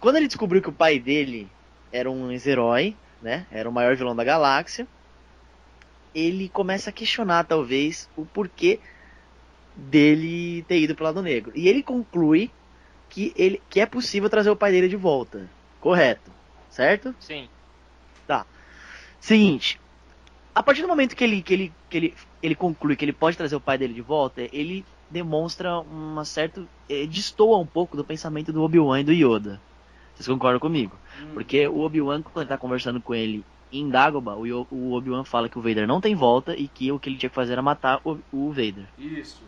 Quando 0.00 0.16
ele 0.16 0.28
descobriu 0.28 0.62
que 0.62 0.68
o 0.68 0.72
pai 0.72 0.98
dele 0.98 1.48
era 1.92 2.08
um 2.10 2.30
ex-herói, 2.30 2.94
né? 3.20 3.46
Era 3.50 3.68
o 3.68 3.72
maior 3.72 3.96
vilão 3.96 4.14
da 4.14 4.22
galáxia. 4.22 4.86
Ele 6.14 6.48
começa 6.48 6.90
a 6.90 6.92
questionar, 6.92 7.44
talvez, 7.44 8.08
o 8.16 8.24
porquê 8.24 8.78
dele 9.76 10.62
ter 10.64 10.80
ido 10.80 10.94
pro 10.94 11.04
lado 11.04 11.22
negro. 11.22 11.52
E 11.54 11.68
ele 11.68 11.82
conclui 11.82 12.50
que, 13.10 13.32
ele, 13.36 13.60
que 13.68 13.80
é 13.80 13.86
possível 13.86 14.30
trazer 14.30 14.50
o 14.50 14.56
pai 14.56 14.70
dele 14.70 14.88
de 14.88 14.96
volta. 14.96 15.48
Correto. 15.80 16.30
Certo? 16.70 17.14
Sim. 17.20 17.48
Seguinte, 19.20 19.80
a 20.54 20.62
partir 20.62 20.82
do 20.82 20.88
momento 20.88 21.16
que 21.16 21.24
ele, 21.24 21.42
que 21.42 21.54
ele, 21.54 21.72
que 21.88 21.96
ele, 21.96 22.14
ele 22.42 22.54
conclui 22.54 22.96
que 22.96 23.04
ele 23.04 23.12
pode 23.12 23.36
trazer 23.36 23.56
o 23.56 23.60
pai 23.60 23.78
dele 23.78 23.94
de 23.94 24.00
volta, 24.00 24.42
ele 24.52 24.84
demonstra 25.10 25.78
uma 25.80 26.24
certa. 26.24 26.62
eh, 26.88 27.06
destoa 27.06 27.58
um 27.58 27.66
pouco 27.66 27.96
do 27.96 28.04
pensamento 28.04 28.52
do 28.52 28.62
Obi-Wan 28.62 29.00
e 29.00 29.04
do 29.04 29.12
Yoda. 29.12 29.60
Vocês 30.14 30.26
concordam 30.26 30.60
comigo? 30.60 30.96
Hum. 31.22 31.30
Porque 31.34 31.66
o 31.66 31.80
Obi-Wan, 31.80 32.22
quando 32.22 32.42
ele 32.42 32.48
tá 32.48 32.58
conversando 32.58 33.00
com 33.00 33.14
ele 33.14 33.44
em 33.70 33.88
Dagobah, 33.88 34.36
o, 34.36 34.66
o 34.70 34.92
Obi-Wan 34.92 35.24
fala 35.24 35.48
que 35.48 35.58
o 35.58 35.62
Vader 35.62 35.86
não 35.86 36.00
tem 36.00 36.14
volta 36.14 36.56
e 36.56 36.66
que 36.66 36.90
o 36.90 36.98
que 36.98 37.08
ele 37.08 37.18
tinha 37.18 37.30
que 37.30 37.36
fazer 37.36 37.52
era 37.52 37.62
matar 37.62 38.00
o, 38.04 38.18
o 38.32 38.48
Vader. 38.48 38.86
Isso. 38.98 39.42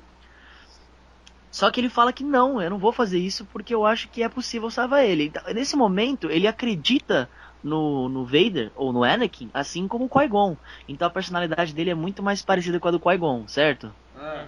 Só 1.51 1.71
que 1.71 1.81
ele 1.81 1.89
fala 1.89 2.13
que 2.13 2.23
não, 2.23 2.63
eu 2.63 2.71
não 2.71 2.79
vou 2.79 2.93
fazer 2.93 3.19
isso 3.19 3.45
porque 3.47 3.75
eu 3.75 3.85
acho 3.85 4.09
que 4.09 4.23
é 4.23 4.29
possível 4.29 4.71
salvar 4.71 5.05
ele. 5.05 5.25
Então, 5.25 5.43
nesse 5.53 5.75
momento, 5.75 6.31
ele 6.31 6.47
acredita 6.47 7.29
no, 7.63 8.09
no 8.09 8.25
Vader, 8.25 8.71
ou 8.77 8.93
no 8.93 9.05
Anakin, 9.05 9.51
assim 9.53 9.87
como 9.89 10.07
o 10.07 10.09
Qui-Gon. 10.09 10.57
Então 10.89 11.07
a 11.07 11.11
personalidade 11.11 11.73
dele 11.75 11.91
é 11.91 11.95
muito 11.95 12.23
mais 12.23 12.43
parecida 12.43 12.79
com 12.81 12.89
a 12.89 12.91
do 12.91 13.01
Qui-Gon, 13.01 13.47
certo? 13.49 13.93
Ah. 14.17 14.47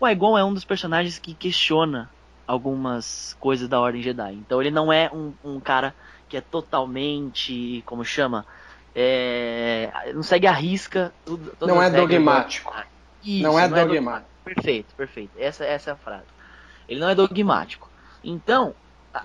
O 0.00 0.06
Qui-Gon 0.06 0.38
é 0.38 0.44
um 0.44 0.54
dos 0.54 0.64
personagens 0.64 1.18
que 1.18 1.34
questiona 1.34 2.08
algumas 2.46 3.36
coisas 3.40 3.68
da 3.68 3.80
Ordem 3.80 4.00
Jedi. 4.02 4.34
Então 4.34 4.60
ele 4.60 4.70
não 4.70 4.92
é 4.92 5.10
um, 5.12 5.32
um 5.44 5.60
cara 5.60 5.94
que 6.28 6.36
é 6.36 6.40
totalmente, 6.40 7.82
como 7.86 8.04
chama, 8.04 8.46
é, 8.94 9.90
não 10.14 10.22
segue 10.22 10.46
a 10.46 10.52
risca. 10.52 11.12
tudo- 11.24 11.52
Não 11.60 11.80
as 11.80 11.86
é 11.86 11.90
regras 11.90 12.08
da- 12.10 12.16
dogmático. 12.16 12.74
Isso, 13.24 13.42
não 13.42 13.58
é 13.58 13.62
dogmático. 13.68 13.94
dogmático. 13.94 14.30
Perfeito, 14.44 14.94
perfeito. 14.94 15.30
Essa, 15.38 15.64
essa 15.64 15.90
é 15.90 15.92
a 15.92 15.96
frase. 15.96 16.24
Ele 16.88 17.00
não 17.00 17.08
é 17.08 17.14
dogmático. 17.14 17.88
Então, 18.24 18.74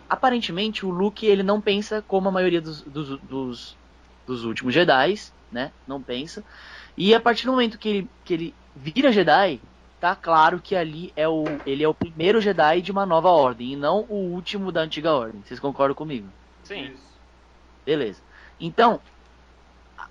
aparentemente, 0.10 0.86
o 0.86 0.90
Luke 0.90 1.26
ele 1.26 1.44
não 1.44 1.60
pensa 1.60 2.02
como 2.08 2.30
a 2.30 2.32
maioria 2.32 2.62
dos, 2.62 2.82
dos, 2.82 3.20
dos, 3.22 3.78
dos 4.26 4.44
últimos 4.46 4.74
Jedi, 4.74 5.16
né? 5.52 5.72
Não 5.88 6.02
pensa. 6.02 6.44
E 6.98 7.14
a 7.14 7.20
partir 7.20 7.46
do 7.46 7.52
momento 7.52 7.78
que 7.78 7.90
ele, 7.90 8.10
que 8.24 8.34
ele 8.34 8.56
vira 8.76 9.12
Jedi, 9.12 9.60
tá 10.00 10.16
claro 10.16 10.60
que 10.60 10.76
ali 10.76 11.14
é 11.16 11.28
o, 11.28 11.44
ele 11.66 11.84
é 11.84 11.88
o 11.88 11.94
primeiro 11.94 12.42
Jedi 12.42 12.82
de 12.82 12.92
uma 12.92 13.06
nova 13.06 13.30
ordem 13.30 13.74
e 13.74 13.76
não 13.76 14.06
o 14.10 14.16
último 14.34 14.72
da 14.72 14.82
antiga 14.82 15.14
ordem. 15.14 15.42
Vocês 15.46 15.60
concordam 15.60 15.96
comigo? 15.96 16.28
Sim. 16.64 16.94
Beleza. 17.86 18.22
Então, 18.60 19.00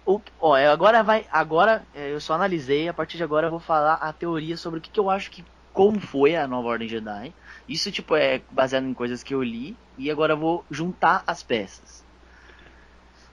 o, 0.05 0.21
ó, 0.41 0.57
é, 0.57 0.69
agora 0.69 1.03
vai. 1.03 1.27
Agora 1.31 1.85
é, 1.95 2.13
eu 2.13 2.21
só 2.21 2.35
analisei, 2.35 2.89
a 2.89 2.95
partir 2.95 3.17
de 3.17 3.23
agora 3.23 3.47
eu 3.47 3.51
vou 3.51 3.61
falar 3.61 3.95
a 3.95 4.13
teoria 4.13 4.57
sobre 4.57 4.79
o 4.79 4.83
que, 4.83 4.91
que 4.91 5.01
eu 5.01 5.11
acho 5.11 5.31
que 5.31 5.45
como 5.73 6.01
foi 6.01 6.37
a 6.37 6.47
nova 6.47 6.69
Ordem 6.69 6.89
Jedi. 6.89 7.33
Isso, 7.69 7.91
tipo, 7.93 8.17
é 8.17 8.45
baseado 8.51 8.87
em 8.87 8.95
coisas 8.95 9.23
que 9.23 9.35
eu 9.35 9.43
li. 9.43 9.81
E 9.97 10.11
agora 10.11 10.35
eu 10.35 10.39
vou 10.39 10.67
juntar 10.71 11.25
as 11.27 11.43
peças. 11.43 12.07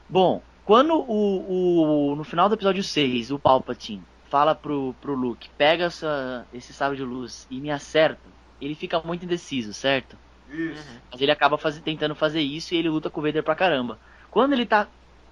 Bom, 0.07 0.45
quando 0.63 0.93
o, 0.95 2.11
o 2.13 2.15
no 2.15 2.23
final 2.23 2.49
do 2.49 2.55
episódio 2.55 2.83
6, 2.83 3.31
o 3.31 3.39
Palpatine 3.39 4.07
fala 4.23 4.55
pro, 4.55 4.95
pro 4.95 5.13
Luke, 5.15 5.49
pega 5.57 5.85
essa, 5.85 6.47
esse 6.51 6.73
sábio 6.73 6.97
de 6.97 7.03
luz 7.03 7.45
e 7.49 7.61
me 7.61 7.71
acerta, 7.71 8.35
ele 8.59 8.75
fica 8.75 9.01
muito 9.03 9.25
indeciso, 9.25 9.73
certo? 9.73 10.19
Isso. 10.47 11.01
Mas 11.11 11.21
ele 11.21 11.31
acaba 11.31 11.57
faz- 11.59 11.81
tentando 11.81 12.15
fazer 12.15 12.41
isso 12.41 12.75
e 12.75 12.77
ele 12.79 12.89
luta 12.89 13.11
com 13.11 13.21
o 13.21 13.23
Vader 13.25 13.43
pra 13.43 13.55
caramba. 13.57 13.99
Quando 14.31 14.53
ele 14.53 14.67
tá 14.67 14.91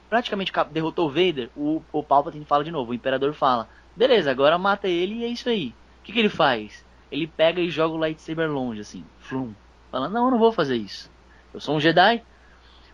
praticamente 0.10 0.54
ca- 0.54 0.66
derrotou 0.66 1.08
o 1.10 1.14
Vader, 1.14 1.52
o, 1.56 1.86
o 1.94 2.04
Palpatine 2.06 2.46
fala 2.46 2.66
de 2.66 2.72
novo, 2.72 2.92
o 2.94 2.96
Imperador 2.96 3.36
fala, 3.36 3.70
beleza, 3.96 4.32
agora 4.32 4.60
mata 4.60 4.90
ele 4.90 5.18
e 5.22 5.26
é 5.26 5.30
isso 5.30 5.50
aí. 5.50 5.80
O 6.02 6.04
que, 6.06 6.14
que 6.14 6.20
ele 6.20 6.30
faz? 6.30 6.87
Ele 7.12 7.28
pega 7.28 7.62
e 7.62 7.70
joga 7.70 7.96
o 7.96 7.98
lightsaber 7.98 8.50
longe, 8.52 8.82
assim, 8.82 9.10
flum. 9.18 9.56
Fala, 9.92 10.10
não, 10.10 10.26
eu 10.26 10.32
não 10.32 10.40
vou 10.40 10.52
fazer 10.54 10.78
isso. 10.78 11.12
Eu 11.54 11.60
sou 11.60 11.76
um 11.76 11.80
Jedi. 11.80 12.26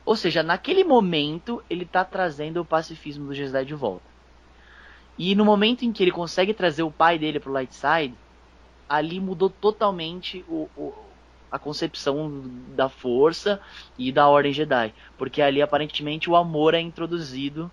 Ou 0.05 0.15
seja, 0.15 0.43
naquele 0.43 0.83
momento 0.83 1.63
ele 1.69 1.85
tá 1.87 2.05
trazendo 2.05 2.61
o 2.61 2.65
pacifismo 2.65 3.27
do 3.27 3.33
Jedi 3.35 3.65
de 3.65 3.75
volta. 3.75 4.11
E 5.17 5.35
no 5.35 5.45
momento 5.45 5.83
em 5.85 5.93
que 5.93 6.03
ele 6.03 6.11
consegue 6.11 6.53
trazer 6.53 6.83
o 6.83 6.91
pai 6.91 7.19
dele 7.19 7.39
pro 7.39 7.51
light 7.51 7.73
side, 7.75 8.19
ali 8.89 9.19
mudou 9.19 9.49
totalmente 9.49 10.43
o, 10.47 10.69
o- 10.75 11.17
a 11.51 11.59
concepção 11.59 12.43
da 12.75 12.89
força 12.89 13.61
e 13.97 14.11
da 14.11 14.27
ordem 14.29 14.53
Jedi, 14.53 14.93
porque 15.17 15.41
ali 15.41 15.61
aparentemente 15.61 16.29
o 16.29 16.35
amor 16.35 16.73
é 16.75 16.81
introduzido, 16.81 17.71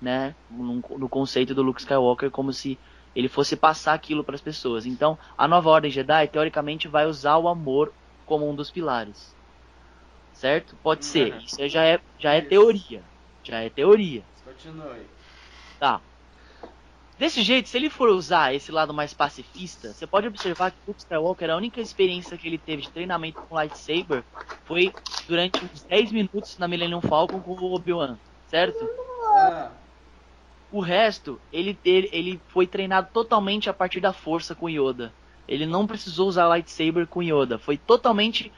né, 0.00 0.36
no, 0.50 0.76
no 0.98 1.08
conceito 1.10 1.54
do 1.54 1.62
Luke 1.62 1.80
Skywalker 1.80 2.30
como 2.30 2.52
se 2.52 2.80
ele 3.14 3.28
fosse 3.28 3.56
passar 3.56 3.94
aquilo 3.94 4.24
para 4.24 4.34
as 4.34 4.40
pessoas. 4.40 4.86
Então, 4.86 5.18
a 5.36 5.48
nova 5.48 5.70
ordem 5.70 5.90
Jedi 5.90 6.28
teoricamente 6.28 6.88
vai 6.88 7.06
usar 7.06 7.36
o 7.38 7.48
amor 7.48 7.92
como 8.24 8.48
um 8.48 8.54
dos 8.54 8.70
pilares. 8.70 9.34
Certo? 10.32 10.76
Pode 10.82 11.04
ser. 11.04 11.32
Uhum. 11.32 11.40
Isso 11.40 11.68
já 11.68 11.84
é 11.84 12.00
já 12.18 12.34
é 12.34 12.38
Isso. 12.38 12.48
teoria. 12.48 13.02
Já 13.42 13.60
é 13.60 13.70
teoria. 13.70 14.22
Continue. 14.44 15.06
Tá. 15.78 16.00
Desse 17.18 17.42
jeito, 17.42 17.68
se 17.68 17.76
ele 17.76 17.90
for 17.90 18.10
usar 18.10 18.54
esse 18.54 18.70
lado 18.70 18.94
mais 18.94 19.12
pacifista, 19.12 19.92
você 19.92 20.06
pode 20.06 20.28
observar 20.28 20.70
que 20.70 20.78
o 20.86 20.90
Luke 20.90 21.00
Skywalker, 21.00 21.50
a 21.50 21.56
única 21.56 21.80
experiência 21.80 22.38
que 22.38 22.46
ele 22.46 22.58
teve 22.58 22.82
de 22.82 22.90
treinamento 22.90 23.40
com 23.42 23.56
lightsaber 23.56 24.22
foi 24.64 24.94
durante 25.26 25.64
uns 25.64 25.82
10 25.82 26.12
minutos 26.12 26.56
na 26.58 26.68
Millennium 26.68 27.00
Falcon 27.00 27.40
com 27.40 27.52
o 27.52 27.74
Obi-Wan, 27.74 28.16
certo? 28.46 28.78
Ah, 29.34 29.72
O 30.70 30.80
resto, 30.80 31.42
ele, 31.50 31.80
ele, 31.84 32.08
ele 32.12 32.44
foi 32.48 32.66
treinado 32.66 33.08
totalmente 33.12 33.70
a 33.70 33.74
partir 33.74 34.00
da 34.00 34.12
força 34.12 34.54
com 34.54 34.68
Yoda. 34.68 35.16
Ele 35.46 35.66
não 35.66 35.86
precisou 35.86 36.28
usar 36.28 36.46
lightsaber 36.48 37.08
com 37.08 37.22
Yoda, 37.22 37.58
foi 37.58 37.78
totalmente 37.78 38.52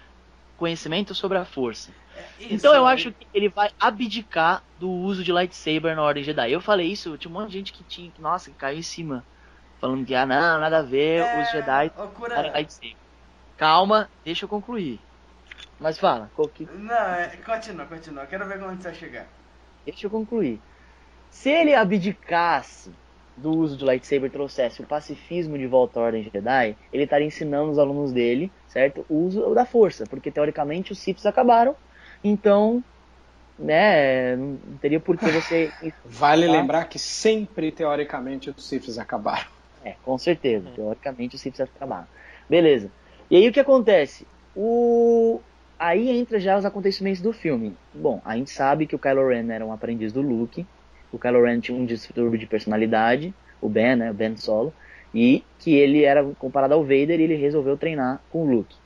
conhecimento 0.56 1.14
sobre 1.14 1.38
a 1.38 1.44
força. 1.44 1.96
isso, 2.38 2.48
Então 2.48 2.74
eu 2.74 2.86
né? 2.86 2.86
acho 2.86 3.12
que 3.14 3.28
ele 3.32 3.50
vai 3.50 3.70
abdicar 3.80 4.64
do 4.76 4.90
uso 4.90 5.24
de 5.24 5.32
lightsaber 5.32 5.96
na 5.96 6.02
Ordem 6.02 6.24
Jedi. 6.24 6.52
Eu 6.52 6.60
falei 6.60 6.90
isso, 6.92 7.16
tinha 7.18 7.30
um 7.30 7.34
monte 7.34 7.50
de 7.52 7.58
gente 7.58 7.72
que 7.72 7.84
tinha, 7.84 8.12
que, 8.12 8.20
nossa, 8.22 8.50
que 8.50 8.56
caiu 8.56 8.78
em 8.78 8.82
cima. 8.82 9.26
Falando 9.80 10.06
que, 10.06 10.14
ah, 10.14 10.26
não, 10.26 10.60
nada 10.60 10.78
a 10.80 10.82
ver, 10.82 11.28
É, 11.28 11.32
os 11.32 11.48
Jedi 11.50 11.92
usarem 12.32 12.52
lightsaber. 12.52 12.98
Calma, 13.56 14.10
deixa 14.24 14.44
eu 14.46 14.48
concluir. 14.50 15.06
Mas 15.78 15.98
fala, 15.98 16.30
qual 16.34 16.50
que- 16.50 16.70
Não, 16.88 16.94
é, 17.14 17.36
continua, 17.36 17.84
continua. 17.86 18.26
Quero 18.26 18.46
ver 18.48 18.62
onde 18.62 18.82
você 18.82 18.88
vai 18.90 18.94
chegar. 18.98 19.28
deixa 19.84 20.06
eu 20.06 20.10
concluir. 20.10 20.64
Se 21.30 21.48
ele 21.50 21.74
abdicasse 21.74 22.92
do 23.36 23.50
uso 23.52 23.76
do 23.78 23.86
lightsaber 23.86 24.28
e 24.28 24.32
trouxesse 24.32 24.82
o 24.82 24.86
pacifismo 24.86 25.56
de 25.56 25.66
volta 25.66 25.98
à 25.98 26.02
Ordem 26.02 26.22
Jedi, 26.22 26.76
ele 26.92 27.04
estaria 27.04 27.26
ensinando 27.26 27.70
os 27.70 27.78
alunos 27.78 28.12
dele, 28.12 28.52
certo? 28.68 29.06
O 29.08 29.24
uso 29.24 29.54
da 29.54 29.64
força, 29.64 30.04
porque 30.06 30.30
teoricamente 30.30 30.92
os 30.92 30.98
Siths 30.98 31.24
acabaram, 31.24 31.74
então, 32.22 32.84
né, 33.58 34.36
não 34.36 34.58
teria 34.78 35.00
por 35.00 35.16
que 35.16 35.30
você 35.30 35.70
Vale 36.04 36.46
Tá. 36.46 36.52
lembrar 36.52 36.84
que 36.86 36.98
sempre, 36.98 37.72
teoricamente, 37.72 38.50
os 38.50 38.68
Siths 38.68 38.98
acabaram. 38.98 39.48
É, 39.82 39.92
com 40.02 40.18
certeza. 40.18 40.70
Teoricamente 40.74 41.36
os 41.36 41.40
Siths 41.40 41.60
acabaram. 41.60 42.08
Beleza. 42.48 42.92
E 43.30 43.36
aí 43.36 43.48
o 43.48 43.52
que 43.52 43.60
acontece? 43.60 44.26
O... 44.54 45.40
Aí 45.78 46.10
entra 46.10 46.38
já 46.38 46.58
os 46.58 46.64
acontecimentos 46.66 47.22
do 47.22 47.32
filme. 47.32 47.74
Bom, 47.94 48.20
a 48.24 48.36
gente 48.36 48.50
sabe 48.50 48.86
que 48.86 48.94
o 48.94 48.98
Kylo 48.98 49.28
Ren 49.28 49.50
era 49.50 49.64
um 49.64 49.72
aprendiz 49.72 50.12
do 50.12 50.20
Luke. 50.20 50.66
O 51.12 51.18
Kylo 51.18 51.42
Ren 51.42 51.60
tinha 51.60 51.76
um 51.76 51.84
distúrbio 51.84 52.38
de 52.38 52.46
personalidade. 52.46 53.34
O 53.60 53.68
Ben, 53.68 53.96
né? 53.96 54.10
O 54.10 54.14
Ben 54.14 54.36
Solo. 54.36 54.72
E 55.14 55.44
que 55.58 55.74
ele 55.74 56.04
era 56.04 56.24
comparado 56.38 56.74
ao 56.74 56.82
Vader 56.82 57.20
e 57.20 57.24
ele 57.24 57.34
resolveu 57.34 57.76
treinar 57.76 58.20
com 58.30 58.44
o 58.44 58.50
Luke. 58.50 58.76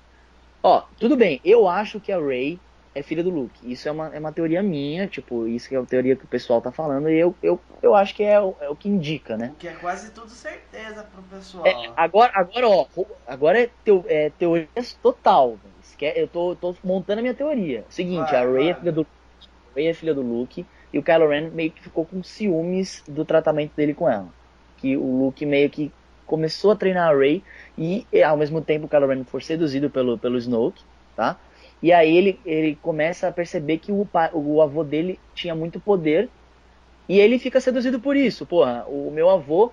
Ó, 0.62 0.82
tudo 0.98 1.16
bem. 1.16 1.40
Eu 1.44 1.68
acho 1.68 2.00
que 2.00 2.10
a 2.10 2.18
Rey 2.18 2.58
é 2.94 3.02
filha 3.02 3.22
do 3.22 3.28
Luke. 3.28 3.70
Isso 3.70 3.88
é 3.88 3.92
uma, 3.92 4.14
é 4.14 4.18
uma 4.18 4.32
teoria 4.32 4.62
minha. 4.62 5.06
Tipo, 5.06 5.46
isso 5.46 5.68
que 5.68 5.74
é 5.74 5.78
a 5.78 5.84
teoria 5.84 6.16
que 6.16 6.24
o 6.24 6.28
pessoal 6.28 6.62
tá 6.62 6.72
falando. 6.72 7.10
E 7.10 7.18
eu, 7.18 7.34
eu, 7.42 7.60
eu 7.82 7.94
acho 7.94 8.14
que 8.14 8.22
é 8.22 8.40
o, 8.40 8.54
é 8.60 8.68
o 8.70 8.76
que 8.76 8.88
indica, 8.88 9.36
né? 9.36 9.50
O 9.52 9.56
que 9.56 9.68
é 9.68 9.72
quase 9.72 10.12
tudo 10.12 10.30
certeza 10.30 11.02
pro 11.02 11.22
pessoal. 11.24 11.66
É, 11.66 11.74
agora, 11.96 12.32
agora, 12.34 12.68
ó, 12.68 12.86
agora 13.26 13.60
é, 13.60 13.70
teo, 13.84 14.04
é 14.08 14.30
teoria 14.30 14.68
total. 15.02 15.58
Eu 16.00 16.28
tô, 16.28 16.56
tô 16.56 16.74
montando 16.82 17.18
a 17.20 17.22
minha 17.22 17.34
teoria. 17.34 17.84
Seguinte, 17.88 18.30
Vai, 18.30 18.42
a 18.42 18.50
Rey 18.50 18.70
é 18.70 18.74
filha 18.74 18.92
do 18.92 19.06
Rey 19.74 19.86
é 19.86 19.94
filha 19.94 20.14
do 20.14 20.22
Luke 20.22 20.66
e 20.94 20.98
o 20.98 21.02
Kylo 21.02 21.28
Ren 21.28 21.50
meio 21.50 21.72
que 21.72 21.82
ficou 21.82 22.04
com 22.04 22.22
ciúmes 22.22 23.02
do 23.08 23.24
tratamento 23.24 23.72
dele 23.74 23.92
com 23.92 24.08
ela. 24.08 24.28
Que 24.76 24.96
o 24.96 25.24
Luke 25.24 25.44
meio 25.44 25.68
que 25.68 25.90
começou 26.24 26.70
a 26.70 26.76
treinar 26.76 27.10
a 27.10 27.18
Rey 27.18 27.42
e 27.76 28.06
ao 28.22 28.36
mesmo 28.36 28.60
tempo 28.62 28.86
o 28.86 28.88
Kylo 28.88 29.08
Ren 29.08 29.24
foi 29.24 29.40
seduzido 29.40 29.90
pelo 29.90 30.16
pelo 30.16 30.38
Snoke, 30.38 30.84
tá? 31.16 31.36
E 31.82 31.92
aí 31.92 32.16
ele, 32.16 32.38
ele 32.46 32.78
começa 32.80 33.26
a 33.26 33.32
perceber 33.32 33.78
que 33.78 33.90
o, 33.90 34.08
o 34.32 34.62
avô 34.62 34.84
dele 34.84 35.18
tinha 35.34 35.52
muito 35.52 35.80
poder 35.80 36.30
e 37.08 37.18
ele 37.18 37.40
fica 37.40 37.60
seduzido 37.60 37.98
por 37.98 38.14
isso. 38.14 38.46
Porra, 38.46 38.84
o 38.86 39.10
meu 39.10 39.28
avô 39.28 39.72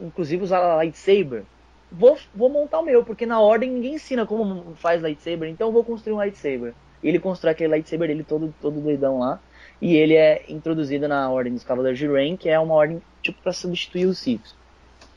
inclusive 0.00 0.42
usar 0.42 0.74
lightsaber. 0.74 1.44
Vou, 1.90 2.18
vou 2.34 2.48
montar 2.48 2.80
o 2.80 2.84
meu, 2.84 3.04
porque 3.04 3.24
na 3.24 3.40
ordem 3.40 3.70
ninguém 3.70 3.94
ensina 3.94 4.26
como 4.26 4.74
faz 4.74 5.00
lightsaber, 5.00 5.48
então 5.48 5.68
eu 5.68 5.72
vou 5.72 5.84
construir 5.84 6.14
um 6.14 6.16
lightsaber. 6.16 6.74
E 7.00 7.08
ele 7.08 7.20
constrói 7.20 7.52
aquele 7.52 7.70
lightsaber 7.70 8.08
dele 8.08 8.24
todo, 8.24 8.52
todo 8.60 8.80
doidão 8.80 9.20
lá. 9.20 9.40
E 9.80 9.94
ele 9.94 10.14
é 10.14 10.44
introduzido 10.48 11.06
na 11.06 11.30
ordem 11.30 11.52
dos 11.54 11.62
Cavaleiros 11.64 11.98
de 11.98 12.06
Rain, 12.06 12.36
que 12.36 12.48
é 12.48 12.58
uma 12.58 12.74
ordem 12.74 13.00
tipo 13.22 13.40
para 13.42 13.52
substituir 13.52 14.06
os 14.06 14.18
Sith. 14.18 14.54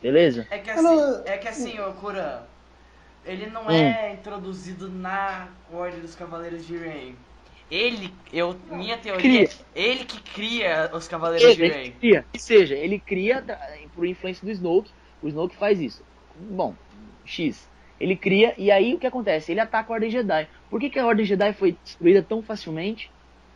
Beleza? 0.01 0.47
É 0.49 0.57
que 0.59 0.69
assim, 0.69 1.21
é 1.25 1.37
que 1.37 1.47
assim, 1.47 1.79
ô 1.79 1.91
Cura, 1.93 2.47
ele 3.25 3.47
não 3.47 3.65
Hum. 3.67 3.71
é 3.71 4.13
introduzido 4.13 4.89
na 4.89 5.47
Ordem 5.71 5.99
dos 5.99 6.15
Cavaleiros 6.15 6.65
de 6.65 6.75
Rain. 6.77 7.15
Ele, 7.69 8.13
eu, 8.33 8.55
minha 8.69 8.97
teoria, 8.97 9.21
Cria. 9.21 9.49
ele 9.73 10.03
que 10.03 10.19
cria 10.33 10.89
os 10.93 11.07
Cavaleiros 11.07 11.55
de 11.55 11.63
Ele 11.63 11.73
Rain. 11.73 11.91
cria, 11.93 12.25
que 12.33 12.39
seja, 12.39 12.75
ele 12.75 12.99
cria 12.99 13.43
por 13.95 14.05
influência 14.05 14.43
do 14.45 14.51
Snoke. 14.51 14.91
O 15.21 15.27
Snoke 15.27 15.55
faz 15.55 15.79
isso. 15.79 16.03
Bom, 16.35 16.75
X. 17.23 17.65
Ele 17.99 18.15
cria 18.15 18.53
e 18.57 18.71
aí 18.71 18.93
o 18.95 18.99
que 18.99 19.07
acontece? 19.07 19.51
Ele 19.51 19.59
ataca 19.61 19.91
a 19.91 19.93
Ordem 19.93 20.09
Jedi. 20.09 20.47
Por 20.69 20.79
que, 20.81 20.89
que 20.89 20.99
a 20.99 21.05
Ordem 21.05 21.23
Jedi 21.25 21.53
foi 21.53 21.77
destruída 21.83 22.21
tão 22.23 22.41
facilmente? 22.41 23.09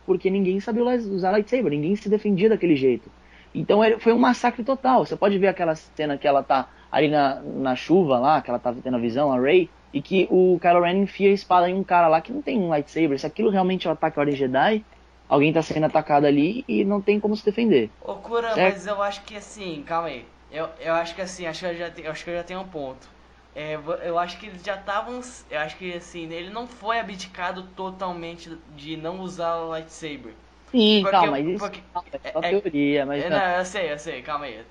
Porque 0.06 0.30
ninguém 0.30 0.60
sabia 0.60 0.84
usar 0.84 1.32
lightsaber, 1.32 1.70
ninguém 1.70 1.96
se 1.96 2.08
defendia 2.08 2.48
daquele 2.48 2.76
jeito. 2.76 3.10
Então 3.54 3.80
foi 3.98 4.12
um 4.12 4.18
massacre 4.18 4.62
total. 4.62 5.04
Você 5.04 5.16
pode 5.16 5.38
ver 5.38 5.48
aquela 5.48 5.74
cena 5.74 6.16
que 6.16 6.28
ela 6.28 6.42
tá 6.42 6.68
ali 6.90 7.08
na, 7.08 7.40
na 7.42 7.74
chuva 7.74 8.18
lá, 8.18 8.40
que 8.40 8.50
ela 8.50 8.58
tá 8.58 8.72
tendo 8.72 8.96
a 8.96 9.00
visão, 9.00 9.32
a 9.32 9.40
Rey, 9.40 9.68
e 9.92 10.00
que 10.00 10.28
o 10.30 10.58
Kylo 10.60 10.82
Ren 10.82 11.02
enfia 11.02 11.30
a 11.30 11.32
espada 11.32 11.68
em 11.68 11.74
um 11.74 11.82
cara 11.82 12.06
lá 12.06 12.20
que 12.20 12.32
não 12.32 12.42
tem 12.42 12.58
um 12.58 12.68
lightsaber. 12.68 13.18
Se 13.18 13.26
aquilo 13.26 13.50
realmente 13.50 13.86
é 13.86 13.90
um 13.90 13.94
ataque 13.94 14.18
à 14.18 14.20
Ordem 14.20 14.36
Jedi, 14.36 14.84
alguém 15.28 15.52
tá 15.52 15.62
sendo 15.62 15.86
atacado 15.86 16.26
ali 16.26 16.64
e 16.68 16.84
não 16.84 17.00
tem 17.00 17.18
como 17.18 17.36
se 17.36 17.44
defender. 17.44 17.90
Ô 18.00 18.14
Cura, 18.16 18.54
mas 18.56 18.86
eu 18.86 19.02
acho 19.02 19.22
que 19.22 19.36
assim, 19.36 19.82
calma 19.86 20.08
aí. 20.08 20.24
Eu, 20.50 20.68
eu 20.80 20.94
acho 20.94 21.14
que 21.14 21.22
assim, 21.22 21.46
acho 21.46 21.60
que 21.60 21.66
eu 21.66 21.74
já, 21.76 22.10
acho 22.10 22.24
que 22.24 22.30
eu 22.30 22.36
já 22.36 22.42
tenho 22.44 22.60
um 22.60 22.68
ponto. 22.68 23.15
É, 23.56 23.74
eu 24.04 24.18
acho 24.18 24.38
que 24.38 24.46
eles 24.46 24.62
já 24.62 24.76
estavam. 24.76 25.20
Eu 25.50 25.60
acho 25.60 25.76
que 25.78 25.94
assim, 25.94 26.30
ele 26.32 26.50
não 26.50 26.66
foi 26.68 26.98
abdicado 27.00 27.62
totalmente 27.74 28.50
de 28.76 28.96
não 28.96 29.20
usar 29.20 29.56
o 29.56 29.68
lightsaber. 29.70 30.34
Sim, 30.70 31.00
Porque- 31.02 31.10
calma, 31.10 31.40
isso 31.40 31.58
porque- 31.58 31.82
é 32.22 32.32
só 32.32 32.42
é- 32.42 32.50
teoria, 32.50 33.06
mas 33.06 33.24
É, 33.24 33.30
não. 33.30 33.38
eu 33.58 33.64
sei, 33.64 33.92
eu 33.92 33.98
sei, 33.98 34.22
calma 34.22 34.46
aí. 34.46 34.64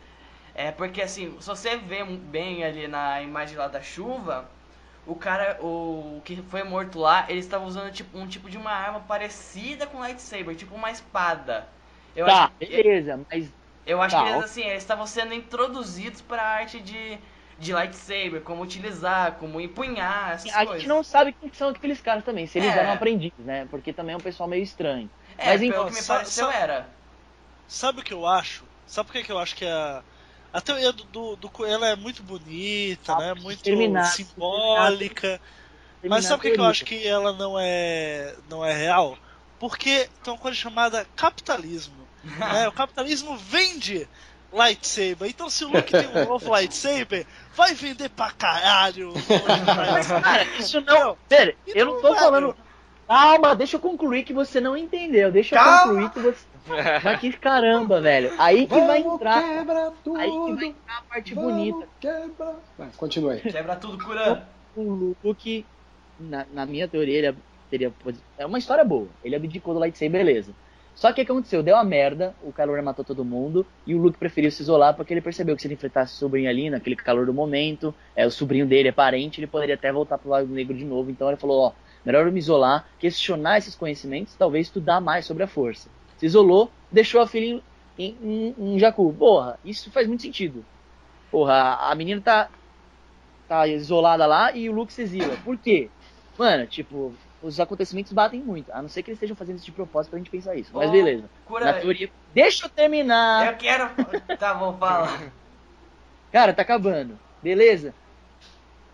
É 0.55 0.71
porque 0.71 1.01
assim, 1.01 1.39
se 1.41 1.47
você 1.47 1.77
vê 1.77 2.03
bem 2.05 2.63
ali 2.63 2.87
na 2.87 3.21
imagem 3.21 3.57
lá 3.57 3.67
da 3.67 3.81
chuva, 3.81 4.49
o 5.05 5.15
cara, 5.15 5.57
o 5.61 6.21
que 6.25 6.37
foi 6.43 6.63
morto 6.63 6.99
lá, 6.99 7.25
ele 7.29 7.39
estava 7.39 7.65
usando 7.65 7.91
tipo, 7.91 8.17
um 8.17 8.27
tipo 8.27 8.49
de 8.49 8.57
uma 8.57 8.71
arma 8.71 9.01
parecida 9.01 9.87
com 9.87 9.99
lightsaber, 9.99 10.55
tipo 10.55 10.75
uma 10.75 10.91
espada. 10.91 11.67
Eu 12.15 12.25
tá, 12.25 12.45
acho, 12.45 12.51
beleza, 12.59 13.25
mas 13.31 13.51
eu 13.85 14.01
acho 14.01 14.15
tá, 14.15 14.23
que 14.23 14.29
eles 14.29 14.35
ok. 14.37 14.45
assim, 14.45 14.63
eles 14.63 14.83
estavam 14.83 15.05
sendo 15.07 15.33
introduzidos 15.33 16.21
para 16.21 16.41
a 16.41 16.47
arte 16.47 16.79
de, 16.79 17.19
de 17.57 17.73
lightsaber, 17.73 18.43
como 18.43 18.63
utilizar, 18.63 19.37
como 19.39 19.61
empunhar, 19.61 20.33
essas 20.33 20.51
a 20.53 20.65
coisas. 20.65 20.83
gente 20.83 20.87
não 20.87 21.03
sabe 21.03 21.33
quem 21.33 21.51
são 21.53 21.69
aqueles 21.69 22.01
caras 22.01 22.23
também, 22.23 22.47
se 22.47 22.57
eles 22.57 22.75
É. 22.75 22.79
eram 22.79 22.91
aprendizes, 22.91 23.45
né? 23.45 23.65
Porque 23.67 23.93
também 23.93 24.13
é 24.13 24.17
um 24.17 24.21
pessoal 24.21 24.49
meio 24.49 24.63
estranho. 24.63 25.11
É, 25.37 25.57
mas 25.57 25.61
pelo 25.61 25.85
que 25.85 25.93
me 25.93 26.03
pareceu 26.03 26.45
só- 26.45 26.51
era. 26.51 26.95
Sabe 27.67 28.01
o 28.01 28.03
que 28.03 28.13
eu 28.13 28.25
acho? 28.25 28.69
Sabe 28.85 29.11
por 29.11 29.23
que 29.23 29.31
eu 29.31 29.39
acho 29.39 29.55
que 29.55 29.65
a, 29.65 30.03
A 30.53 30.61
teoria 30.61 30.93
do, 30.93 31.05
do, 31.05 31.37
do 31.37 31.65
ela 31.67 31.87
é 31.89 31.95
muito 31.97 32.23
bonita, 32.23 33.15
Ah, 33.15 33.17
né? 33.17 33.33
Muito 33.35 33.63
terminar, 33.63 34.03
simbólica. 34.03 35.41
Mas 36.05 36.25
Terminar 36.25 36.25
sabe 36.25 36.43
por 36.43 36.51
que 36.53 36.59
eu 36.59 36.65
acho 36.65 36.85
que 36.85 37.07
ela 37.07 37.33
não 37.33 37.59
é, 37.59 38.35
não 38.45 38.65
é 38.65 38.73
real? 38.73 39.19
Porque 39.59 40.09
tem 40.23 40.33
uma 40.33 40.39
coisa 40.39 40.57
chamada 40.57 41.05
capitalismo. 41.15 42.11
né? 42.45 42.67
O 42.69 42.73
capitalismo 42.73 43.37
vende 43.37 44.09
lightsaber. 44.51 45.29
Então 45.29 45.49
se 45.49 45.65
o 45.65 45.69
Luke 45.69 45.91
tem 45.91 46.07
um 46.07 46.25
novo 46.27 46.49
lightsaber, 46.51 47.25
vai 47.55 47.73
vender 47.73 48.09
pra 48.09 48.31
caralho. 48.31 49.13
Mas, 49.93 50.07
cara, 50.07 50.43
isso 50.59 50.81
não. 50.81 51.17
Pera, 51.27 51.55
eu 51.67 51.85
não 51.85 52.01
tô 52.01 52.09
vai, 52.13 52.19
falando. 52.19 52.55
Calma, 53.07 53.55
deixa 53.55 53.75
eu 53.75 53.79
concluir 53.79 54.23
que 54.23 54.33
você 54.33 54.59
não 54.59 54.75
entendeu. 54.75 55.31
Deixa 55.31 55.55
eu 55.55 55.59
Calma. 55.63 55.81
concluir 55.83 56.09
que 56.11 56.19
você. 56.19 56.45
Mas 57.03 57.19
que 57.19 57.31
caramba, 57.33 58.01
velho. 58.01 58.33
Aí 58.39 58.65
que 58.65 58.79
vai 58.81 59.03
Vamos 59.03 59.15
entrar. 59.15 59.43
quebra 59.43 59.93
tudo. 60.03 60.19
Aí 60.19 60.31
que 60.31 60.53
vai 60.53 60.65
entrar 60.65 60.97
a 60.97 61.01
parte 61.03 61.33
vamos 61.35 61.51
bonita. 61.53 61.87
quebra. 61.99 62.55
Vai, 62.77 62.89
continue 62.97 63.33
aí. 63.33 63.41
Quebra 63.41 63.75
tudo, 63.75 64.03
Kuran. 64.03 64.41
O 64.75 65.15
Luke, 65.23 65.65
na, 66.19 66.45
na 66.51 66.65
minha 66.65 66.87
teoria, 66.87 67.19
ele 67.19 67.37
teria. 67.69 67.93
É 68.37 68.45
uma 68.45 68.57
história 68.57 68.83
boa. 68.83 69.07
Ele 69.23 69.35
abdicou 69.35 69.73
do 69.75 69.79
lightsaber, 69.79 70.25
beleza. 70.25 70.51
Só 70.95 71.11
que 71.13 71.21
o 71.21 71.25
que 71.25 71.31
aconteceu? 71.31 71.61
Deu 71.61 71.75
a 71.75 71.83
merda, 71.83 72.35
o 72.39 72.53
Kylo 72.53 72.73
Ren 72.73 72.81
matou 72.83 73.03
todo 73.05 73.25
mundo, 73.25 73.69
e 73.85 73.93
o 73.93 73.97
Luke 74.01 74.17
preferiu 74.17 74.49
se 74.51 74.61
isolar 74.63 74.95
porque 74.95 75.13
ele 75.13 75.21
percebeu 75.21 75.55
que 75.55 75.61
se 75.61 75.67
ele 75.67 75.75
enfrentasse 75.75 76.15
o 76.15 76.17
sobrinho 76.17 76.49
ali, 76.49 76.69
naquele 76.69 76.95
calor 76.95 77.25
do 77.25 77.33
momento, 77.33 77.95
é, 78.15 78.25
o 78.25 78.31
sobrinho 78.31 78.65
dele 78.67 78.89
é 78.89 78.91
parente, 78.93 79.39
ele 79.39 79.47
poderia 79.47 79.75
até 79.75 79.91
voltar 79.91 80.17
pro 80.17 80.29
lado 80.29 80.47
negro 80.47 80.75
de 80.77 80.85
novo. 80.85 81.11
Então 81.11 81.27
ele 81.27 81.37
falou, 81.37 81.59
ó, 81.61 81.75
melhor 82.03 82.25
eu 82.25 82.31
me 82.31 82.39
isolar, 82.39 82.89
questionar 82.97 83.57
esses 83.57 83.75
conhecimentos, 83.75 84.35
talvez 84.37 84.67
estudar 84.67 85.01
mais 85.01 85.25
sobre 85.25 85.43
a 85.43 85.47
força. 85.47 85.91
Se 86.15 86.25
isolou, 86.25 86.73
deixou 86.89 87.21
a 87.21 87.27
filha 87.27 87.61
em, 87.97 88.17
em, 88.57 88.75
em 88.75 88.79
Jakku. 88.79 89.13
Porra, 89.17 89.59
isso 89.63 89.91
faz 89.91 90.07
muito 90.07 90.21
sentido. 90.23 90.65
Porra, 91.31 91.53
a- 91.53 91.91
a 91.91 91.95
menina 91.95 92.21
tá, 92.21 92.51
tá 93.47 93.67
isolada 93.67 94.25
lá 94.25 94.55
e 94.55 94.69
o 94.69 94.73
Luke 94.73 94.93
se 94.93 95.01
exila. 95.01 95.37
Por 95.37 95.59
quê? 95.59 95.93
Mano, 96.37 96.67
tipo, 96.67 97.19
os 97.41 97.59
acontecimentos 97.59 98.11
batem 98.11 98.41
muito. 98.41 98.71
A 98.71 98.81
não 98.81 98.89
ser 98.89 99.03
que 99.03 99.09
eles 99.09 99.17
estejam 99.17 99.35
fazendo 99.35 99.57
isso 99.57 99.65
de 99.65 99.71
propósito 99.71 100.11
pra 100.11 100.19
gente 100.19 100.31
pensar 100.31 100.55
isso. 100.55 100.71
Mas 100.73 100.89
beleza. 100.89 101.23
Na 101.23 101.29
Kuran, 101.45 101.73
teoria. 101.79 102.09
Deixa 102.33 102.65
eu 102.65 102.69
terminar! 102.69 103.53
eu 103.53 103.57
quero. 103.57 103.89
Tá 104.37 104.53
bom, 104.53 104.75
fala. 104.77 105.31
Cara, 106.31 106.53
tá 106.53 106.63
acabando. 106.63 107.17
Beleza? 107.41 107.93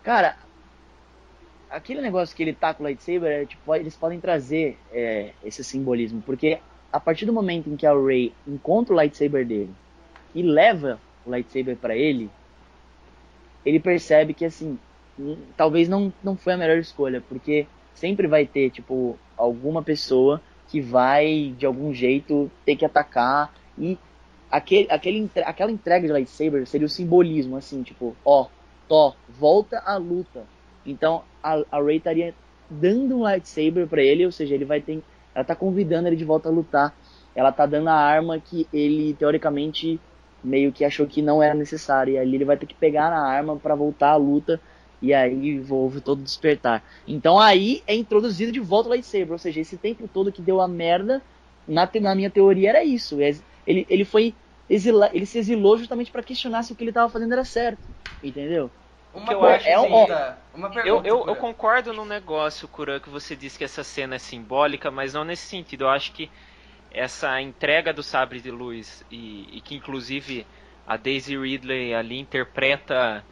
Cara, 0.02 0.36
aquele 1.70 2.00
negócio 2.00 2.36
que 2.36 2.42
ele 2.42 2.52
tá 2.52 2.74
com 2.74 2.82
o 2.82 2.86
lightsaber, 2.86 3.30
é, 3.30 3.46
tipo, 3.46 3.74
eles 3.74 3.96
podem 3.96 4.20
trazer 4.20 4.78
é, 4.92 5.32
esse 5.42 5.64
simbolismo. 5.64 6.22
Porque 6.22 6.60
a 6.92 7.00
partir 7.00 7.24
do 7.24 7.32
momento 7.32 7.70
em 7.70 7.76
que 7.76 7.86
a 7.86 7.94
Rey 7.94 8.32
encontra 8.46 8.92
o 8.92 8.96
lightsaber 8.96 9.46
dele 9.46 9.74
e 10.34 10.42
leva 10.42 11.00
o 11.24 11.30
lightsaber 11.30 11.76
pra 11.76 11.96
ele, 11.96 12.30
ele 13.64 13.80
percebe 13.80 14.34
que, 14.34 14.44
assim, 14.44 14.78
talvez 15.56 15.88
não, 15.88 16.12
não 16.22 16.36
foi 16.36 16.52
a 16.52 16.56
melhor 16.56 16.78
escolha. 16.78 17.22
Porque 17.26 17.66
sempre 17.94 18.26
vai 18.26 18.46
ter, 18.46 18.70
tipo, 18.70 19.18
alguma 19.36 19.82
pessoa 19.82 20.40
que 20.68 20.80
vai, 20.80 21.54
de 21.58 21.66
algum 21.66 21.92
jeito, 21.92 22.50
ter 22.64 22.76
que 22.76 22.84
atacar 22.84 23.52
e 23.78 23.98
aquele, 24.50 24.86
aquele, 24.90 25.30
aquela 25.44 25.70
entrega 25.70 26.06
de 26.06 26.12
lightsaber 26.12 26.66
seria 26.66 26.86
o 26.86 26.90
simbolismo, 26.90 27.56
assim, 27.56 27.82
tipo, 27.82 28.16
ó, 28.24 28.48
Tó, 28.92 29.14
volta 29.26 29.78
à 29.86 29.96
luta. 29.96 30.44
Então 30.84 31.22
a, 31.42 31.62
a 31.70 31.82
Rey 31.82 31.96
estaria 31.96 32.34
dando 32.68 33.16
um 33.16 33.22
lightsaber 33.22 33.86
pra 33.86 34.02
ele, 34.02 34.26
ou 34.26 34.30
seja, 34.30 34.54
ele 34.54 34.66
vai 34.66 34.82
ter. 34.82 35.02
Ela 35.34 35.44
tá 35.44 35.56
convidando 35.56 36.08
ele 36.08 36.16
de 36.16 36.26
volta 36.26 36.50
a 36.50 36.52
lutar. 36.52 36.94
Ela 37.34 37.50
tá 37.50 37.64
dando 37.64 37.88
a 37.88 37.94
arma 37.94 38.38
que 38.38 38.68
ele, 38.70 39.14
teoricamente, 39.14 39.98
meio 40.44 40.70
que 40.72 40.84
achou 40.84 41.06
que 41.06 41.22
não 41.22 41.42
era 41.42 41.54
necessária. 41.54 42.12
E 42.12 42.18
ali 42.18 42.34
ele 42.34 42.44
vai 42.44 42.58
ter 42.58 42.66
que 42.66 42.74
pegar 42.74 43.08
na 43.08 43.26
arma 43.26 43.56
pra 43.56 43.74
voltar 43.74 44.10
à 44.10 44.16
luta. 44.16 44.60
E 45.02 45.14
aí 45.14 45.60
houve 45.70 46.00
todo 46.02 46.20
o 46.20 46.24
despertar. 46.24 46.84
Então 47.06 47.38
aí 47.40 47.84
é 47.88 47.94
introduzido 47.96 48.52
de 48.52 48.60
volta 48.60 48.88
o 48.88 48.92
lightsaber. 48.92 49.32
Ou 49.32 49.38
seja, 49.38 49.60
esse 49.60 49.78
tempo 49.78 50.08
todo 50.08 50.32
que 50.32 50.42
deu 50.42 50.60
a 50.60 50.68
merda, 50.68 51.24
na, 51.66 51.86
te- 51.88 52.00
na 52.00 52.14
minha 52.14 52.30
teoria 52.30 52.70
era 52.70 52.84
isso. 52.84 53.20
Ele, 53.20 53.86
ele 53.88 54.04
foi 54.04 54.38
exila, 54.68 55.10
ele 55.14 55.26
se 55.26 55.38
exilou 55.38 55.76
justamente 55.78 56.10
pra 56.12 56.22
questionar 56.22 56.62
se 56.62 56.72
o 56.72 56.76
que 56.76 56.84
ele 56.84 56.92
tava 56.92 57.10
fazendo 57.12 57.32
era 57.32 57.44
certo. 57.44 57.88
Entendeu? 58.22 58.72
Uma 59.12 59.26
que 59.26 59.34
eu 59.34 59.44
pergunta, 59.44 59.44
acho 59.44 59.70
é 59.70 59.78
um- 59.80 60.16
uma 60.54 60.70
Eu, 60.82 61.00
pergunta. 61.00 61.04
eu, 61.04 61.26
eu 61.28 61.36
Kuran. 61.36 61.36
concordo 61.36 61.92
no 61.92 62.04
negócio, 62.04 62.68
Kuran, 62.68 63.00
que 63.00 63.10
você 63.10 63.36
disse 63.36 63.58
que 63.58 63.64
essa 63.64 63.84
cena 63.84 64.16
é 64.16 64.18
simbólica, 64.18 64.90
mas 64.90 65.14
não 65.14 65.24
nesse 65.24 65.44
sentido. 65.48 65.82
Eu 65.84 65.90
acho 65.90 66.12
que 66.12 66.32
essa 66.90 67.40
entrega 67.42 67.92
do 67.94 68.02
sabre 68.02 68.40
de 68.40 68.50
luz 68.50 69.04
e, 69.10 69.58
e 69.58 69.62
que 69.62 69.74
inclusive 69.76 70.48
a 70.86 70.96
Daisy 70.96 71.36
Ridley 71.38 71.94
ali 71.94 72.18
interpreta 72.18 73.26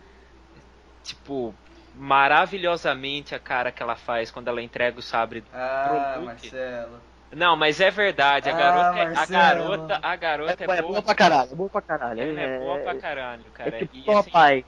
tipo 1.02 1.54
maravilhosamente 1.94 3.34
a 3.34 3.38
cara 3.38 3.72
que 3.72 3.82
ela 3.82 3.96
faz 3.96 4.30
quando 4.30 4.48
ela 4.48 4.62
entrega 4.62 4.98
o 4.98 5.02
sabre. 5.02 5.44
Ah, 5.52 6.12
pro 6.14 6.20
Luke. 6.22 6.26
Marcelo. 6.26 7.00
Não, 7.32 7.56
mas 7.56 7.80
é 7.80 7.90
verdade, 7.90 8.48
a 8.50 8.52
Ah, 8.52 8.56
garota, 8.56 8.98
é- 8.98 9.16
a 9.16 9.26
garota, 9.26 10.00
a 10.02 10.16
garota 10.16 10.52
é, 10.52 10.64
é, 10.64 10.66
boa, 10.66 10.82
boa 10.82 11.02
pra 11.02 11.14
caralho, 11.14 11.52
é 11.52 11.54
boa 11.54 11.70
pra 11.70 11.82
caralho. 11.82 12.20
ela 12.20 12.40
é 12.40 12.58
boa 12.58 12.78
pra 12.78 12.92
é, 12.92 12.98
caralho, 13.00 13.44
cara. 13.52 13.76
é 13.76 13.86
tipo 13.86 13.96
E, 13.96 14.14
o 14.14 14.18
assim, 14.18 14.30
papai. 14.30 14.64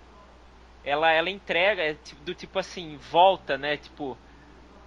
ela, 0.85 1.11
ela 1.13 1.31
entrega 1.31 1.83
é 1.83 1.95
tipo- 1.95 2.23
do 2.23 2.35
tipo 2.35 2.59
assim, 2.59 2.97
volta, 2.97 3.59
né? 3.59 3.77
Tipo, 3.77 4.17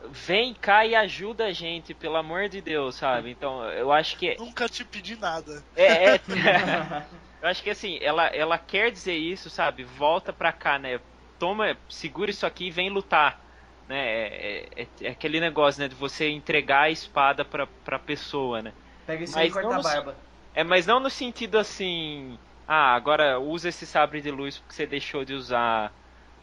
vem 0.09 0.53
cá 0.53 0.85
e 0.85 0.95
ajuda 0.95 1.45
a 1.47 1.51
gente, 1.51 1.93
pelo 1.93 2.15
amor 2.15 2.47
de 2.47 2.61
Deus, 2.61 2.95
sabe? 2.95 3.31
Então, 3.31 3.63
eu 3.71 3.91
acho 3.91 4.17
que 4.17 4.35
Nunca 4.39 4.69
te 4.69 4.85
pedi 4.85 5.17
nada. 5.17 5.61
é, 5.75 6.15
é- 6.15 6.21
eu 7.41 7.49
acho 7.49 7.61
que 7.61 7.69
assim, 7.69 7.97
ela, 8.01 8.27
ela 8.27 8.57
quer 8.57 8.89
dizer 8.91 9.15
isso, 9.15 9.49
sabe? 9.49 9.83
Volta 9.83 10.31
pra 10.31 10.53
cá, 10.53 10.79
né? 10.79 10.99
Toma, 11.39 11.77
segura 11.89 12.31
isso 12.31 12.45
aqui 12.45 12.67
e 12.67 12.71
vem 12.71 12.89
lutar. 12.89 13.43
Né? 13.88 13.97
É, 13.97 14.83
é- 14.83 14.88
é 15.01 15.09
aquele 15.09 15.39
negócio, 15.39 15.81
né? 15.81 15.88
De 15.88 15.95
você 15.95 16.29
entregar 16.29 16.83
a 16.83 16.89
espada 16.89 17.45
pra, 17.45 17.67
pra 17.67 17.99
pessoa, 17.99 18.61
né? 18.61 18.73
Pega 19.05 19.23
isso 19.23 19.39
e 19.39 19.49
corta 19.49 19.75
a 19.75 19.79
barba. 19.79 20.17
É, 20.53 20.63
mas 20.63 20.86
não 20.86 20.99
no 20.99 21.09
sentido 21.09 21.57
assim, 21.57 22.39
ah, 22.67 22.95
agora 22.95 23.39
usa 23.39 23.69
esse 23.69 23.86
sabre 23.86 24.21
de 24.21 24.31
luz 24.31 24.57
porque 24.57 24.73
você 24.73 24.88
deixou 24.88 25.25
de 25.25 25.33
usar 25.33 25.93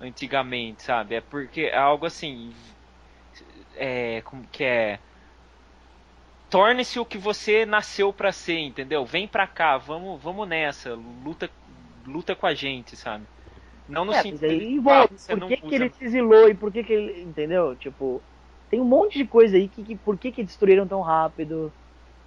antigamente, 0.01 0.83
sabe? 0.83 1.15
É 1.17 1.21
porque 1.21 1.63
é 1.63 1.77
algo 1.77 2.07
assim, 2.07 2.53
é, 3.75 4.21
como 4.23 4.47
que 4.49 4.65
é? 4.65 5.01
Torne-se 6.49 6.99
o 7.01 7.07
que 7.07 7.19
você 7.19 7.65
nasceu 7.67 8.13
pra 8.13 8.31
ser, 8.31 8.59
entendeu? 8.59 9.05
Vem 9.05 9.27
pra 9.27 9.47
cá, 9.49 9.77
vamos, 9.79 10.23
vamos 10.23 10.47
nessa, 10.47 10.95
luta, 10.95 11.51
luta 12.07 12.37
com 12.37 12.47
a 12.47 12.55
gente, 12.55 12.97
sabe? 12.97 13.27
Não 13.93 14.05
no 14.05 14.13
É, 14.13 14.23
sentido 14.23 14.45
aí 14.47 14.53
de, 14.55 14.69
envolve. 14.75 15.09
ah, 15.09 15.09
Por 15.29 15.43
que, 15.43 15.57
que 15.59 15.75
ele 15.75 15.91
se 15.91 16.05
exilou 16.05 16.49
e 16.49 16.55
por 16.55 16.73
que, 16.73 16.85
que 16.85 16.93
ele. 16.93 17.23
Entendeu? 17.23 17.77
Tipo, 17.77 18.25
tem 18.69 18.81
um 18.81 18.85
monte 18.85 19.19
de 19.19 19.27
coisa 19.27 19.57
aí 19.57 19.69
que, 19.69 19.83
que 19.85 19.97
por 19.97 20.19
que, 20.19 20.33
que 20.33 20.45
destruíram 20.45 20.87
tão 20.89 21.01
rápido. 21.03 21.75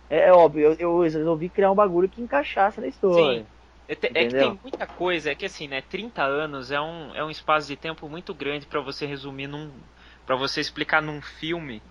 É, 0.09 0.29
é 0.29 0.33
óbvio, 0.33 0.73
eu, 0.73 0.77
eu 0.79 1.01
resolvi 1.01 1.49
criar 1.49 1.71
um 1.71 1.75
bagulho 1.75 2.09
que 2.09 2.21
encaixasse 2.21 2.81
na 2.81 2.87
história. 2.87 3.47
Sim. 3.47 3.49
É, 3.87 3.95
te- 3.95 4.11
é 4.13 4.25
que 4.25 4.35
tem 4.35 4.51
muita 4.63 4.87
coisa, 4.87 5.31
é 5.31 5.35
que 5.35 5.45
assim, 5.45 5.67
né, 5.67 5.81
30 5.81 6.23
anos 6.23 6.71
é 6.71 6.79
um, 6.81 7.13
é 7.15 7.23
um 7.23 7.29
espaço 7.29 7.67
de 7.67 7.77
tempo 7.77 8.09
muito 8.09 8.33
grande 8.33 8.65
pra 8.65 8.81
você 8.81 9.05
resumir 9.05 9.47
num. 9.47 9.87
para 10.25 10.35
você 10.35 10.59
explicar 10.59 11.01
num 11.01 11.21
filme. 11.21 11.83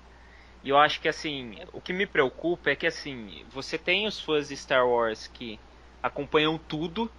E 0.62 0.70
eu 0.70 0.78
acho 0.78 1.01
que 1.01 1.09
assim, 1.09 1.57
o 1.73 1.81
que 1.82 1.93
me 1.93 2.07
preocupa 2.07 2.70
é 2.70 2.77
que 2.77 2.86
assim, 2.86 3.44
você 3.51 3.78
tem 3.78 4.07
os 4.07 4.20
fãs 4.20 4.49
de 4.49 4.57
Star 4.57 4.89
Wars 4.89 5.27
que 5.28 5.62
acompanham 6.03 6.59
tudo, 6.59 7.15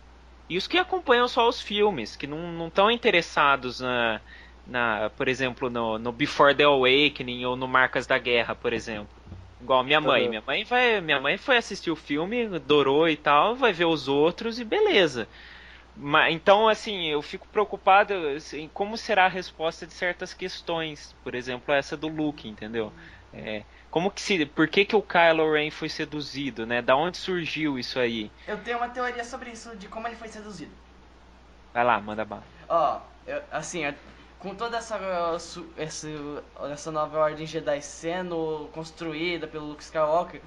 e 0.49 0.57
os 0.57 0.67
que 0.67 0.77
acompanham 0.77 1.27
só 1.27 1.47
os 1.49 1.61
filmes, 1.61 2.15
que 2.15 2.27
não 2.27 2.67
estão 2.67 2.91
interessados 2.91 3.80
na, 3.80 4.22
na, 4.65 5.09
por 5.11 5.27
exemplo, 5.27 5.69
no, 5.69 5.97
no 5.99 6.11
Before 6.11 6.55
the 6.55 6.63
Awakening 6.63 7.45
ou 7.45 7.55
no 7.55 7.67
Marcas 7.67 8.07
da 8.07 8.17
Guerra, 8.19 8.55
por 8.55 8.73
exemplo. 8.73 9.15
Igual 9.59 9.84
minha 9.84 10.01
mãe, 10.01 10.27
Uhum. 10.27 10.30
minha 10.30 10.43
mãe 10.45 10.63
vai, 10.65 11.01
minha 11.01 11.19
mãe 11.19 11.38
foi 11.38 11.57
assistir 11.57 11.89
o 11.91 11.95
filme, 11.95 12.45
adorou 12.55 13.07
e 13.09 13.15
tal, 13.17 13.55
vai 13.55 13.72
ver 13.73 13.85
os 13.85 14.07
outros 14.07 14.59
e 14.59 14.65
beleza. 14.65 15.30
Ma- 15.95 16.30
Então, 16.31 16.67
assim, 16.67 17.05
eu 17.07 17.22
fico 17.22 17.47
preocupado 17.49 18.13
em 18.53 18.67
como 18.69 18.97
será 18.97 19.26
a 19.26 19.30
resposta 19.30 19.88
de 19.88 19.93
certas 19.93 20.34
questões, 20.34 21.13
por 21.23 21.34
exemplo, 21.35 21.73
essa 21.73 21.95
do 21.97 22.07
Luke, 22.07 22.47
entendeu? 22.47 22.93
É, 23.31 23.65
como 23.95 24.11
que 24.11 24.22
se, 24.22 24.45
por 24.45 24.67
que 24.67 24.84
que 24.84 24.93
o 24.93 25.01
Kylo 25.01 25.53
Ren 25.53 25.72
foi 25.72 25.88
seduzido, 25.88 26.65
né? 26.65 26.81
Da 26.81 26.97
onde 26.97 27.17
surgiu 27.17 27.80
isso 27.80 27.97
aí? 27.97 28.30
Eu 28.45 28.61
tenho 28.61 28.77
uma 28.77 28.89
teoria 28.89 29.23
sobre 29.23 29.51
isso, 29.51 29.73
de 29.77 29.88
como 29.88 30.05
ele 30.05 30.17
foi 30.17 30.27
seduzido. 30.27 30.72
Vai 31.73 31.84
lá, 31.85 32.01
manda 32.01 32.26
bala. 32.26 32.43
Ó, 32.67 32.99
eu- 33.26 33.41
assim, 33.51 33.85
eu- 33.85 33.93
com 34.39 34.53
toda 34.53 34.77
essa, 34.77 34.99
essa, 35.77 36.07
essa 36.72 36.91
nova 36.91 37.19
ordem 37.19 37.45
Jedi 37.47 37.81
sendo 37.81 38.67
construída 38.73 39.47
pelo 39.47 39.67
Luke 39.67 39.84
Skywalker, 39.84 40.41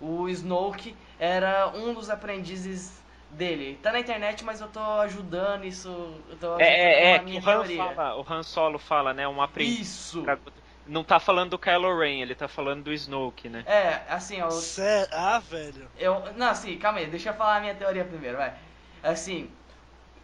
o 0.00 0.26
Snoke 0.30 0.96
era 1.18 1.68
um 1.68 1.92
dos 1.92 2.08
aprendizes 2.10 2.90
dele. 3.30 3.78
Tá 3.82 3.92
na 3.92 4.00
internet, 4.00 4.42
mas 4.42 4.60
eu 4.60 4.68
tô 4.68 4.80
ajudando 4.80 5.64
isso. 5.64 5.88
Eu 6.30 6.36
tô 6.38 6.56
É, 6.58 7.12
é, 7.12 7.16
é 7.16 7.20
o 7.20 7.48
Han, 7.48 7.64
fala, 7.64 8.16
o 8.16 8.24
Han 8.28 8.42
Solo 8.42 8.78
fala, 8.78 9.12
né? 9.12 9.28
Um 9.28 9.42
aprendiz. 9.42 10.10
Isso! 10.12 10.22
pra- 10.22 10.38
Não 10.86 11.04
tá 11.04 11.20
falando 11.20 11.50
do 11.50 11.58
Kylo 11.58 11.98
Ren, 11.98 12.22
ele 12.22 12.34
tá 12.34 12.48
falando 12.48 12.84
do 12.84 12.92
Snoke, 12.92 13.48
né? 13.48 13.66
É, 13.66 14.04
assim, 14.12 14.40
ó, 14.42 14.48
Sério? 14.50 15.08
Ah, 15.12 15.38
velho. 15.38 15.90
Eu, 15.96 16.32
não, 16.34 16.48
assim, 16.48 16.78
calma 16.78 16.98
aí, 16.98 17.06
deixa 17.06 17.30
eu 17.30 17.34
falar 17.34 17.56
a 17.56 17.60
minha 17.60 17.74
teoria 17.74 18.04
primeiro, 18.04 18.36
vai. 18.36 18.54
Assim, 19.02 19.50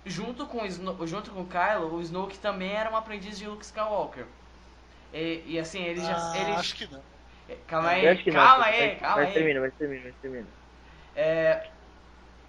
junto 0.06 0.46
com 0.46 0.62
o 0.62 0.66
Sno- 0.66 1.06
junto 1.06 1.30
com 1.32 1.42
o 1.42 1.48
Kylo, 1.48 1.94
o 1.94 2.02
Snoke 2.02 2.38
também 2.38 2.72
era 2.72 2.90
um 2.90 2.96
aprendiz 2.96 3.38
de 3.38 3.46
Luke 3.48 3.64
Skywalker. 3.64 4.26
E, 5.12 5.42
e 5.46 5.58
assim, 5.60 5.80
ele 5.82 6.02
já. 6.04 6.16
Ah, 6.16 6.30
ele, 6.32 6.56
acho 6.60 6.76
que 6.76 6.86
não. 6.86 7.04
Calma 7.66 7.90
Eu 8.00 8.10
aí, 8.10 8.10
acho 8.10 8.24
que 8.24 8.32
não, 8.32 8.40
calma 8.40 8.66
vai- 8.66 8.66
aí, 8.66 8.96
calma 8.96 9.24
Mas 9.24 9.30
aí. 9.30 9.32
termina, 9.32 9.60
mas 9.60 9.74
termina, 9.76 10.04
mas 10.06 10.18
termina. 10.20 10.52
É, 11.14 11.70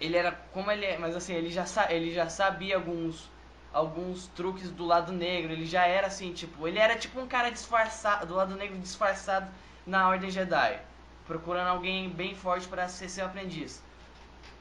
ele 0.00 0.16
era 0.18 0.32
como 0.32 0.70
ele 0.72 0.86
é, 0.86 0.98
mas 0.98 1.16
assim, 1.16 1.34
ele 1.34 1.50
já, 1.50 1.66
sa- 1.66 1.92
ele 1.92 2.12
já 2.12 2.28
sabia 2.30 2.76
alguns 2.76 3.33
alguns 3.74 4.28
truques 4.28 4.70
do 4.70 4.86
lado 4.86 5.12
negro, 5.12 5.52
ele 5.52 5.66
já 5.66 5.84
era 5.84 6.06
assim, 6.06 6.32
tipo, 6.32 6.66
ele 6.66 6.78
era 6.78 6.96
tipo 6.96 7.20
um 7.20 7.26
cara 7.26 7.50
disfarçado, 7.50 8.24
do 8.26 8.34
lado 8.34 8.54
negro 8.54 8.78
disfarçado 8.78 9.50
na 9.84 10.08
Ordem 10.08 10.30
Jedi, 10.30 10.80
procurando 11.26 11.68
alguém 11.68 12.08
bem 12.08 12.34
forte 12.34 12.68
para 12.68 12.88
ser 12.88 13.08
seu 13.08 13.26
aprendiz. 13.26 13.82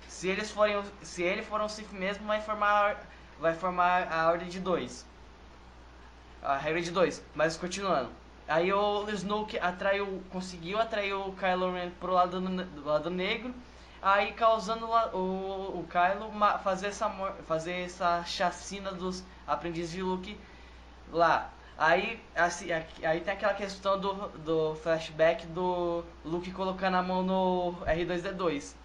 Se 0.08 0.28
eles 0.28 0.52
forem, 0.52 0.84
se 1.02 1.22
ele 1.22 1.44
for 1.44 1.62
um 1.62 1.70
Sith 1.70 1.92
mesmo, 1.92 2.26
vai 2.26 2.42
formar 2.42 2.98
vai 3.40 3.54
formar 3.54 4.12
a 4.12 4.30
Ordem 4.30 4.50
de 4.50 4.60
dois. 4.60 5.06
A 6.42 6.58
regra 6.58 6.82
de 6.82 6.92
dois, 6.92 7.24
mas 7.36 7.56
continuando. 7.56 8.10
Aí 8.48 8.74
o 8.74 9.10
Snoke 9.10 9.58
atraiu, 9.60 10.22
conseguiu 10.30 10.80
atrair 10.80 11.14
o 11.14 11.34
Kylo 11.34 11.72
Ren 11.72 11.90
pro 11.92 12.12
lado, 12.12 12.42
do 12.42 12.86
lado 12.86 13.10
negro, 13.10 13.54
aí 14.04 14.34
causando 14.34 14.86
o, 14.86 15.80
o 15.80 15.88
Kylo 15.90 16.32
fazer 16.64 16.88
essa, 16.88 17.10
fazer 17.48 17.86
essa 17.86 18.24
chacina 18.26 18.92
dos 18.92 19.24
aprendizes 19.48 19.92
de 19.92 20.04
Luke 20.04 20.38
lá. 21.12 21.50
Aí, 21.78 22.20
assim, 22.36 22.68
aí 22.72 23.20
tem 23.22 23.34
aquela 23.34 23.54
questão 23.54 24.00
do, 24.00 24.14
do 24.40 24.76
flashback 24.76 25.48
do 25.48 26.04
Luke 26.24 26.52
colocando 26.52 26.96
a 26.98 27.02
mão 27.02 27.24
no 27.24 27.74
R2D2. 27.86 28.76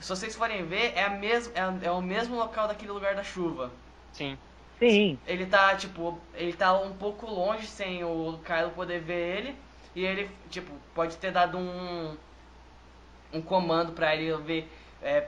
Se 0.00 0.08
vocês 0.08 0.34
forem 0.34 0.64
ver, 0.66 0.94
é, 0.96 1.04
a 1.04 1.10
mes 1.10 1.50
é, 1.54 1.86
é 1.86 1.90
o 1.92 2.02
mesmo 2.02 2.34
local 2.34 2.66
daquele 2.66 2.90
lugar 2.90 3.14
da 3.14 3.22
chuva. 3.22 3.70
Sim. 4.12 4.36
Sim. 4.80 5.16
Ele 5.24 5.46
tá, 5.46 5.76
tipo, 5.76 6.18
ele 6.34 6.52
tá 6.52 6.72
um 6.76 6.92
pouco 6.92 7.26
longe 7.30 7.68
sem 7.68 8.02
o 8.02 8.40
Kylo 8.44 8.70
poder 8.72 9.00
ver 9.00 9.38
ele. 9.38 9.56
E 9.94 10.04
ele, 10.04 10.28
tipo, 10.50 10.72
pode 10.92 11.16
ter 11.18 11.30
dado 11.30 11.56
um. 11.56 12.16
Um 13.32 13.40
comando 13.40 13.92
pra 13.92 14.14
ele 14.14 14.34
ver. 14.42 14.68
É, 15.02 15.26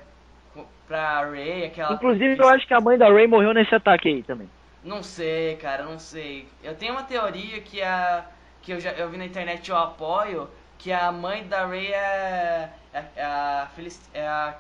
pra 0.86 1.24
Rey, 1.31 1.64
aquela. 1.64 1.94
Inclusive, 1.94 2.39
eu 2.39 2.48
acho 2.48 2.66
que 2.66 2.74
a 2.74 2.81
mãe 2.81 2.97
da 2.98 3.09
Ray 3.09 3.26
morreu 3.26 3.52
nesse 3.55 3.74
ataque 3.74 4.09
aí 4.09 4.22
também. 4.22 4.48
Não 4.82 5.02
sei, 5.02 5.56
cara, 5.56 5.82
não 5.85 5.98
sei. 5.98 6.47
Eu 6.62 6.74
tenho 6.74 6.93
uma 6.93 7.02
teoria 7.02 7.60
que 7.60 7.81
a. 7.82 8.24
que 8.62 8.72
eu 8.72 8.81
já 8.81 8.90
eu 8.93 9.09
vi 9.09 9.16
na 9.16 9.24
internet 9.24 9.66
e 9.66 9.70
eu 9.70 9.76
apoio. 9.76 10.48
Que 10.78 10.93
a 10.93 11.10
mãe 11.10 11.44
da 11.47 11.64
Rey 11.66 11.86
é. 11.93 12.68
é, 12.93 13.05
é 13.16 13.24
a. 13.24 13.68
Felic, 13.74 13.97
é 14.12 14.26
a. 14.26 14.55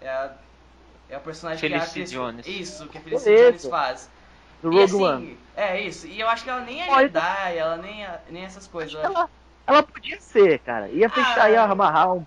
É 0.00 0.08
a. 0.08 0.32
É 1.08 1.16
o 1.16 1.20
personagem 1.20 1.58
que 1.60 1.66
Felicity 1.68 1.90
a 1.98 2.02
Chris- 2.02 2.10
Jones. 2.12 2.46
Isso, 2.46 2.86
que 2.88 2.98
a 2.98 3.00
Felicity 3.00 3.30
Beleza. 3.30 3.50
Jones 3.52 3.66
faz. 3.68 4.10
Do 4.62 4.68
Rogue 4.70 4.82
assim, 4.84 5.02
One. 5.04 5.38
É 5.56 5.80
isso. 5.80 6.06
E 6.06 6.20
eu 6.20 6.28
acho 6.28 6.44
que 6.44 6.50
ela 6.50 6.60
nem 6.60 6.82
é 6.82 6.94
Jedi, 7.00 7.56
ela 7.56 7.76
nem, 7.78 8.06
nem 8.28 8.44
essas 8.44 8.66
coisas. 8.68 9.02
Ela, 9.02 9.28
ela 9.66 9.82
podia 9.82 10.20
ser, 10.20 10.58
cara. 10.60 10.88
Ia 10.90 11.08
fechar, 11.08 11.40
Ah. 11.46 11.50
ia 11.50 11.62
amarrar 11.62 12.12
um 12.12 12.22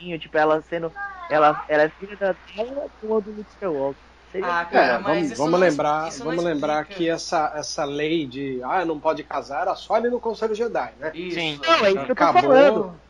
pouquinho, 0.00 0.18
tipo, 0.18 0.36
ela 0.38 0.62
sendo. 0.62 0.90
Ela, 1.28 1.62
ela 1.68 1.82
é 1.84 1.88
filha 1.90 2.16
da 2.16 2.34
dela 2.56 2.88
com 3.00 3.16
a 3.16 3.20
do 3.20 3.30
Luke 3.30 3.50
Skywalker. 3.50 4.02
Seria 4.32 4.46
Ah, 4.46 4.60
É, 4.62 4.64
cara, 4.64 4.98
mas 5.00 5.02
vamos, 5.04 5.26
isso 5.30 5.36
vamos 5.36 5.52
não- 5.52 5.58
lembrar, 5.68 6.08
isso 6.08 6.18
não 6.20 6.26
vamos 6.26 6.44
lembrar 6.44 6.84
que 6.84 7.08
essa, 7.08 7.52
essa 7.54 7.84
lei 7.84 8.26
de 8.26 8.60
ah, 8.64 8.84
não 8.84 8.98
pode 8.98 9.22
casar 9.24 9.62
era 9.62 9.74
só 9.76 9.94
ali 9.94 10.08
no 10.08 10.20
Conselho 10.20 10.54
Jedi, 10.54 10.92
né? 10.98 11.10
Isso. 11.14 11.34
Sim. 11.38 11.60
Não, 11.64 11.84
é 11.84 11.90
isso 11.92 12.04
que 12.04 12.12
eu 12.12 12.16
tô 12.16 12.22
Acabou. 12.24 12.42
falando. 12.42 13.00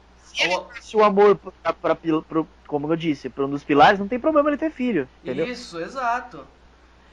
O- 0.48 0.80
Se 0.80 0.96
o 0.96 1.04
amor, 1.04 1.36
pra, 1.36 1.72
pra, 1.72 1.94
pro, 1.94 2.48
como 2.66 2.90
eu 2.92 2.96
disse, 2.96 3.28
pra 3.28 3.44
um 3.44 3.50
dos 3.50 3.64
pilares, 3.64 3.98
não 3.98 4.08
tem 4.08 4.18
problema 4.18 4.48
ele 4.48 4.56
ter 4.56 4.70
filho. 4.70 5.08
Entendeu? 5.22 5.46
Isso, 5.46 5.78
exato. 5.78 6.46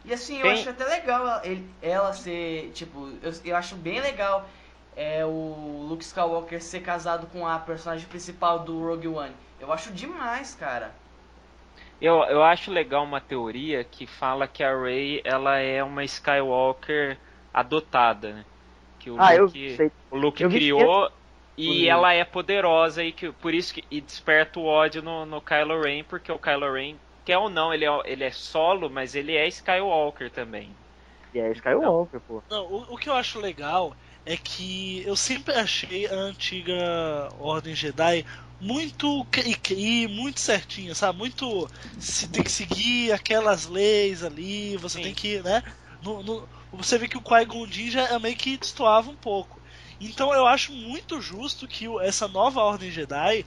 E 0.06 0.14
assim, 0.14 0.38
eu 0.38 0.44
Tem- 0.44 0.52
acho 0.54 0.70
até 0.70 0.86
legal 0.86 1.22
ela, 1.22 1.42
ele- 1.44 1.70
ela 1.82 2.14
ser, 2.14 2.72
tipo, 2.74 3.10
eu, 3.22 3.32
eu 3.44 3.56
acho 3.58 3.76
bem 3.76 4.00
legal 4.00 4.48
é, 4.96 5.26
o 5.26 5.86
Luke 5.90 6.04
Skywalker 6.04 6.62
ser 6.64 6.80
casado 6.82 7.28
com 7.28 7.46
a 7.46 7.60
personagem 7.60 8.08
principal 8.08 8.60
do 8.60 8.80
Rogue 8.86 9.08
One. 9.10 9.34
Eu 9.60 9.72
acho 9.72 9.94
demais, 9.94 10.56
cara. 10.56 11.00
Eu, 12.00 12.24
eu 12.26 12.44
acho 12.44 12.72
legal 12.72 13.04
uma 13.04 13.22
teoria 13.22 13.84
que 13.84 14.06
fala 14.08 14.48
que 14.48 14.64
a 14.64 14.76
Rey 14.80 15.22
ela 15.26 15.58
é 15.60 15.84
uma 15.84 16.04
Skywalker 16.04 17.20
adotada, 17.54 18.34
né? 18.34 18.46
Que 19.00 19.10
o 19.12 19.18
Ah, 19.18 19.34
Luke, 19.36 19.84
o 20.10 20.18
Luke 20.18 20.44
eu 20.44 20.50
criou 20.50 21.10
e 21.58 21.88
Uhum. 21.88 21.90
ela 21.90 22.14
é 22.14 22.24
poderosa 22.26 23.04
e 23.04 23.12
que 23.14 23.32
por 23.34 23.54
isso 23.54 23.74
que 23.74 23.86
e 23.92 24.02
desperta 24.02 24.60
o 24.60 24.66
ódio 24.66 25.02
no, 25.02 25.26
no 25.26 25.42
Kylo 25.42 25.82
Ren, 25.82 26.04
porque 26.04 26.32
o 26.32 26.40
Kylo 26.40 26.74
Ren 26.74 27.00
quer 27.26 27.38
ou 27.38 27.50
não, 27.50 27.74
ele 27.74 27.86
é, 27.86 27.90
ele 28.06 28.24
é 28.24 28.32
solo, 28.32 28.90
mas 28.90 29.16
ele 29.16 29.36
é 29.36 29.48
Skywalker 29.48 30.32
também. 30.32 30.78
E 31.34 31.40
é 31.40 31.52
Skywalker, 31.54 32.20
pô. 32.22 32.44
Não, 32.50 32.64
o, 32.66 32.94
o 32.94 32.98
que 32.98 33.10
eu 33.10 33.14
acho 33.14 33.40
legal 33.40 33.96
é 34.26 34.38
que 34.38 35.02
eu 35.04 35.16
sempre 35.16 35.54
achei 35.54 36.08
a 36.08 36.14
antiga 36.16 36.74
Ordem 37.38 37.76
Jedi 37.76 38.26
muito 38.60 39.26
cri-cri, 39.32 40.08
muito 40.08 40.40
certinha, 40.40 40.96
sabe? 40.96 41.18
Muito. 41.20 41.70
Se 41.98 42.28
tem 42.28 42.44
que 42.44 42.52
seguir 42.52 43.12
aquelas 43.14 43.66
leis 43.66 44.24
ali, 44.24 44.78
você 44.78 44.96
Sim. 44.96 45.04
tem 45.04 45.14
que, 45.14 45.42
né? 45.44 45.64
No, 46.02 46.24
no- 46.24 46.50
você 46.72 46.98
vê 46.98 47.08
que 47.08 47.18
o 47.18 47.22
Qui-Gon 47.24 47.68
já 47.90 48.04
é 48.10 48.20
meio 48.20 48.36
que 48.38 48.58
destoava 48.58 49.10
um 49.10 49.18
pouco. 49.18 49.62
Então 50.00 50.34
eu 50.34 50.46
acho 50.46 50.72
muito 50.72 51.20
justo 51.22 51.68
que 51.68 51.86
essa 52.02 52.28
nova 52.28 52.62
Ordem 52.62 52.92
Jedi, 52.92 53.46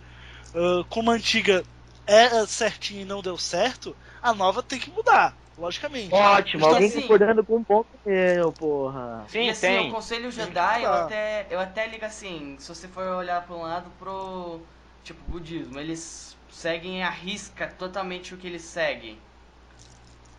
ah, 0.54 0.84
como 0.88 1.10
a 1.10 1.14
antiga 1.14 1.64
era 2.06 2.46
certinha 2.46 3.02
e 3.02 3.04
não 3.04 3.22
deu 3.22 3.38
certo, 3.38 3.96
a 4.22 4.34
nova 4.34 4.62
tem 4.62 4.80
que 4.80 4.90
mudar, 4.90 5.38
logicamente. 5.56 6.32
Ótimo, 6.34 6.64
Então, 6.64 6.78
alguém 6.78 6.90
assim- 6.90 7.00
concordando 7.02 7.44
com 7.44 7.56
um 7.58 7.64
ponto 7.64 7.98
meu, 8.04 8.52
porra. 8.52 9.26
Sim, 9.26 9.48
e 9.48 9.50
assim, 9.50 9.76
tem. 9.76 9.78
o 9.78 9.88
Conselho 9.88 10.30
Jedi, 10.30 10.84
eu 10.84 10.92
mudar. 10.92 10.94
até, 10.94 11.46
eu 11.50 11.60
até 11.60 11.86
ligo 11.86 12.04
assim, 12.04 12.58
se 12.58 12.68
você 12.68 12.88
for 12.88 13.04
olhar 13.16 13.46
para 13.46 13.54
um 13.54 13.62
lado 13.62 13.90
pro, 13.92 14.66
tipo, 15.02 15.22
budismo, 15.30 15.78
eles 15.78 16.36
seguem 16.50 17.02
a 17.02 17.10
risca 17.10 17.68
totalmente 17.68 18.34
o 18.34 18.38
que 18.38 18.46
eles 18.46 18.62
seguem. 18.62 19.22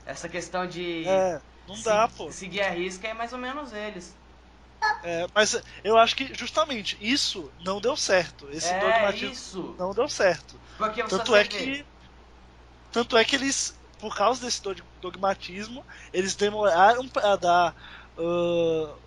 Essa 0.06 0.30
questão 0.30 0.68
de 0.68 1.26
É, 1.28 1.42
não 1.68 1.82
dá, 1.82 2.08
se- 2.08 2.10
pô. 2.10 2.32
seguir 2.32 2.62
a 2.62 2.70
risca 2.70 3.08
é 3.08 3.14
mais 3.14 3.34
ou 3.34 3.40
menos 3.40 3.74
eles. 3.74 4.16
É, 5.04 5.26
mas 5.36 5.60
eu 5.84 5.98
acho 5.98 6.16
que 6.16 6.34
justamente 6.36 6.96
isso 7.00 7.54
não 7.60 7.82
deu 7.82 7.96
certo. 7.98 8.50
Esse 8.52 8.76
é 8.76 8.76
dogmatismo 8.76 9.42
isso. 9.42 9.78
não 9.78 9.92
deu 9.94 10.08
certo. 10.08 10.62
Porque 10.78 11.02
Tanto 11.08 11.36
é 11.36 11.44
que. 11.46 11.86
Tanto 12.92 13.18
é 13.18 13.24
que 13.26 13.36
eles, 13.36 13.74
por 13.98 14.16
causa 14.16 14.42
desse 14.46 14.62
dog- 14.62 14.84
dogmatismo, 15.00 15.86
eles 16.12 16.36
demoraram 16.36 17.08
para 17.10 17.36
dar 17.38 17.76
o, 18.18 18.24
o, 18.24 19.00
o 19.00 19.01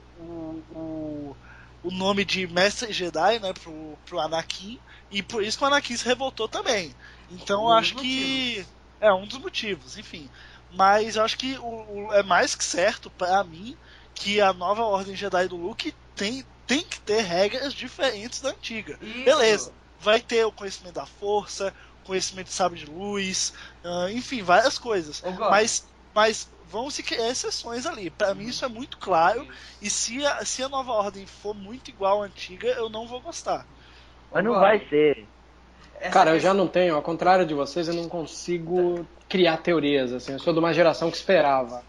nome 1.95 2.25
de 2.25 2.47
Mestre 2.47 2.93
Jedi 2.93 3.39
né, 3.41 3.53
pro, 3.53 3.99
pro 4.05 4.21
Anakin. 4.21 4.81
E 5.11 5.23
por 5.23 5.43
isso 5.43 5.59
que 5.59 5.65
o 5.65 5.67
Anakin 5.67 5.97
se 5.97 6.05
revoltou 6.05 6.49
também. 6.49 6.97
Então 7.29 7.63
eu 7.63 7.69
Um 7.69 7.73
acho 7.73 7.95
que. 7.97 8.67
É 9.01 9.13
um 9.13 9.27
dos 9.27 9.39
motivos, 9.39 9.97
enfim. 9.97 10.31
Mas 10.69 11.17
eu 11.17 11.23
acho 11.25 11.37
que 11.37 11.59
o, 11.59 12.07
o- 12.09 12.13
é 12.13 12.23
mais 12.23 12.55
que 12.55 12.65
certo 12.65 13.11
para 13.11 13.45
mim 13.45 13.79
que 14.15 14.41
a 14.41 14.53
nova 14.53 14.83
Ordem 14.85 15.17
Jedi 15.17 15.49
do 15.49 15.57
Luke 15.57 15.93
tem, 16.15 16.45
tem 16.67 16.81
que 16.89 17.01
ter 17.01 17.21
regras 17.23 17.75
diferentes 17.75 18.41
da 18.41 18.51
antiga. 18.51 18.99
Isso. 19.01 19.25
Beleza, 19.25 19.75
vai 19.99 20.21
ter 20.21 20.45
o 20.45 20.53
conhecimento 20.53 20.95
da 20.95 21.07
força, 21.07 21.75
conhecimento 22.03 22.47
de 22.49 22.55
sabre 22.55 22.79
de 22.79 22.87
luz, 22.87 23.53
ah, 23.83 24.11
enfim, 24.13 24.43
várias 24.43 24.79
coisas. 24.79 25.23
Mas, 25.47 25.89
mas 26.15 26.54
vão 26.75 26.91
se 26.91 27.05
criar 27.05 27.29
exceções 27.29 27.87
ali. 27.87 28.11
Pra 28.11 28.35
mim 28.35 28.47
isso 28.47 28.65
é 28.65 28.69
muito 28.69 28.99
claro. 28.99 29.47
E 29.81 29.89
se 29.89 30.27
a, 30.27 30.45
se 30.45 30.61
a 30.61 30.69
nova 30.69 30.91
ordem 30.91 31.25
for 31.25 31.55
muito 31.55 31.89
igual 31.89 32.21
à 32.21 32.27
antiga, 32.27 32.67
eu 32.67 32.91
não 32.91 33.07
vou 33.07 33.21
gostar. 33.21 33.65
Mas 34.33 34.45
não 34.45 34.55
vai 34.55 34.85
ser. 34.89 35.25
essa 36.01 36.11
Cara, 36.11 36.33
eu 36.33 36.41
já 36.41 36.53
não 36.53 36.67
tenho, 36.67 36.97
ao 36.97 37.03
contrário 37.03 37.47
de 37.47 37.55
vocês, 37.55 37.87
eu 37.87 37.95
não 37.95 38.09
consigo 38.09 39.07
criar 39.29 39.59
teorias, 39.59 40.13
assim, 40.13 40.33
eu 40.33 40.39
sou 40.39 40.53
de 40.53 40.59
uma 40.59 40.75
geração 40.75 41.11
que 41.11 41.17
esperava. 41.17 41.83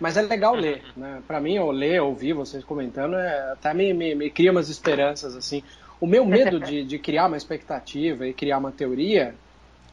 Mas 0.00 0.16
é 0.16 0.22
legal 0.22 0.54
ler, 0.54 0.84
né? 0.96 1.20
Pra 1.26 1.40
mim, 1.40 1.54
eu 1.54 1.70
ler, 1.72 2.00
ouvir 2.00 2.32
vocês 2.32 2.62
comentando, 2.62 3.16
é, 3.16 3.52
até 3.52 3.74
me, 3.74 3.92
me, 3.92 4.14
me 4.14 4.30
cria 4.30 4.52
umas 4.52 4.68
esperanças, 4.68 5.34
assim. 5.34 5.64
O 6.00 6.06
meu 6.06 6.24
medo 6.24 6.60
de, 6.64 6.84
de 6.84 6.98
criar 6.98 7.26
uma 7.26 7.36
expectativa 7.36 8.24
e 8.24 8.32
criar 8.32 8.58
uma 8.58 8.70
teoria 8.70 9.34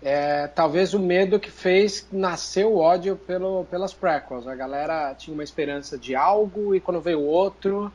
é 0.06 0.48
talvez 0.48 0.94
o 0.94 1.00
medo 1.00 1.40
que 1.40 1.50
fez 1.52 2.08
nascer 2.12 2.66
o 2.66 2.78
ódio 2.78 3.18
pelo, 3.18 3.66
pelas 3.66 3.94
prequels. 3.94 4.48
A 4.48 4.56
galera 4.56 5.16
tinha 5.16 5.34
uma 5.34 5.44
esperança 5.44 5.98
de 5.98 6.16
algo 6.16 6.76
e 6.76 6.82
quando 6.82 7.02
veio 7.02 7.22
outro, 7.22 7.92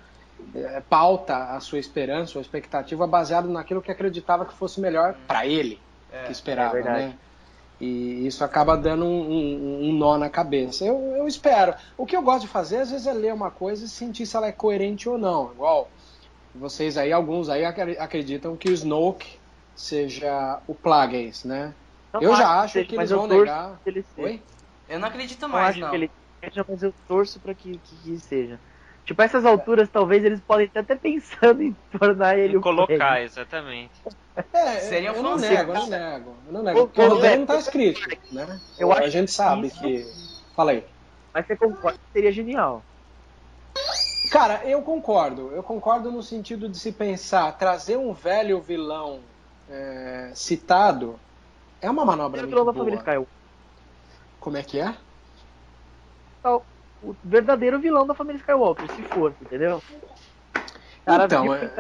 é, 0.54 0.80
pauta 0.80 1.36
a 1.54 1.60
sua 1.60 1.78
esperança, 1.78 2.38
a 2.38 2.42
expectativa 2.42 3.06
baseado 3.06 3.48
naquilo 3.48 3.82
que 3.82 3.90
acreditava 3.92 4.46
que 4.46 4.54
fosse 4.54 4.80
melhor 4.80 5.20
pra 5.26 5.46
ele 5.46 5.86
É, 6.10 6.24
que 6.24 6.32
esperava, 6.32 6.78
é 6.78 6.82
né? 6.82 7.20
E 7.80 8.26
isso 8.26 8.44
acaba 8.44 8.76
dando 8.76 9.04
um, 9.06 9.30
um- 9.30 9.88
um 9.90 9.92
nó 9.94 10.18
na 10.18 10.28
cabeça. 10.30 10.84
Eu, 10.84 10.96
eu 11.16 11.26
espero. 11.28 11.74
O 11.96 12.04
que 12.06 12.16
eu 12.16 12.22
gosto 12.22 12.42
de 12.42 12.48
fazer, 12.48 12.78
às 12.78 12.90
vezes, 12.90 13.06
é 13.06 13.12
ler 13.12 13.32
uma 13.34 13.50
coisa 13.50 13.84
e 13.84 13.88
sentir 13.88 14.26
se 14.26 14.36
ela 14.36 14.48
é 14.48 14.52
coerente 14.52 15.08
ou 15.08 15.16
não. 15.18 15.52
Igual 15.52 15.94
vocês 16.54 16.96
aí, 16.98 17.12
alguns 17.12 17.48
aí 17.48 17.64
acre- 17.64 17.98
acreditam 17.98 18.56
que 18.56 18.68
o 18.68 18.72
Snoke 18.72 19.40
seja 19.74 20.62
o 20.66 20.74
Plagueis, 20.74 21.44
né? 21.44 21.76
Não 22.12 22.20
Eu 22.22 22.30
já 22.34 22.38
que 22.38 22.42
acho 22.42 22.72
seja, 22.74 22.88
que 22.88 22.96
mas 22.96 23.10
eles 23.10 23.26
vão 23.26 23.38
negar. 23.38 23.78
que 23.82 23.90
ele 23.90 24.02
seja. 24.02 24.28
Oi? 24.28 24.42
Eu 24.88 24.98
não 24.98 25.08
acredito 25.08 25.48
mais, 25.48 25.70
acho 25.70 25.80
não. 25.80 25.90
que 25.90 25.96
ele. 25.96 26.10
mas 26.68 26.82
eu 26.82 26.92
torço 27.06 27.38
pra 27.40 27.54
que, 27.54 27.72
que, 27.78 27.96
que 27.96 28.18
seja. 28.18 28.58
Tipo, 29.04 29.22
a 29.22 29.24
essas 29.24 29.44
alturas, 29.44 29.88
talvez 29.88 30.24
eles 30.24 30.40
podem 30.40 30.66
estar 30.66 30.80
até 30.80 30.94
pensando 30.94 31.62
em 31.62 31.74
tornar 31.98 32.38
ele 32.38 32.54
E 32.54 32.56
o 32.56 32.60
colocar, 32.60 33.22
exatamente. 33.22 33.90
É, 34.52 34.80
Seria 34.80 35.10
eu 35.10 35.22
não 35.22 35.36
nego, 35.36 35.72
eu 35.72 35.74
não 35.74 35.86
nego. 35.86 36.36
Eu 36.46 36.52
não 36.52 36.62
nego. 36.62 36.86
Porque 36.86 37.00
o 37.00 37.08
roteiro 37.08 37.38
não 37.40 37.46
tá 37.46 37.56
escrito, 37.56 38.00
né? 38.32 38.60
eu 38.78 38.92
a 38.92 38.98
acho 38.98 39.10
gente 39.10 39.30
sabe 39.30 39.68
isso- 39.68 39.80
que. 39.80 40.04
Fala 40.54 40.72
aí. 40.72 40.84
Mas 41.32 41.46
você 41.46 41.56
concorda 41.56 41.96
que 41.98 42.12
seria 42.12 42.32
genial. 42.32 42.82
Cara, 44.30 44.62
eu 44.64 44.82
concordo. 44.82 45.50
Eu 45.52 45.62
concordo 45.62 46.10
no 46.10 46.22
sentido 46.22 46.68
de 46.68 46.78
se 46.78 46.92
pensar, 46.92 47.50
trazer 47.56 47.96
um 47.96 48.12
velho 48.12 48.60
vilão 48.60 49.20
é, 49.68 50.32
citado 50.34 51.18
é 51.81 51.90
uma 51.90 52.05
manobra 52.05 52.43
muito 52.43 52.51
vilão 52.51 52.65
da 52.65 52.73
boa. 52.73 52.85
família 52.85 52.97
Skywalker. 52.98 53.32
Como 54.40 54.57
é 54.57 54.62
que 54.62 54.78
é? 54.81 54.97
O 57.01 57.15
verdadeiro 57.23 57.81
vilão 57.81 58.07
da 58.07 58.15
família 58.15 58.39
Skywalker, 58.39 58.89
se 58.89 59.02
for, 59.02 59.36
entendeu? 59.40 59.78
O 59.78 61.05
cara 61.07 61.27
Então, 61.27 61.44
viu 61.44 61.55
é- 61.55 61.61
que 61.61 61.74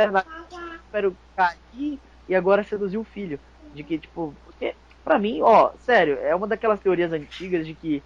cair 1.36 2.00
e 2.28 2.34
agora 2.34 2.64
seduziu 2.64 3.00
o 3.00 3.04
filho. 3.04 3.40
De 3.72 3.84
que, 3.84 3.98
tipo, 3.98 4.36
porque, 4.42 4.76
pra 5.04 5.18
mim, 5.18 5.40
ó, 5.42 5.76
sério, 5.78 6.18
é 6.18 6.34
uma 6.34 6.46
daquelas 6.48 6.80
teorias 6.80 7.12
antigas 7.12 7.66
de 7.66 7.74
que 7.76 8.04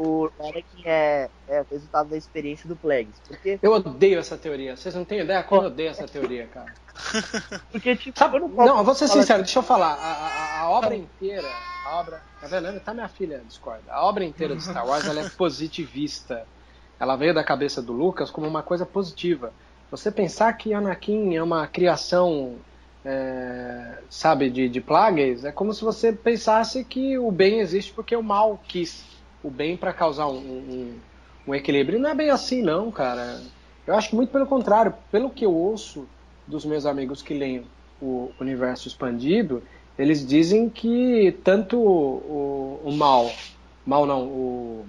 o 0.00 0.30
Anakin 0.38 0.82
é, 0.86 1.30
é 1.48 1.66
resultado 1.70 2.10
da 2.10 2.16
experiência 2.16 2.68
do 2.68 2.76
Plagueis. 2.76 3.20
Porque, 3.26 3.58
Eu 3.60 3.72
odeio 3.72 4.18
essa 4.18 4.38
teoria. 4.38 4.76
Vocês 4.76 4.94
não 4.94 5.04
têm 5.04 5.20
ideia 5.20 5.42
como 5.42 5.62
eu 5.62 5.66
odeio 5.66 5.90
essa 5.90 6.06
teoria, 6.06 6.46
cara. 6.46 6.72
porque 7.70 7.96
tipo, 7.96 8.18
Sabe, 8.18 8.36
eu 8.36 8.40
não 8.48 8.48
não, 8.48 8.78
eu 8.78 8.84
vou 8.84 8.94
ser 8.94 9.08
sincero, 9.08 9.42
deixa 9.42 9.58
eu 9.58 9.62
falar. 9.62 9.94
A, 9.94 10.12
a- 10.12 10.60
a 10.60 10.70
obra 10.70 10.94
inteira, 10.94 11.48
a 11.86 11.96
obra. 12.00 12.22
Tá 12.40 12.46
vendo? 12.46 12.80
Tá 12.80 12.94
minha 12.94 13.08
filha, 13.08 13.42
discorda. 13.44 13.92
A 13.92 14.04
obra 14.04 14.24
inteira 14.24 14.54
de 14.54 14.62
Star 14.62 14.86
Wars 14.86 15.04
ela 15.06 15.20
é 15.20 15.28
positivista. 15.36 16.46
Ela 17.00 17.16
veio 17.16 17.34
da 17.34 17.44
cabeça 17.44 17.82
do 17.82 17.92
Lucas 17.92 18.30
como 18.30 18.46
uma 18.46 18.62
coisa 18.62 18.86
positiva. 18.86 19.52
Você 19.90 20.10
pensar 20.12 20.52
que 20.54 20.72
Anakin 20.74 21.34
é 21.36 21.42
uma 21.42 21.66
criação, 21.66 22.64
é, 23.04 24.02
sabe, 24.10 24.50
de, 24.50 24.68
de 24.68 24.80
Plagueis, 24.80 25.44
é 25.44 25.52
como 25.52 25.72
se 25.72 25.82
você 25.82 26.12
pensasse 26.12 26.84
que 26.84 27.18
o 27.18 27.30
bem 27.30 27.60
existe 27.60 27.92
porque 27.94 28.14
o 28.14 28.22
mal 28.22 28.58
quis 28.68 29.17
o 29.42 29.50
bem 29.50 29.76
para 29.76 29.92
causar 29.92 30.28
um, 30.28 30.38
um, 30.38 31.02
um 31.46 31.54
equilíbrio. 31.54 31.98
Não 31.98 32.10
é 32.10 32.14
bem 32.14 32.30
assim, 32.30 32.62
não, 32.62 32.90
cara. 32.90 33.42
Eu 33.86 33.94
acho 33.94 34.10
que 34.10 34.16
muito 34.16 34.32
pelo 34.32 34.46
contrário. 34.46 34.94
Pelo 35.10 35.30
que 35.30 35.44
eu 35.46 35.54
ouço 35.54 36.10
dos 36.46 36.64
meus 36.64 36.86
amigos 36.86 37.22
que 37.22 37.34
leem 37.34 37.70
o 38.00 38.34
universo 38.40 38.88
expandido, 38.88 39.64
eles 39.96 40.26
dizem 40.26 40.70
que 40.70 41.32
tanto 41.44 41.78
o, 41.80 42.80
o 42.88 42.92
mal, 42.92 43.30
mal 43.84 44.06
não, 44.06 44.26
o, 44.28 44.88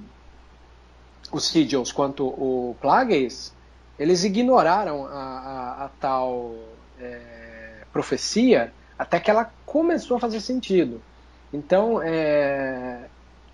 os 1.31 1.47
Sigils 1.49 1.91
quanto 1.91 2.25
o 2.27 2.75
Plagueis, 2.81 3.55
eles 3.97 4.23
ignoraram 4.23 5.05
a, 5.05 5.11
a- 5.11 5.85
a 5.85 5.89
tal 5.89 6.79
é, 6.97 7.85
profecia 7.91 8.73
até 8.97 9.19
que 9.19 9.29
ela 9.29 9.45
começou 9.65 10.17
a 10.17 10.19
fazer 10.19 10.41
sentido. 10.41 11.03
Então, 11.51 12.01
é 12.01 13.09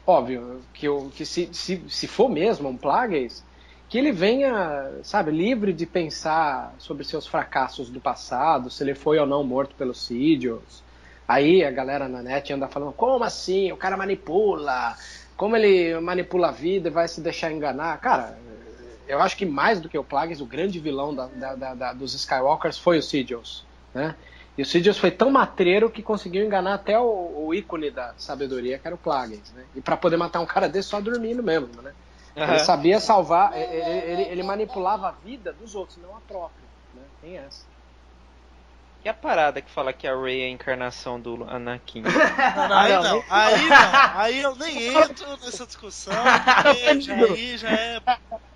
óbvio 0.05 0.65
que, 0.73 0.87
eu, 0.87 1.09
que 1.15 1.25
se, 1.25 1.53
se, 1.53 1.89
se 1.89 2.07
for 2.07 2.29
mesmo 2.29 2.69
um 2.69 2.77
Plagueis, 2.77 3.45
que 3.87 3.97
ele 3.97 4.11
venha, 4.11 4.99
sabe, 5.03 5.31
livre 5.31 5.71
de 5.73 5.85
pensar 5.85 6.73
sobre 6.79 7.03
seus 7.03 7.27
fracassos 7.27 7.89
do 7.89 8.01
passado, 8.01 8.69
se 8.69 8.83
ele 8.83 8.95
foi 8.95 9.19
ou 9.19 9.25
não 9.25 9.43
morto 9.43 9.75
pelos 9.75 10.05
Sigils. 10.05 10.83
Aí 11.27 11.63
a 11.63 11.71
galera 11.71 12.07
na 12.07 12.21
net 12.21 12.51
anda 12.53 12.67
falando, 12.67 12.93
como 12.93 13.23
assim? 13.23 13.71
O 13.71 13.77
cara 13.77 13.97
manipula, 13.97 14.95
como 15.35 15.55
ele 15.55 15.99
manipula 15.99 16.49
a 16.49 16.51
vida 16.51 16.89
e 16.89 16.91
vai 16.91 17.07
se 17.07 17.21
deixar 17.21 17.51
enganar. 17.51 17.99
Cara, 17.99 18.37
eu 19.07 19.19
acho 19.21 19.37
que 19.37 19.45
mais 19.45 19.79
do 19.79 19.89
que 19.89 19.97
o 19.97 20.03
Plagueis, 20.03 20.41
o 20.41 20.45
grande 20.45 20.79
vilão 20.79 21.13
da- 21.15 21.27
da- 21.55 21.75
da- 21.75 21.93
dos 21.93 22.13
Skywalkers 22.13 22.77
foi 22.77 22.97
o 22.97 23.01
Sigils, 23.03 23.65
né? 23.93 24.15
E 24.57 24.61
o 24.61 24.65
Sidious 24.65 24.97
foi 24.97 25.11
tão 25.11 25.29
matreiro 25.29 25.89
que 25.89 26.01
conseguiu 26.01 26.45
enganar 26.45 26.75
até 26.75 26.97
o, 26.99 27.45
o 27.47 27.53
ícone 27.53 27.91
da 27.91 28.13
sabedoria, 28.17 28.79
que 28.79 28.87
era 28.87 28.95
o 28.95 28.99
Plagueis, 28.99 29.51
né? 29.51 29.65
E 29.75 29.81
pra 29.81 29.97
poder 29.97 30.17
matar 30.17 30.39
um 30.39 30.45
cara 30.45 30.69
desse 30.69 30.89
só 30.89 31.01
dormindo 31.01 31.43
mesmo, 31.43 31.81
né? 31.81 31.93
Ele 32.35 32.59
sabia 32.59 32.99
salvar, 32.99 33.51
ele, 33.57 34.11
ele- 34.11 34.21
ele 34.31 34.43
manipulava 34.43 35.07
a 35.07 35.11
vida 35.11 35.53
dos 35.53 35.73
outros, 35.75 35.97
não 35.97 36.15
a 36.15 36.21
própria, 36.21 36.67
né? 36.93 37.03
Tem 37.21 37.37
essa. 37.37 37.65
E 39.03 39.09
a 39.09 39.13
parada 39.13 39.61
que 39.61 39.69
fala 39.69 39.93
que 39.93 40.07
a 40.07 40.19
Rey 40.19 40.41
é 40.41 40.45
a 40.45 40.49
encarnação 40.49 41.21
do 41.21 41.43
Anakin? 41.47 42.01
Não, 42.55 42.75
aí 42.77 42.91
não, 43.03 43.23
aí 43.29 43.69
não, 43.69 44.19
aí 44.19 44.41
eu 44.41 44.55
nem 44.55 44.83
entro 45.03 45.37
nessa 45.37 45.65
discussão, 45.67 46.13
porque 46.43 47.11
aí 47.11 47.57
já 47.57 47.69
é. 47.69 47.99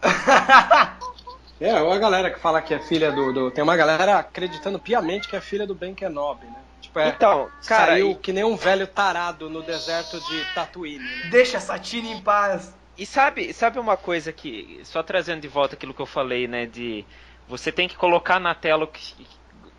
É, 1.60 1.74
ou 1.82 1.92
a 1.92 1.98
galera 2.00 2.32
que 2.32 2.40
fala 2.40 2.62
que 2.62 2.74
é 2.74 2.80
filha 2.80 3.12
do, 3.12 3.34
do- 3.34 3.52
Tem 3.52 3.64
uma 3.64 3.76
galera 3.76 4.20
acreditando 4.20 4.80
piamente 4.80 5.28
que 5.28 5.36
é 5.36 5.42
filha 5.42 5.68
do 5.68 5.76
Ben 5.76 5.94
Kenobi, 5.94 6.48
né? 6.48 6.62
Tipo, 6.80 7.00
é, 7.00 7.10
Então, 7.10 7.52
cara, 7.66 7.92
saiu 7.92 8.12
e, 8.12 8.16
que 8.16 8.32
nem 8.32 8.44
um 8.44 8.56
velho 8.56 8.88
tarado 8.88 9.50
no 9.50 9.62
deserto 9.62 10.20
de 10.22 10.46
Tatooine, 10.56 11.00
né? 11.00 11.30
Deixa 11.30 11.58
a 11.58 11.62
Satine 11.62 12.12
em 12.12 12.22
paz. 12.24 12.74
e 12.98 13.06
sabe, 13.06 13.54
sabe 13.54 13.80
uma 13.80 13.98
coisa 13.98 14.32
que, 14.34 14.82
só 14.86 15.02
trazendo 15.04 15.42
de 15.42 15.48
volta 15.48 15.76
aquilo 15.76 15.94
que 15.94 16.02
eu 16.02 16.06
falei, 16.06 16.48
né, 16.48 16.66
de 16.66 17.06
você 17.48 17.72
tem 17.72 17.88
que 17.88 17.96
colocar 17.98 18.40
na 18.40 18.54
tela 18.56 18.84
o 18.86 18.88
que- 18.88 19.28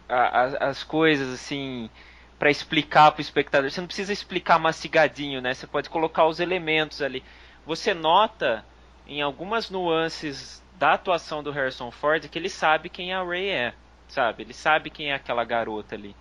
a- 0.09 0.45
a- 0.67 0.69
as 0.71 0.83
coisas 0.85 1.33
assim 1.35 1.91
pra 2.39 2.51
explicar 2.51 3.13
pro 3.13 3.21
espectador. 3.21 3.71
Você 3.71 3.81
não 3.81 3.87
precisa 3.89 4.13
explicar 4.13 4.59
mastigadinho, 4.59 5.41
né? 5.41 5.55
Você 5.55 5.67
pode 5.67 5.91
colocar 5.91 6.27
os 6.27 6.41
elementos 6.41 7.03
ali. 7.03 7.25
Você 7.65 7.93
nota 7.95 8.67
em 9.07 9.21
algumas 9.23 9.71
nuances 9.71 10.65
da 10.81 10.95
atuação 10.95 11.43
do 11.43 11.51
Harrison 11.53 11.91
Ford 11.91 12.27
que 12.27 12.39
ele 12.39 12.49
sabe 12.49 12.89
quem 12.89 13.13
a 13.13 13.23
Ray 13.23 13.51
é, 13.51 13.75
sabe? 14.09 14.43
Ele 14.43 14.55
sabe 14.55 14.91
quem 14.91 15.11
é 15.11 15.15
aquela 15.15 15.45
garota 15.45 15.95
ali. 15.95 16.17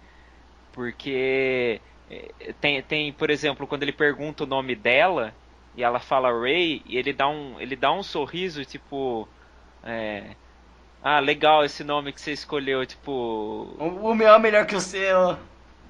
Porque 0.73 1.81
eh, 2.09 2.53
tem, 2.59 2.81
tem, 2.83 3.13
por 3.13 3.29
exemplo, 3.29 3.65
quando 3.65 3.83
ele 3.83 3.93
pergunta 3.93 4.43
o 4.43 4.47
nome 4.47 4.75
dela 4.75 5.33
e 5.73 5.81
ela 5.81 5.99
fala 5.99 6.29
Ray 6.31 6.81
e 6.85 6.97
ele 6.97 7.13
dá 7.13 7.29
um, 7.29 7.59
ele 7.59 7.75
dá 7.77 7.91
um 7.93 8.03
sorriso 8.03 8.65
tipo 8.65 9.27
é, 9.81 10.35
ah, 11.01 11.19
legal 11.19 11.63
esse 11.63 11.83
nome 11.83 12.11
que 12.11 12.19
você 12.19 12.33
escolheu, 12.33 12.85
tipo, 12.85 13.11
O, 13.79 14.09
o 14.11 14.15
meu 14.15 14.33
é 14.33 14.39
melhor 14.39 14.65
que 14.65 14.75
o 14.75 14.81
seu. 14.81 15.37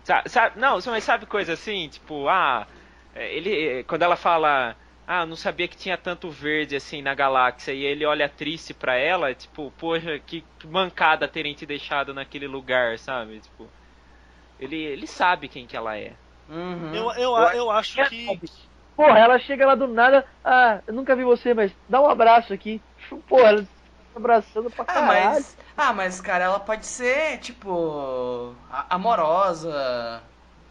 Sa- 0.03 0.23
sabe, 0.27 0.59
não, 0.59 0.79
mas 0.85 1.03
sabe 1.03 1.25
coisa 1.25 1.53
assim, 1.53 1.89
tipo, 1.89 2.27
ah, 2.29 2.67
é, 3.15 3.35
ele, 3.35 3.83
quando 3.85 4.03
ela 4.03 4.15
fala, 4.15 4.75
ah, 5.11 5.25
não 5.25 5.35
sabia 5.35 5.67
que 5.67 5.75
tinha 5.75 5.97
tanto 5.97 6.29
verde 6.29 6.75
assim 6.75 7.01
na 7.01 7.15
galáxia, 7.15 7.71
e 7.71 7.83
ele 7.83 8.05
olha 8.05 8.29
triste 8.29 8.75
pra 8.75 8.95
ela, 8.95 9.33
tipo, 9.33 9.71
poxa, 9.71 10.19
que, 10.19 10.43
mancada 10.65 11.27
terem 11.27 11.55
te 11.55 11.65
deixado 11.65 12.13
naquele 12.13 12.45
lugar, 12.45 12.99
sabe? 12.99 13.39
Tipo, 13.39 13.67
ele, 14.59 14.77
ele 14.77 15.07
sabe 15.07 15.47
quem 15.47 15.65
que 15.65 15.75
ela 15.75 15.97
é. 15.97 16.13
Uhum. 16.47 16.93
Eu, 16.93 17.11
eu, 17.13 17.35
eu 17.55 17.71
acho 17.71 18.07
que. 18.07 18.39
Porra, 18.95 19.17
ela 19.17 19.39
chega 19.39 19.65
lá 19.65 19.73
do 19.73 19.87
nada, 19.87 20.23
ah, 20.45 20.79
eu 20.85 20.93
nunca 20.93 21.15
vi 21.15 21.23
você, 21.23 21.55
mas 21.55 21.71
dá 21.89 21.99
um 21.99 22.07
abraço 22.07 22.53
aqui. 22.53 22.79
Porra, 23.27 23.49
ela 23.49 23.61
tá 23.63 23.67
abraçando 24.15 24.69
pra 24.69 24.83
Ah, 24.83 24.85
caralho. 24.85 25.07
mas. 25.07 25.57
Ah, 25.75 25.91
mas, 25.91 26.21
cara, 26.21 26.43
ela 26.43 26.59
pode 26.59 26.85
ser, 26.85 27.39
tipo. 27.39 28.53
amorosa. 28.91 30.21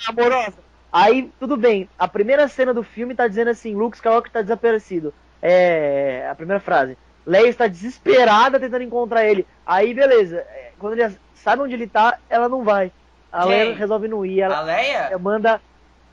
amorosa. 0.07 0.68
Aí, 0.93 1.31
tudo 1.39 1.57
bem. 1.57 1.89
A 1.99 2.09
primeira 2.09 2.49
cena 2.49 2.73
do 2.73 2.83
filme 2.83 3.15
tá 3.15 3.29
dizendo 3.29 3.51
assim, 3.51 3.75
Luke 3.75 3.97
Skywalker 3.97 4.33
tá 4.33 4.43
desaparecido. 4.43 5.13
É. 5.41 6.29
A 6.31 6.35
primeira 6.35 6.61
frase. 6.61 6.97
Leia 7.27 7.49
está 7.49 7.67
desesperada 7.67 8.59
tentando 8.59 8.83
encontrar 8.83 9.25
ele. 9.25 9.47
Aí, 9.67 9.93
beleza. 9.93 10.39
É, 10.39 10.73
Quando 10.79 10.99
ele 10.99 11.19
sabe 11.35 11.63
onde 11.63 11.75
ele 11.75 11.87
tá, 11.87 12.19
ela 12.29 12.49
não 12.49 12.65
vai. 12.65 12.91
A 13.31 13.43
Quem? 13.43 13.51
Leia 13.51 13.75
resolve 13.75 14.09
não 14.09 14.25
ir. 14.25 14.43
A 14.43 14.47
Ela 14.47 14.61
Leia? 14.63 15.19
manda. 15.19 15.61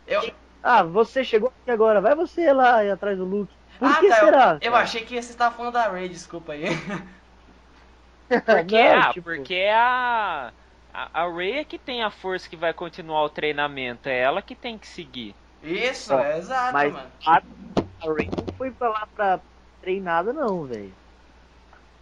Eu... 0.05 0.29
Ah, 0.61 0.83
você 0.83 1.23
chegou 1.23 1.53
aqui 1.61 1.71
agora. 1.71 2.01
Vai 2.01 2.15
você 2.15 2.51
lá 2.51 2.81
atrás 2.91 3.17
do 3.17 3.23
Luke. 3.23 3.53
Por 3.79 3.87
ah, 3.87 3.95
que 3.99 4.09
tá. 4.09 4.15
será? 4.15 4.57
Eu, 4.61 4.71
eu 4.71 4.75
achei 4.75 5.03
que 5.03 5.21
você 5.21 5.33
tava 5.33 5.55
falando 5.55 5.73
da 5.73 5.87
Ray, 5.87 6.09
desculpa 6.09 6.53
aí. 6.53 6.65
Porque, 8.27 8.83
Não, 8.89 8.99
ah, 8.99 9.13
tipo, 9.13 9.29
porque 9.29 9.69
a, 9.71 10.51
a, 10.95 11.23
a 11.23 11.31
Rey 11.31 11.53
é 11.59 11.63
que 11.65 11.77
tem 11.77 12.03
a 12.03 12.09
força 12.09 12.47
que 12.49 12.55
vai 12.55 12.73
continuar 12.73 13.23
o 13.23 13.29
treinamento, 13.29 14.07
é 14.09 14.19
ela 14.19 14.41
que 14.41 14.55
tem 14.55 14.77
que 14.77 14.87
seguir. 14.87 15.35
Isso, 15.63 16.13
Ó, 16.13 16.19
é 16.19 16.37
exato, 16.37 16.73
mas 16.73 16.93
mano. 16.93 17.11
a, 17.25 17.37
a 17.37 18.13
Rey 18.13 18.29
não 18.37 18.47
foi 18.57 18.71
pra 18.71 18.89
lá 18.89 19.07
pra 19.13 19.39
treinada, 19.81 20.31
não, 20.33 20.65
velho. 20.65 20.93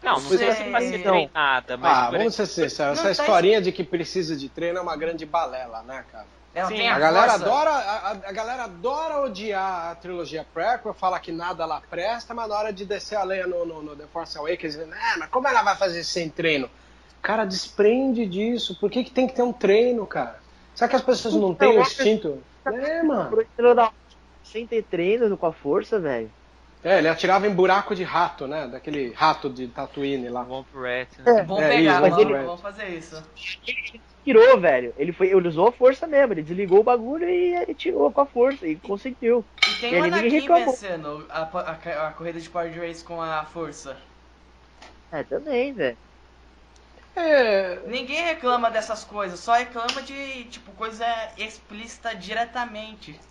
Não, 0.03 0.15
não 0.15 0.29
Sei. 0.29 0.37
sei 0.37 0.51
se 0.51 0.69
vai 0.69 0.81
ser 0.81 0.99
Então. 0.99 1.13
treinada, 1.13 1.77
mas 1.77 1.97
Ah, 1.97 2.11
vamos 2.11 2.35
ser 2.35 2.45
sinceros, 2.45 2.99
essa 2.99 3.07
tá 3.07 3.11
historinha 3.11 3.61
de 3.61 3.71
que 3.71 3.83
precisa 3.83 4.35
de 4.35 4.49
treino 4.49 4.79
é 4.79 4.81
uma 4.81 4.97
grande 4.97 5.25
balela, 5.25 5.81
né, 5.83 6.03
cara? 6.11 6.27
Ela 6.53 6.67
Sim, 6.67 6.77
tem 6.77 6.89
A 6.89 6.95
a, 6.95 6.99
galera 6.99 7.31
força. 7.33 7.45
adora, 7.45 7.71
a, 7.71 8.11
a- 8.11 8.31
galera 8.31 8.63
adora 8.65 9.21
odiar 9.21 9.91
a 9.91 9.95
trilogia 9.95 10.45
prequel, 10.53 10.93
fala 10.93 11.19
que 11.19 11.31
nada 11.31 11.65
lá 11.65 11.81
presta, 11.81 12.33
mas 12.33 12.47
na 12.47 12.55
hora 12.55 12.71
de 12.73 12.85
descer 12.85 13.15
a 13.15 13.23
lenha 13.23 13.47
no, 13.47 13.65
no, 13.65 13.81
no 13.81 13.95
The 13.95 14.05
Force 14.07 14.37
Awakens, 14.37 14.77
ah, 14.77 15.15
mas 15.17 15.29
como 15.29 15.47
ela 15.47 15.63
vai 15.63 15.75
fazer 15.75 16.03
sem 16.03 16.29
treino? 16.29 16.69
Cara, 17.23 17.45
desprende 17.45 18.27
disso. 18.27 18.77
Por 18.79 18.91
que, 18.91 19.03
que 19.03 19.11
tem 19.11 19.25
que 19.27 19.33
ter 19.33 19.41
um 19.43 19.53
treino, 19.53 20.05
cara? 20.05 20.39
Será 20.75 20.89
que 20.89 20.95
as 20.95 21.01
pessoas 21.01 21.35
não 21.35 21.55
têm 21.55 21.69
o 21.77 21.81
instinto? 21.81 22.43
É, 22.67 23.01
mano. 23.01 23.37
Sem 24.43 24.67
ter 24.67 24.83
treino 24.83 25.37
com 25.37 25.45
a 25.45 25.53
força, 25.53 25.99
velho. 25.99 26.31
É, 26.83 26.97
ele 26.97 27.07
atirava 27.07 27.47
em 27.47 27.55
buraco 27.55 27.95
de 27.95 28.03
rato, 28.03 28.45
né? 28.45 28.67
Daquele 28.67 29.13
rato 29.13 29.49
de 29.49 29.69
Tatooine 29.69 30.27
lá. 30.29 30.43
Womp 30.43 30.67
Rat, 30.73 31.17
né? 31.19 31.25
É, 31.31 31.43
Vamos 31.43 31.63
É 31.63 31.75
pegar, 31.77 32.01
isso, 32.01 32.09
vamos, 32.09 32.19
ele- 32.19 32.45
vamos 32.45 32.61
fazer 32.61 32.89
isso. 32.89 33.15
Ele 33.65 34.03
tirou, 34.23 34.59
velho. 34.59 34.93
Ele, 34.97 35.13
foi, 35.13 35.27
ele 35.27 35.47
usou 35.47 35.67
a 35.67 35.71
força 35.71 36.07
mesmo. 36.07 36.33
Ele 36.33 36.43
desligou 36.43 36.79
o 36.79 36.83
bagulho 36.83 37.29
e 37.29 37.55
ele 37.55 37.73
tirou 37.75 38.11
com 38.11 38.21
a 38.21 38.25
força 38.25 38.67
e 38.67 38.79
conseguiu. 38.79 39.45
E 39.65 39.81
tem 39.81 39.93
E 39.93 39.99
o 39.99 40.03
Anakin 40.03 40.47
vencendo 40.49 41.25
a, 41.29 41.41
a- 41.43 42.07
a 42.07 42.13
corrida 42.13 42.39
de 42.39 42.49
Power 42.49 42.73
Race 42.79 43.03
com 43.03 43.21
a 43.21 43.45
força. 43.45 43.97
É, 45.11 45.23
também, 45.23 45.73
velho. 45.73 45.97
É, 47.15 47.83
Ninguém 47.85 48.21
reclama 48.25 48.69
dessas 48.69 49.05
coisas, 49.05 49.39
só 49.39 49.53
reclama 49.53 50.01
de, 50.01 50.43
tipo, 50.49 50.73
coisa 50.73 51.05
explícita 51.37 52.13
diretamente. 52.13 53.21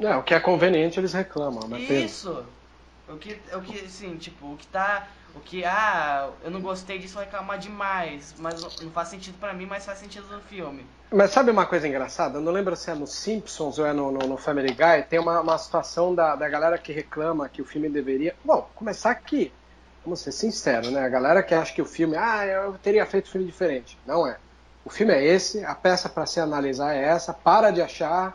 é, 0.00 0.14
o 0.16 0.22
que 0.22 0.34
é 0.34 0.40
conveniente 0.40 0.98
eles 0.98 1.12
reclamam, 1.12 1.68
tem- 1.80 2.10
Isso! 2.10 2.46
O 3.08 3.16
que, 3.16 3.40
o 3.54 3.62
que, 3.62 3.80
assim, 3.80 4.16
tipo, 4.18 4.52
o 4.52 4.56
que 4.56 4.66
tá. 4.66 5.08
O 5.34 5.40
que, 5.40 5.64
ah, 5.64 6.32
eu 6.42 6.50
não 6.50 6.60
gostei 6.60 6.98
disso, 6.98 7.14
vou 7.14 7.22
reclamar 7.24 7.58
demais. 7.58 8.34
Mas 8.38 8.60
não 8.80 8.90
faz 8.92 9.08
sentido 9.08 9.38
pra 9.38 9.54
mim, 9.54 9.66
mas 9.66 9.86
faz 9.86 9.98
sentido 9.98 10.26
no 10.28 10.40
filme. 10.42 10.86
Mas 11.12 11.30
sabe 11.30 11.50
uma 11.50 11.66
coisa 11.66 11.88
engraçada? 11.88 12.38
Eu 12.38 12.42
não 12.42 12.52
lembro 12.52 12.76
se 12.76 12.90
é 12.90 12.94
no 12.94 13.06
Simpsons 13.06 13.78
ou 13.78 13.86
é 13.86 13.92
no, 13.92 14.10
no, 14.10 14.26
no 14.26 14.36
Family 14.36 14.72
Guy. 14.74 15.02
Tem 15.08 15.18
uma, 15.18 15.40
uma 15.40 15.56
situação 15.58 16.14
da, 16.14 16.36
da 16.36 16.48
galera 16.48 16.78
que 16.78 16.92
reclama 16.92 17.48
que 17.48 17.62
o 17.62 17.64
filme 17.64 17.88
deveria. 17.88 18.36
Bom, 18.44 18.70
começar 18.74 19.10
aqui. 19.10 19.54
Vamos 20.08 20.20
ser 20.20 20.32
sinceros, 20.32 20.90
né? 20.90 21.04
A 21.04 21.08
galera 21.10 21.42
que 21.42 21.54
acha 21.54 21.74
que 21.74 21.82
o 21.82 21.84
filme. 21.84 22.16
Ah, 22.16 22.46
eu 22.46 22.78
teria 22.82 23.04
feito 23.04 23.28
um 23.28 23.30
filme 23.30 23.46
diferente. 23.46 23.98
Não 24.06 24.26
é. 24.26 24.38
O 24.82 24.88
filme 24.88 25.12
é 25.12 25.22
esse, 25.22 25.62
a 25.62 25.74
peça 25.74 26.08
para 26.08 26.24
se 26.24 26.40
analisar 26.40 26.96
é 26.96 27.04
essa. 27.04 27.34
Para 27.34 27.70
de 27.70 27.82
achar. 27.82 28.34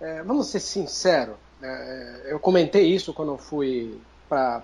É, 0.00 0.22
vamos 0.22 0.46
ser 0.46 0.58
sinceros. 0.58 1.34
é, 1.62 2.22
eu 2.28 2.40
comentei 2.40 2.86
isso 2.86 3.12
quando 3.12 3.32
eu 3.32 3.36
fui 3.36 4.00
para 4.26 4.62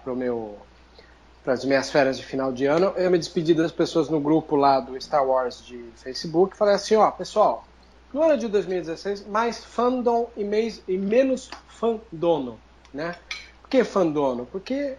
as 1.45 1.67
minhas 1.67 1.91
férias 1.91 2.17
de 2.17 2.25
final 2.25 2.51
de 2.51 2.65
ano, 2.65 2.95
eu 2.97 3.11
me 3.11 3.19
despedi 3.19 3.53
das 3.53 3.71
pessoas 3.71 4.09
no 4.09 4.19
grupo 4.19 4.57
lá 4.57 4.81
do 4.81 4.99
Star 4.99 5.27
Wars 5.27 5.63
de 5.67 5.85
Facebook, 5.97 6.57
falei 6.57 6.75
assim, 6.75 6.97
ó, 6.97 7.11
pessoal, 7.11 7.65
no 8.11 8.23
ano 8.23 8.39
de 8.39 8.49
2016, 8.49 9.27
mais 9.27 9.63
fandom 9.63 10.31
e, 10.35 10.43
e 10.89 10.97
menos 10.97 11.51
fandono, 11.69 12.59
né? 12.93 13.15
Por 13.61 13.69
que 13.69 13.85
fandono? 13.85 14.47
Porque, 14.51 14.97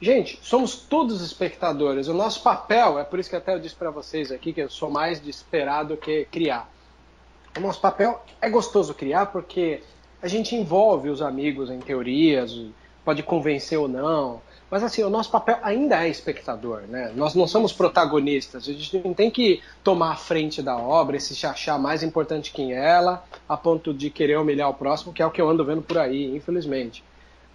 gente, 0.00 0.38
somos 0.42 0.76
todos 0.76 1.20
espectadores, 1.20 2.08
o 2.08 2.14
nosso 2.14 2.42
papel, 2.42 2.98
é 2.98 3.04
por 3.04 3.18
isso 3.18 3.30
que 3.30 3.36
até 3.36 3.54
eu 3.54 3.60
disse 3.60 3.74
para 3.74 3.90
vocês 3.90 4.30
aqui 4.30 4.52
que 4.52 4.60
eu 4.60 4.70
sou 4.70 4.90
mais 4.90 5.20
de 5.20 5.30
esperar 5.30 5.84
do 5.84 5.96
que 5.96 6.26
criar. 6.30 6.70
O 7.56 7.60
nosso 7.60 7.80
papel 7.80 8.22
é 8.40 8.48
gostoso 8.48 8.94
criar 8.94 9.26
porque 9.26 9.82
a 10.22 10.28
gente 10.28 10.54
envolve 10.54 11.08
os 11.08 11.22
amigos 11.22 11.70
em 11.70 11.78
teorias, 11.78 12.56
pode 13.04 13.22
convencer 13.22 13.78
ou 13.78 13.88
não, 13.88 14.40
mas 14.70 14.82
assim, 14.82 15.02
o 15.02 15.08
nosso 15.08 15.30
papel 15.30 15.58
ainda 15.62 16.04
é 16.04 16.08
espectador, 16.08 16.82
né? 16.82 17.10
Nós 17.14 17.34
não 17.34 17.46
somos 17.46 17.72
protagonistas, 17.72 18.68
a 18.68 18.72
gente 18.72 18.98
não 18.98 19.14
tem 19.14 19.30
que 19.30 19.62
tomar 19.82 20.12
a 20.12 20.16
frente 20.16 20.60
da 20.60 20.76
obra 20.76 21.16
e 21.16 21.20
se 21.20 21.46
achar 21.46 21.78
mais 21.78 22.02
importante 22.02 22.52
que 22.52 22.70
ela, 22.72 23.24
a 23.48 23.56
ponto 23.56 23.94
de 23.94 24.10
querer 24.10 24.38
humilhar 24.38 24.68
o 24.68 24.74
próximo, 24.74 25.12
que 25.12 25.22
é 25.22 25.26
o 25.26 25.30
que 25.30 25.40
eu 25.40 25.48
ando 25.48 25.64
vendo 25.64 25.80
por 25.80 25.96
aí, 25.96 26.36
infelizmente. 26.36 27.02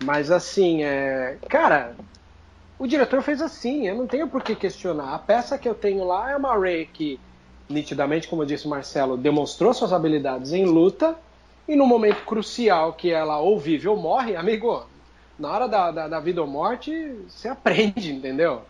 Mas 0.04 0.32
assim, 0.32 0.84
é... 0.84 1.38
cara, 1.48 1.96
o 2.84 2.88
diretor 2.88 3.22
fez 3.22 3.42
assim, 3.42 3.88
eu 3.88 3.96
não 3.96 4.06
tenho 4.06 4.28
por 4.28 4.44
que 4.44 4.54
questionar. 4.54 5.14
A 5.14 5.18
peça 5.18 5.58
que 5.58 5.70
eu 5.70 5.74
tenho 5.74 6.04
lá 6.04 6.32
é 6.32 6.36
uma 6.36 6.54
Ray 6.54 6.86
que, 6.86 7.18
nitidamente, 7.70 8.28
como 8.28 8.46
disse 8.46 8.68
o 8.68 8.70
Marcelo, 8.70 9.16
demonstrou 9.16 9.74
suas 9.74 9.94
habilidades 9.94 10.52
em 10.52 10.66
luta, 10.66 11.16
e 11.66 11.78
no 11.78 11.88
momento 11.88 12.26
crucial 12.26 12.92
que 12.92 13.10
ela 13.10 13.40
ou 13.40 13.58
vive 13.58 13.88
ou 13.88 13.96
morre, 13.96 14.36
amigo, 14.36 14.86
na 15.40 15.50
hora 15.50 15.66
da, 15.66 15.92
da, 15.92 16.08
da, 16.10 16.20
vida 16.20 16.42
ou 16.42 16.48
morte, 16.48 16.92
você 17.26 17.48
aprende, 17.48 18.12
entendeu? 18.12 18.64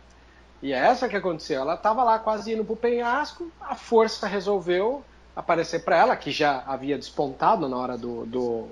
E 0.62 0.72
é 0.72 0.78
essa 0.78 1.10
que 1.10 1.18
aconteceu. 1.18 1.62
Ela 1.62 1.74
estava 1.74 2.04
lá 2.04 2.20
quase 2.20 2.54
indo 2.54 2.64
pro 2.64 2.76
penhasco, 2.76 3.52
a 3.60 3.74
força 3.74 4.28
resolveu 4.28 5.04
aparecer 5.36 5.84
para 5.84 5.98
ela, 5.98 6.16
que 6.16 6.30
já 6.30 6.64
havia 6.68 7.00
despontado 7.00 7.68
na 7.68 7.78
hora 7.78 7.98
do, 7.98 8.28
do, 8.28 8.68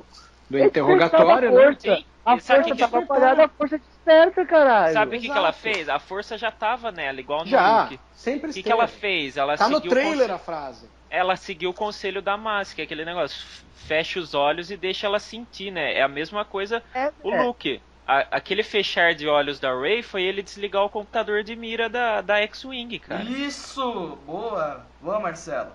do 0.48 0.60
interrogatório. 0.60 1.50
A 1.50 1.64
força, 1.64 1.88
né? 1.88 2.04
a 2.24 2.38
força 2.38 2.62
que 2.62 2.78
tava 2.78 2.98
que- 3.00 3.04
apagada, 3.06 3.46
a 3.46 3.50
força 3.50 3.82
desperta, 4.06 4.46
caralho. 4.46 4.94
Sabe 4.94 5.18
o 5.18 5.20
que, 5.22 5.30
que 5.30 5.38
ela 5.38 5.52
fez? 5.54 5.88
A 5.90 6.00
força 6.00 6.38
já 6.38 6.52
tava 6.52 6.92
nela, 6.92 7.20
igual 7.20 7.42
no 7.42 7.48
Já, 7.50 7.84
Luke. 7.84 8.00
sempre 8.14 8.50
O 8.52 8.54
que, 8.54 8.64
que 8.64 8.72
ela 8.72 8.88
fez? 8.88 9.38
Ela 9.38 9.58
Tá 9.58 9.68
no 9.70 9.76
seguiu 9.76 9.92
o 9.92 9.94
trailer 9.94 10.32
a 10.32 10.38
frase. 10.38 10.88
ela 11.10 11.36
seguiu 11.36 11.70
o 11.70 11.74
conselho 11.74 12.22
da 12.22 12.38
Massa, 12.38 12.76
que 12.76 12.82
é 12.82 12.84
aquele 12.86 13.06
negócio, 13.06 13.46
fecha 13.76 14.20
os 14.20 14.34
olhos 14.34 14.72
e 14.72 14.78
deixa 14.78 15.08
ela 15.08 15.20
sentir, 15.20 15.72
né? 15.72 15.94
É 15.98 16.02
a 16.02 16.08
mesma 16.08 16.44
coisa 16.46 16.84
É, 16.94 17.12
o 17.24 17.32
é. 17.34 17.44
Luke. 17.44 17.82
A- 18.08 18.28
aquele 18.32 18.64
fechar 18.64 19.14
de 19.14 19.28
olhos 19.28 19.60
da 19.60 19.74
Ray 19.74 20.02
foi 20.04 20.24
ele 20.24 20.42
desligar 20.42 20.84
o 20.84 20.90
computador 20.90 21.44
de 21.44 21.56
mira 21.56 21.88
da, 21.88 22.20
da 22.22 22.38
X-Wing, 22.42 23.00
cara. 23.00 23.24
Isso! 23.24 24.18
Boa! 24.26 24.86
Boa, 25.00 25.20
Marcelo. 25.20 25.72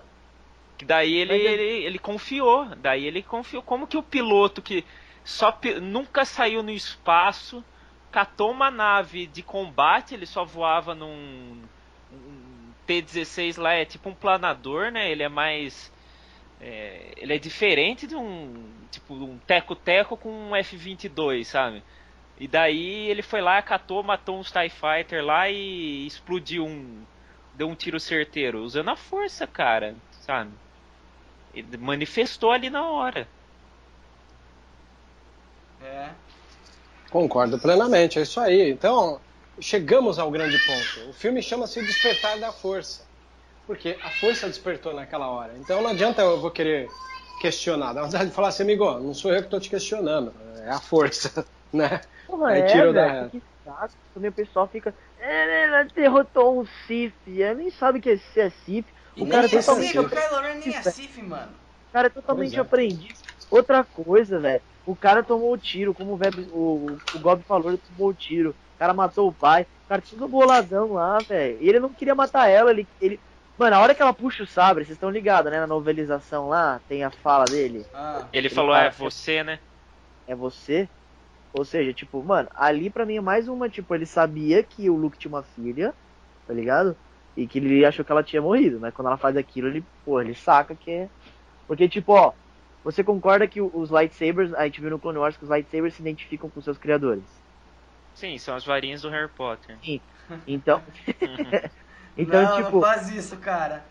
Que 0.77 0.85
daí 0.85 1.15
ele, 1.15 1.33
Mas 1.33 1.41
ele, 1.45 1.85
ele 1.85 1.97
confiou. 1.97 2.65
Daí 2.77 3.05
ele 3.05 3.23
confiou. 3.23 3.63
Como 3.63 3.87
que 3.87 3.97
o 3.97 4.03
piloto 4.03 4.61
que 4.61 4.85
só 5.23 5.51
pi- 5.51 5.79
nunca 5.79 6.23
saiu 6.25 6.61
no 6.61 6.69
espaço, 6.69 7.63
catou 8.17 8.49
uma 8.49 8.71
nave 8.71 9.27
de 9.27 9.43
combate, 9.43 10.15
ele 10.15 10.25
só 10.25 10.43
voava 10.43 10.95
num 10.95 11.61
um 12.11 12.71
T-16 12.87 13.61
lá, 13.61 13.73
é 13.73 13.85
tipo 13.85 14.09
um 14.09 14.15
planador, 14.15 14.89
né? 14.91 15.11
Ele 15.11 15.21
é 15.21 15.29
mais. 15.29 15.93
é, 16.59 17.13
ele 17.15 17.35
é 17.35 17.37
diferente 17.37 18.07
de 18.07 18.15
um. 18.15 18.73
Tipo, 18.89 19.13
um 19.13 19.37
teco-teco 19.37 20.17
com 20.17 20.31
um 20.31 20.55
F-22, 20.55 21.43
sabe? 21.43 21.83
E 22.39 22.47
daí 22.47 23.07
ele 23.07 23.21
foi 23.21 23.39
lá, 23.39 23.61
catou, 23.61 24.01
matou 24.01 24.39
uns 24.39 24.51
TIE 24.51 24.71
Fighter 24.71 25.23
lá 25.23 25.47
e 25.47 26.07
explodiu 26.07 26.65
um. 26.65 27.03
Deu 27.53 27.69
um 27.69 27.75
tiro 27.75 27.99
certeiro, 27.99 28.63
usando 28.63 28.89
a 28.89 28.95
força, 28.95 29.45
cara, 29.45 29.95
sabe? 30.11 30.49
Ele 31.53 31.77
manifestou 31.77 32.51
ali 32.51 32.71
na 32.71 32.83
hora. 32.83 33.27
É. 35.83 36.09
Concordo 37.09 37.57
plenamente, 37.59 38.19
é 38.19 38.21
isso 38.23 38.39
aí. 38.39 38.69
Então, 38.71 39.21
chegamos 39.59 40.19
ao 40.19 40.29
grande 40.31 40.59
ponto. 40.59 41.09
O 41.09 41.13
filme 41.13 41.41
chama-se 41.41 41.81
Despertar 41.81 42.37
da 42.39 42.51
Força. 42.51 43.05
Porque 43.65 43.97
a 44.01 44.09
força 44.09 44.47
despertou 44.47 44.93
naquela 44.93 45.27
hora. 45.29 45.53
Então 45.57 45.81
não 45.81 45.89
adianta 45.89 46.21
eu 46.21 46.39
vou 46.39 46.51
querer 46.51 46.87
questionar. 47.41 47.91
Dá 47.93 48.03
vontade 48.03 48.29
de 48.29 48.35
falar 48.35 48.47
assim, 48.49 48.63
amigo, 48.63 48.85
não 48.99 49.13
sou 49.13 49.31
eu 49.31 49.39
que 49.39 49.47
estou 49.47 49.59
te 49.59 49.69
questionando. 49.69 50.33
É 50.63 50.69
a 50.69 50.79
força, 50.79 51.45
né? 51.73 52.01
Porra, 52.25 52.53
Aí 52.53 52.61
é, 52.61 52.65
tirou 52.65 52.93
da 52.93 53.07
velho, 53.07 53.09
reta. 53.09 53.29
que 53.29 53.43
saco. 53.63 53.95
O 54.15 54.31
pessoal 54.31 54.67
fica. 54.67 54.95
É, 55.17 55.63
ela 55.65 55.83
derrotou 55.83 56.61
um 56.61 56.65
Sif. 56.65 57.13
Ela 57.41 57.55
nem 57.55 57.69
sabe 57.71 57.99
que 58.01 58.11
é, 58.11 58.17
se 58.17 58.39
é 58.39 58.49
Sif. 58.49 58.87
E 59.15 59.23
O 59.23 59.25
nem 59.25 59.31
cara 59.31 59.45
é 59.45 59.49
totalmente 59.49 59.91
Sif, 59.91 59.97
o 59.97 60.05
Kylo 60.05 60.39
Ren 60.41 60.55
nem 60.55 60.75
é 60.75 60.83
Sif, 60.83 61.21
mano. 61.21 61.53
O 61.89 61.91
cara 61.91 62.07
é 62.07 62.09
totalmente 62.09 62.55
Pois 62.55 62.57
é. 62.57 62.59
aprendiz. 62.59 63.25
Outra 63.49 63.83
coisa, 63.83 64.39
velho. 64.39 64.63
O 64.87 64.95
cara 64.95 65.21
tomou 65.23 65.51
o 65.53 65.57
tiro, 65.57 65.93
como 65.93 66.13
o, 66.13 66.17
Web, 66.17 66.47
o, 66.49 66.97
o 67.13 67.19
Gob 67.19 67.43
falou, 67.43 67.69
ele 67.69 67.77
tomou 67.77 68.09
o 68.09 68.13
tiro. 68.13 68.51
O 68.51 68.79
cara 68.79 68.93
matou 68.93 69.27
o 69.27 69.33
pai. 69.33 69.63
O 69.63 69.87
cara 69.89 70.01
tudo 70.01 70.27
boladão 70.29 70.93
lá, 70.93 71.19
velho. 71.21 71.61
E 71.61 71.67
ele 71.69 71.79
não 71.79 71.93
queria 71.93 72.15
matar 72.15 72.49
ela, 72.49 72.71
ele. 72.71 72.87
ele... 73.01 73.19
Mano, 73.57 73.75
a 73.75 73.79
hora 73.81 73.93
que 73.95 74.01
ela 74.01 74.13
puxa 74.13 74.43
o 74.43 74.47
sabre, 74.47 74.85
vocês 74.85 74.95
estão 74.95 75.09
ligados, 75.09 75.51
né? 75.51 75.59
Na 75.59 75.67
novelização 75.67 76.47
lá, 76.47 76.79
tem 76.87 77.03
a 77.03 77.11
fala 77.11 77.45
dele. 77.45 77.85
Ah. 77.93 78.27
Ele, 78.31 78.47
Ele 78.47 78.55
falou, 78.55 78.73
fala 78.73 78.85
é 78.85 78.91
que- 78.91 78.99
você, 78.99 79.43
né? 79.43 79.59
É 80.25 80.35
você? 80.35 80.89
Ou 81.53 81.65
seja, 81.65 81.93
tipo, 81.93 82.23
mano, 82.23 82.49
ali 82.53 82.89
pra 82.89 83.05
mim 83.05 83.17
é 83.17 83.21
mais 83.21 83.47
uma, 83.47 83.69
tipo, 83.69 83.93
ele 83.95 84.05
sabia 84.05 84.63
que 84.63 84.89
o 84.89 84.95
Luke 84.95 85.17
tinha 85.17 85.29
uma 85.31 85.43
filha, 85.43 85.93
tá 86.45 86.53
ligado? 86.53 86.95
E 87.35 87.47
que 87.47 87.59
ele 87.59 87.85
achou 87.85 88.05
que 88.05 88.11
ela 88.11 88.23
tinha 88.23 88.41
morrido, 88.41 88.79
né? 88.79 88.91
Quando 88.91 89.07
ela 89.07 89.17
faz 89.17 89.35
aquilo, 89.37 89.67
ele, 89.69 89.85
pô, 90.05 90.21
ele 90.21 90.35
saca 90.35 90.75
que 90.75 90.91
é. 90.91 91.09
Porque, 91.67 91.89
tipo, 91.89 92.13
ó, 92.13 92.33
você 92.87 93.03
concorda 93.03 93.47
que 93.47 93.61
os 93.61 93.89
lightsabers, 93.91 94.53
a 94.53 94.65
gente 94.65 94.81
viu 94.81 94.89
no 94.91 94.99
Clone 94.99 95.17
Wars 95.19 95.37
que 95.37 95.43
os 95.43 95.49
lightsabers 95.49 95.95
se 95.95 96.01
identificam 96.01 96.49
com 96.49 96.61
seus 96.61 96.77
criadores. 96.77 97.43
Sim, 98.13 98.37
são 98.37 98.55
as 98.55 98.65
varinhas 98.65 99.01
do 99.03 99.09
Harry 99.09 99.31
Potter. 99.33 99.79
Então, 100.45 100.83
Uhum. 101.21 101.59
então 102.17 102.47
não, 102.47 102.47
tipo, 102.47 102.73
não 102.73 102.73
faz 102.79 103.09
isso, 103.09 103.37
cara. 103.39 103.85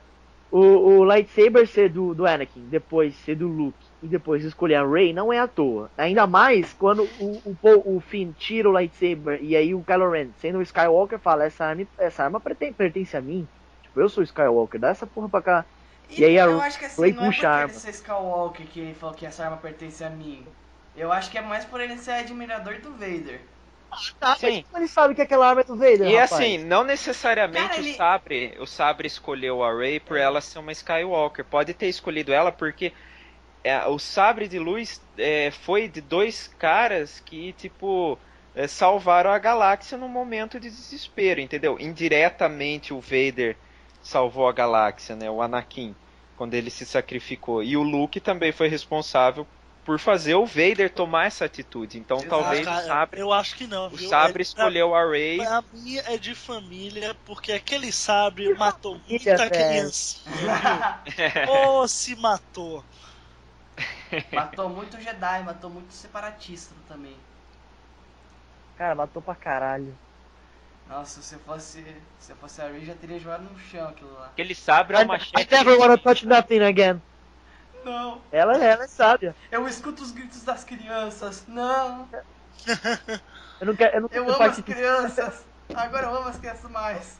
o, 0.50 0.58
o 1.00 1.04
lightsaber 1.04 1.66
ser 1.66 1.90
do, 1.90 2.14
do 2.14 2.24
Anakin, 2.26 2.68
depois 2.68 3.16
ser 3.16 3.34
do 3.36 3.48
Luke 3.48 3.86
e 4.00 4.08
depois 4.08 4.44
escolher 4.44 4.76
a 4.76 4.86
Rey 4.88 5.12
não 5.12 5.32
é 5.32 5.38
à 5.40 5.48
toa. 5.48 5.92
Ainda 5.96 6.26
mais 6.26 6.72
quando 6.72 7.04
o, 7.16 7.50
o, 7.52 7.56
Paul- 7.56 7.82
o 7.96 8.00
Finn 8.00 8.32
tira 8.32 8.68
o 8.68 8.72
lightsaber 8.72 9.42
e 9.42 9.56
aí 9.56 9.74
o 9.74 9.84
Kylo 9.84 10.10
Ren, 10.10 10.32
sendo 10.34 10.58
o 10.58 10.62
Skywalker, 10.62 11.18
fala: 11.20 11.44
essa 11.44 11.64
arma, 11.66 11.86
essa 11.98 12.24
arma 12.24 12.40
pertence, 12.40 12.74
pertence 12.74 13.16
a 13.16 13.20
mim. 13.22 13.48
Tipo, 13.82 14.00
eu 14.00 14.08
sou 14.08 14.22
o 14.22 14.24
Skywalker, 14.24 14.80
dá 14.80 14.88
essa 14.90 15.06
porra 15.06 15.28
pra 15.30 15.42
cá. 15.42 15.66
E 16.08 16.24
aí 16.24 16.38
a 16.38 16.46
eu 16.46 16.60
acho 16.60 16.78
que 16.78 16.84
assim, 16.84 17.02
Rey 17.02 17.12
não 17.12 17.24
é 17.24 17.28
a 17.28 17.66
Skywalker 17.90 18.66
que 18.68 18.80
ele 18.80 18.94
falou 18.94 19.14
que 19.14 19.26
essa 19.26 19.44
arma 19.44 19.56
pertence 19.58 20.02
a 20.04 20.10
mim. 20.10 20.46
Eu 20.94 21.12
acho 21.12 21.30
que 21.30 21.38
é 21.38 21.42
mais 21.42 21.64
por 21.64 21.80
ele 21.80 21.96
ser 21.98 22.12
admirador 22.12 22.80
do 22.80 22.92
Vader. 22.92 23.40
Tá, 24.18 24.36
Sim. 24.36 24.64
mas 24.70 24.82
ele 24.82 24.88
sabe 24.88 25.14
que 25.14 25.22
aquela 25.22 25.48
arma 25.48 25.62
é 25.62 25.64
do 25.64 25.76
Vader. 25.76 26.02
E 26.06 26.16
rapaz. 26.16 26.32
assim, 26.32 26.58
não 26.58 26.84
necessariamente 26.84 27.68
Cara, 27.68 27.80
ele- 27.80 27.92
o 27.92 27.96
Sabre, 27.96 28.56
o 28.58 28.66
Sabre 28.66 29.06
escolheu 29.06 29.62
a 29.62 29.74
Rey 29.76 30.00
por 30.00 30.16
ela 30.18 30.40
ser 30.40 30.58
uma 30.58 30.72
Skywalker. 30.72 31.44
Pode 31.44 31.72
ter 31.74 31.88
escolhido 31.88 32.32
ela 32.32 32.52
porque 32.52 32.92
é, 33.64 33.86
o 33.86 33.98
Sabre 33.98 34.48
de 34.48 34.58
Luz 34.58 35.06
é, 35.18 35.50
foi 35.50 35.88
de 35.88 36.00
dois 36.00 36.48
caras 36.48 37.20
que, 37.20 37.52
tipo, 37.54 38.20
é, 38.54 38.68
salvaram 38.68 39.30
a 39.30 39.38
galáxia 39.38 39.98
num 39.98 40.08
momento 40.08 40.60
de 40.60 40.70
desespero, 40.70 41.40
entendeu? 41.40 41.78
Indiretamente 41.80 42.94
o 42.94 43.00
Vader 43.00 43.58
salvou 44.06 44.48
a 44.48 44.52
galáxia, 44.52 45.16
né? 45.16 45.30
O 45.30 45.40
Anakin, 45.42 45.96
quando 46.34 46.54
ele 46.54 46.70
se 46.70 46.86
sacrificou. 46.86 47.62
E 47.62 47.76
o 47.76 47.82
Luke 47.82 48.20
também 48.20 48.52
foi 48.52 48.68
responsável 48.68 49.46
por 49.84 49.98
fazer 49.98 50.34
o 50.34 50.46
Vader 50.46 50.92
tomar 50.92 51.26
essa 51.26 51.44
atitude. 51.44 51.98
Então 51.98 52.18
Exato, 52.18 52.28
talvez 52.30 52.64
Cara, 52.64 52.82
o 52.84 52.86
Sabre, 52.86 53.20
eu 53.20 53.32
acho 53.32 53.56
que 53.56 53.66
não. 53.66 53.90
o 53.90 53.98
viu? 53.98 54.08
Sabre 54.08 54.42
É- 54.42 54.42
escolheu 54.42 54.94
a 54.94 55.04
Rey. 55.10 55.38
Pra 55.38 55.62
mim 55.72 55.96
é 55.98 56.16
de 56.18 56.34
família, 56.34 57.14
porque 57.24 57.52
aquele 57.52 57.92
sabre 57.92 58.48
matou 58.50 58.98
família, 58.98 59.10
muita 59.10 59.50
criancinha, 59.50 60.50
viu? 60.54 60.86
Ô, 61.44 61.86
se 61.88 62.14
matou. 62.16 62.84
matou 64.32 64.68
muito 64.68 65.00
Jedi, 65.00 65.42
matou 65.42 65.68
muito 65.70 65.92
separatista 65.92 66.74
também. 66.86 67.16
Cara, 68.76 68.94
matou 68.94 69.20
pra 69.22 69.34
caralho. 69.34 69.98
Nossa, 70.88 71.20
se 71.20 71.34
eu 71.34 71.40
fosse, 71.40 71.84
se 72.20 72.32
eu 72.32 72.36
fosse 72.36 72.60
a 72.62 72.68
Rey, 72.68 72.84
já 72.84 72.94
teria 72.94 73.18
jogado 73.18 73.42
no 73.42 73.58
chão 73.58 73.88
aquilo 73.88 74.12
lá. 74.14 74.26
Aquele 74.26 74.54
sabre 74.54 74.96
é 74.96 75.00
I, 75.00 75.04
uma 75.04 75.16
I 75.16 75.18
machete. 75.18 75.50
never 75.52 75.78
wanna 75.78 75.98
touch 75.98 76.24
nothing 76.26 76.60
again. 76.60 77.00
Não, 77.84 78.20
Ela, 78.32 78.56
ela 78.62 78.84
é 78.84 78.88
sábia. 78.88 79.34
eu 79.50 79.66
escuto 79.68 80.02
os 80.02 80.10
gritos 80.12 80.42
das 80.44 80.64
crianças. 80.64 81.44
Não, 81.48 82.08
Eu 83.60 83.66
não 83.68 83.76
quero, 83.76 83.96
eu 83.96 84.00
não 84.02 84.08
eu 84.12 84.24
quero 84.26 84.34
amo 84.34 84.42
as 84.50 84.60
crianças. 84.60 85.44
Agora 85.74 86.06
eu 86.06 86.14
amo 86.16 86.28
as 86.28 86.36
crianças 86.36 86.70
mais. 86.70 87.18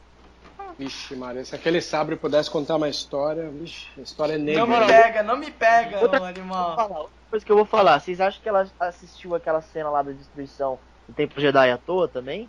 Vixe, 0.79 1.15
Maria, 1.17 1.45
se 1.45 1.55
aquele 1.55 1.81
sabre 1.81 2.17
pudesse 2.17 2.51
contar 2.51 2.77
uma 2.77 2.89
história, 2.89 3.49
vixe, 3.51 3.89
a 3.99 4.03
história 4.03 4.35
é 4.35 4.39
negra. 4.39 4.67
Não 4.67 4.79
me 4.81 4.87
pega, 4.87 5.23
não 5.23 5.37
me 5.37 5.51
pega, 5.51 6.01
Outra 6.01 6.19
eu 6.19 6.25
animal. 6.25 6.77
falar, 6.77 6.99
outra 7.01 7.13
coisa 7.31 7.47
que 7.47 7.53
eu 7.53 7.57
vou 7.57 7.65
falar. 7.65 8.01
Vocês 8.01 8.21
acham 8.21 8.41
que 8.43 8.49
ela 8.49 8.69
assistiu 8.81 9.35
aquela 9.35 9.61
cena 9.63 9.89
lá 9.91 10.03
da 10.03 10.13
destruição 10.13 10.79
do 11.09 11.15
Templo 11.15 11.41
Jedi 11.41 11.71
à 11.71 11.79
toa 11.79 12.07
também? 12.09 12.49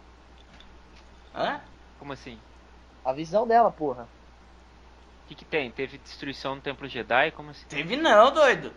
Hã? 1.38 1.62
Como 2.00 2.14
assim? 2.14 2.38
A 3.06 3.14
visão 3.14 3.48
dela, 3.48 3.72
porra. 3.72 4.04
O 4.04 5.28
que, 5.28 5.36
que 5.36 5.46
tem? 5.46 5.70
Teve 5.72 5.98
destruição 5.98 6.56
no 6.56 6.62
Templo 6.62 6.88
Jedi? 6.88 7.32
Como 7.32 7.50
assim? 7.50 7.66
Teve 7.70 7.96
não, 7.96 8.32
doido. 8.34 8.72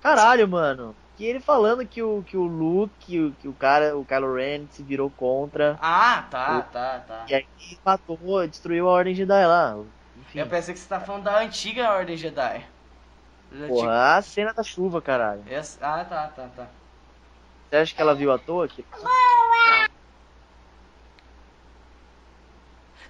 Caralho, 0.00 0.48
mano. 0.48 0.94
Que 1.16 1.24
ele 1.24 1.40
falando 1.40 1.86
que 1.86 2.02
o, 2.02 2.22
que 2.22 2.36
o 2.36 2.44
Luke, 2.44 2.94
que 3.00 3.20
o, 3.20 3.32
que 3.32 3.48
o 3.48 3.52
cara, 3.54 3.96
o 3.96 4.04
Kylo 4.04 4.34
Ren 4.34 4.66
se 4.70 4.82
virou 4.82 5.10
contra. 5.10 5.78
Ah, 5.80 6.26
tá, 6.30 6.62
tá, 6.62 6.98
tá. 7.00 7.26
E 7.28 7.34
aí 7.34 7.44
matou, 7.84 8.46
destruiu 8.48 8.88
a 8.88 8.92
Ordem 8.92 9.14
Jedi 9.14 9.46
lá. 9.46 9.76
Enfim, 10.16 10.38
Eu 10.38 10.46
pensei 10.46 10.74
que 10.74 10.80
você 10.80 10.88
tá 10.88 10.98
falando 11.00 11.24
da 11.24 11.38
antiga 11.38 11.92
Ordem 11.92 12.16
Jedi. 12.16 12.64
Da 13.50 13.68
porra, 13.68 14.16
a 14.16 14.22
cena 14.22 14.52
da 14.54 14.62
chuva, 14.62 15.02
caralho. 15.02 15.42
Essa- 15.48 15.78
Ah, 15.82 16.04
tá, 16.04 16.28
tá, 16.28 16.48
tá. 16.56 16.66
Você 17.68 17.76
acha 17.76 17.94
que 17.94 18.02
ela 18.02 18.14
viu 18.14 18.32
à 18.32 18.38
toa? 18.38 18.66
Que... 18.68 18.84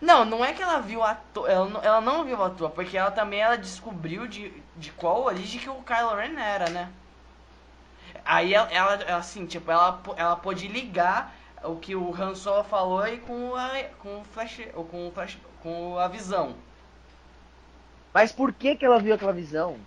Não, 0.01 0.25
não 0.25 0.45
é 0.45 0.53
que 0.53 0.63
ela 0.63 0.81
viu 0.81 1.03
a 1.03 1.15
toa, 1.15 1.49
ela, 1.51 1.69
não- 1.69 1.83
ela 1.83 2.01
não 2.01 2.25
viu 2.25 2.43
a 2.43 2.51
toa, 2.51 2.71
porque 2.71 2.97
ela 2.99 3.11
também 3.11 3.41
ela 3.41 3.57
descobriu 3.57 4.27
de, 4.27 4.51
de 4.77 4.91
qual 4.93 5.23
origem 5.25 5.61
que 5.61 5.69
o 5.71 5.83
Kylo 5.83 6.15
Ren 6.17 6.39
era, 6.41 6.69
né? 6.71 6.93
Aí 8.25 8.55
ela, 8.55 8.71
ela 8.73 9.17
assim, 9.19 9.47
tipo, 9.47 9.71
ela, 9.71 10.01
ela 10.17 10.37
pôde 10.37 10.69
ligar 10.69 11.35
o 11.65 11.77
que 11.77 11.95
o 11.95 12.15
Han 12.15 12.35
Solo 12.35 12.65
falou 12.65 13.07
e 13.07 13.19
com 13.19 13.55
a 13.55 13.69
com 13.99 14.21
o 14.21 14.25
flash, 14.25 14.61
ou 14.75 14.85
com 14.85 15.09
o 15.09 15.13
flash, 15.13 15.39
com 15.63 15.99
a 15.99 16.09
visão. 16.09 16.57
Mas 18.15 18.31
por 18.33 18.55
que 18.55 18.77
que 18.77 18.85
ela 18.85 19.01
viu 19.01 19.13
aquela 19.15 19.33
visão? 19.33 19.85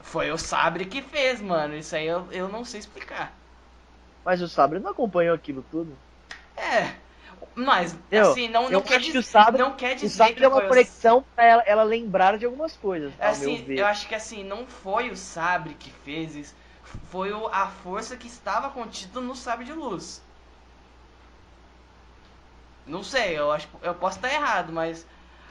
Foi 0.00 0.30
o 0.30 0.38
Sabre 0.38 0.84
que 0.86 1.02
fez, 1.02 1.40
mano. 1.40 1.74
Isso 1.76 1.94
aí 1.96 2.06
eu, 2.06 2.30
eu 2.32 2.48
não 2.48 2.64
sei 2.64 2.80
explicar. 2.80 3.32
Mas 4.22 4.42
o 4.42 4.48
Sabre 4.48 4.80
não 4.80 4.90
acompanhou 4.90 5.34
aquilo 5.34 5.62
tudo. 5.62 5.98
É, 6.56 6.94
mas 7.54 7.96
Eu- 8.10 8.30
assim, 8.30 8.48
não, 8.48 8.68
não 8.70 8.82
quer 8.82 9.00
o 9.00 9.22
Sabre- 9.22 9.60
não 9.62 9.72
quer 9.72 9.92
O 9.92 9.96
dizer 9.96 10.08
Sabre 10.16 10.34
que 10.34 10.44
é 10.44 10.48
uma 10.48 10.56
foi 10.56 10.66
o 10.66 10.68
conexão 10.68 11.24
pra 11.34 11.44
ela, 11.44 11.62
ela 11.66 11.82
lembrar 11.82 12.38
de 12.38 12.44
algumas 12.44 12.76
coisas, 12.76 13.12
Assim, 13.20 13.64
eu 13.68 13.86
acho 13.86 14.08
que 14.08 14.14
assim, 14.14 14.44
não 14.44 14.66
foi 14.66 15.10
o 15.10 15.16
sabre 15.16 15.74
que 15.74 15.90
fez 15.90 16.34
isso, 16.34 16.54
foi 17.10 17.32
o- 17.32 17.48
a 17.48 17.66
força 17.66 18.16
que 18.16 18.26
estava 18.26 18.70
contida 18.70 19.20
no 19.20 19.34
sabre 19.34 19.64
de 19.64 19.72
luz. 19.72 20.22
Não 22.86 23.02
sei, 23.02 23.38
eu 23.38 23.50
acho, 23.50 23.68
eu 23.82 23.94
posso 23.94 24.18
estar 24.18 24.32
errado, 24.32 24.72
mas 24.72 25.06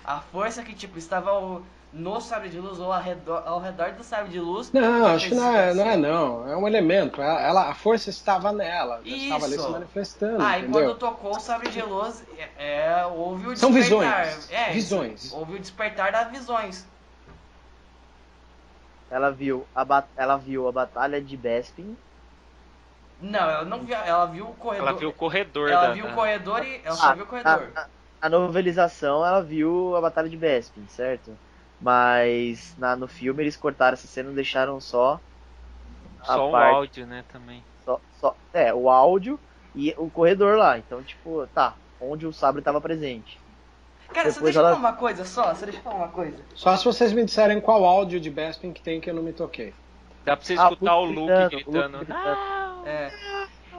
a 0.06 0.20
força 0.20 0.64
que 0.64 0.74
tipo 0.74 0.98
estava 0.99 1.34
o- 1.34 1.64
no 1.94 2.20
sabre 2.20 2.49
de 2.49 2.60
luz 2.60 2.80
ou 2.80 2.91
ao 2.91 2.99
redor, 3.02 3.44
ao 3.45 3.60
redor 3.60 3.91
do 3.91 4.03
sabre 4.03 4.32
de 4.32 4.40
luz. 4.40 4.72
Não, 4.72 5.06
acho 5.06 5.30
que 5.30 5.36
não 5.36 5.56
é, 5.56 5.70
isso. 5.70 5.78
não 5.78 5.86
é 5.88 5.98
não. 5.98 6.48
É 6.48 6.57
um 6.57 6.68
elemento. 6.68 7.22
Ela, 7.22 7.41
ela- 7.41 7.70
a 7.70 7.76
força 7.76 8.10
estava 8.10 8.52
nela. 8.52 9.02
já 9.06 9.15
Estava 9.15 9.45
ali 9.45 9.56
Isso. 9.56 9.64
se 9.65 9.72
manifestando, 9.72 10.44
Ah, 10.44 10.57
e 10.57 10.64
entendeu? 10.64 10.86
quando 10.86 10.98
tocou 10.98 11.36
o 11.36 11.40
sabre 11.40 11.70
de 11.70 11.82
luz, 11.84 12.26
é, 12.57 12.90
é, 12.98 13.06
houve 13.06 13.48
o 13.48 13.56
São 13.56 13.72
despertar. 13.72 14.26
visões. 14.26 14.52
É, 14.52 14.72
Visões. 14.72 15.34
Houve 15.34 15.53
o 15.56 15.60
despertar 15.60 16.11
das 16.11 16.32
visões. 16.32 16.86
Ela 19.11 19.30
viu 19.30 19.68
a 19.76 20.03
ela 20.18 20.38
viu 20.38 20.68
a 20.68 20.72
batalha 20.72 21.22
de 21.22 21.38
Bespin. 21.38 21.95
Não, 23.22 23.40
ela 23.40 23.64
não 23.64 23.80
viu, 23.86 23.95
ela 23.95 24.26
viu 24.26 24.49
o 24.49 24.53
corredor. 24.56 24.88
Ela 24.90 24.98
viu 24.99 25.10
o 25.10 25.14
corredor 25.14 25.70
ela 25.70 25.88
da. 25.88 25.94
viu 25.94 26.06
o 26.07 26.14
corredor 26.14 26.65
e 26.65 26.82
ela 26.84 26.95
só 26.95 27.10
Ah, 27.10 27.14
viu 27.14 27.24
o 27.24 27.28
corredor. 27.28 27.72
Na, 27.76 27.88
na 28.24 28.30
novelização 28.30 29.26
ela 29.26 29.41
viu 29.41 29.95
a 29.95 30.02
batalha 30.02 30.28
de 30.30 30.36
Bespin, 30.38 30.88
certo? 30.88 31.38
Mas 31.84 32.73
na, 32.77 32.95
no 32.95 33.07
filme 33.07 33.43
eles 33.43 33.57
cortaram 33.57 33.93
essa 33.93 34.07
cena 34.07 34.31
e 34.31 34.35
deixaram 34.35 34.80
só 34.80 35.19
a 36.22 36.26
Só 36.26 36.47
o 36.47 36.51
parte- 36.51 36.76
áudio, 36.76 37.05
né, 37.05 37.26
também. 37.31 37.61
Só, 37.84 37.99
só, 38.22 38.35
é, 38.53 38.73
o 38.73 38.89
áudio 38.89 39.38
e 39.76 39.93
o 39.97 40.10
corredor 40.10 40.57
lá. 40.57 40.77
Então, 40.77 41.03
tipo, 41.03 41.45
tá, 41.53 41.73
onde 41.99 42.26
o 42.26 42.31
sabre 42.31 42.60
estava 42.61 42.80
presente. 42.80 43.38
Cara, 44.14 44.30
você 44.31 44.35
Depois 44.35 44.43
deixa 44.53 44.60
eu 44.60 44.65
ela- 44.65 44.76
falar 44.77 44.89
uma 44.89 44.97
coisa 44.97 45.26
só? 45.26 45.53
Você 45.53 45.65
deixa 45.65 45.80
eu 45.80 45.84
falar 45.84 45.95
uma 45.95 46.07
coisa? 46.07 46.38
Só 46.55 46.76
se 46.77 46.85
vocês 46.85 47.11
me 47.11 47.26
disserem 47.26 47.60
qual 47.60 47.84
áudio 47.84 48.19
de 48.19 48.30
Bespin 48.30 48.72
que 48.72 48.81
tem 48.81 49.01
que 49.01 49.10
eu 49.10 49.14
não 49.14 49.23
me 49.23 49.34
toquei. 49.34 49.73
Dá 50.23 50.38
pra 50.38 50.45
você 50.45 50.53
Ah, 50.57 50.64
escutar 50.72 50.95
o 50.95 51.03
Luke 51.05 51.26
gritando, 51.26 51.49
gritando. 51.49 51.95
o 51.97 51.99
Luke 51.99 52.11
gritando. 52.14 52.88
É. 52.88 53.11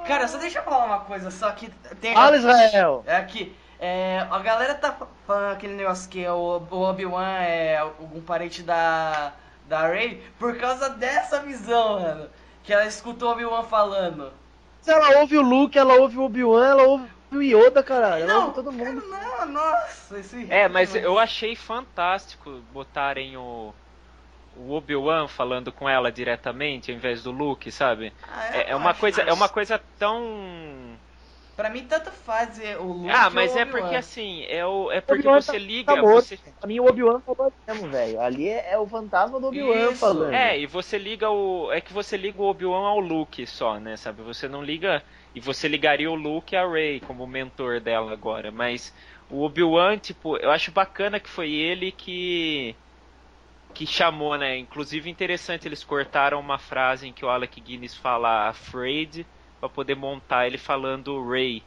Cara, 0.06 0.28
só 0.28 0.36
deixa 0.36 0.58
eu 0.58 0.62
falar 0.62 0.84
uma 0.84 1.00
coisa 1.00 1.30
só 1.30 1.50
que 1.52 1.70
tem. 2.02 2.12
Fala, 2.14 2.36
Israel! 2.36 3.02
É 3.06 3.16
aqui. 3.16 3.56
É, 3.80 4.26
a 4.30 4.38
galera 4.38 4.74
tá 4.74 4.96
falando 5.26 5.52
aquele 5.52 5.74
negócio 5.74 6.08
que 6.08 6.26
o, 6.26 6.62
o 6.70 6.80
Obi-Wan 6.82 7.38
é 7.40 7.76
algum 7.78 8.20
parente 8.20 8.62
da, 8.62 9.32
da 9.68 9.88
Rey 9.88 10.22
por 10.38 10.56
causa 10.56 10.88
dessa 10.90 11.40
visão, 11.40 12.00
mano. 12.00 12.28
Que 12.62 12.72
ela 12.72 12.86
escutou 12.86 13.28
o 13.28 13.32
Obi-Wan 13.32 13.62
falando. 13.64 14.32
Se 14.80 14.90
ela 14.90 15.20
ouve 15.20 15.36
o 15.36 15.42
Luke, 15.42 15.78
ela 15.78 15.94
ouve 15.94 16.16
o 16.18 16.22
Obi-Wan, 16.24 16.66
ela 16.66 16.82
ouve 16.84 17.08
o 17.32 17.42
Yoda, 17.42 17.82
caralho. 17.82 18.24
Ela 18.24 18.40
ouve 18.44 18.54
todo 18.54 18.72
mundo. 18.72 19.02
Não, 19.06 19.46
nossa, 19.46 20.18
esse 20.18 20.46
É, 20.50 20.68
mas 20.68 20.94
eu 20.94 21.18
achei 21.18 21.56
fantástico 21.56 22.62
botarem 22.72 23.36
o, 23.36 23.74
o 24.56 24.72
Obi-Wan 24.72 25.26
falando 25.26 25.72
com 25.72 25.88
ela 25.88 26.12
diretamente, 26.12 26.90
ao 26.90 26.96
invés 26.96 27.22
do 27.22 27.30
Luke, 27.32 27.70
sabe? 27.72 28.12
Ah, 28.32 28.56
É, 28.56 28.70
é 28.70 28.76
uma 28.76 28.90
acho- 28.90 29.00
coisa, 29.00 29.22
é 29.22 29.32
uma 29.32 29.48
coisa 29.48 29.80
tão. 29.98 30.22
Pra 31.56 31.70
mim, 31.70 31.86
tanto 31.86 32.10
faz 32.10 32.58
é, 32.58 32.76
o 32.76 32.82
Luke 32.84 33.10
Ah, 33.10 33.30
mas 33.30 33.54
é 33.54 33.64
porque 33.64 33.94
assim, 33.94 34.42
é, 34.48 34.66
o, 34.66 34.90
é 34.90 35.00
porque 35.00 35.20
Obi-Wan 35.20 35.40
você 35.40 35.52
tá- 35.52 35.58
liga. 35.58 35.94
tá 35.94 36.00
você, 36.02 36.36
Pra 36.36 36.66
mim, 36.66 36.80
o 36.80 36.86
Obi-Wan 36.86 37.20
falou 37.20 37.52
mesmo, 37.68 37.88
velho. 37.90 38.20
Ali 38.20 38.48
é, 38.48 38.72
é 38.72 38.78
o 38.78 38.86
fantasma 38.88 39.38
do 39.38 39.46
Obi-Wan 39.46 39.90
Isso. 39.92 40.00
falando. 40.00 40.32
é, 40.34 40.58
e 40.58 40.66
você 40.66 40.98
liga 40.98 41.30
o. 41.30 41.70
É 41.70 41.80
que 41.80 41.92
você 41.92 42.16
liga 42.16 42.42
o 42.42 42.46
Obi-Wan 42.46 42.88
ao 42.88 42.98
Luke 42.98 43.46
só, 43.46 43.78
né? 43.78 43.96
Sabe? 43.96 44.22
Você 44.22 44.48
não 44.48 44.62
liga. 44.64 45.02
E 45.32 45.40
você 45.40 45.68
ligaria 45.68 46.10
o 46.10 46.14
Luke 46.16 46.56
a 46.56 46.66
Rey 46.68 47.00
como 47.00 47.26
mentor 47.26 47.80
dela 47.80 48.12
agora. 48.12 48.50
Mas 48.50 48.92
o 49.30 49.42
Obi-Wan, 49.44 49.98
tipo, 49.98 50.36
eu 50.38 50.50
acho 50.50 50.72
bacana 50.72 51.20
que 51.20 51.28
foi 51.30 51.52
ele 51.52 51.92
que. 51.92 52.76
Que 53.72 53.86
chamou, 53.86 54.36
né? 54.36 54.56
Inclusive 54.58 55.10
interessante, 55.10 55.66
eles 55.66 55.82
cortaram 55.84 56.38
uma 56.40 56.58
frase 56.58 57.08
em 57.08 57.12
que 57.12 57.24
o 57.24 57.28
Alec 57.28 57.60
Guinness 57.60 57.94
fala 57.96 58.48
afraid 58.48 59.26
pra 59.64 59.68
poder 59.70 59.94
montar 59.94 60.46
ele 60.46 60.58
falando 60.58 61.26
Rey, 61.26 61.62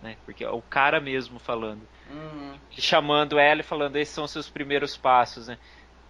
né? 0.00 0.16
Porque 0.24 0.44
é 0.44 0.50
o 0.50 0.62
cara 0.62 1.00
mesmo 1.00 1.40
falando. 1.40 1.88
Uhum. 2.10 2.58
Chamando 2.70 3.38
ela 3.38 3.60
e 3.60 3.64
falando 3.64 3.96
esses 3.96 4.14
são 4.14 4.28
seus 4.28 4.48
primeiros 4.48 4.96
passos, 4.96 5.48
né? 5.48 5.58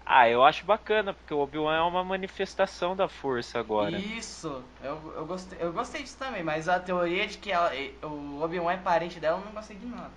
Ah, 0.05 0.29
eu 0.29 0.45
acho 0.45 0.67
bacana, 0.67 1.15
porque 1.15 1.33
o 1.33 1.39
Obi-Wan 1.39 1.77
é 1.77 1.83
uma 1.83 2.05
manifestação 2.05 2.95
da 2.95 3.09
força 3.09 3.59
agora. 3.59 4.05
Isso, 4.19 4.63
eu, 4.83 5.13
eu, 5.17 5.27
gostei, 5.27 5.59
eu 5.61 5.73
gostei 5.73 6.03
disso 6.03 6.19
também, 6.19 6.43
mas 6.43 6.69
a 6.69 6.79
teoria 6.79 7.27
de 7.27 7.39
que 7.39 7.51
ela, 7.51 7.71
o 8.03 8.41
Obi-Wan 8.43 8.73
é 8.75 8.77
parente 8.77 9.19
dela, 9.21 9.39
eu 9.41 9.45
não 9.45 9.53
gostei 9.53 9.77
de 9.77 9.87
nada. 9.87 10.11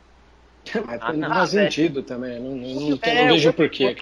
Mas 0.86 1.02
Ah, 1.02 1.14
não 1.14 1.30
não, 1.30 1.34
faz 1.36 1.52
velho. 1.52 1.72
sentido 1.72 2.04
também. 2.04 2.40
Não, 2.40 2.56
não, 2.56 2.90
não, 2.90 3.00
É, 3.02 3.24
não 3.24 3.28
vejo 3.28 3.50
o 3.50 3.54
porquê. 3.54 3.96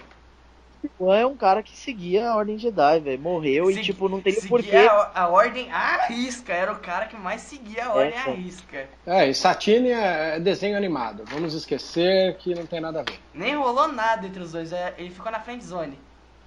O 1.00 1.06
Obi-Wan 1.06 1.18
é 1.20 1.26
um 1.26 1.36
cara 1.36 1.64
que 1.64 1.76
seguia 1.78 2.30
a 2.30 2.36
Ordem 2.36 2.58
Jedi, 2.58 3.00
velho. 3.00 3.20
Morreu 3.20 3.70
e, 3.70 3.74
Segui- 3.76 3.86
tipo, 3.86 4.10
não 4.10 4.22
seguia 4.22 4.42
porquê. 4.50 4.76
A, 4.76 5.12
a 5.16 5.28
ordem 5.30 5.72
à 5.72 6.06
risca, 6.08 6.52
era 6.54 6.72
o 6.72 6.76
cara 6.80 7.06
que 7.06 7.16
mais 7.16 7.42
seguia 7.42 7.86
a 7.86 7.94
ordem 7.94 8.18
à 8.20 8.24
pô. 8.24 8.32
risca. 8.34 8.86
É, 9.06 9.30
e 9.30 9.34
Satine 9.34 9.90
é 9.92 10.36
é 10.36 10.40
desenho 10.40 10.76
animado. 10.78 11.24
Vamos 11.28 11.54
esquecer 11.54 12.36
que 12.38 12.54
não 12.56 12.66
tem 12.66 12.80
nada 12.82 13.00
a 13.02 13.04
ver. 13.04 13.20
Nem 13.34 13.56
rolou 13.56 13.88
nada 13.88 14.26
entre 14.28 14.42
os 14.42 14.52
dois, 14.52 14.72
é, 14.74 14.94
ele 14.98 15.10
ficou 15.10 15.32
na 15.32 15.40
friend 15.40 15.64
zone. 15.64 15.98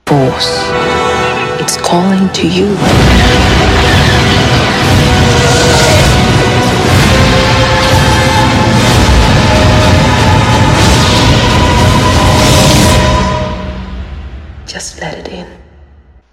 Force. 0.09 0.61
It's 1.61 1.77
calling 1.79 2.29
to 2.29 2.43
you. 2.47 3.56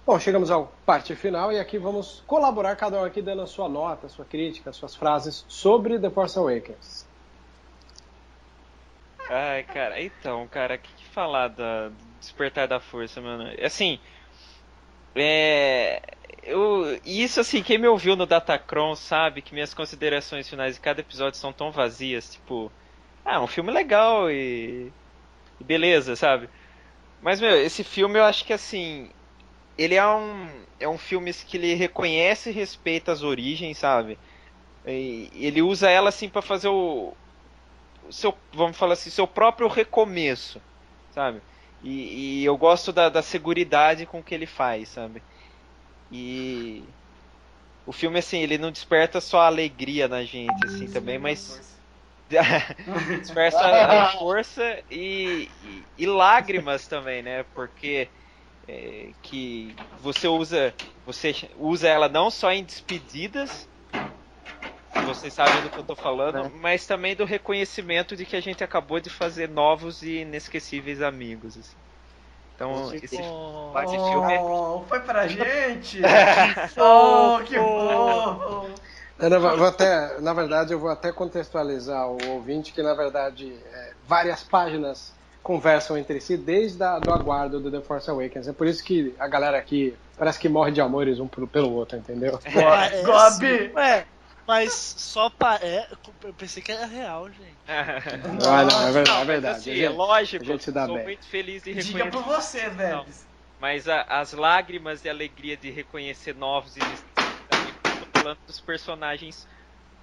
Bom, 0.06 0.20
chegamos 0.20 0.50
ao 0.50 0.66
parte 0.84 1.16
final 1.16 1.50
e 1.50 1.58
aqui 1.58 1.78
vamos 1.78 2.22
colaborar, 2.26 2.76
cada 2.76 3.00
um 3.00 3.04
aqui 3.04 3.22
dando 3.22 3.40
a 3.40 3.46
sua 3.46 3.70
nota, 3.70 4.06
a 4.06 4.10
sua 4.10 4.24
crítica, 4.26 4.68
as 4.68 4.76
suas 4.76 4.94
frases 4.94 5.46
sobre 5.48 5.98
The 5.98 6.10
Force 6.10 6.38
Awakens. 6.38 7.06
Ai, 9.30 9.62
cara, 9.62 10.02
então, 10.02 10.46
cara, 10.48 10.74
o 10.74 10.78
que, 10.78 10.92
que 10.92 11.06
falar 11.06 11.48
da, 11.48 11.88
do 11.88 11.94
Despertar 12.20 12.68
da 12.68 12.78
Força, 12.78 13.20
mano? 13.22 13.50
Assim, 13.64 13.98
é. 15.14 16.02
Eu, 16.42 17.00
isso, 17.06 17.40
assim, 17.40 17.62
quem 17.62 17.78
me 17.78 17.88
ouviu 17.88 18.14
no 18.14 18.26
Datacron 18.26 18.94
sabe 18.94 19.40
que 19.40 19.54
minhas 19.54 19.72
considerações 19.72 20.46
finais 20.46 20.74
de 20.74 20.80
cada 20.82 21.00
episódio 21.00 21.38
são 21.38 21.54
tão 21.54 21.70
vazias, 21.70 22.30
tipo, 22.30 22.70
ah, 23.24 23.40
um 23.40 23.46
filme 23.46 23.72
legal 23.72 24.30
e. 24.30 24.92
e 25.58 25.64
beleza, 25.64 26.14
sabe? 26.14 26.50
Mas, 27.22 27.40
meu, 27.40 27.56
esse 27.56 27.82
filme 27.82 28.18
eu 28.18 28.24
acho 28.24 28.44
que, 28.44 28.52
assim, 28.52 29.10
ele 29.76 29.94
é 29.94 30.06
um, 30.06 30.48
é 30.78 30.88
um 30.88 30.98
filme 30.98 31.32
que 31.32 31.56
ele 31.56 31.74
reconhece 31.74 32.50
e 32.50 32.52
respeita 32.52 33.12
as 33.12 33.22
origens, 33.22 33.78
sabe? 33.78 34.18
E 34.86 35.30
ele 35.34 35.62
usa 35.62 35.90
ela, 35.90 36.10
assim, 36.10 36.28
para 36.28 36.42
fazer 36.42 36.68
o, 36.68 37.12
o 38.06 38.12
seu, 38.12 38.34
vamos 38.52 38.76
falar 38.76 38.92
assim, 38.94 39.10
seu 39.10 39.26
próprio 39.26 39.68
recomeço, 39.68 40.60
sabe? 41.12 41.40
E, 41.82 42.40
e 42.40 42.44
eu 42.44 42.56
gosto 42.56 42.92
da, 42.92 43.08
da 43.08 43.22
seguridade 43.22 44.06
com 44.06 44.22
que 44.22 44.34
ele 44.34 44.46
faz, 44.46 44.88
sabe? 44.88 45.22
E 46.10 46.84
o 47.86 47.92
filme, 47.92 48.18
assim, 48.18 48.38
ele 48.40 48.58
não 48.58 48.70
desperta 48.70 49.20
só 49.20 49.40
alegria 49.40 50.06
na 50.06 50.22
gente, 50.22 50.64
assim, 50.64 50.86
também, 50.88 51.18
mas 51.18 51.78
desperta 53.20 53.58
a 53.58 54.12
força 54.12 54.82
e, 54.90 55.48
e, 55.62 55.82
e, 55.98 56.06
lágrimas 56.06 56.86
também, 56.86 57.22
né? 57.22 57.42
Porque 57.54 58.08
é, 58.68 59.10
que 59.22 59.74
você 60.00 60.28
usa 60.28 60.74
você 61.06 61.34
usa 61.56 61.86
ela 61.86 62.08
não 62.08 62.30
só 62.30 62.50
em 62.50 62.64
despedidas, 62.64 63.68
vocês 65.04 65.34
sabem 65.34 65.62
do 65.62 65.70
que 65.70 65.78
eu 65.78 65.84
tô 65.84 65.94
falando, 65.94 66.38
é. 66.38 66.48
mas 66.60 66.86
também 66.86 67.14
do 67.14 67.24
reconhecimento 67.24 68.16
de 68.16 68.24
que 68.24 68.36
a 68.36 68.40
gente 68.40 68.64
acabou 68.64 69.00
de 69.00 69.10
fazer 69.10 69.48
novos 69.48 70.02
e 70.02 70.20
inesquecíveis 70.20 71.02
amigos. 71.02 71.58
Assim. 71.58 71.76
Então, 72.54 72.94
esse, 72.94 73.20
oh, 73.20 73.72
esse 73.80 73.96
filme 73.96 74.32
é... 74.32 74.88
foi 74.88 75.00
pra 75.00 75.26
gente! 75.26 76.00
oh, 76.78 77.42
que 77.44 77.58
bom! 77.58 78.70
Eu 79.18 79.40
vou 79.40 79.66
até, 79.66 80.20
na 80.20 80.32
verdade, 80.32 80.72
eu 80.72 80.78
vou 80.78 80.90
até 80.90 81.12
contextualizar 81.12 82.08
o 82.08 82.18
ouvinte 82.30 82.72
que, 82.72 82.82
na 82.82 82.94
verdade, 82.94 83.52
é, 83.52 83.94
várias 84.04 84.42
páginas 84.42 85.14
conversam 85.44 85.98
entre 85.98 86.22
si 86.22 86.38
desde 86.38 86.82
a, 86.82 86.98
do 86.98 87.12
aguardo 87.12 87.60
do 87.60 87.70
The 87.70 87.82
Force 87.82 88.08
Awakens. 88.10 88.48
É 88.48 88.52
por 88.52 88.66
isso 88.66 88.82
que 88.82 89.14
a 89.18 89.28
galera 89.28 89.58
aqui 89.58 89.94
parece 90.16 90.40
que 90.40 90.48
morre 90.48 90.72
de 90.72 90.80
amores 90.80 91.20
um 91.20 91.28
pelo 91.28 91.70
outro, 91.70 91.98
entendeu? 91.98 92.40
É, 92.46 93.02
Gobi! 93.02 93.78
É, 93.78 94.06
mas 94.46 94.72
só 94.72 95.28
para. 95.28 95.64
É, 95.64 95.86
eu 96.24 96.32
pensei 96.32 96.62
que 96.62 96.72
era 96.72 96.86
real, 96.86 97.30
gente. 97.30 97.58
ah, 97.68 98.64
não, 98.64 98.88
é 98.88 98.92
verdade. 98.92 99.20
É, 99.20 99.24
verdade. 99.24 99.58
Assim, 99.58 99.80
é 99.82 99.88
lógico, 99.90 100.42
a 100.42 100.46
gente 100.46 100.64
se 100.64 100.72
dá 100.72 100.86
sou 100.86 100.96
bem. 100.96 101.04
muito 101.04 101.26
feliz 101.26 101.62
de 101.62 101.72
reconhecer. 101.72 101.92
Diga 101.92 102.10
por 102.10 102.22
você, 102.22 102.70
velho. 102.70 103.04
Mas 103.60 103.86
a, 103.86 104.00
as 104.02 104.32
lágrimas 104.32 105.04
e 105.04 105.10
a 105.10 105.12
alegria 105.12 105.58
de 105.58 105.70
reconhecer 105.70 106.34
novos 106.34 106.74
e 106.74 106.80
falando 108.16 108.38
dos 108.46 108.60
personagens 108.62 109.46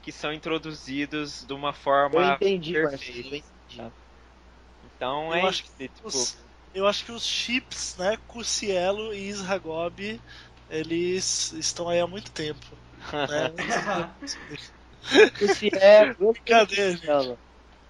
que 0.03 0.11
são 0.11 0.31
introduzidos 0.31 1.45
de 1.45 1.53
uma 1.53 1.73
forma 1.73 2.21
eu 2.21 2.33
entendi, 2.35 2.73
perfeita. 2.73 3.27
Eu 3.27 3.35
entendi. 3.77 4.00
Então 5.01 5.33
eu 5.33 5.33
é 5.33 5.49
acho 5.49 5.63
que 5.63 5.87
tipo... 5.87 6.07
os, 6.07 6.37
eu 6.75 6.85
acho 6.85 7.05
que 7.05 7.11
os 7.11 7.25
chips, 7.25 7.95
né, 7.97 8.19
Cucielo 8.27 9.11
e 9.15 9.29
Isragob, 9.29 10.21
eles 10.69 11.51
estão 11.53 11.89
aí 11.89 11.99
há 11.99 12.05
muito 12.05 12.29
tempo. 12.29 12.67
Né? 13.11 13.51
Cucielo, 15.39 16.35
gente? 16.69 17.07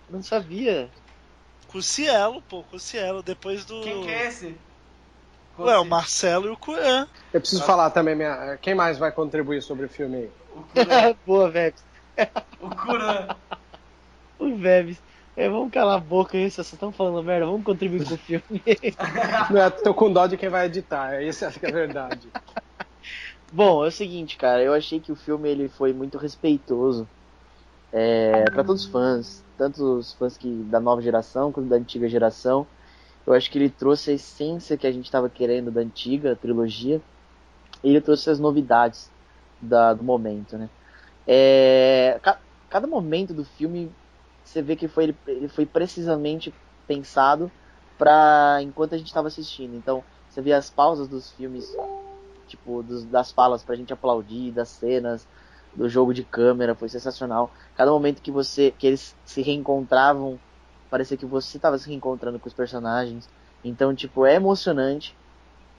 Não 0.10 0.24
sabia. 0.24 0.90
Cucielo, 1.68 2.42
pô, 2.44 2.64
Cucielo, 2.64 3.22
depois 3.22 3.66
do. 3.66 3.82
Quem 3.82 4.04
que 4.04 4.10
é 4.10 4.28
esse? 4.28 4.56
Ué, 5.60 5.78
o 5.80 5.84
Marcelo 5.84 6.48
e 6.48 6.50
o 6.50 6.56
Curan. 6.56 7.10
Eu 7.34 7.42
preciso 7.42 7.66
falar 7.66 7.90
também, 7.90 8.16
minha... 8.16 8.58
quem 8.62 8.74
mais 8.74 8.98
vai 8.98 9.12
contribuir 9.12 9.62
sobre 9.62 9.86
o 9.86 9.90
filme 9.90 10.16
aí? 10.16 10.32
O 10.56 10.64
Curan. 10.64 11.16
Boa, 11.26 11.52
Vebs. 11.52 11.84
o 12.62 12.70
Curan. 12.70 13.36
o 14.40 14.56
Vebs. 14.56 15.11
É, 15.36 15.50
vamos 15.50 15.72
calar 15.72 15.98
a 15.98 16.00
boca 16.00 16.38
aí, 16.38 16.52
vocês 16.52 16.72
estão 16.72 16.92
falando 16.92 17.24
merda, 17.24 17.46
vamos 17.46 17.64
contribuir 17.64 18.06
com 18.06 18.16
o 18.16 18.18
filme. 18.18 18.44
Não, 19.50 19.72
tô 19.72 19.94
com 19.94 20.12
dó 20.12 20.28
de 20.28 20.36
quem 20.36 20.50
vai 20.50 20.66
editar, 20.66 21.22
isso 21.24 21.46
acho 21.46 21.60
que 21.60 21.66
é 21.66 21.72
verdade. 21.72 22.28
Bom, 23.54 23.84
é 23.84 23.88
o 23.88 23.92
seguinte, 23.92 24.38
cara, 24.38 24.62
eu 24.62 24.74
achei 24.74 25.00
que 25.00 25.12
o 25.12 25.16
filme 25.16 25.50
ele 25.50 25.70
foi 25.70 25.94
muito 25.94 26.18
respeitoso 26.18 27.08
é, 27.92 28.44
para 28.52 28.64
todos 28.64 28.86
os 28.86 28.90
fãs, 28.90 29.44
tanto 29.58 29.98
os 29.98 30.14
fãs 30.14 30.38
que, 30.38 30.50
da 30.64 30.80
nova 30.80 31.02
geração 31.02 31.52
quanto 31.52 31.70
da 31.70 31.76
antiga 31.76 32.08
geração. 32.08 32.66
Eu 33.26 33.34
acho 33.34 33.52
que 33.52 33.58
ele 33.58 33.70
trouxe 33.70 34.12
a 34.12 34.14
essência 34.14 34.78
que 34.78 34.88
a 34.88 34.92
gente 34.92 35.06
estava 35.06 35.30
querendo 35.30 35.72
da 35.72 35.82
antiga 35.82 36.36
trilogia 36.36 37.02
e 37.84 37.90
ele 37.90 38.02
trouxe 38.02 38.30
as 38.30 38.40
novidades 38.40 39.12
da, 39.62 39.94
do 39.94 40.04
momento, 40.04 40.58
né? 40.58 40.70
É, 41.28 42.20
ca, 42.22 42.40
cada 42.70 42.88
momento 42.88 43.34
do 43.34 43.46
filme 43.46 43.92
você 44.52 44.62
vê 44.62 44.76
que 44.76 44.88
foi, 44.88 45.16
ele, 45.28 45.48
foi 45.48 45.66
precisamente 45.66 46.54
pensado 46.86 47.50
para 47.98 48.60
enquanto 48.62 48.94
a 48.94 48.98
gente 48.98 49.08
estava 49.08 49.28
assistindo. 49.28 49.76
Então 49.76 50.04
você 50.30 50.42
vê 50.42 50.52
as 50.54 50.70
pausas 50.70 51.08
dos 51.08 51.32
filmes, 51.32 51.66
tipo 52.48 52.84
dos, 52.84 53.06
das 53.06 53.32
falas 53.32 53.64
pra 53.64 53.76
gente 53.76 53.94
aplaudir, 53.94 54.52
das 54.52 54.70
cenas, 54.70 55.26
do 55.74 55.88
jogo 55.88 56.14
de 56.14 56.24
câmera, 56.24 56.76
foi 56.76 56.90
sensacional. 56.90 57.52
Cada 57.76 57.92
momento 57.92 58.22
que 58.22 58.32
você 58.32 58.72
que 58.72 58.88
eles 58.88 59.16
se 59.26 59.42
reencontravam 59.42 60.40
parecia 60.90 61.16
que 61.16 61.26
você 61.26 61.58
estava 61.58 61.78
se 61.78 61.88
reencontrando 61.88 62.38
com 62.38 62.48
os 62.48 62.54
personagens. 62.54 63.30
Então, 63.64 63.96
tipo, 63.96 64.26
é 64.26 64.36
emocionante 64.36 65.16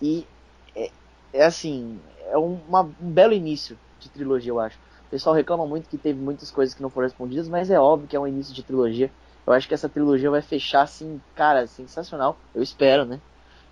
e 0.00 0.26
é, 0.74 0.90
é 1.34 1.44
assim, 1.44 2.00
é 2.30 2.38
uma, 2.38 2.80
um 2.80 3.10
belo 3.10 3.34
início 3.34 3.78
de 3.98 4.08
trilogia, 4.08 4.50
eu 4.50 4.60
acho. 4.60 4.78
O 5.12 5.14
pessoal 5.14 5.34
reclama 5.34 5.66
muito 5.66 5.90
que 5.90 5.98
teve 5.98 6.18
muitas 6.18 6.50
coisas 6.50 6.74
que 6.74 6.80
não 6.80 6.88
foram 6.88 7.06
respondidas, 7.06 7.46
mas 7.46 7.70
é 7.70 7.78
óbvio 7.78 8.08
que 8.08 8.16
é 8.16 8.18
um 8.18 8.26
início 8.26 8.54
de 8.54 8.62
trilogia. 8.62 9.10
Eu 9.46 9.52
acho 9.52 9.68
que 9.68 9.74
essa 9.74 9.86
trilogia 9.86 10.30
vai 10.30 10.40
fechar 10.40 10.80
assim, 10.80 11.20
cara, 11.34 11.66
sensacional. 11.66 12.40
Eu 12.54 12.62
espero, 12.62 13.04
né? 13.04 13.20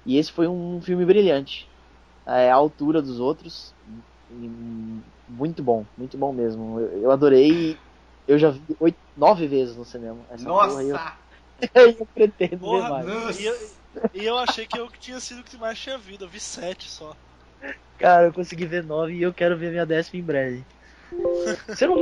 E 0.05 0.19
esse 0.19 0.31
foi 0.31 0.47
um 0.47 0.83
filme 0.83 1.03
brilhante. 1.07 1.67
É 2.27 2.51
a 2.51 2.55
altura 2.57 3.01
dos 3.01 3.19
outros. 3.21 3.75
Muito 4.29 5.63
bom, 5.63 5.87
muito 5.97 6.19
bom 6.19 6.31
mesmo. 6.31 6.79
Eu, 6.79 7.05
eu 7.05 7.11
adorei. 7.11 7.75
Eu 8.29 8.39
já 8.39 8.51
vi 8.51 8.77
oito, 8.79 8.99
nove 9.17 9.47
vezes 9.47 9.75
no 9.79 9.85
cinema. 9.87 10.27
Essa 10.31 10.45
Nossa! 10.45 11.17
eu, 11.75 11.87
eu 11.87 12.07
pretendo 12.13 12.59
Porra, 12.59 13.03
ver 13.03 13.07
mais. 13.07 13.41
E 13.41 13.47
eu, 13.47 13.55
e 14.13 14.25
eu 14.27 14.37
achei 14.37 14.67
que 14.67 14.79
eu 14.79 14.91
tinha 14.91 15.19
sido 15.19 15.41
o 15.41 15.45
que 15.45 15.57
mais 15.57 15.79
tinha 15.79 15.97
visto. 15.97 16.21
Eu 16.21 16.29
vi 16.29 16.39
sete 16.39 16.91
só. 16.91 17.17
Cara, 17.97 18.27
eu 18.27 18.33
consegui 18.35 18.67
ver 18.67 18.85
nove 18.85 19.15
e 19.15 19.23
eu 19.23 19.33
quero 19.33 19.57
ver 19.57 19.71
minha 19.71 19.87
décima 19.87 20.21
em 20.21 20.25
breve. 20.25 20.67
Você 21.73 21.87
não? 21.87 21.97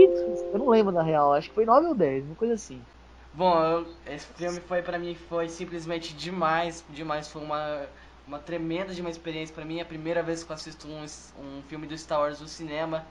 Eu 0.52 0.59
não 0.59 0.68
lembro 0.68 0.93
na 0.93 1.02
real. 1.02 1.32
Acho 1.32 1.48
que 1.48 1.55
foi 1.55 1.64
nove 1.64 1.86
ou 1.89 1.94
dez, 1.94 2.24
uma 2.26 2.36
coisa 2.36 2.55
assim. 2.55 2.86
Bom, 3.32 3.62
eu, 3.62 3.94
esse 4.06 4.26
filme 4.35 4.60
foi 4.60 4.82
para 4.82 4.98
mim 4.98 5.14
foi 5.14 5.48
simplesmente 5.48 6.14
demais, 6.14 6.85
demais. 6.89 7.28
Foi 7.28 7.43
uma 7.43 7.89
uma 8.26 8.39
tremenda 8.39 8.93
de 8.94 9.01
uma 9.01 9.09
experiência 9.10 9.55
para 9.55 9.64
mim. 9.64 9.78
É 9.78 9.82
a 9.82 9.86
primeira 9.86 10.22
vez 10.22 10.44
que 10.44 10.51
eu 10.51 10.55
assisto 10.55 10.86
um, 10.89 11.05
um 11.36 11.62
filme 11.62 11.86
do 11.86 11.97
Star 11.97 12.20
Wars 12.20 12.40
no 12.40 12.48
cinema. 12.48 13.06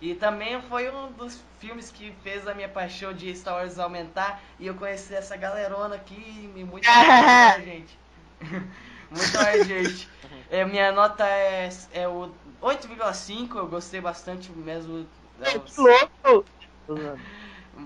E 0.00 0.14
também 0.14 0.60
foi 0.62 0.90
um 0.90 1.12
dos 1.12 1.44
filmes 1.58 1.90
que 1.92 2.12
fez 2.22 2.46
a 2.48 2.54
minha 2.54 2.68
paixão 2.68 3.12
de 3.12 3.34
Star 3.36 3.54
Wars 3.56 3.78
aumentar. 3.78 4.42
E 4.58 4.66
eu 4.66 4.74
conheci 4.74 5.14
essa 5.14 5.36
galerona 5.36 5.96
aqui 5.96 6.52
e 6.56 6.64
muito 6.64 6.92
mais, 6.96 7.52
gente. 7.52 8.00
muito 9.10 9.36
mais, 9.38 9.66
gente. 9.66 10.10
É, 10.48 10.64
minha 10.64 10.90
nota 10.92 11.26
é, 11.26 11.68
é 11.92 12.08
o 12.08 12.34
8,5. 12.60 13.58
Eu 13.58 13.68
gostei 13.68 14.00
bastante 14.00 14.50
mesmo. 14.52 15.06
É, 15.42 15.58
que 15.58 15.80
louco! 15.80 16.44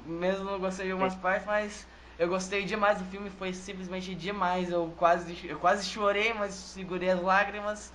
mesmo 0.06 0.44
não 0.44 0.58
gostei 0.58 0.86
de 0.86 0.92
algumas 0.92 1.14
partes, 1.14 1.46
mas 1.46 1.86
eu 2.18 2.28
gostei 2.28 2.64
demais 2.64 2.98
do 2.98 3.04
filme, 3.04 3.30
foi 3.30 3.52
simplesmente 3.52 4.14
demais. 4.14 4.70
Eu 4.70 4.92
quase, 4.96 5.36
eu 5.44 5.58
quase 5.58 5.86
chorei, 5.86 6.32
mas 6.34 6.54
segurei 6.54 7.10
as 7.10 7.22
lágrimas. 7.22 7.92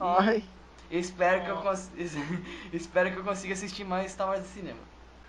Ai. 0.00 0.44
E 0.90 0.98
espero 0.98 1.44
que, 1.44 1.50
eu 1.50 1.56
cons... 1.56 1.90
espero 2.72 3.10
que 3.10 3.18
eu 3.18 3.24
consiga 3.24 3.54
assistir 3.54 3.84
mais 3.84 4.12
Star 4.12 4.28
Wars 4.28 4.40
no 4.40 4.48
cinema. 4.48 4.78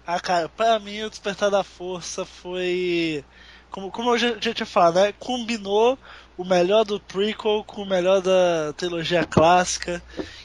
Ah, 0.05 0.19
cara, 0.19 0.47
pra 0.49 0.79
mim 0.79 1.01
o 1.01 1.09
Despertar 1.09 1.49
da 1.49 1.63
Força 1.63 2.25
foi. 2.25 3.25
Como, 3.71 3.91
como 3.91 4.11
eu 4.11 4.17
já, 4.17 4.37
já 4.39 4.53
tinha 4.53 4.65
falado, 4.65 4.95
né? 4.95 5.13
Combinou 5.17 5.97
o 6.37 6.45
melhor 6.45 6.85
do 6.85 6.99
prequel 6.99 7.63
com 7.65 7.81
o 7.81 7.85
melhor 7.85 8.21
da 8.21 8.73
trilogia 8.77 9.25
clássica. 9.25 10.03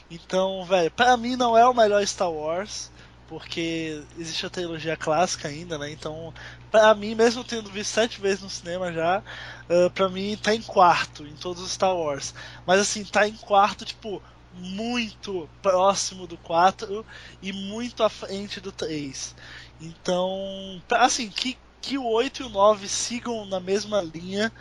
Então, 0.09 0.65
velho, 0.65 0.89
pra 0.89 1.15
mim 1.15 1.35
não 1.35 1.55
é 1.55 1.67
o 1.67 1.73
melhor 1.73 2.05
Star 2.07 2.31
Wars. 2.31 2.91
Porque 3.31 4.05
existe 4.17 4.45
a 4.45 4.49
trilogia 4.49 4.97
clássica 4.97 5.47
ainda, 5.47 5.77
né? 5.77 5.89
Então, 5.89 6.33
pra 6.69 6.93
mim, 6.93 7.15
mesmo 7.15 7.45
tendo 7.45 7.71
visto 7.71 7.93
sete 7.93 8.19
vezes 8.19 8.41
no 8.41 8.49
cinema 8.49 8.91
já, 8.91 9.23
uh, 9.69 9.89
pra 9.91 10.09
mim 10.09 10.35
tá 10.35 10.53
em 10.53 10.61
quarto 10.61 11.25
em 11.25 11.37
todos 11.37 11.63
os 11.63 11.71
Star 11.71 11.95
Wars. 11.95 12.33
Mas 12.65 12.81
assim, 12.81 13.05
tá 13.05 13.25
em 13.25 13.37
quarto, 13.37 13.85
tipo, 13.85 14.21
muito 14.51 15.49
próximo 15.61 16.27
do 16.27 16.37
4 16.37 17.05
e 17.41 17.53
muito 17.53 18.03
à 18.03 18.09
frente 18.09 18.59
do 18.59 18.69
3. 18.69 19.33
Então, 19.79 20.83
assim, 20.89 21.29
que, 21.31 21.57
que 21.79 21.97
o 21.97 22.05
8 22.05 22.43
e 22.43 22.45
o 22.45 22.49
9 22.49 22.89
sigam 22.89 23.45
na 23.45 23.61
mesma 23.61 24.01
linha 24.01 24.51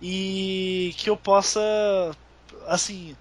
e 0.00 0.94
que 0.96 1.10
eu 1.10 1.16
possa, 1.18 1.60
assim, 2.66 3.16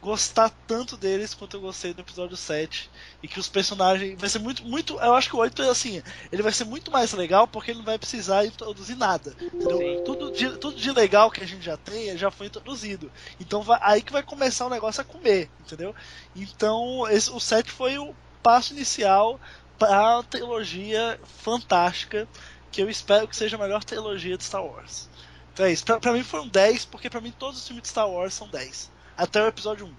gostar 0.00 0.50
tanto 0.66 0.96
deles 0.96 1.34
quanto 1.34 1.56
eu 1.56 1.60
gostei 1.60 1.92
do 1.92 2.00
episódio 2.00 2.36
7. 2.36 2.90
E 3.22 3.28
que 3.28 3.38
os 3.38 3.48
personagens. 3.48 4.18
Vai 4.18 4.28
ser 4.28 4.38
muito, 4.38 4.64
muito. 4.64 4.98
Eu 4.98 5.14
acho 5.14 5.28
que 5.28 5.36
o 5.36 5.38
8 5.38 5.62
assim. 5.62 6.02
Ele 6.32 6.42
vai 6.42 6.52
ser 6.52 6.64
muito 6.64 6.90
mais 6.90 7.12
legal 7.12 7.46
porque 7.46 7.70
ele 7.70 7.78
não 7.78 7.84
vai 7.84 7.98
precisar 7.98 8.46
introduzir 8.46 8.96
nada. 8.96 9.34
Entendeu? 9.40 10.02
Tudo 10.04 10.32
de, 10.32 10.56
tudo 10.56 10.76
de 10.76 10.92
legal 10.92 11.30
que 11.30 11.42
a 11.42 11.46
gente 11.46 11.64
já 11.64 11.76
tem 11.76 12.16
já 12.16 12.30
foi 12.30 12.46
introduzido. 12.46 13.10
Então 13.38 13.62
vai, 13.62 13.78
aí 13.82 14.02
que 14.02 14.12
vai 14.12 14.22
começar 14.22 14.66
o 14.66 14.70
negócio 14.70 15.02
a 15.02 15.04
comer. 15.04 15.50
Entendeu? 15.60 15.94
Então 16.34 17.06
esse, 17.08 17.30
o 17.30 17.38
7 17.38 17.70
foi 17.70 17.98
o 17.98 18.14
passo 18.42 18.72
inicial 18.72 19.38
para 19.78 20.18
a 20.18 20.22
trilogia 20.22 21.20
fantástica. 21.42 22.26
Que 22.72 22.82
eu 22.82 22.88
espero 22.88 23.26
que 23.26 23.36
seja 23.36 23.56
a 23.56 23.58
melhor 23.58 23.82
trilogia 23.82 24.38
de 24.38 24.44
Star 24.44 24.64
Wars. 24.64 25.08
Então 25.52 25.66
é 25.66 25.72
isso. 25.72 25.84
Pra, 25.84 25.98
pra 25.98 26.12
mim 26.12 26.22
foi 26.22 26.40
um 26.40 26.48
10, 26.48 26.84
porque 26.84 27.10
pra 27.10 27.20
mim 27.20 27.32
todos 27.36 27.58
os 27.58 27.66
filmes 27.66 27.82
de 27.82 27.88
Star 27.88 28.08
Wars 28.08 28.32
são 28.32 28.48
10 28.48 28.90
até 29.20 29.42
o 29.44 29.48
episódio 29.48 29.86
1. 29.86 29.92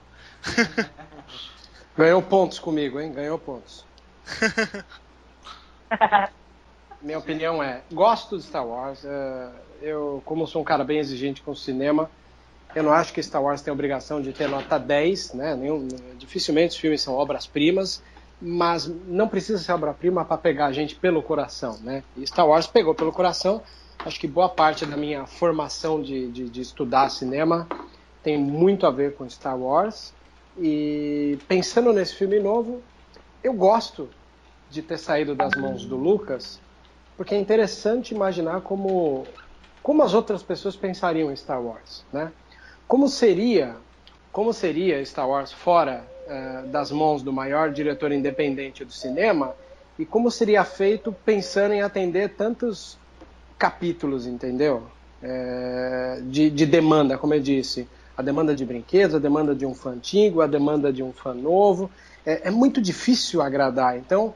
Ganhou 1.95 2.21
pontos 2.21 2.57
comigo, 2.57 2.99
hein? 2.99 3.11
Ganhou 3.13 3.37
pontos. 3.37 3.85
Minha 7.01 7.19
opinião 7.19 7.61
é: 7.61 7.81
gosto 7.91 8.37
de 8.37 8.43
Star 8.43 8.65
Wars. 8.65 9.05
É, 9.05 9.49
eu, 9.81 10.21
como 10.25 10.47
sou 10.47 10.61
um 10.61 10.65
cara 10.65 10.83
bem 10.83 10.97
exigente 10.97 11.41
com 11.41 11.51
o 11.51 11.55
cinema, 11.55 12.09
eu 12.73 12.81
não 12.81 12.91
acho 12.91 13.13
que 13.13 13.21
Star 13.21 13.43
Wars 13.43 13.61
tem 13.61 13.71
a 13.71 13.73
obrigação 13.73 14.21
de 14.21 14.33
ter 14.33 14.49
nota 14.49 14.79
10, 14.79 15.33
né? 15.33 15.55
Nenhum, 15.55 15.87
dificilmente 16.17 16.73
os 16.73 16.77
filmes 16.77 17.01
são 17.01 17.13
obras-primas, 17.13 18.01
mas 18.41 18.87
não 19.05 19.27
precisa 19.27 19.59
ser 19.59 19.73
obra-prima 19.73 20.25
para 20.25 20.37
pegar 20.37 20.65
a 20.67 20.71
gente 20.71 20.95
pelo 20.95 21.21
coração, 21.21 21.77
né? 21.81 22.03
E 22.17 22.25
Star 22.25 22.47
Wars 22.47 22.65
pegou 22.65 22.95
pelo 22.95 23.11
coração. 23.11 23.61
Acho 24.03 24.19
que 24.19 24.27
boa 24.27 24.49
parte 24.49 24.83
da 24.83 24.97
minha 24.97 25.27
formação 25.27 26.01
de, 26.01 26.31
de, 26.31 26.49
de 26.49 26.61
estudar 26.61 27.09
cinema 27.09 27.67
tem 28.23 28.37
muito 28.37 28.85
a 28.85 28.91
ver 28.91 29.15
com 29.15 29.29
Star 29.29 29.57
Wars. 29.57 30.13
E 30.57 31.39
pensando 31.47 31.93
nesse 31.93 32.15
filme 32.15 32.39
novo, 32.39 32.81
eu 33.43 33.53
gosto 33.53 34.09
de 34.69 34.81
ter 34.81 34.97
saído 34.97 35.35
das 35.35 35.55
mãos 35.55 35.85
do 35.85 35.97
Lucas, 35.97 36.61
porque 37.17 37.35
é 37.35 37.37
interessante 37.37 38.13
imaginar 38.13 38.61
como, 38.61 39.27
como 39.81 40.03
as 40.03 40.13
outras 40.13 40.43
pessoas 40.43 40.75
pensariam 40.75 41.31
em 41.31 41.35
Star 41.35 41.61
Wars, 41.61 42.05
né? 42.11 42.31
Como 42.87 43.07
seria, 43.07 43.77
como 44.31 44.53
seria 44.53 45.03
Star 45.05 45.29
Wars 45.29 45.51
fora 45.51 46.05
uh, 46.25 46.67
das 46.67 46.91
mãos 46.91 47.23
do 47.23 47.31
maior 47.31 47.71
diretor 47.71 48.11
independente 48.11 48.83
do 48.83 48.91
cinema 48.91 49.55
e 49.97 50.05
como 50.05 50.29
seria 50.29 50.63
feito 50.63 51.13
pensando 51.13 51.73
em 51.73 51.81
atender 51.81 52.35
tantos 52.35 52.99
capítulos, 53.57 54.25
entendeu? 54.25 54.91
É, 55.21 56.21
de, 56.23 56.49
de 56.49 56.65
demanda, 56.65 57.17
como 57.17 57.35
eu 57.35 57.39
disse 57.39 57.87
a 58.21 58.23
demanda 58.23 58.55
de 58.55 58.65
brinquedos, 58.65 59.15
a 59.15 59.19
demanda 59.19 59.53
de 59.53 59.65
um 59.65 59.73
fã 59.73 59.91
antigo, 59.91 60.41
a 60.41 60.47
demanda 60.47 60.93
de 60.93 61.03
um 61.03 61.11
fã 61.11 61.33
novo. 61.33 61.89
É, 62.25 62.47
é 62.47 62.51
muito 62.51 62.79
difícil 62.79 63.41
agradar. 63.41 63.97
Então, 63.97 64.33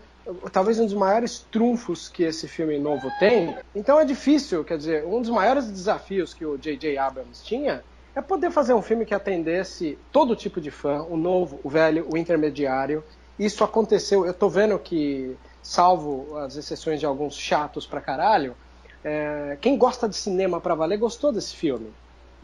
talvez 0.51 0.79
um 0.79 0.85
dos 0.85 0.93
maiores 0.93 1.45
trunfos 1.51 2.09
que 2.09 2.23
esse 2.23 2.47
filme 2.47 2.77
novo 2.79 3.11
tem. 3.19 3.55
Então 3.75 3.99
é 3.99 4.05
difícil, 4.05 4.63
quer 4.63 4.77
dizer, 4.77 5.05
um 5.05 5.21
dos 5.21 5.29
maiores 5.29 5.67
desafios 5.67 6.33
que 6.33 6.45
o 6.45 6.57
J.J. 6.57 6.97
Abrams 6.97 7.43
tinha 7.43 7.83
é 8.15 8.21
poder 8.21 8.49
fazer 8.49 8.73
um 8.73 8.81
filme 8.81 9.05
que 9.05 9.13
atendesse 9.13 9.97
todo 10.11 10.35
tipo 10.35 10.59
de 10.59 10.71
fã, 10.71 11.03
o 11.03 11.15
novo, 11.15 11.59
o 11.63 11.69
velho, 11.69 12.07
o 12.11 12.17
intermediário. 12.17 13.03
Isso 13.37 13.63
aconteceu, 13.63 14.25
eu 14.25 14.33
tô 14.33 14.49
vendo 14.49 14.79
que, 14.79 15.35
salvo 15.61 16.37
as 16.37 16.55
exceções 16.55 16.99
de 16.99 17.05
alguns 17.05 17.35
chatos 17.35 17.85
pra 17.85 17.99
caralho, 17.99 18.55
é, 19.03 19.57
quem 19.61 19.77
gosta 19.77 20.07
de 20.07 20.15
cinema 20.15 20.59
pra 20.59 20.73
valer 20.73 20.97
gostou 20.97 21.31
desse 21.31 21.55
filme. 21.55 21.93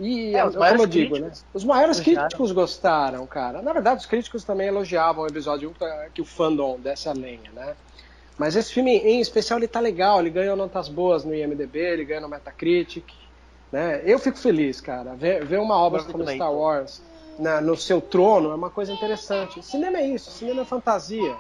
E, 0.02 0.36
é, 0.36 0.50
como 0.50 0.82
eu 0.82 0.88
digo, 0.88 1.20
né? 1.20 1.32
Os 1.54 1.64
maiores 1.64 1.98
gostaram. 1.98 2.22
críticos 2.22 2.52
gostaram, 2.52 3.28
cara. 3.28 3.62
Na 3.62 3.72
verdade, 3.72 4.00
os 4.00 4.08
críticos 4.08 4.44
também 4.44 4.68
elogiavam 4.68 5.24
o 5.24 5.28
episódio 5.28 5.70
1 5.70 6.10
que 6.12 6.22
o 6.22 6.26
fandom 6.26 6.80
desse 6.80 7.08
a 7.08 7.14
lenha, 7.14 7.52
né? 7.54 7.76
Mas 8.36 8.56
esse 8.56 8.74
filme, 8.74 8.98
em 8.98 9.22
especial, 9.22 9.60
ele 9.60 9.68
tá 9.68 9.80
legal. 9.80 10.20
Ele 10.20 10.32
ganhou 10.32 10.56
notas 10.56 10.90
boas 10.90 11.24
no 11.24 11.36
IMDB, 11.36 11.78
ele 11.78 12.06
ganhou 12.06 12.24
no 12.24 12.30
Metacritic. 12.30 13.06
Né? 13.72 14.02
Eu 14.04 14.18
fico 14.18 14.40
feliz, 14.40 14.82
cara. 14.82 15.14
Ver, 15.14 15.46
ver 15.46 15.60
uma 15.60 15.78
obra 15.78 16.04
como 16.04 16.28
Star 16.28 16.52
Wars 16.52 17.00
na, 17.38 17.62
no 17.62 17.78
seu 17.78 18.02
trono 18.02 18.52
é 18.52 18.56
uma 18.56 18.72
coisa 18.72 18.92
interessante. 18.92 19.64
Cinema 19.64 20.00
é 20.00 20.08
isso, 20.08 20.32
cinema 20.32 20.64
é 20.64 20.66
fantasia. 20.66 21.36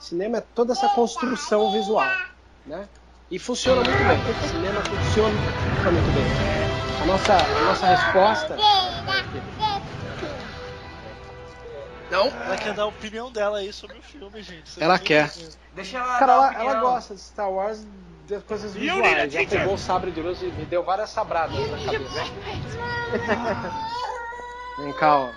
Cinema 0.00 0.38
é 0.38 0.40
toda 0.54 0.72
essa 0.72 0.88
construção 0.90 1.70
visual, 1.72 2.08
né? 2.64 2.88
E 3.30 3.38
funciona 3.38 3.82
muito 3.82 3.98
bem. 3.98 4.48
Cinema 4.48 4.80
funciona 4.80 5.28
muito 5.28 6.14
bem 6.14 6.87
a 7.00 7.06
nossa, 7.06 7.34
a 7.34 7.64
nossa 7.64 7.86
resposta. 7.86 8.56
Não? 12.10 12.26
Ela 12.26 12.56
quer 12.56 12.74
dar 12.74 12.82
a 12.84 12.86
opinião 12.86 13.30
dela 13.30 13.58
aí 13.58 13.72
sobre 13.72 13.98
o 13.98 14.02
filme, 14.02 14.42
gente. 14.42 14.70
Você 14.70 14.82
ela 14.82 14.98
quer. 14.98 15.30
Deixa 15.74 15.98
ela 15.98 16.18
Cara, 16.18 16.32
ela, 16.32 16.54
ela, 16.54 16.80
gosta 16.80 17.14
de 17.14 17.20
Star 17.20 17.50
Wars 17.50 17.86
de 18.26 18.40
coisas 18.40 18.74
visuais. 18.74 19.32
Já 19.32 19.46
pegou 19.46 19.74
o 19.74 19.78
sabre 19.78 20.10
de 20.10 20.20
luz 20.20 20.42
e 20.42 20.46
me 20.46 20.64
deu 20.64 20.82
várias 20.82 21.10
sabradas 21.10 21.54
na 21.70 21.78
cabeça. 21.84 22.24
Vem 24.82 24.92
cá, 24.94 25.18
ó. 25.18 25.28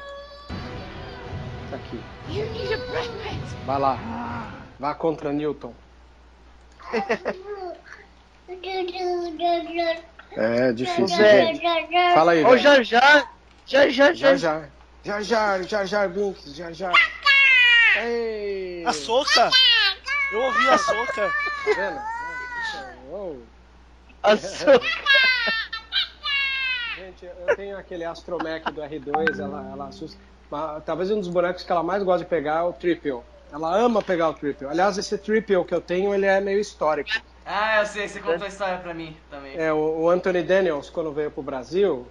Tá 1.69 1.75
aqui. 1.75 2.01
Vai 3.65 3.79
lá. 3.79 3.97
Vá 4.79 4.95
contra 4.95 5.33
Newton. 5.33 5.73
É 10.37 10.71
difícil, 10.71 11.17
gente. 11.17 11.61
Fala 12.13 12.31
aí, 12.31 12.45
Ô, 12.45 12.57
Jar 12.57 12.83
Jar. 12.83 13.31
Jar 13.65 13.89
Jar, 13.89 14.13
Jar 14.13 14.37
Jar. 14.37 14.69
Jar 15.03 15.23
Jar, 15.23 15.63
Jar 15.63 15.85
Jar 15.85 16.09
Binks, 16.09 16.55
Jar 16.55 16.73
Jar. 16.73 16.93
Ei. 17.97 18.85
A 18.85 18.93
Soca? 18.93 19.49
Eu 20.31 20.41
ouvi 20.41 20.69
a 20.69 20.77
Soca. 20.77 21.33
Tá 21.65 21.73
vendo? 21.75 22.01
A 24.23 24.37
Soca. 24.37 24.87
Gente, 26.97 27.25
eu 27.25 27.55
tenho 27.55 27.77
aquele 27.77 28.05
Astromech 28.05 28.71
do 28.71 28.81
R2, 28.81 29.39
ela, 29.39 29.69
ela 29.71 29.87
assusta. 29.87 30.17
Mas, 30.49 30.83
talvez 30.85 31.11
um 31.11 31.19
dos 31.19 31.27
bonecos 31.29 31.63
que 31.63 31.71
ela 31.71 31.83
mais 31.83 32.03
gosta 32.03 32.23
de 32.23 32.29
pegar 32.29 32.59
é 32.59 32.63
o 32.63 32.73
Triple. 32.73 33.21
Ela 33.51 33.77
ama 33.77 34.01
pegar 34.01 34.29
o 34.29 34.33
Triple. 34.33 34.67
Aliás, 34.67 34.97
esse 34.97 35.17
Triple 35.17 35.65
que 35.65 35.73
eu 35.73 35.81
tenho, 35.81 36.13
ele 36.13 36.25
é 36.25 36.39
meio 36.39 36.59
histórico. 36.59 37.09
Ah, 37.45 37.79
eu 37.79 37.85
sei, 37.85 38.07
você 38.07 38.19
contou 38.19 38.45
a 38.45 38.47
história 38.47 38.77
pra 38.77 38.93
mim 38.93 39.15
também. 39.29 39.57
É, 39.57 39.73
o, 39.73 40.09
Anthony 40.09 40.43
Daniels, 40.43 40.89
quando 40.89 41.11
veio 41.11 41.31
pro 41.31 41.41
Brasil, 41.41 42.07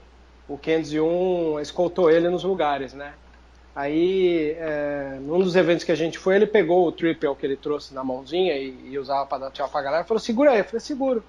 o 0.49 0.59
501 0.59 1.61
escoltou 1.61 2.11
ele 2.11 2.29
nos 2.29 2.45
lugares, 2.45 2.93
né? 2.93 3.15
Aí, 3.75 4.57
é, 4.59 5.19
num 5.21 5.39
dos 5.39 5.55
eventos 5.55 5.85
que 5.85 5.93
a 5.93 5.97
gente 5.97 6.19
foi, 6.19 6.35
ele 6.35 6.47
pegou 6.47 6.87
o 6.87 6.93
triple 6.93 7.35
que 7.37 7.47
ele 7.47 7.57
trouxe 7.57 7.95
na 7.95 8.03
mãozinha 8.03 8.57
e, 8.57 8.91
e 8.91 8.99
usava 8.99 9.27
para 9.27 9.45
dar 9.45 9.51
tchau 9.53 9.69
pra 9.69 9.83
galera 9.83 10.05
e 10.05 10.07
falou: 10.07 10.19
segura 10.21 10.51
aí. 10.51 10.59
Eu 10.59 10.65
falei: 10.65 10.81
seguro. 10.81 11.25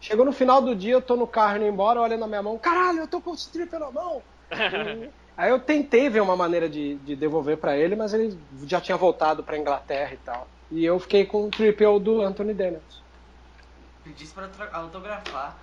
Chegou 0.00 0.24
no 0.24 0.32
final 0.32 0.62
do 0.62 0.74
dia, 0.74 0.94
eu 0.94 1.02
tô 1.02 1.16
no 1.16 1.26
carro 1.26 1.56
indo 1.56 1.66
embora, 1.66 2.00
olhando 2.00 2.20
na 2.20 2.28
minha 2.28 2.42
mão: 2.42 2.56
caralho, 2.58 3.00
eu 3.00 3.08
tô 3.08 3.20
com 3.20 3.32
o 3.32 3.36
triple 3.36 3.78
na 3.78 3.90
mão. 3.90 4.22
aí 5.36 5.50
eu 5.50 5.58
tentei 5.58 6.08
ver 6.08 6.20
uma 6.20 6.36
maneira 6.36 6.68
de, 6.68 6.94
de 6.94 7.16
devolver 7.16 7.56
para 7.56 7.76
ele, 7.76 7.96
mas 7.96 8.14
ele 8.14 8.38
já 8.64 8.80
tinha 8.80 8.96
voltado 8.96 9.42
pra 9.42 9.58
Inglaterra 9.58 10.14
e 10.14 10.18
tal. 10.18 10.46
E 10.70 10.84
eu 10.84 10.98
fiquei 11.00 11.26
com 11.26 11.46
o 11.46 11.50
triple 11.50 11.98
do 11.98 12.22
Anthony 12.22 12.54
Daniels. 12.54 13.09
Pedisse 14.10 14.34
pra 14.34 14.50
autografar. 14.72 15.56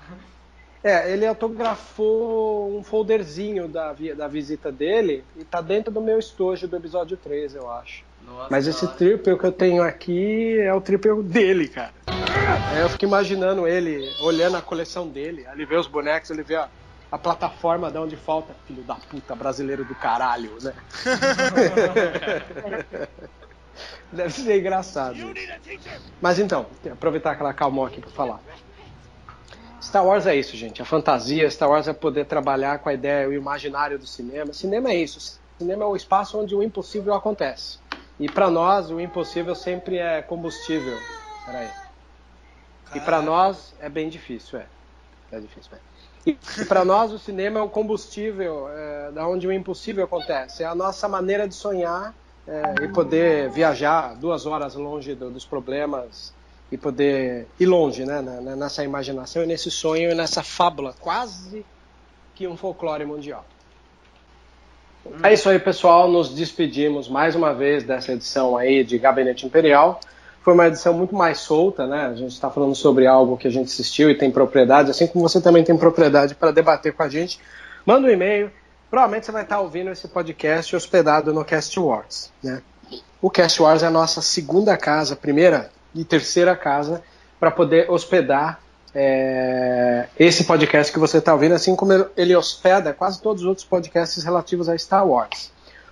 É, 0.83 1.11
ele 1.11 1.25
autografou 1.25 2.77
um 2.77 2.83
folderzinho 2.83 3.67
da, 3.67 3.93
da 4.15 4.27
visita 4.27 4.71
dele 4.71 5.25
e 5.35 5.43
tá 5.43 5.59
dentro 5.59 5.91
do 5.91 5.99
meu 5.99 6.17
estojo 6.17 6.67
do 6.67 6.77
episódio 6.77 7.17
3, 7.17 7.55
eu 7.55 7.69
acho. 7.69 8.03
Nossa, 8.25 8.47
Mas 8.49 8.67
esse 8.67 8.87
triple 8.95 9.37
que 9.37 9.45
eu 9.45 9.51
tenho 9.51 9.83
aqui 9.83 10.57
é 10.59 10.73
o 10.73 10.79
triple 10.79 11.23
dele, 11.23 11.67
cara. 11.67 11.91
É, 12.77 12.83
eu 12.83 12.89
fico 12.89 13.03
imaginando 13.03 13.67
ele 13.67 14.09
olhando 14.21 14.55
a 14.55 14.61
coleção 14.61 15.09
dele, 15.09 15.45
ele 15.51 15.65
vê 15.65 15.75
os 15.75 15.87
bonecos, 15.87 16.29
ele 16.29 16.43
vê 16.43 16.55
a, 16.55 16.69
a 17.11 17.17
plataforma 17.17 17.91
de 17.91 17.97
onde 17.97 18.15
falta. 18.15 18.55
Filho 18.65 18.83
da 18.83 18.95
puta, 18.95 19.35
brasileiro 19.35 19.83
do 19.83 19.95
caralho, 19.95 20.51
né? 20.61 20.73
Deve 24.11 24.33
ser 24.33 24.59
engraçado. 24.59 25.17
Mas 26.21 26.39
então, 26.39 26.65
aproveitar 26.91 27.31
aquela 27.31 27.53
calmou 27.53 27.85
aqui 27.85 28.01
para 28.01 28.09
falar. 28.11 28.39
Star 29.81 30.05
Wars 30.05 30.25
é 30.25 30.35
isso, 30.35 30.57
gente. 30.57 30.81
A 30.81 30.85
fantasia, 30.85 31.49
Star 31.49 31.69
Wars 31.69 31.87
é 31.87 31.93
poder 31.93 32.25
trabalhar 32.25 32.79
com 32.79 32.89
a 32.89 32.93
ideia, 32.93 33.27
o 33.27 33.33
imaginário 33.33 33.97
do 33.97 34.07
cinema. 34.07 34.51
Cinema 34.51 34.89
é 34.89 34.95
isso. 34.95 35.39
Cinema 35.57 35.83
é 35.83 35.87
o 35.87 35.95
espaço 35.95 36.39
onde 36.39 36.55
o 36.55 36.61
impossível 36.61 37.13
acontece. 37.13 37.79
E 38.19 38.29
para 38.29 38.49
nós, 38.49 38.89
o 38.89 38.99
impossível 38.99 39.55
sempre 39.55 39.97
é 39.97 40.21
combustível. 40.21 40.97
Peraí. 41.45 41.69
E 42.95 42.99
para 42.99 43.21
nós 43.21 43.73
é 43.79 43.89
bem 43.89 44.09
difícil, 44.09 44.59
é. 44.59 44.65
É 45.31 45.39
difícil, 45.39 45.71
é. 45.75 45.87
E 46.25 46.65
para 46.65 46.83
nós 46.83 47.11
o 47.11 47.19
cinema 47.19 47.59
é 47.59 47.63
o 47.63 47.69
combustível 47.69 48.67
é, 48.69 49.11
da 49.11 49.27
onde 49.27 49.47
o 49.47 49.51
impossível 49.51 50.03
acontece. 50.03 50.63
É 50.63 50.65
a 50.65 50.75
nossa 50.75 51.07
maneira 51.07 51.47
de 51.47 51.55
sonhar 51.55 52.13
é, 52.47 52.83
e 52.83 52.87
poder 52.87 53.49
viajar 53.49 54.15
duas 54.15 54.45
horas 54.45 54.75
longe 54.75 55.13
do, 55.13 55.29
dos 55.29 55.45
problemas 55.45 56.33
e 56.71 56.77
poder 56.77 57.47
ir 57.59 57.65
longe, 57.65 58.05
né, 58.05 58.21
nessa 58.57 58.83
imaginação 58.83 59.43
e 59.43 59.45
nesse 59.45 59.71
sonho 59.71 60.11
e 60.11 60.15
nessa 60.15 60.43
fábula, 60.43 60.93
quase 60.99 61.65
que 62.35 62.47
um 62.47 62.57
folclore 62.57 63.05
mundial. 63.05 63.45
É 65.23 65.33
isso 65.33 65.49
aí, 65.49 65.57
pessoal. 65.57 66.09
Nos 66.09 66.33
despedimos 66.35 67.07
mais 67.07 67.35
uma 67.35 67.53
vez 67.53 67.83
dessa 67.83 68.11
edição 68.11 68.57
aí 68.57 68.83
de 68.83 68.97
Gabinete 68.97 69.45
Imperial. 69.45 69.99
Foi 70.41 70.53
uma 70.53 70.67
edição 70.67 70.93
muito 70.93 71.15
mais 71.15 71.39
solta, 71.39 71.87
né? 71.87 72.07
A 72.07 72.13
gente 72.13 72.31
está 72.31 72.49
falando 72.49 72.75
sobre 72.75 73.07
algo 73.07 73.37
que 73.37 73.47
a 73.47 73.51
gente 73.51 73.67
assistiu 73.67 74.09
e 74.09 74.15
tem 74.15 74.29
propriedade, 74.29 74.91
assim 74.91 75.07
como 75.07 75.27
você 75.27 75.41
também 75.41 75.63
tem 75.63 75.77
propriedade 75.77 76.35
para 76.35 76.51
debater 76.51 76.93
com 76.93 77.03
a 77.03 77.09
gente. 77.09 77.39
Manda 77.85 78.07
um 78.07 78.11
e-mail. 78.11 78.51
Provavelmente 78.89 79.25
você 79.25 79.31
vai 79.31 79.43
estar 79.43 79.59
ouvindo 79.59 79.91
esse 79.91 80.07
podcast 80.07 80.75
hospedado 80.75 81.33
no 81.33 81.43
Cast 81.43 81.77
Wars, 81.79 82.31
né? 82.43 82.61
O 83.21 83.29
Cast 83.29 83.61
Wars 83.61 83.83
é 83.83 83.87
a 83.87 83.91
nossa 83.91 84.21
segunda 84.21 84.77
casa, 84.77 85.15
primeira 85.15 85.69
e 85.93 86.05
terceira 86.05 86.55
casa, 86.55 87.01
para 87.39 87.51
poder 87.51 87.89
hospedar 87.89 88.59
é, 88.93 90.07
esse 90.17 90.43
podcast 90.43 90.93
que 90.93 90.99
você 90.99 91.17
está 91.17 91.33
ouvindo, 91.33 91.53
assim 91.53 91.75
como 91.75 91.91
ele 92.15 92.35
hospeda 92.35 92.93
quase 92.93 93.21
todos 93.21 93.41
os 93.41 93.47
outros 93.47 93.65
podcasts 93.65 94.23
relativos 94.23 94.69
a 94.69 94.77
Star 94.77 95.05
Wars. 95.05 95.51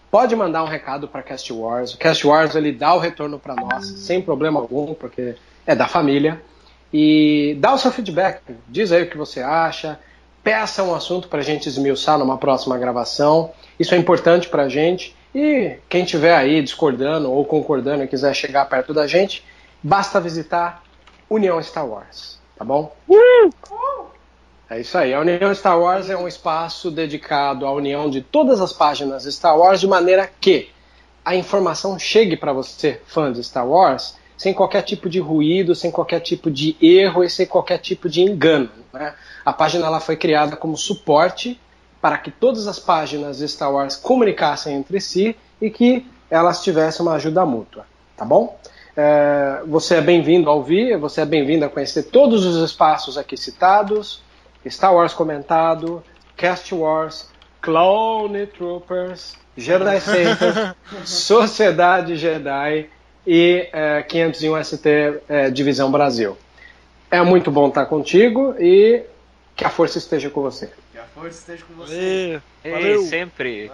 Pode 0.10 0.36
mandar 0.36 0.64
um 0.64 0.68
recado 0.68 1.08
para 1.08 1.22
Cast 1.22 1.52
Wars. 1.52 1.94
O 1.94 1.98
Cast 1.98 2.26
Wars 2.26 2.56
ele 2.56 2.72
dá 2.72 2.94
o 2.94 3.00
retorno 3.00 3.38
para 3.38 3.56
nós, 3.56 3.86
sem 3.86 4.22
problema 4.22 4.60
algum, 4.60 4.94
porque 4.94 5.36
é 5.68 5.76
da 5.76 5.88
família. 5.88 6.42
E 6.94 7.58
dá 7.60 7.74
o 7.74 7.78
seu 7.78 7.92
feedback, 7.92 8.42
diz 8.70 8.92
aí 8.92 9.04
o 9.04 9.10
que 9.10 9.18
você 9.18 9.42
acha, 9.42 10.00
peça 10.46 10.82
um 10.82 10.96
assunto 10.96 11.28
para 11.28 11.40
a 11.40 11.44
gente 11.44 11.68
esmiuçar 11.68 12.18
numa 12.18 12.38
próxima 12.38 12.78
gravação. 12.78 13.52
Isso 13.78 13.94
é 13.94 13.98
importante 13.98 14.48
para 14.48 14.64
a 14.64 14.70
gente. 14.70 15.14
E 15.34 15.76
quem 15.90 16.06
tiver 16.06 16.34
aí 16.34 16.62
discordando 16.62 17.30
ou 17.30 17.44
concordando 17.44 18.06
e 18.06 18.08
quiser 18.08 18.34
chegar 18.34 18.64
perto 18.70 18.94
da 18.94 19.06
gente, 19.06 19.44
basta 19.84 20.22
visitar 20.22 20.82
União 21.30 21.62
Star 21.62 21.86
Wars 21.86 22.36
tá 22.56 22.64
bom? 22.64 22.96
Uh! 23.08 23.50
É 24.70 24.80
isso 24.80 24.98
aí. 24.98 25.14
A 25.14 25.20
União 25.20 25.54
Star 25.54 25.80
Wars 25.80 26.10
é 26.10 26.18
um 26.18 26.28
espaço 26.28 26.90
dedicado 26.90 27.66
à 27.66 27.72
união 27.72 28.10
de 28.10 28.22
todas 28.22 28.60
as 28.60 28.74
páginas 28.74 29.26
Star 29.26 29.58
Wars 29.58 29.80
de 29.80 29.88
maneira 29.88 30.30
que 30.40 30.70
a 31.24 31.36
informação 31.36 32.00
chegue 32.00 32.36
para 32.36 32.54
você, 32.54 33.02
fã 33.06 33.32
de 33.32 33.44
Star 33.44 33.68
Wars, 33.68 34.18
sem 34.38 34.54
qualquer 34.54 34.82
tipo 34.82 35.10
de 35.10 35.20
ruído, 35.20 35.74
sem 35.74 35.92
qualquer 35.92 36.20
tipo 36.20 36.52
de 36.52 36.76
erro 36.82 37.24
e 37.24 37.30
sem 37.30 37.46
qualquer 37.46 37.78
tipo 37.78 38.10
de 38.10 38.22
engano. 38.22 38.70
Né? 38.94 39.14
A 39.46 39.54
página 39.54 39.86
ela 39.86 40.00
foi 40.00 40.16
criada 40.16 40.56
como 40.56 40.76
suporte 40.78 41.60
para 42.02 42.18
que 42.18 42.30
todas 42.30 42.68
as 42.68 42.80
páginas 42.80 43.38
de 43.38 43.48
Star 43.48 43.72
Wars 43.74 43.96
comunicassem 43.96 44.76
entre 44.76 45.00
si 45.00 45.36
e 45.62 45.70
que 45.70 46.06
elas 46.30 46.64
tivessem 46.64 47.06
uma 47.06 47.16
ajuda 47.16 47.46
mútua, 47.46 47.86
tá 48.16 48.26
bom? 48.26 48.60
É, 48.96 49.62
você 49.66 49.96
é 49.96 50.02
bem-vindo 50.02 50.50
a 50.50 50.54
ouvir, 50.54 50.98
você 50.98 51.22
é 51.22 51.26
bem-vindo 51.26 51.66
a 51.66 51.70
conhecer 51.70 52.04
todos 52.04 52.46
os 52.46 52.64
espaços 52.64 53.18
aqui 53.18 53.36
citados: 53.36 54.22
Star 54.68 54.94
Wars 54.94 55.14
comentado, 55.14 56.04
Cast 56.38 56.74
Wars, 56.74 57.30
Clone 57.62 58.48
Troopers, 58.48 59.36
Jedi 59.58 60.00
Center, 60.02 60.76
Sociedade 61.04 62.16
Jedi 62.16 62.90
e 63.26 63.68
é, 63.72 64.04
501 64.04 64.64
ST 64.64 64.88
é, 65.28 65.50
Divisão 65.50 65.92
Brasil. 65.92 66.38
É 67.10 67.22
muito 67.22 67.52
bom 67.52 67.68
estar 67.68 67.86
contigo 67.86 68.56
e 68.60 69.04
que 69.56 69.64
a 69.64 69.70
força 69.70 69.98
esteja 69.98 70.30
com 70.30 70.42
você. 70.42 70.70
Que 70.92 70.98
a 70.98 71.04
força 71.04 71.40
esteja 71.40 71.64
com 71.66 71.74
você. 71.76 72.42
Valeu. 72.64 73.02
Ei, 73.02 73.08
sempre. 73.08 73.72